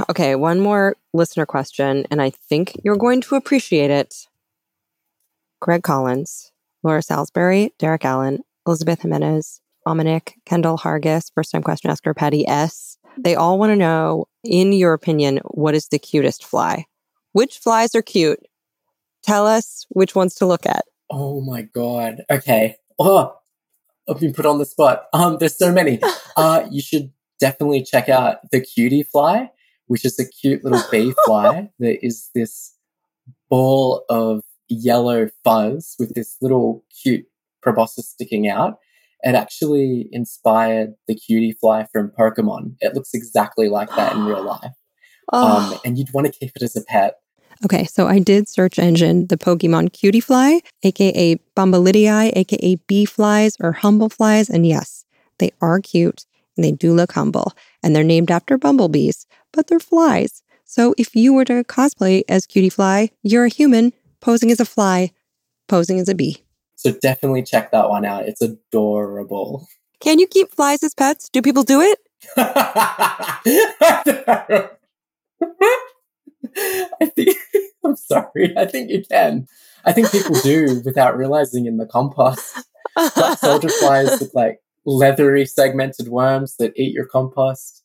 Okay, 0.09 0.35
one 0.35 0.59
more 0.59 0.95
listener 1.13 1.45
question, 1.45 2.05
and 2.09 2.21
I 2.21 2.29
think 2.29 2.73
you're 2.83 2.97
going 2.97 3.21
to 3.21 3.35
appreciate 3.35 3.91
it. 3.91 4.27
Greg 5.61 5.83
Collins, 5.83 6.51
Laura 6.83 7.01
Salisbury, 7.01 7.73
Derek 7.79 8.05
Allen, 8.05 8.39
Elizabeth 8.65 9.01
Jimenez, 9.01 9.61
Dominic, 9.85 10.35
Kendall 10.45 10.77
Hargis, 10.77 11.31
first 11.33 11.51
time 11.51 11.63
question 11.63 11.89
asker 11.89 12.13
Patty 12.13 12.47
S. 12.47 12.97
They 13.17 13.35
all 13.35 13.59
want 13.59 13.71
to 13.71 13.75
know, 13.75 14.25
in 14.43 14.73
your 14.73 14.93
opinion, 14.93 15.39
what 15.45 15.75
is 15.75 15.87
the 15.87 15.99
cutest 15.99 16.43
fly? 16.43 16.85
Which 17.33 17.59
flies 17.59 17.95
are 17.95 18.01
cute? 18.01 18.39
Tell 19.23 19.47
us 19.47 19.85
which 19.89 20.15
ones 20.15 20.35
to 20.35 20.45
look 20.45 20.65
at. 20.65 20.85
Oh 21.09 21.41
my 21.41 21.63
god. 21.63 22.23
Okay. 22.29 22.77
Oh, 22.97 23.35
I've 24.09 24.19
been 24.19 24.33
put 24.33 24.45
on 24.45 24.59
the 24.59 24.65
spot. 24.65 25.05
Um, 25.13 25.37
there's 25.39 25.57
so 25.57 25.71
many. 25.71 25.99
Uh, 26.35 26.67
you 26.71 26.81
should 26.81 27.11
definitely 27.39 27.83
check 27.83 28.09
out 28.09 28.37
the 28.49 28.59
cutie 28.59 29.03
fly, 29.03 29.51
which 29.87 30.05
is 30.05 30.19
a 30.19 30.27
cute 30.27 30.63
little 30.63 30.81
bee 30.91 31.13
fly 31.25 31.69
that 31.79 32.05
is 32.05 32.29
this 32.33 32.75
ball 33.49 34.03
of 34.09 34.41
yellow 34.69 35.29
fuzz 35.43 35.95
with 35.99 36.13
this 36.13 36.37
little 36.41 36.83
cute 37.01 37.25
proboscis 37.61 38.09
sticking 38.09 38.47
out. 38.47 38.79
It 39.21 39.35
actually 39.35 40.09
inspired 40.11 40.95
the 41.07 41.15
Cutiefly 41.15 41.87
from 41.93 42.11
Pokemon. 42.19 42.75
It 42.81 42.93
looks 42.93 43.11
exactly 43.13 43.69
like 43.69 43.89
that 43.95 44.13
in 44.13 44.25
real 44.25 44.43
life. 44.61 44.73
Um, 45.31 45.79
and 45.85 45.97
you'd 45.97 46.13
want 46.13 46.27
to 46.27 46.33
keep 46.33 46.51
it 46.55 46.61
as 46.61 46.75
a 46.75 46.83
pet. 46.83 47.15
Okay, 47.63 47.85
so 47.85 48.07
I 48.07 48.19
did 48.19 48.49
search 48.49 48.77
engine 48.77 49.27
the 49.27 49.37
Pokemon 49.37 49.91
Cutiefly, 49.91 50.59
aka 50.83 51.39
Bombyliidae, 51.55 52.33
aka 52.35 52.75
bee 52.87 53.05
flies 53.05 53.55
or 53.61 53.71
humble 53.71 54.09
flies, 54.09 54.49
and 54.49 54.67
yes, 54.67 55.05
they 55.37 55.51
are 55.61 55.79
cute 55.79 56.25
and 56.55 56.63
they 56.63 56.71
do 56.71 56.93
look 56.93 57.13
humble, 57.13 57.53
and 57.81 57.95
they're 57.95 58.03
named 58.03 58.29
after 58.29 58.57
bumblebees, 58.57 59.25
but 59.53 59.67
they're 59.67 59.79
flies. 59.79 60.43
So 60.65 60.93
if 60.97 61.15
you 61.15 61.33
were 61.33 61.45
to 61.45 61.63
cosplay 61.63 62.23
as 62.27 62.45
cutie 62.45 62.69
fly, 62.69 63.11
you're 63.21 63.45
a 63.45 63.49
human 63.49 63.93
posing 64.19 64.51
as 64.51 64.59
a 64.59 64.65
fly, 64.65 65.11
posing 65.67 65.99
as 65.99 66.09
a 66.09 66.15
bee. 66.15 66.43
So 66.75 66.91
definitely 66.91 67.43
check 67.43 67.71
that 67.71 67.89
one 67.89 68.03
out. 68.03 68.27
It's 68.27 68.41
adorable. 68.41 69.67
Can 69.99 70.19
you 70.19 70.27
keep 70.27 70.51
flies 70.51 70.83
as 70.83 70.93
pets? 70.93 71.29
Do 71.29 71.41
people 71.41 71.63
do 71.63 71.81
it? 71.81 71.99
I 72.37 73.39
think 77.15 77.37
I'm 77.83 77.95
sorry. 77.95 78.53
I 78.57 78.65
think 78.65 78.89
you 78.89 79.03
can. 79.09 79.47
I 79.85 79.93
think 79.93 80.11
people 80.11 80.35
do 80.41 80.81
without 80.85 81.17
realizing 81.17 81.65
in 81.65 81.77
the 81.77 81.85
compost. 81.85 82.65
Black 82.95 83.39
soldier 83.39 83.69
flies 83.69 84.21
look 84.21 84.31
like 84.33 84.59
leathery 84.85 85.45
segmented 85.45 86.07
worms 86.07 86.55
that 86.57 86.73
eat 86.75 86.93
your 86.93 87.05
compost. 87.05 87.82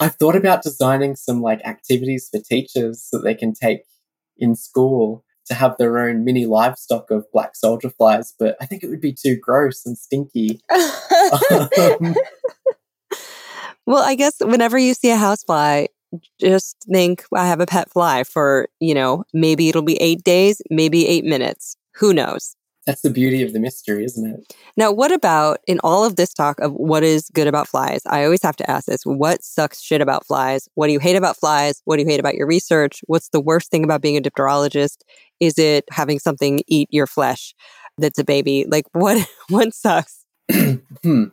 I've 0.00 0.14
thought 0.14 0.36
about 0.36 0.62
designing 0.62 1.16
some 1.16 1.42
like 1.42 1.60
activities 1.64 2.28
for 2.30 2.40
teachers 2.40 3.08
that 3.12 3.24
they 3.24 3.34
can 3.34 3.52
take 3.52 3.82
in 4.36 4.54
school 4.54 5.24
to 5.46 5.54
have 5.54 5.76
their 5.78 5.98
own 5.98 6.24
mini 6.24 6.46
livestock 6.46 7.10
of 7.10 7.24
black 7.32 7.56
soldier 7.56 7.90
flies, 7.90 8.34
but 8.38 8.56
I 8.60 8.66
think 8.66 8.84
it 8.84 8.88
would 8.88 9.00
be 9.00 9.12
too 9.12 9.36
gross 9.36 9.84
and 9.86 9.98
stinky. 9.98 10.60
well, 13.86 14.04
I 14.04 14.14
guess 14.14 14.34
whenever 14.40 14.78
you 14.78 14.94
see 14.94 15.10
a 15.10 15.16
housefly, 15.16 15.86
just 16.40 16.76
think 16.90 17.24
I 17.34 17.46
have 17.46 17.60
a 17.60 17.66
pet 17.66 17.90
fly 17.90 18.24
for, 18.24 18.68
you 18.80 18.94
know, 18.94 19.24
maybe 19.32 19.68
it'll 19.68 19.82
be 19.82 20.00
eight 20.00 20.22
days, 20.22 20.62
maybe 20.70 21.06
eight 21.06 21.24
minutes. 21.24 21.76
Who 21.96 22.14
knows? 22.14 22.54
That's 22.88 23.02
the 23.02 23.10
beauty 23.10 23.42
of 23.42 23.52
the 23.52 23.60
mystery, 23.60 24.02
isn't 24.06 24.26
it? 24.26 24.54
Now, 24.78 24.90
what 24.90 25.12
about 25.12 25.58
in 25.66 25.78
all 25.84 26.06
of 26.06 26.16
this 26.16 26.32
talk 26.32 26.58
of 26.60 26.72
what 26.72 27.02
is 27.02 27.28
good 27.34 27.46
about 27.46 27.68
flies? 27.68 28.00
I 28.06 28.24
always 28.24 28.42
have 28.42 28.56
to 28.56 28.70
ask 28.70 28.86
this 28.86 29.04
what 29.04 29.44
sucks 29.44 29.82
shit 29.82 30.00
about 30.00 30.26
flies? 30.26 30.70
What 30.72 30.86
do 30.86 30.94
you 30.94 30.98
hate 30.98 31.14
about 31.14 31.36
flies? 31.36 31.82
What 31.84 31.96
do 31.96 32.02
you 32.02 32.08
hate 32.08 32.18
about 32.18 32.36
your 32.36 32.46
research? 32.46 33.02
What's 33.06 33.28
the 33.28 33.42
worst 33.42 33.70
thing 33.70 33.84
about 33.84 34.00
being 34.00 34.16
a 34.16 34.22
dipterologist? 34.22 35.02
Is 35.38 35.58
it 35.58 35.84
having 35.90 36.18
something 36.18 36.60
eat 36.66 36.88
your 36.90 37.06
flesh 37.06 37.54
that's 37.98 38.18
a 38.18 38.24
baby? 38.24 38.64
Like, 38.66 38.86
what, 38.92 39.22
what 39.50 39.74
sucks? 39.74 40.24
hmm. 41.02 41.24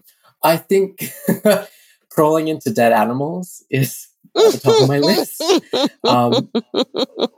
I 0.44 0.58
think 0.58 1.10
crawling 2.10 2.50
into 2.50 2.70
dead 2.70 2.92
animals 2.92 3.64
is 3.72 4.10
at 4.36 4.52
the 4.52 4.60
top 4.60 4.82
of 4.82 4.90
my 4.90 5.00
list. 5.00 5.42
Um, 6.06 6.52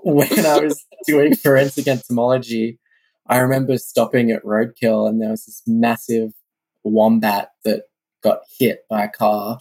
when 0.04 0.46
I 0.46 0.60
was 0.60 0.84
doing 1.06 1.36
forensic 1.36 1.88
entomology, 1.88 2.80
I 3.30 3.40
remember 3.40 3.78
stopping 3.78 4.32
at 4.32 4.44
Roadkill 4.44 5.08
and 5.08 5.22
there 5.22 5.32
was 5.32 5.46
this 5.46 5.62
massive 5.68 6.32
wombat 6.84 7.52
that 7.66 7.84
got 8.24 8.40
hit 8.58 8.86
by 8.90 9.04
a 9.04 9.10
car. 9.10 9.60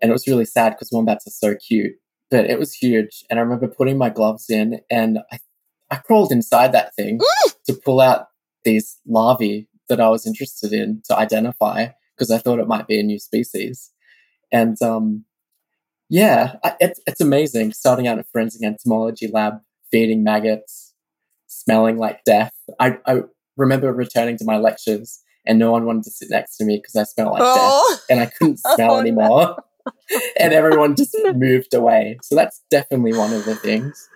And 0.00 0.10
it 0.10 0.12
was 0.12 0.26
really 0.26 0.44
sad 0.44 0.70
because 0.70 0.90
wombats 0.90 1.26
are 1.26 1.30
so 1.30 1.54
cute, 1.54 1.92
but 2.30 2.46
it 2.46 2.58
was 2.58 2.72
huge. 2.72 3.24
And 3.30 3.38
I 3.38 3.42
remember 3.42 3.68
putting 3.68 3.98
my 3.98 4.10
gloves 4.10 4.46
in 4.48 4.80
and 4.90 5.18
I, 5.30 5.38
I 5.90 5.96
crawled 5.96 6.32
inside 6.32 6.72
that 6.72 6.94
thing 6.94 7.20
to 7.66 7.74
pull 7.74 8.00
out 8.00 8.26
these 8.64 8.98
larvae 9.06 9.68
that 9.88 10.00
I 10.00 10.08
was 10.08 10.26
interested 10.26 10.72
in 10.72 11.02
to 11.06 11.16
identify 11.16 11.88
because 12.16 12.30
I 12.30 12.38
thought 12.38 12.60
it 12.60 12.68
might 12.68 12.86
be 12.86 12.98
a 12.98 13.02
new 13.02 13.18
species. 13.18 13.90
And 14.50 14.80
um, 14.82 15.24
yeah, 16.08 16.54
I, 16.64 16.74
it's, 16.80 17.00
it's 17.06 17.20
amazing 17.20 17.72
starting 17.72 18.06
out 18.06 18.14
in 18.14 18.20
a 18.20 18.24
forensic 18.32 18.62
entomology 18.62 19.28
lab, 19.28 19.60
feeding 19.90 20.24
maggots, 20.24 20.91
smelling 21.52 21.98
like 21.98 22.24
death. 22.24 22.52
I, 22.80 22.98
I 23.06 23.22
remember 23.56 23.92
returning 23.92 24.36
to 24.38 24.44
my 24.44 24.56
lectures 24.58 25.20
and 25.46 25.58
no 25.58 25.72
one 25.72 25.84
wanted 25.84 26.04
to 26.04 26.10
sit 26.10 26.30
next 26.30 26.56
to 26.58 26.64
me 26.64 26.78
because 26.78 26.96
I 26.96 27.04
smelled 27.04 27.32
like 27.32 27.42
Oh. 27.44 27.88
death 27.90 28.04
and 28.10 28.20
I 28.20 28.26
couldn't 28.26 28.60
oh, 28.66 28.74
smell 28.74 28.92
Oh, 28.92 29.00
anymore. 29.00 29.56
and 30.38 30.52
everyone 30.52 30.96
just 30.96 31.16
moved 31.34 31.74
away. 31.74 32.18
So 32.22 32.34
that's 32.34 32.62
definitely 32.70 33.12
one 33.14 33.32
of 33.32 33.44
the 33.44 33.54
things. 33.56 34.08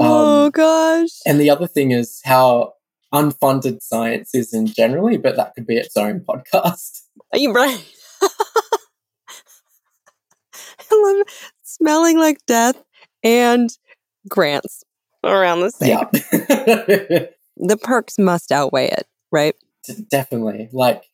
Um, 0.00 0.08
oh, 0.08 0.50
gosh. 0.50 1.10
And 1.26 1.40
the 1.40 1.50
other 1.50 1.66
thing 1.66 1.92
is 1.92 2.20
how 2.24 2.74
unfunded 3.12 3.80
science 3.82 4.34
is 4.34 4.52
in 4.52 4.66
generally, 4.66 5.16
but 5.18 5.36
that 5.36 5.54
could 5.54 5.66
be 5.66 5.76
its 5.76 5.96
own 5.96 6.20
podcast. 6.20 7.02
Are 7.32 7.38
you 7.38 7.52
right? 7.52 7.84
I 10.90 11.14
love 11.18 11.26
smelling 11.62 12.18
like 12.18 12.38
death 12.46 12.76
and 13.22 13.70
grants 14.28 14.83
around 15.26 15.60
the 15.60 15.70
same. 15.70 15.98
Yeah. 16.12 17.26
The 17.56 17.76
perks 17.76 18.18
must 18.18 18.50
outweigh 18.50 18.88
it, 18.88 19.06
right? 19.30 19.54
Definitely. 20.10 20.68
Like 20.72 21.04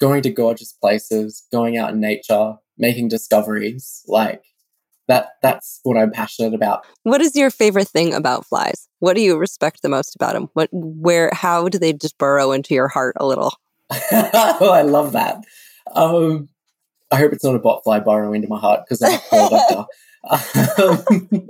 going 0.00 0.22
to 0.22 0.30
gorgeous 0.30 0.72
places, 0.72 1.46
going 1.52 1.76
out 1.76 1.90
in 1.90 2.00
nature, 2.00 2.54
making 2.76 3.08
discoveries, 3.08 4.02
like 4.08 4.42
that 5.06 5.32
that's 5.42 5.80
what 5.82 5.96
I'm 5.96 6.10
passionate 6.10 6.54
about. 6.54 6.84
What 7.02 7.20
is 7.20 7.36
your 7.36 7.50
favorite 7.50 7.88
thing 7.88 8.14
about 8.14 8.46
flies? 8.46 8.88
What 9.00 9.14
do 9.14 9.22
you 9.22 9.36
respect 9.36 9.82
the 9.82 9.88
most 9.88 10.14
about 10.16 10.32
them? 10.32 10.48
What, 10.54 10.68
where, 10.72 11.30
how 11.32 11.68
do 11.68 11.78
they 11.78 11.92
just 11.92 12.18
burrow 12.18 12.52
into 12.52 12.74
your 12.74 12.88
heart 12.88 13.16
a 13.20 13.26
little? 13.26 13.54
oh, 13.90 14.70
I 14.72 14.82
love 14.82 15.12
that. 15.12 15.44
Um, 15.94 16.48
I 17.10 17.16
hope 17.16 17.32
it's 17.32 17.44
not 17.44 17.54
a 17.54 17.60
botfly 17.60 18.04
burrowing 18.04 18.36
into 18.36 18.48
my 18.48 18.58
heart 18.58 18.80
because 18.88 19.02
I'm 19.02 19.20
a 19.32 19.50
doctor. 19.50 19.84
Um, 20.26 21.46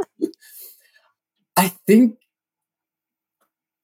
I 1.57 1.69
think 1.87 2.19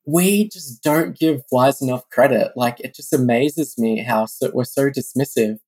we 0.07 0.49
just 0.49 0.83
don't 0.83 1.19
give 1.19 1.47
flies 1.49 1.81
enough 1.81 2.09
credit. 2.11 2.53
Like 2.57 2.81
it 2.81 2.95
just 2.95 3.13
amazes 3.13 3.79
me 3.79 4.03
how 4.03 4.27
so, 4.27 4.51
we're 4.53 4.65
so 4.65 4.91
dismissive, 4.91 5.59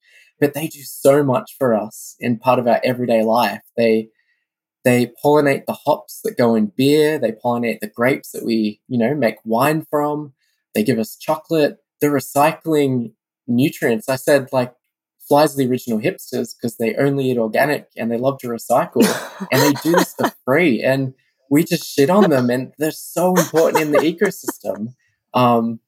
but 0.41 0.55
they 0.55 0.67
do 0.67 0.81
so 0.83 1.23
much 1.23 1.55
for 1.59 1.75
us 1.75 2.17
in 2.19 2.39
part 2.39 2.59
of 2.59 2.67
our 2.67 2.81
everyday 2.83 3.23
life. 3.23 3.63
They 3.77 4.09
they 4.85 5.13
pollinate 5.25 5.67
the 5.67 5.75
hops 5.75 6.21
that 6.25 6.37
go 6.37 6.57
in 6.57 6.73
beer. 6.77 7.19
They 7.19 7.31
pollinate 7.33 7.79
the 7.81 7.89
grapes 7.89 8.33
that 8.33 8.45
we 8.45 8.81
you 8.89 8.99
know 8.99 9.15
make 9.15 9.37
wine 9.45 9.87
from. 9.89 10.33
They 10.75 10.83
give 10.83 10.99
us 10.99 11.17
chocolate. 11.17 11.79
They're 12.01 12.11
recycling 12.11 13.13
nutrients. 13.47 14.09
I 14.09 14.17
said 14.17 14.49
like 14.53 14.75
flies 15.29 15.55
are 15.55 15.59
the 15.59 15.71
original 15.71 16.01
hipsters 16.01 16.55
because 16.57 16.77
they 16.79 16.97
only 16.97 17.31
eat 17.31 17.39
organic 17.39 17.89
and 17.97 18.11
they 18.11 18.19
love 18.19 18.39
to 18.39 18.49
recycle 18.49 19.07
and 19.53 19.63
they 19.63 19.73
do 19.83 19.93
this 19.93 20.15
for 20.15 20.33
free. 20.45 20.83
And 20.83 21.15
we 21.53 21.65
just 21.65 21.85
shit 21.85 22.09
on 22.09 22.31
them 22.31 22.49
and 22.49 22.73
they're 22.79 22.91
so 22.91 23.35
important 23.37 23.83
in 23.83 23.93
the 23.93 23.99
ecosystem. 23.99 24.95
Um, 25.35 25.81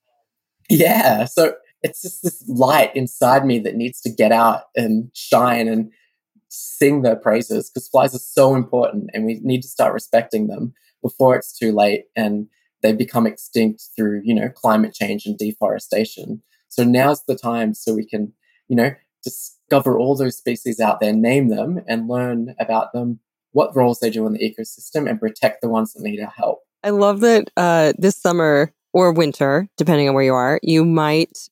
yeah. 0.69 1.25
So 1.25 1.55
it's 1.83 2.03
just 2.03 2.23
this 2.23 2.47
light 2.47 2.95
inside 2.95 3.47
me 3.47 3.61
that 3.61 3.75
needs 3.75 4.03
to 4.03 4.11
get 4.11 4.31
out 4.31 4.65
and 4.77 5.11
shine 5.15 5.67
and 5.67 5.91
sing 6.51 7.01
their 7.01 7.17
praises 7.17 7.71
because 7.71 7.89
flies 7.89 8.15
are 8.15 8.19
so 8.19 8.55
important 8.55 9.09
and 9.15 9.25
we 9.25 9.41
need 9.43 9.63
to 9.63 9.69
start 9.69 9.95
respecting 9.95 10.49
them 10.49 10.75
before 11.01 11.35
it's 11.35 11.59
too 11.59 11.73
late. 11.73 12.05
And 12.15 12.47
they 12.83 12.93
become 12.93 13.27
extinct 13.27 13.85
through, 13.97 14.21
you 14.23 14.35
know, 14.35 14.51
climate 14.51 14.93
change 14.93 15.25
and 15.25 15.39
deforestation. 15.39 16.43
So 16.69 16.85
now's 16.85 17.25
the 17.25 17.37
time 17.37 17.73
so 17.73 17.95
we 17.95 18.05
can, 18.05 18.35
you 18.69 18.77
know, 18.77 18.91
discover 19.23 19.99
all 19.99 20.15
those 20.15 20.37
species 20.37 20.79
out 20.79 21.01
there, 21.01 21.15
name 21.15 21.49
them, 21.49 21.81
and 21.89 22.07
learn 22.07 22.55
about 22.61 22.93
them, 22.93 23.21
what 23.55 23.75
roles 23.75 24.01
they 24.01 24.11
do 24.11 24.27
in 24.27 24.35
the 24.35 24.39
ecosystem, 24.39 25.09
and 25.09 25.19
protect 25.19 25.63
the 25.63 25.69
ones 25.69 25.93
that 25.95 26.03
need 26.03 26.21
our 26.21 26.33
help. 26.37 26.61
I 26.83 26.91
love 26.91 27.21
that 27.21 27.51
uh, 27.57 27.95
this 27.97 28.17
summer 28.17 28.73
or 28.93 29.13
winter, 29.13 29.69
depending 29.77 30.09
on 30.09 30.15
where 30.15 30.25
you 30.25 30.35
are, 30.35 30.61
you 30.63 30.85
might 30.85 31.49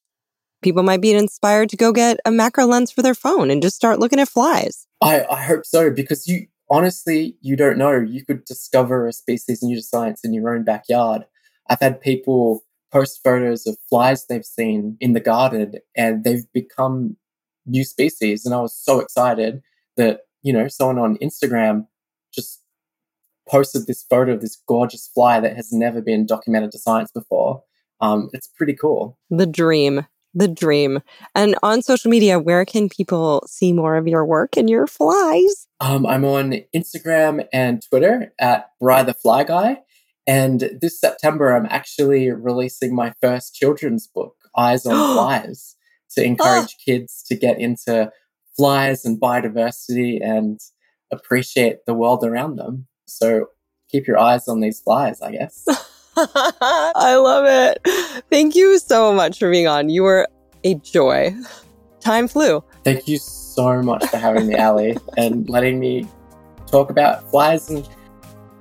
people 0.63 0.83
might 0.83 1.01
be 1.01 1.13
inspired 1.13 1.69
to 1.71 1.77
go 1.77 1.93
get 1.93 2.21
a 2.25 2.31
macro 2.31 2.67
lens 2.67 2.93
for 2.93 3.03
their 3.03 3.15
phone 3.15 3.51
and 3.51 3.63
just 3.63 3.75
start 3.75 3.99
looking 3.99 4.21
at 4.21 4.29
flies. 4.29 4.87
I, 5.01 5.25
I 5.25 5.43
hope 5.43 5.67
so 5.67 5.91
because 5.91 6.27
you 6.27 6.47
honestly 6.71 7.37
you 7.41 7.57
don't 7.57 7.79
know. 7.79 7.99
You 7.99 8.25
could 8.25 8.45
discover 8.45 9.07
a 9.07 9.13
species 9.13 9.63
new 9.63 9.77
to 9.77 9.83
science 9.83 10.21
in 10.25 10.35
your 10.35 10.55
own 10.55 10.65
backyard. 10.65 11.25
I've 11.71 11.81
had 11.81 12.01
people 12.01 12.65
post 12.93 13.21
photos 13.25 13.67
of 13.67 13.77
flies 13.89 14.27
they've 14.27 14.45
seen 14.45 14.97
in 15.01 15.15
the 15.15 15.21
garden 15.21 15.77
and 15.97 16.25
they've 16.25 16.45
become 16.53 17.17
new 17.65 17.85
species. 17.85 18.45
And 18.45 18.55
I 18.55 18.61
was 18.61 18.75
so 18.77 19.01
excited 19.01 19.63
that, 19.97 20.21
you 20.43 20.53
know, 20.53 20.69
someone 20.69 20.99
on 20.99 21.17
Instagram 21.19 21.87
just 22.33 22.63
posted 23.49 23.87
this 23.87 24.05
photo 24.09 24.33
of 24.33 24.41
this 24.41 24.61
gorgeous 24.67 25.09
fly 25.13 25.41
that 25.41 25.57
has 25.57 25.73
never 25.73 26.01
been 26.01 26.27
documented 26.27 26.73
to 26.73 26.79
science 26.79 27.11
before. 27.11 27.63
Um, 28.01 28.31
it's 28.33 28.49
pretty 28.49 28.75
cool. 28.75 29.19
The 29.31 29.47
dream. 29.47 30.07
The 30.35 30.49
dream. 30.49 31.01
And 31.35 31.57
on 31.63 31.83
social 31.83 32.11
media, 32.11 32.39
where 32.39 32.65
can 32.65 32.89
people 32.89 33.45
see 33.47 33.73
more 33.73 33.97
of 33.97 34.09
your 34.09 34.25
work 34.25 34.57
and 34.57 34.71
your 34.71 34.87
flies? 34.87 35.69
Um, 35.81 36.07
I'm 36.07 36.25
on 36.25 36.55
Instagram 36.75 37.47
and 37.53 37.83
Twitter 37.83 38.33
at 38.39 38.71
Bry 38.81 39.03
the 39.03 39.15
Fly 39.15 39.45
Guy. 39.45 39.83
And 40.27 40.71
this 40.81 41.01
September, 41.01 41.55
I'm 41.55 41.67
actually 41.69 42.31
releasing 42.31 42.95
my 42.95 43.13
first 43.21 43.55
children's 43.55 44.07
book, 44.07 44.37
Eyes 44.57 44.87
on 44.87 44.95
Flies, 45.15 45.77
to 46.13 46.25
encourage 46.25 46.77
kids 46.85 47.25
to 47.27 47.37
get 47.37 47.61
into 47.61 48.11
flies 48.57 49.05
and 49.05 49.21
biodiversity 49.21 50.19
and 50.23 50.61
appreciate 51.13 51.87
the 51.87 51.95
world 51.95 52.25
around 52.25 52.57
them. 52.57 52.87
So 53.07 53.47
keep 53.89 54.07
your 54.07 54.19
eyes 54.19 54.49
on 54.49 54.61
these 54.61 54.81
flies, 54.81 55.21
I 55.21 55.33
guess. 55.33 55.65
I 56.17 57.15
love 57.17 57.45
it. 57.47 58.25
Thank 58.31 58.55
you 58.55 58.79
so 58.79 59.13
much 59.13 59.39
for 59.39 59.51
being 59.51 59.69
on. 59.69 59.89
You 59.89 60.03
were 60.03 60.29
a 60.65 60.75
joy. 60.77 61.35
Time 62.01 62.27
flew. 62.27 62.65
Thank 62.85 63.07
you 63.07 63.19
so 63.19 63.83
much 63.83 64.05
for 64.07 64.17
having 64.17 64.49
me, 64.49 64.57
Alie, 64.57 64.97
and 65.17 65.49
letting 65.49 65.79
me 65.79 66.09
talk 66.67 66.91
about 66.91 67.31
flies 67.31 67.71
and 67.71 67.89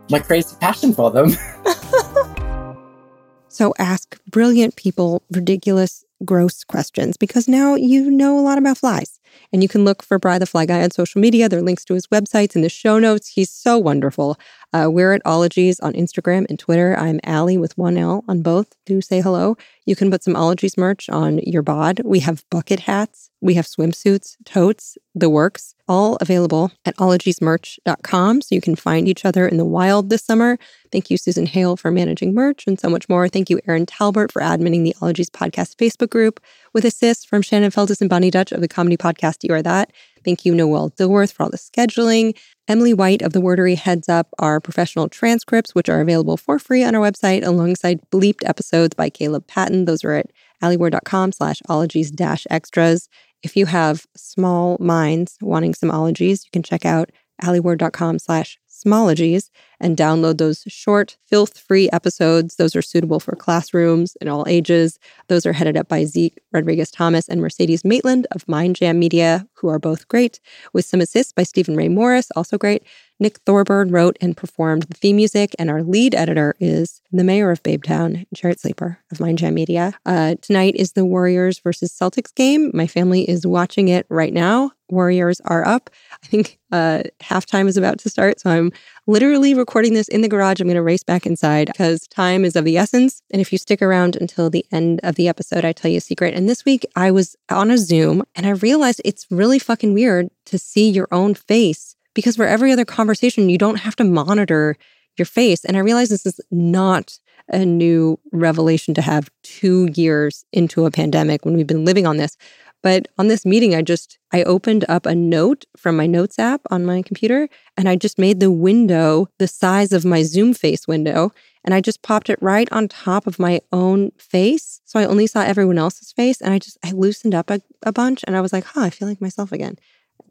my 0.10 0.20
crazy 0.20 0.56
passion 0.60 0.94
for 0.94 1.10
them. 1.10 1.32
so 3.48 3.74
ask 3.80 4.20
brilliant 4.28 4.76
people 4.76 5.24
ridiculous, 5.32 6.04
gross 6.26 6.64
questions 6.64 7.18
because 7.18 7.48
now 7.48 7.76
you 7.76 8.12
know 8.12 8.38
a 8.38 8.42
lot 8.42 8.58
about 8.58 8.78
flies. 8.78 9.21
And 9.54 9.62
you 9.62 9.70
can 9.70 9.84
look 9.84 10.02
for 10.02 10.18
Bry 10.18 10.40
the 10.40 10.46
Fly 10.46 10.66
Guy 10.66 10.82
on 10.82 10.92
social 10.92 11.20
media. 11.20 11.50
There 11.50 11.60
are 11.60 11.64
links 11.64 11.84
to 11.86 11.94
his 11.94 12.08
websites 12.08 12.56
in 12.56 12.62
the 12.62 12.70
show 12.70 13.00
notes. 13.00 13.28
He's 13.30 13.50
so 13.50 13.78
wonderful. 13.78 14.38
Uh, 14.74 14.88
we're 14.90 15.14
at 15.14 15.22
Ologies 15.26 15.80
on 15.82 15.94
Instagram 15.94 16.46
and 16.50 16.58
Twitter. 16.58 16.98
I'm 16.98 17.20
Alie 17.26 17.58
with 17.58 17.78
one 17.78 17.98
L 17.98 18.24
on 18.28 18.42
both. 18.42 18.76
Do 18.86 19.02
say 19.02 19.22
hello. 19.22 19.58
You 19.86 19.96
can 19.96 20.10
put 20.10 20.24
some 20.24 20.36
Ologies 20.36 20.78
merch 20.78 21.10
on 21.10 21.40
your 21.40 21.62
bod. 21.62 22.02
We 22.06 22.20
have 22.20 22.46
bucket 22.50 22.82
hats, 22.82 23.30
we 23.42 23.56
have 23.56 23.66
swimsuits, 23.66 24.38
totes, 24.46 24.98
the 25.14 25.30
works, 25.30 25.76
all 25.88 26.16
available 26.22 26.72
at 26.86 26.96
ologiesmerch.com. 26.98 28.42
So 28.42 28.56
you 28.56 28.62
can 28.62 28.76
find 28.76 29.10
each 29.10 29.26
other 29.26 29.48
in 29.48 29.58
the 29.58 29.66
wild 29.66 30.10
this 30.10 30.24
summer. 30.24 30.58
Thank 30.92 31.10
you, 31.10 31.18
Susan 31.18 31.48
Hale, 31.48 31.76
for 31.76 31.92
managing 31.92 32.34
merch 32.34 32.66
and 32.66 32.80
so 32.80 32.90
much 32.90 33.10
more. 33.10 33.28
Thank 33.28 33.50
you, 33.50 33.60
Erin 33.68 33.86
Talbert, 33.86 34.32
for 34.32 34.42
adminning 34.42 34.84
the 34.84 34.96
Ologies 35.02 35.30
Podcast 35.30 35.76
Facebook 35.76 36.10
group 36.10 36.40
with 36.74 36.86
assists 36.86 37.26
from 37.26 37.42
Shannon 37.42 37.72
Feltus 37.72 38.00
and 38.00 38.10
Bonnie 38.10 38.32
Dutch 38.32 38.52
of 38.52 38.62
the 38.62 38.68
comedy 38.68 38.96
podcast 38.96 39.44
You 39.44 39.54
Are 39.54 39.62
That. 39.62 39.92
Thank 40.24 40.46
you, 40.46 40.54
Noel 40.54 40.92
Dilworth, 40.92 41.34
for 41.34 41.44
all 41.44 41.50
the 41.50 41.58
scheduling. 41.58 42.38
Emily 42.68 42.94
White 42.94 43.22
of 43.22 43.34
The 43.34 43.42
Wordery 43.42 43.76
heads 43.76 44.08
up 44.08 44.30
our 44.40 44.60
professional 44.60 45.10
transcripts, 45.10 45.76
which 45.76 45.90
are 45.90 46.00
available 46.00 46.38
for 46.38 46.60
free 46.60 46.84
on 46.84 46.96
our 46.96 47.02
website 47.02 47.46
alongside 47.46 48.00
bleeped 48.12 48.48
episodes 48.48 48.94
by 48.96 49.10
Caleb 49.10 49.48
Patton. 49.48 49.86
Those 49.86 50.04
are 50.04 50.14
at 50.14 50.32
alieward.com 50.62 51.32
slash 51.32 51.62
ologies 51.68 52.12
dash 52.12 52.46
extras. 52.50 53.10
If 53.44 53.58
you 53.58 53.66
have 53.66 54.06
small 54.16 54.78
minds 54.80 55.38
wanting 55.42 55.74
some 55.74 55.92
ologies, 55.92 56.46
you 56.46 56.52
can 56.52 56.64
check 56.64 56.86
out 56.86 57.12
alieward.com 57.42 58.20
slash 58.20 58.60
smologies 58.84 59.50
and 59.80 59.98
download 59.98 60.38
those 60.38 60.64
short, 60.68 61.18
filth 61.28 61.58
free 61.58 61.90
episodes. 61.92 62.56
Those 62.56 62.76
are 62.76 62.82
suitable 62.82 63.20
for 63.20 63.36
classrooms 63.36 64.16
in 64.22 64.28
all 64.28 64.46
ages. 64.48 65.00
Those 65.28 65.46
are 65.46 65.54
headed 65.54 65.78
up 65.78 65.88
by 65.88 66.06
Zeke 66.06 66.38
Rodriguez 66.52 66.92
Thomas 66.92 67.28
and 67.28 67.42
Mercedes 67.42 67.84
Maitland 67.84 68.28
of 68.32 68.48
Mind 68.48 68.76
Jam 68.76 69.00
Media, 69.00 69.48
who 69.56 69.70
are 69.70 69.80
both 69.80 70.08
great, 70.08 70.40
with 70.74 70.86
some 70.86 71.02
assists 71.02 71.34
by 71.34 71.44
Stephen 71.44 71.76
Ray 71.76 71.90
Morris, 71.90 72.32
also 72.36 72.58
great. 72.58 72.84
Nick 73.22 73.38
Thorburn 73.46 73.92
wrote 73.92 74.18
and 74.20 74.36
performed 74.36 74.82
the 74.84 74.96
theme 74.96 75.18
music, 75.18 75.56
and 75.60 75.70
our 75.70 75.84
lead 75.84 76.16
editor 76.16 76.56
is 76.60 77.04
the 77.12 77.24
mayor 77.24 77.52
of 77.52 77.62
Babetown, 77.62 78.26
Jarrett 78.34 78.60
Sleeper 78.60 78.98
of 79.12 79.20
Mind 79.20 79.38
Jam 79.38 79.54
Media. 79.54 79.94
Uh, 80.08 80.34
tonight 80.42 80.76
is 80.76 80.94
the 80.94 81.06
Warriors 81.06 81.60
versus 81.60 81.96
Celtics 81.96 82.34
game. 82.34 82.72
My 82.74 82.88
family 82.88 83.30
is 83.30 83.46
watching 83.46 83.90
it 83.90 84.08
right 84.10 84.34
now. 84.34 84.72
Warriors 84.90 85.40
are 85.46 85.66
up. 85.68 85.92
I 86.24 86.28
think 86.28 86.58
uh, 86.72 87.04
halftime 87.22 87.68
is 87.68 87.78
about 87.78 88.00
to 88.00 88.10
start, 88.10 88.40
so 88.40 88.50
I'm 88.50 88.72
literally 89.06 89.54
recording 89.54 89.94
this 89.94 90.08
in 90.08 90.22
the 90.22 90.28
garage. 90.28 90.60
I'm 90.60 90.66
going 90.66 90.74
to 90.74 90.82
race 90.82 91.04
back 91.04 91.28
inside 91.28 91.68
because 91.68 92.08
time 92.08 92.44
is 92.44 92.56
of 92.56 92.66
the 92.66 92.78
essence. 92.80 93.22
And 93.32 93.40
if 93.40 93.52
you 93.52 93.60
stick 93.60 93.84
around 93.84 94.16
until 94.16 94.50
the 94.50 94.66
end 94.72 95.00
of 95.04 95.14
the 95.14 95.28
episode, 95.28 95.64
I 95.64 95.74
tell 95.74 95.92
you 95.92 95.98
a 95.98 96.02
secret. 96.02 96.34
And 96.34 96.50
this 96.50 96.66
week 96.66 96.88
I 96.96 97.12
was 97.12 97.36
on 97.52 97.70
a 97.70 97.78
Zoom 97.78 98.24
and 98.34 98.48
I 98.48 98.52
realized 98.52 99.00
it's 99.06 99.28
really 99.30 99.60
fucking 99.60 99.94
weird 99.94 100.32
to 100.48 100.58
see 100.58 100.90
your 100.90 101.08
own 101.12 101.36
face 101.36 101.96
because 102.14 102.36
for 102.36 102.46
every 102.46 102.72
other 102.72 102.86
conversation, 102.86 103.50
you 103.50 103.58
don't 103.58 103.80
have 103.80 103.96
to 103.98 104.04
monitor 104.04 104.76
your 105.18 105.26
face. 105.26 105.66
And 105.66 105.78
I 105.78 105.82
realize 105.82 106.10
this 106.10 106.26
is 106.26 106.40
not 106.52 107.18
a 107.50 107.66
new 107.66 108.20
revelation 108.32 108.94
to 108.94 109.02
have 109.02 109.30
two 109.44 109.90
years 109.96 110.46
into 110.54 110.86
a 110.86 110.92
pandemic 110.92 111.44
when 111.44 111.56
we've 111.56 111.68
been 111.68 111.86
living 111.86 112.08
on 112.08 112.18
this. 112.18 112.38
But 112.84 113.08
on 113.20 113.28
this 113.28 113.46
meeting, 113.46 113.76
I 113.76 113.84
just 113.84 114.18
I 114.32 114.44
opened 114.44 114.86
up 114.90 115.06
a 115.06 115.14
note 115.14 115.66
from 115.78 115.96
my 115.96 116.08
notes 116.08 116.40
app 116.40 116.62
on 116.72 116.86
my 116.86 117.04
computer 117.04 117.48
and 117.78 117.88
I 117.88 117.96
just 117.96 118.18
made 118.18 118.40
the 118.40 118.52
window 118.52 119.28
the 119.38 119.48
size 119.48 119.92
of 119.92 120.06
my 120.06 120.24
Zoom 120.24 120.54
face 120.54 120.88
window. 120.88 121.32
And 121.64 121.76
I 121.76 121.82
just 121.82 122.02
popped 122.02 122.30
it 122.30 122.42
right 122.42 122.68
on 122.72 122.88
top 122.88 123.28
of 123.28 123.38
my 123.38 123.62
own 123.72 124.12
face. 124.18 124.82
So 124.86 125.00
I 125.00 125.06
only 125.06 125.28
saw 125.28 125.42
everyone 125.42 125.78
else's 125.78 126.12
face. 126.12 126.42
And 126.42 126.54
I 126.54 126.58
just 126.58 126.80
I 126.84 126.92
loosened 126.92 127.36
up 127.36 127.52
a, 127.52 127.62
a 127.84 127.92
bunch 127.92 128.24
and 128.26 128.36
I 128.36 128.42
was 128.42 128.52
like, 128.52 128.64
huh, 128.64 128.82
I 128.82 128.90
feel 128.90 129.08
like 129.08 129.22
myself 129.22 129.52
again 129.52 129.78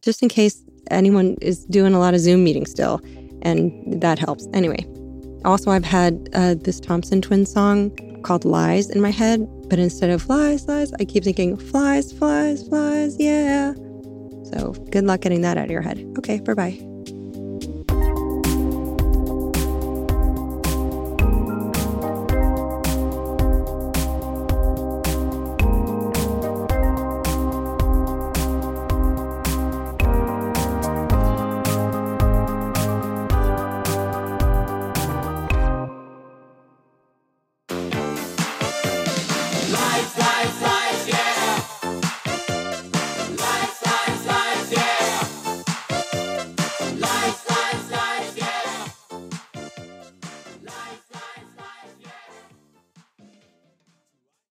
just 0.02 0.22
in 0.22 0.28
case 0.28 0.62
anyone 0.90 1.36
is 1.40 1.64
doing 1.66 1.94
a 1.94 1.98
lot 1.98 2.14
of 2.14 2.20
Zoom 2.20 2.44
meetings 2.44 2.70
still, 2.70 3.00
and 3.42 4.00
that 4.02 4.18
helps. 4.18 4.46
Anyway, 4.52 4.86
also, 5.44 5.70
I've 5.70 5.84
had 5.84 6.28
uh, 6.34 6.54
this 6.54 6.80
Thompson 6.80 7.22
Twin 7.22 7.46
song 7.46 7.96
called 8.22 8.44
Lies 8.44 8.90
in 8.90 9.00
my 9.00 9.10
head, 9.10 9.46
but 9.68 9.78
instead 9.78 10.10
of 10.10 10.22
flies, 10.22 10.68
lies, 10.68 10.92
I 10.94 11.04
keep 11.04 11.24
thinking 11.24 11.56
flies, 11.56 12.12
flies, 12.12 12.66
flies, 12.68 13.16
yeah. 13.18 13.72
So 14.52 14.74
good 14.90 15.04
luck 15.04 15.20
getting 15.20 15.42
that 15.42 15.56
out 15.56 15.64
of 15.64 15.70
your 15.70 15.82
head. 15.82 16.04
Okay, 16.18 16.40
bye 16.40 16.54
bye. 16.54 16.89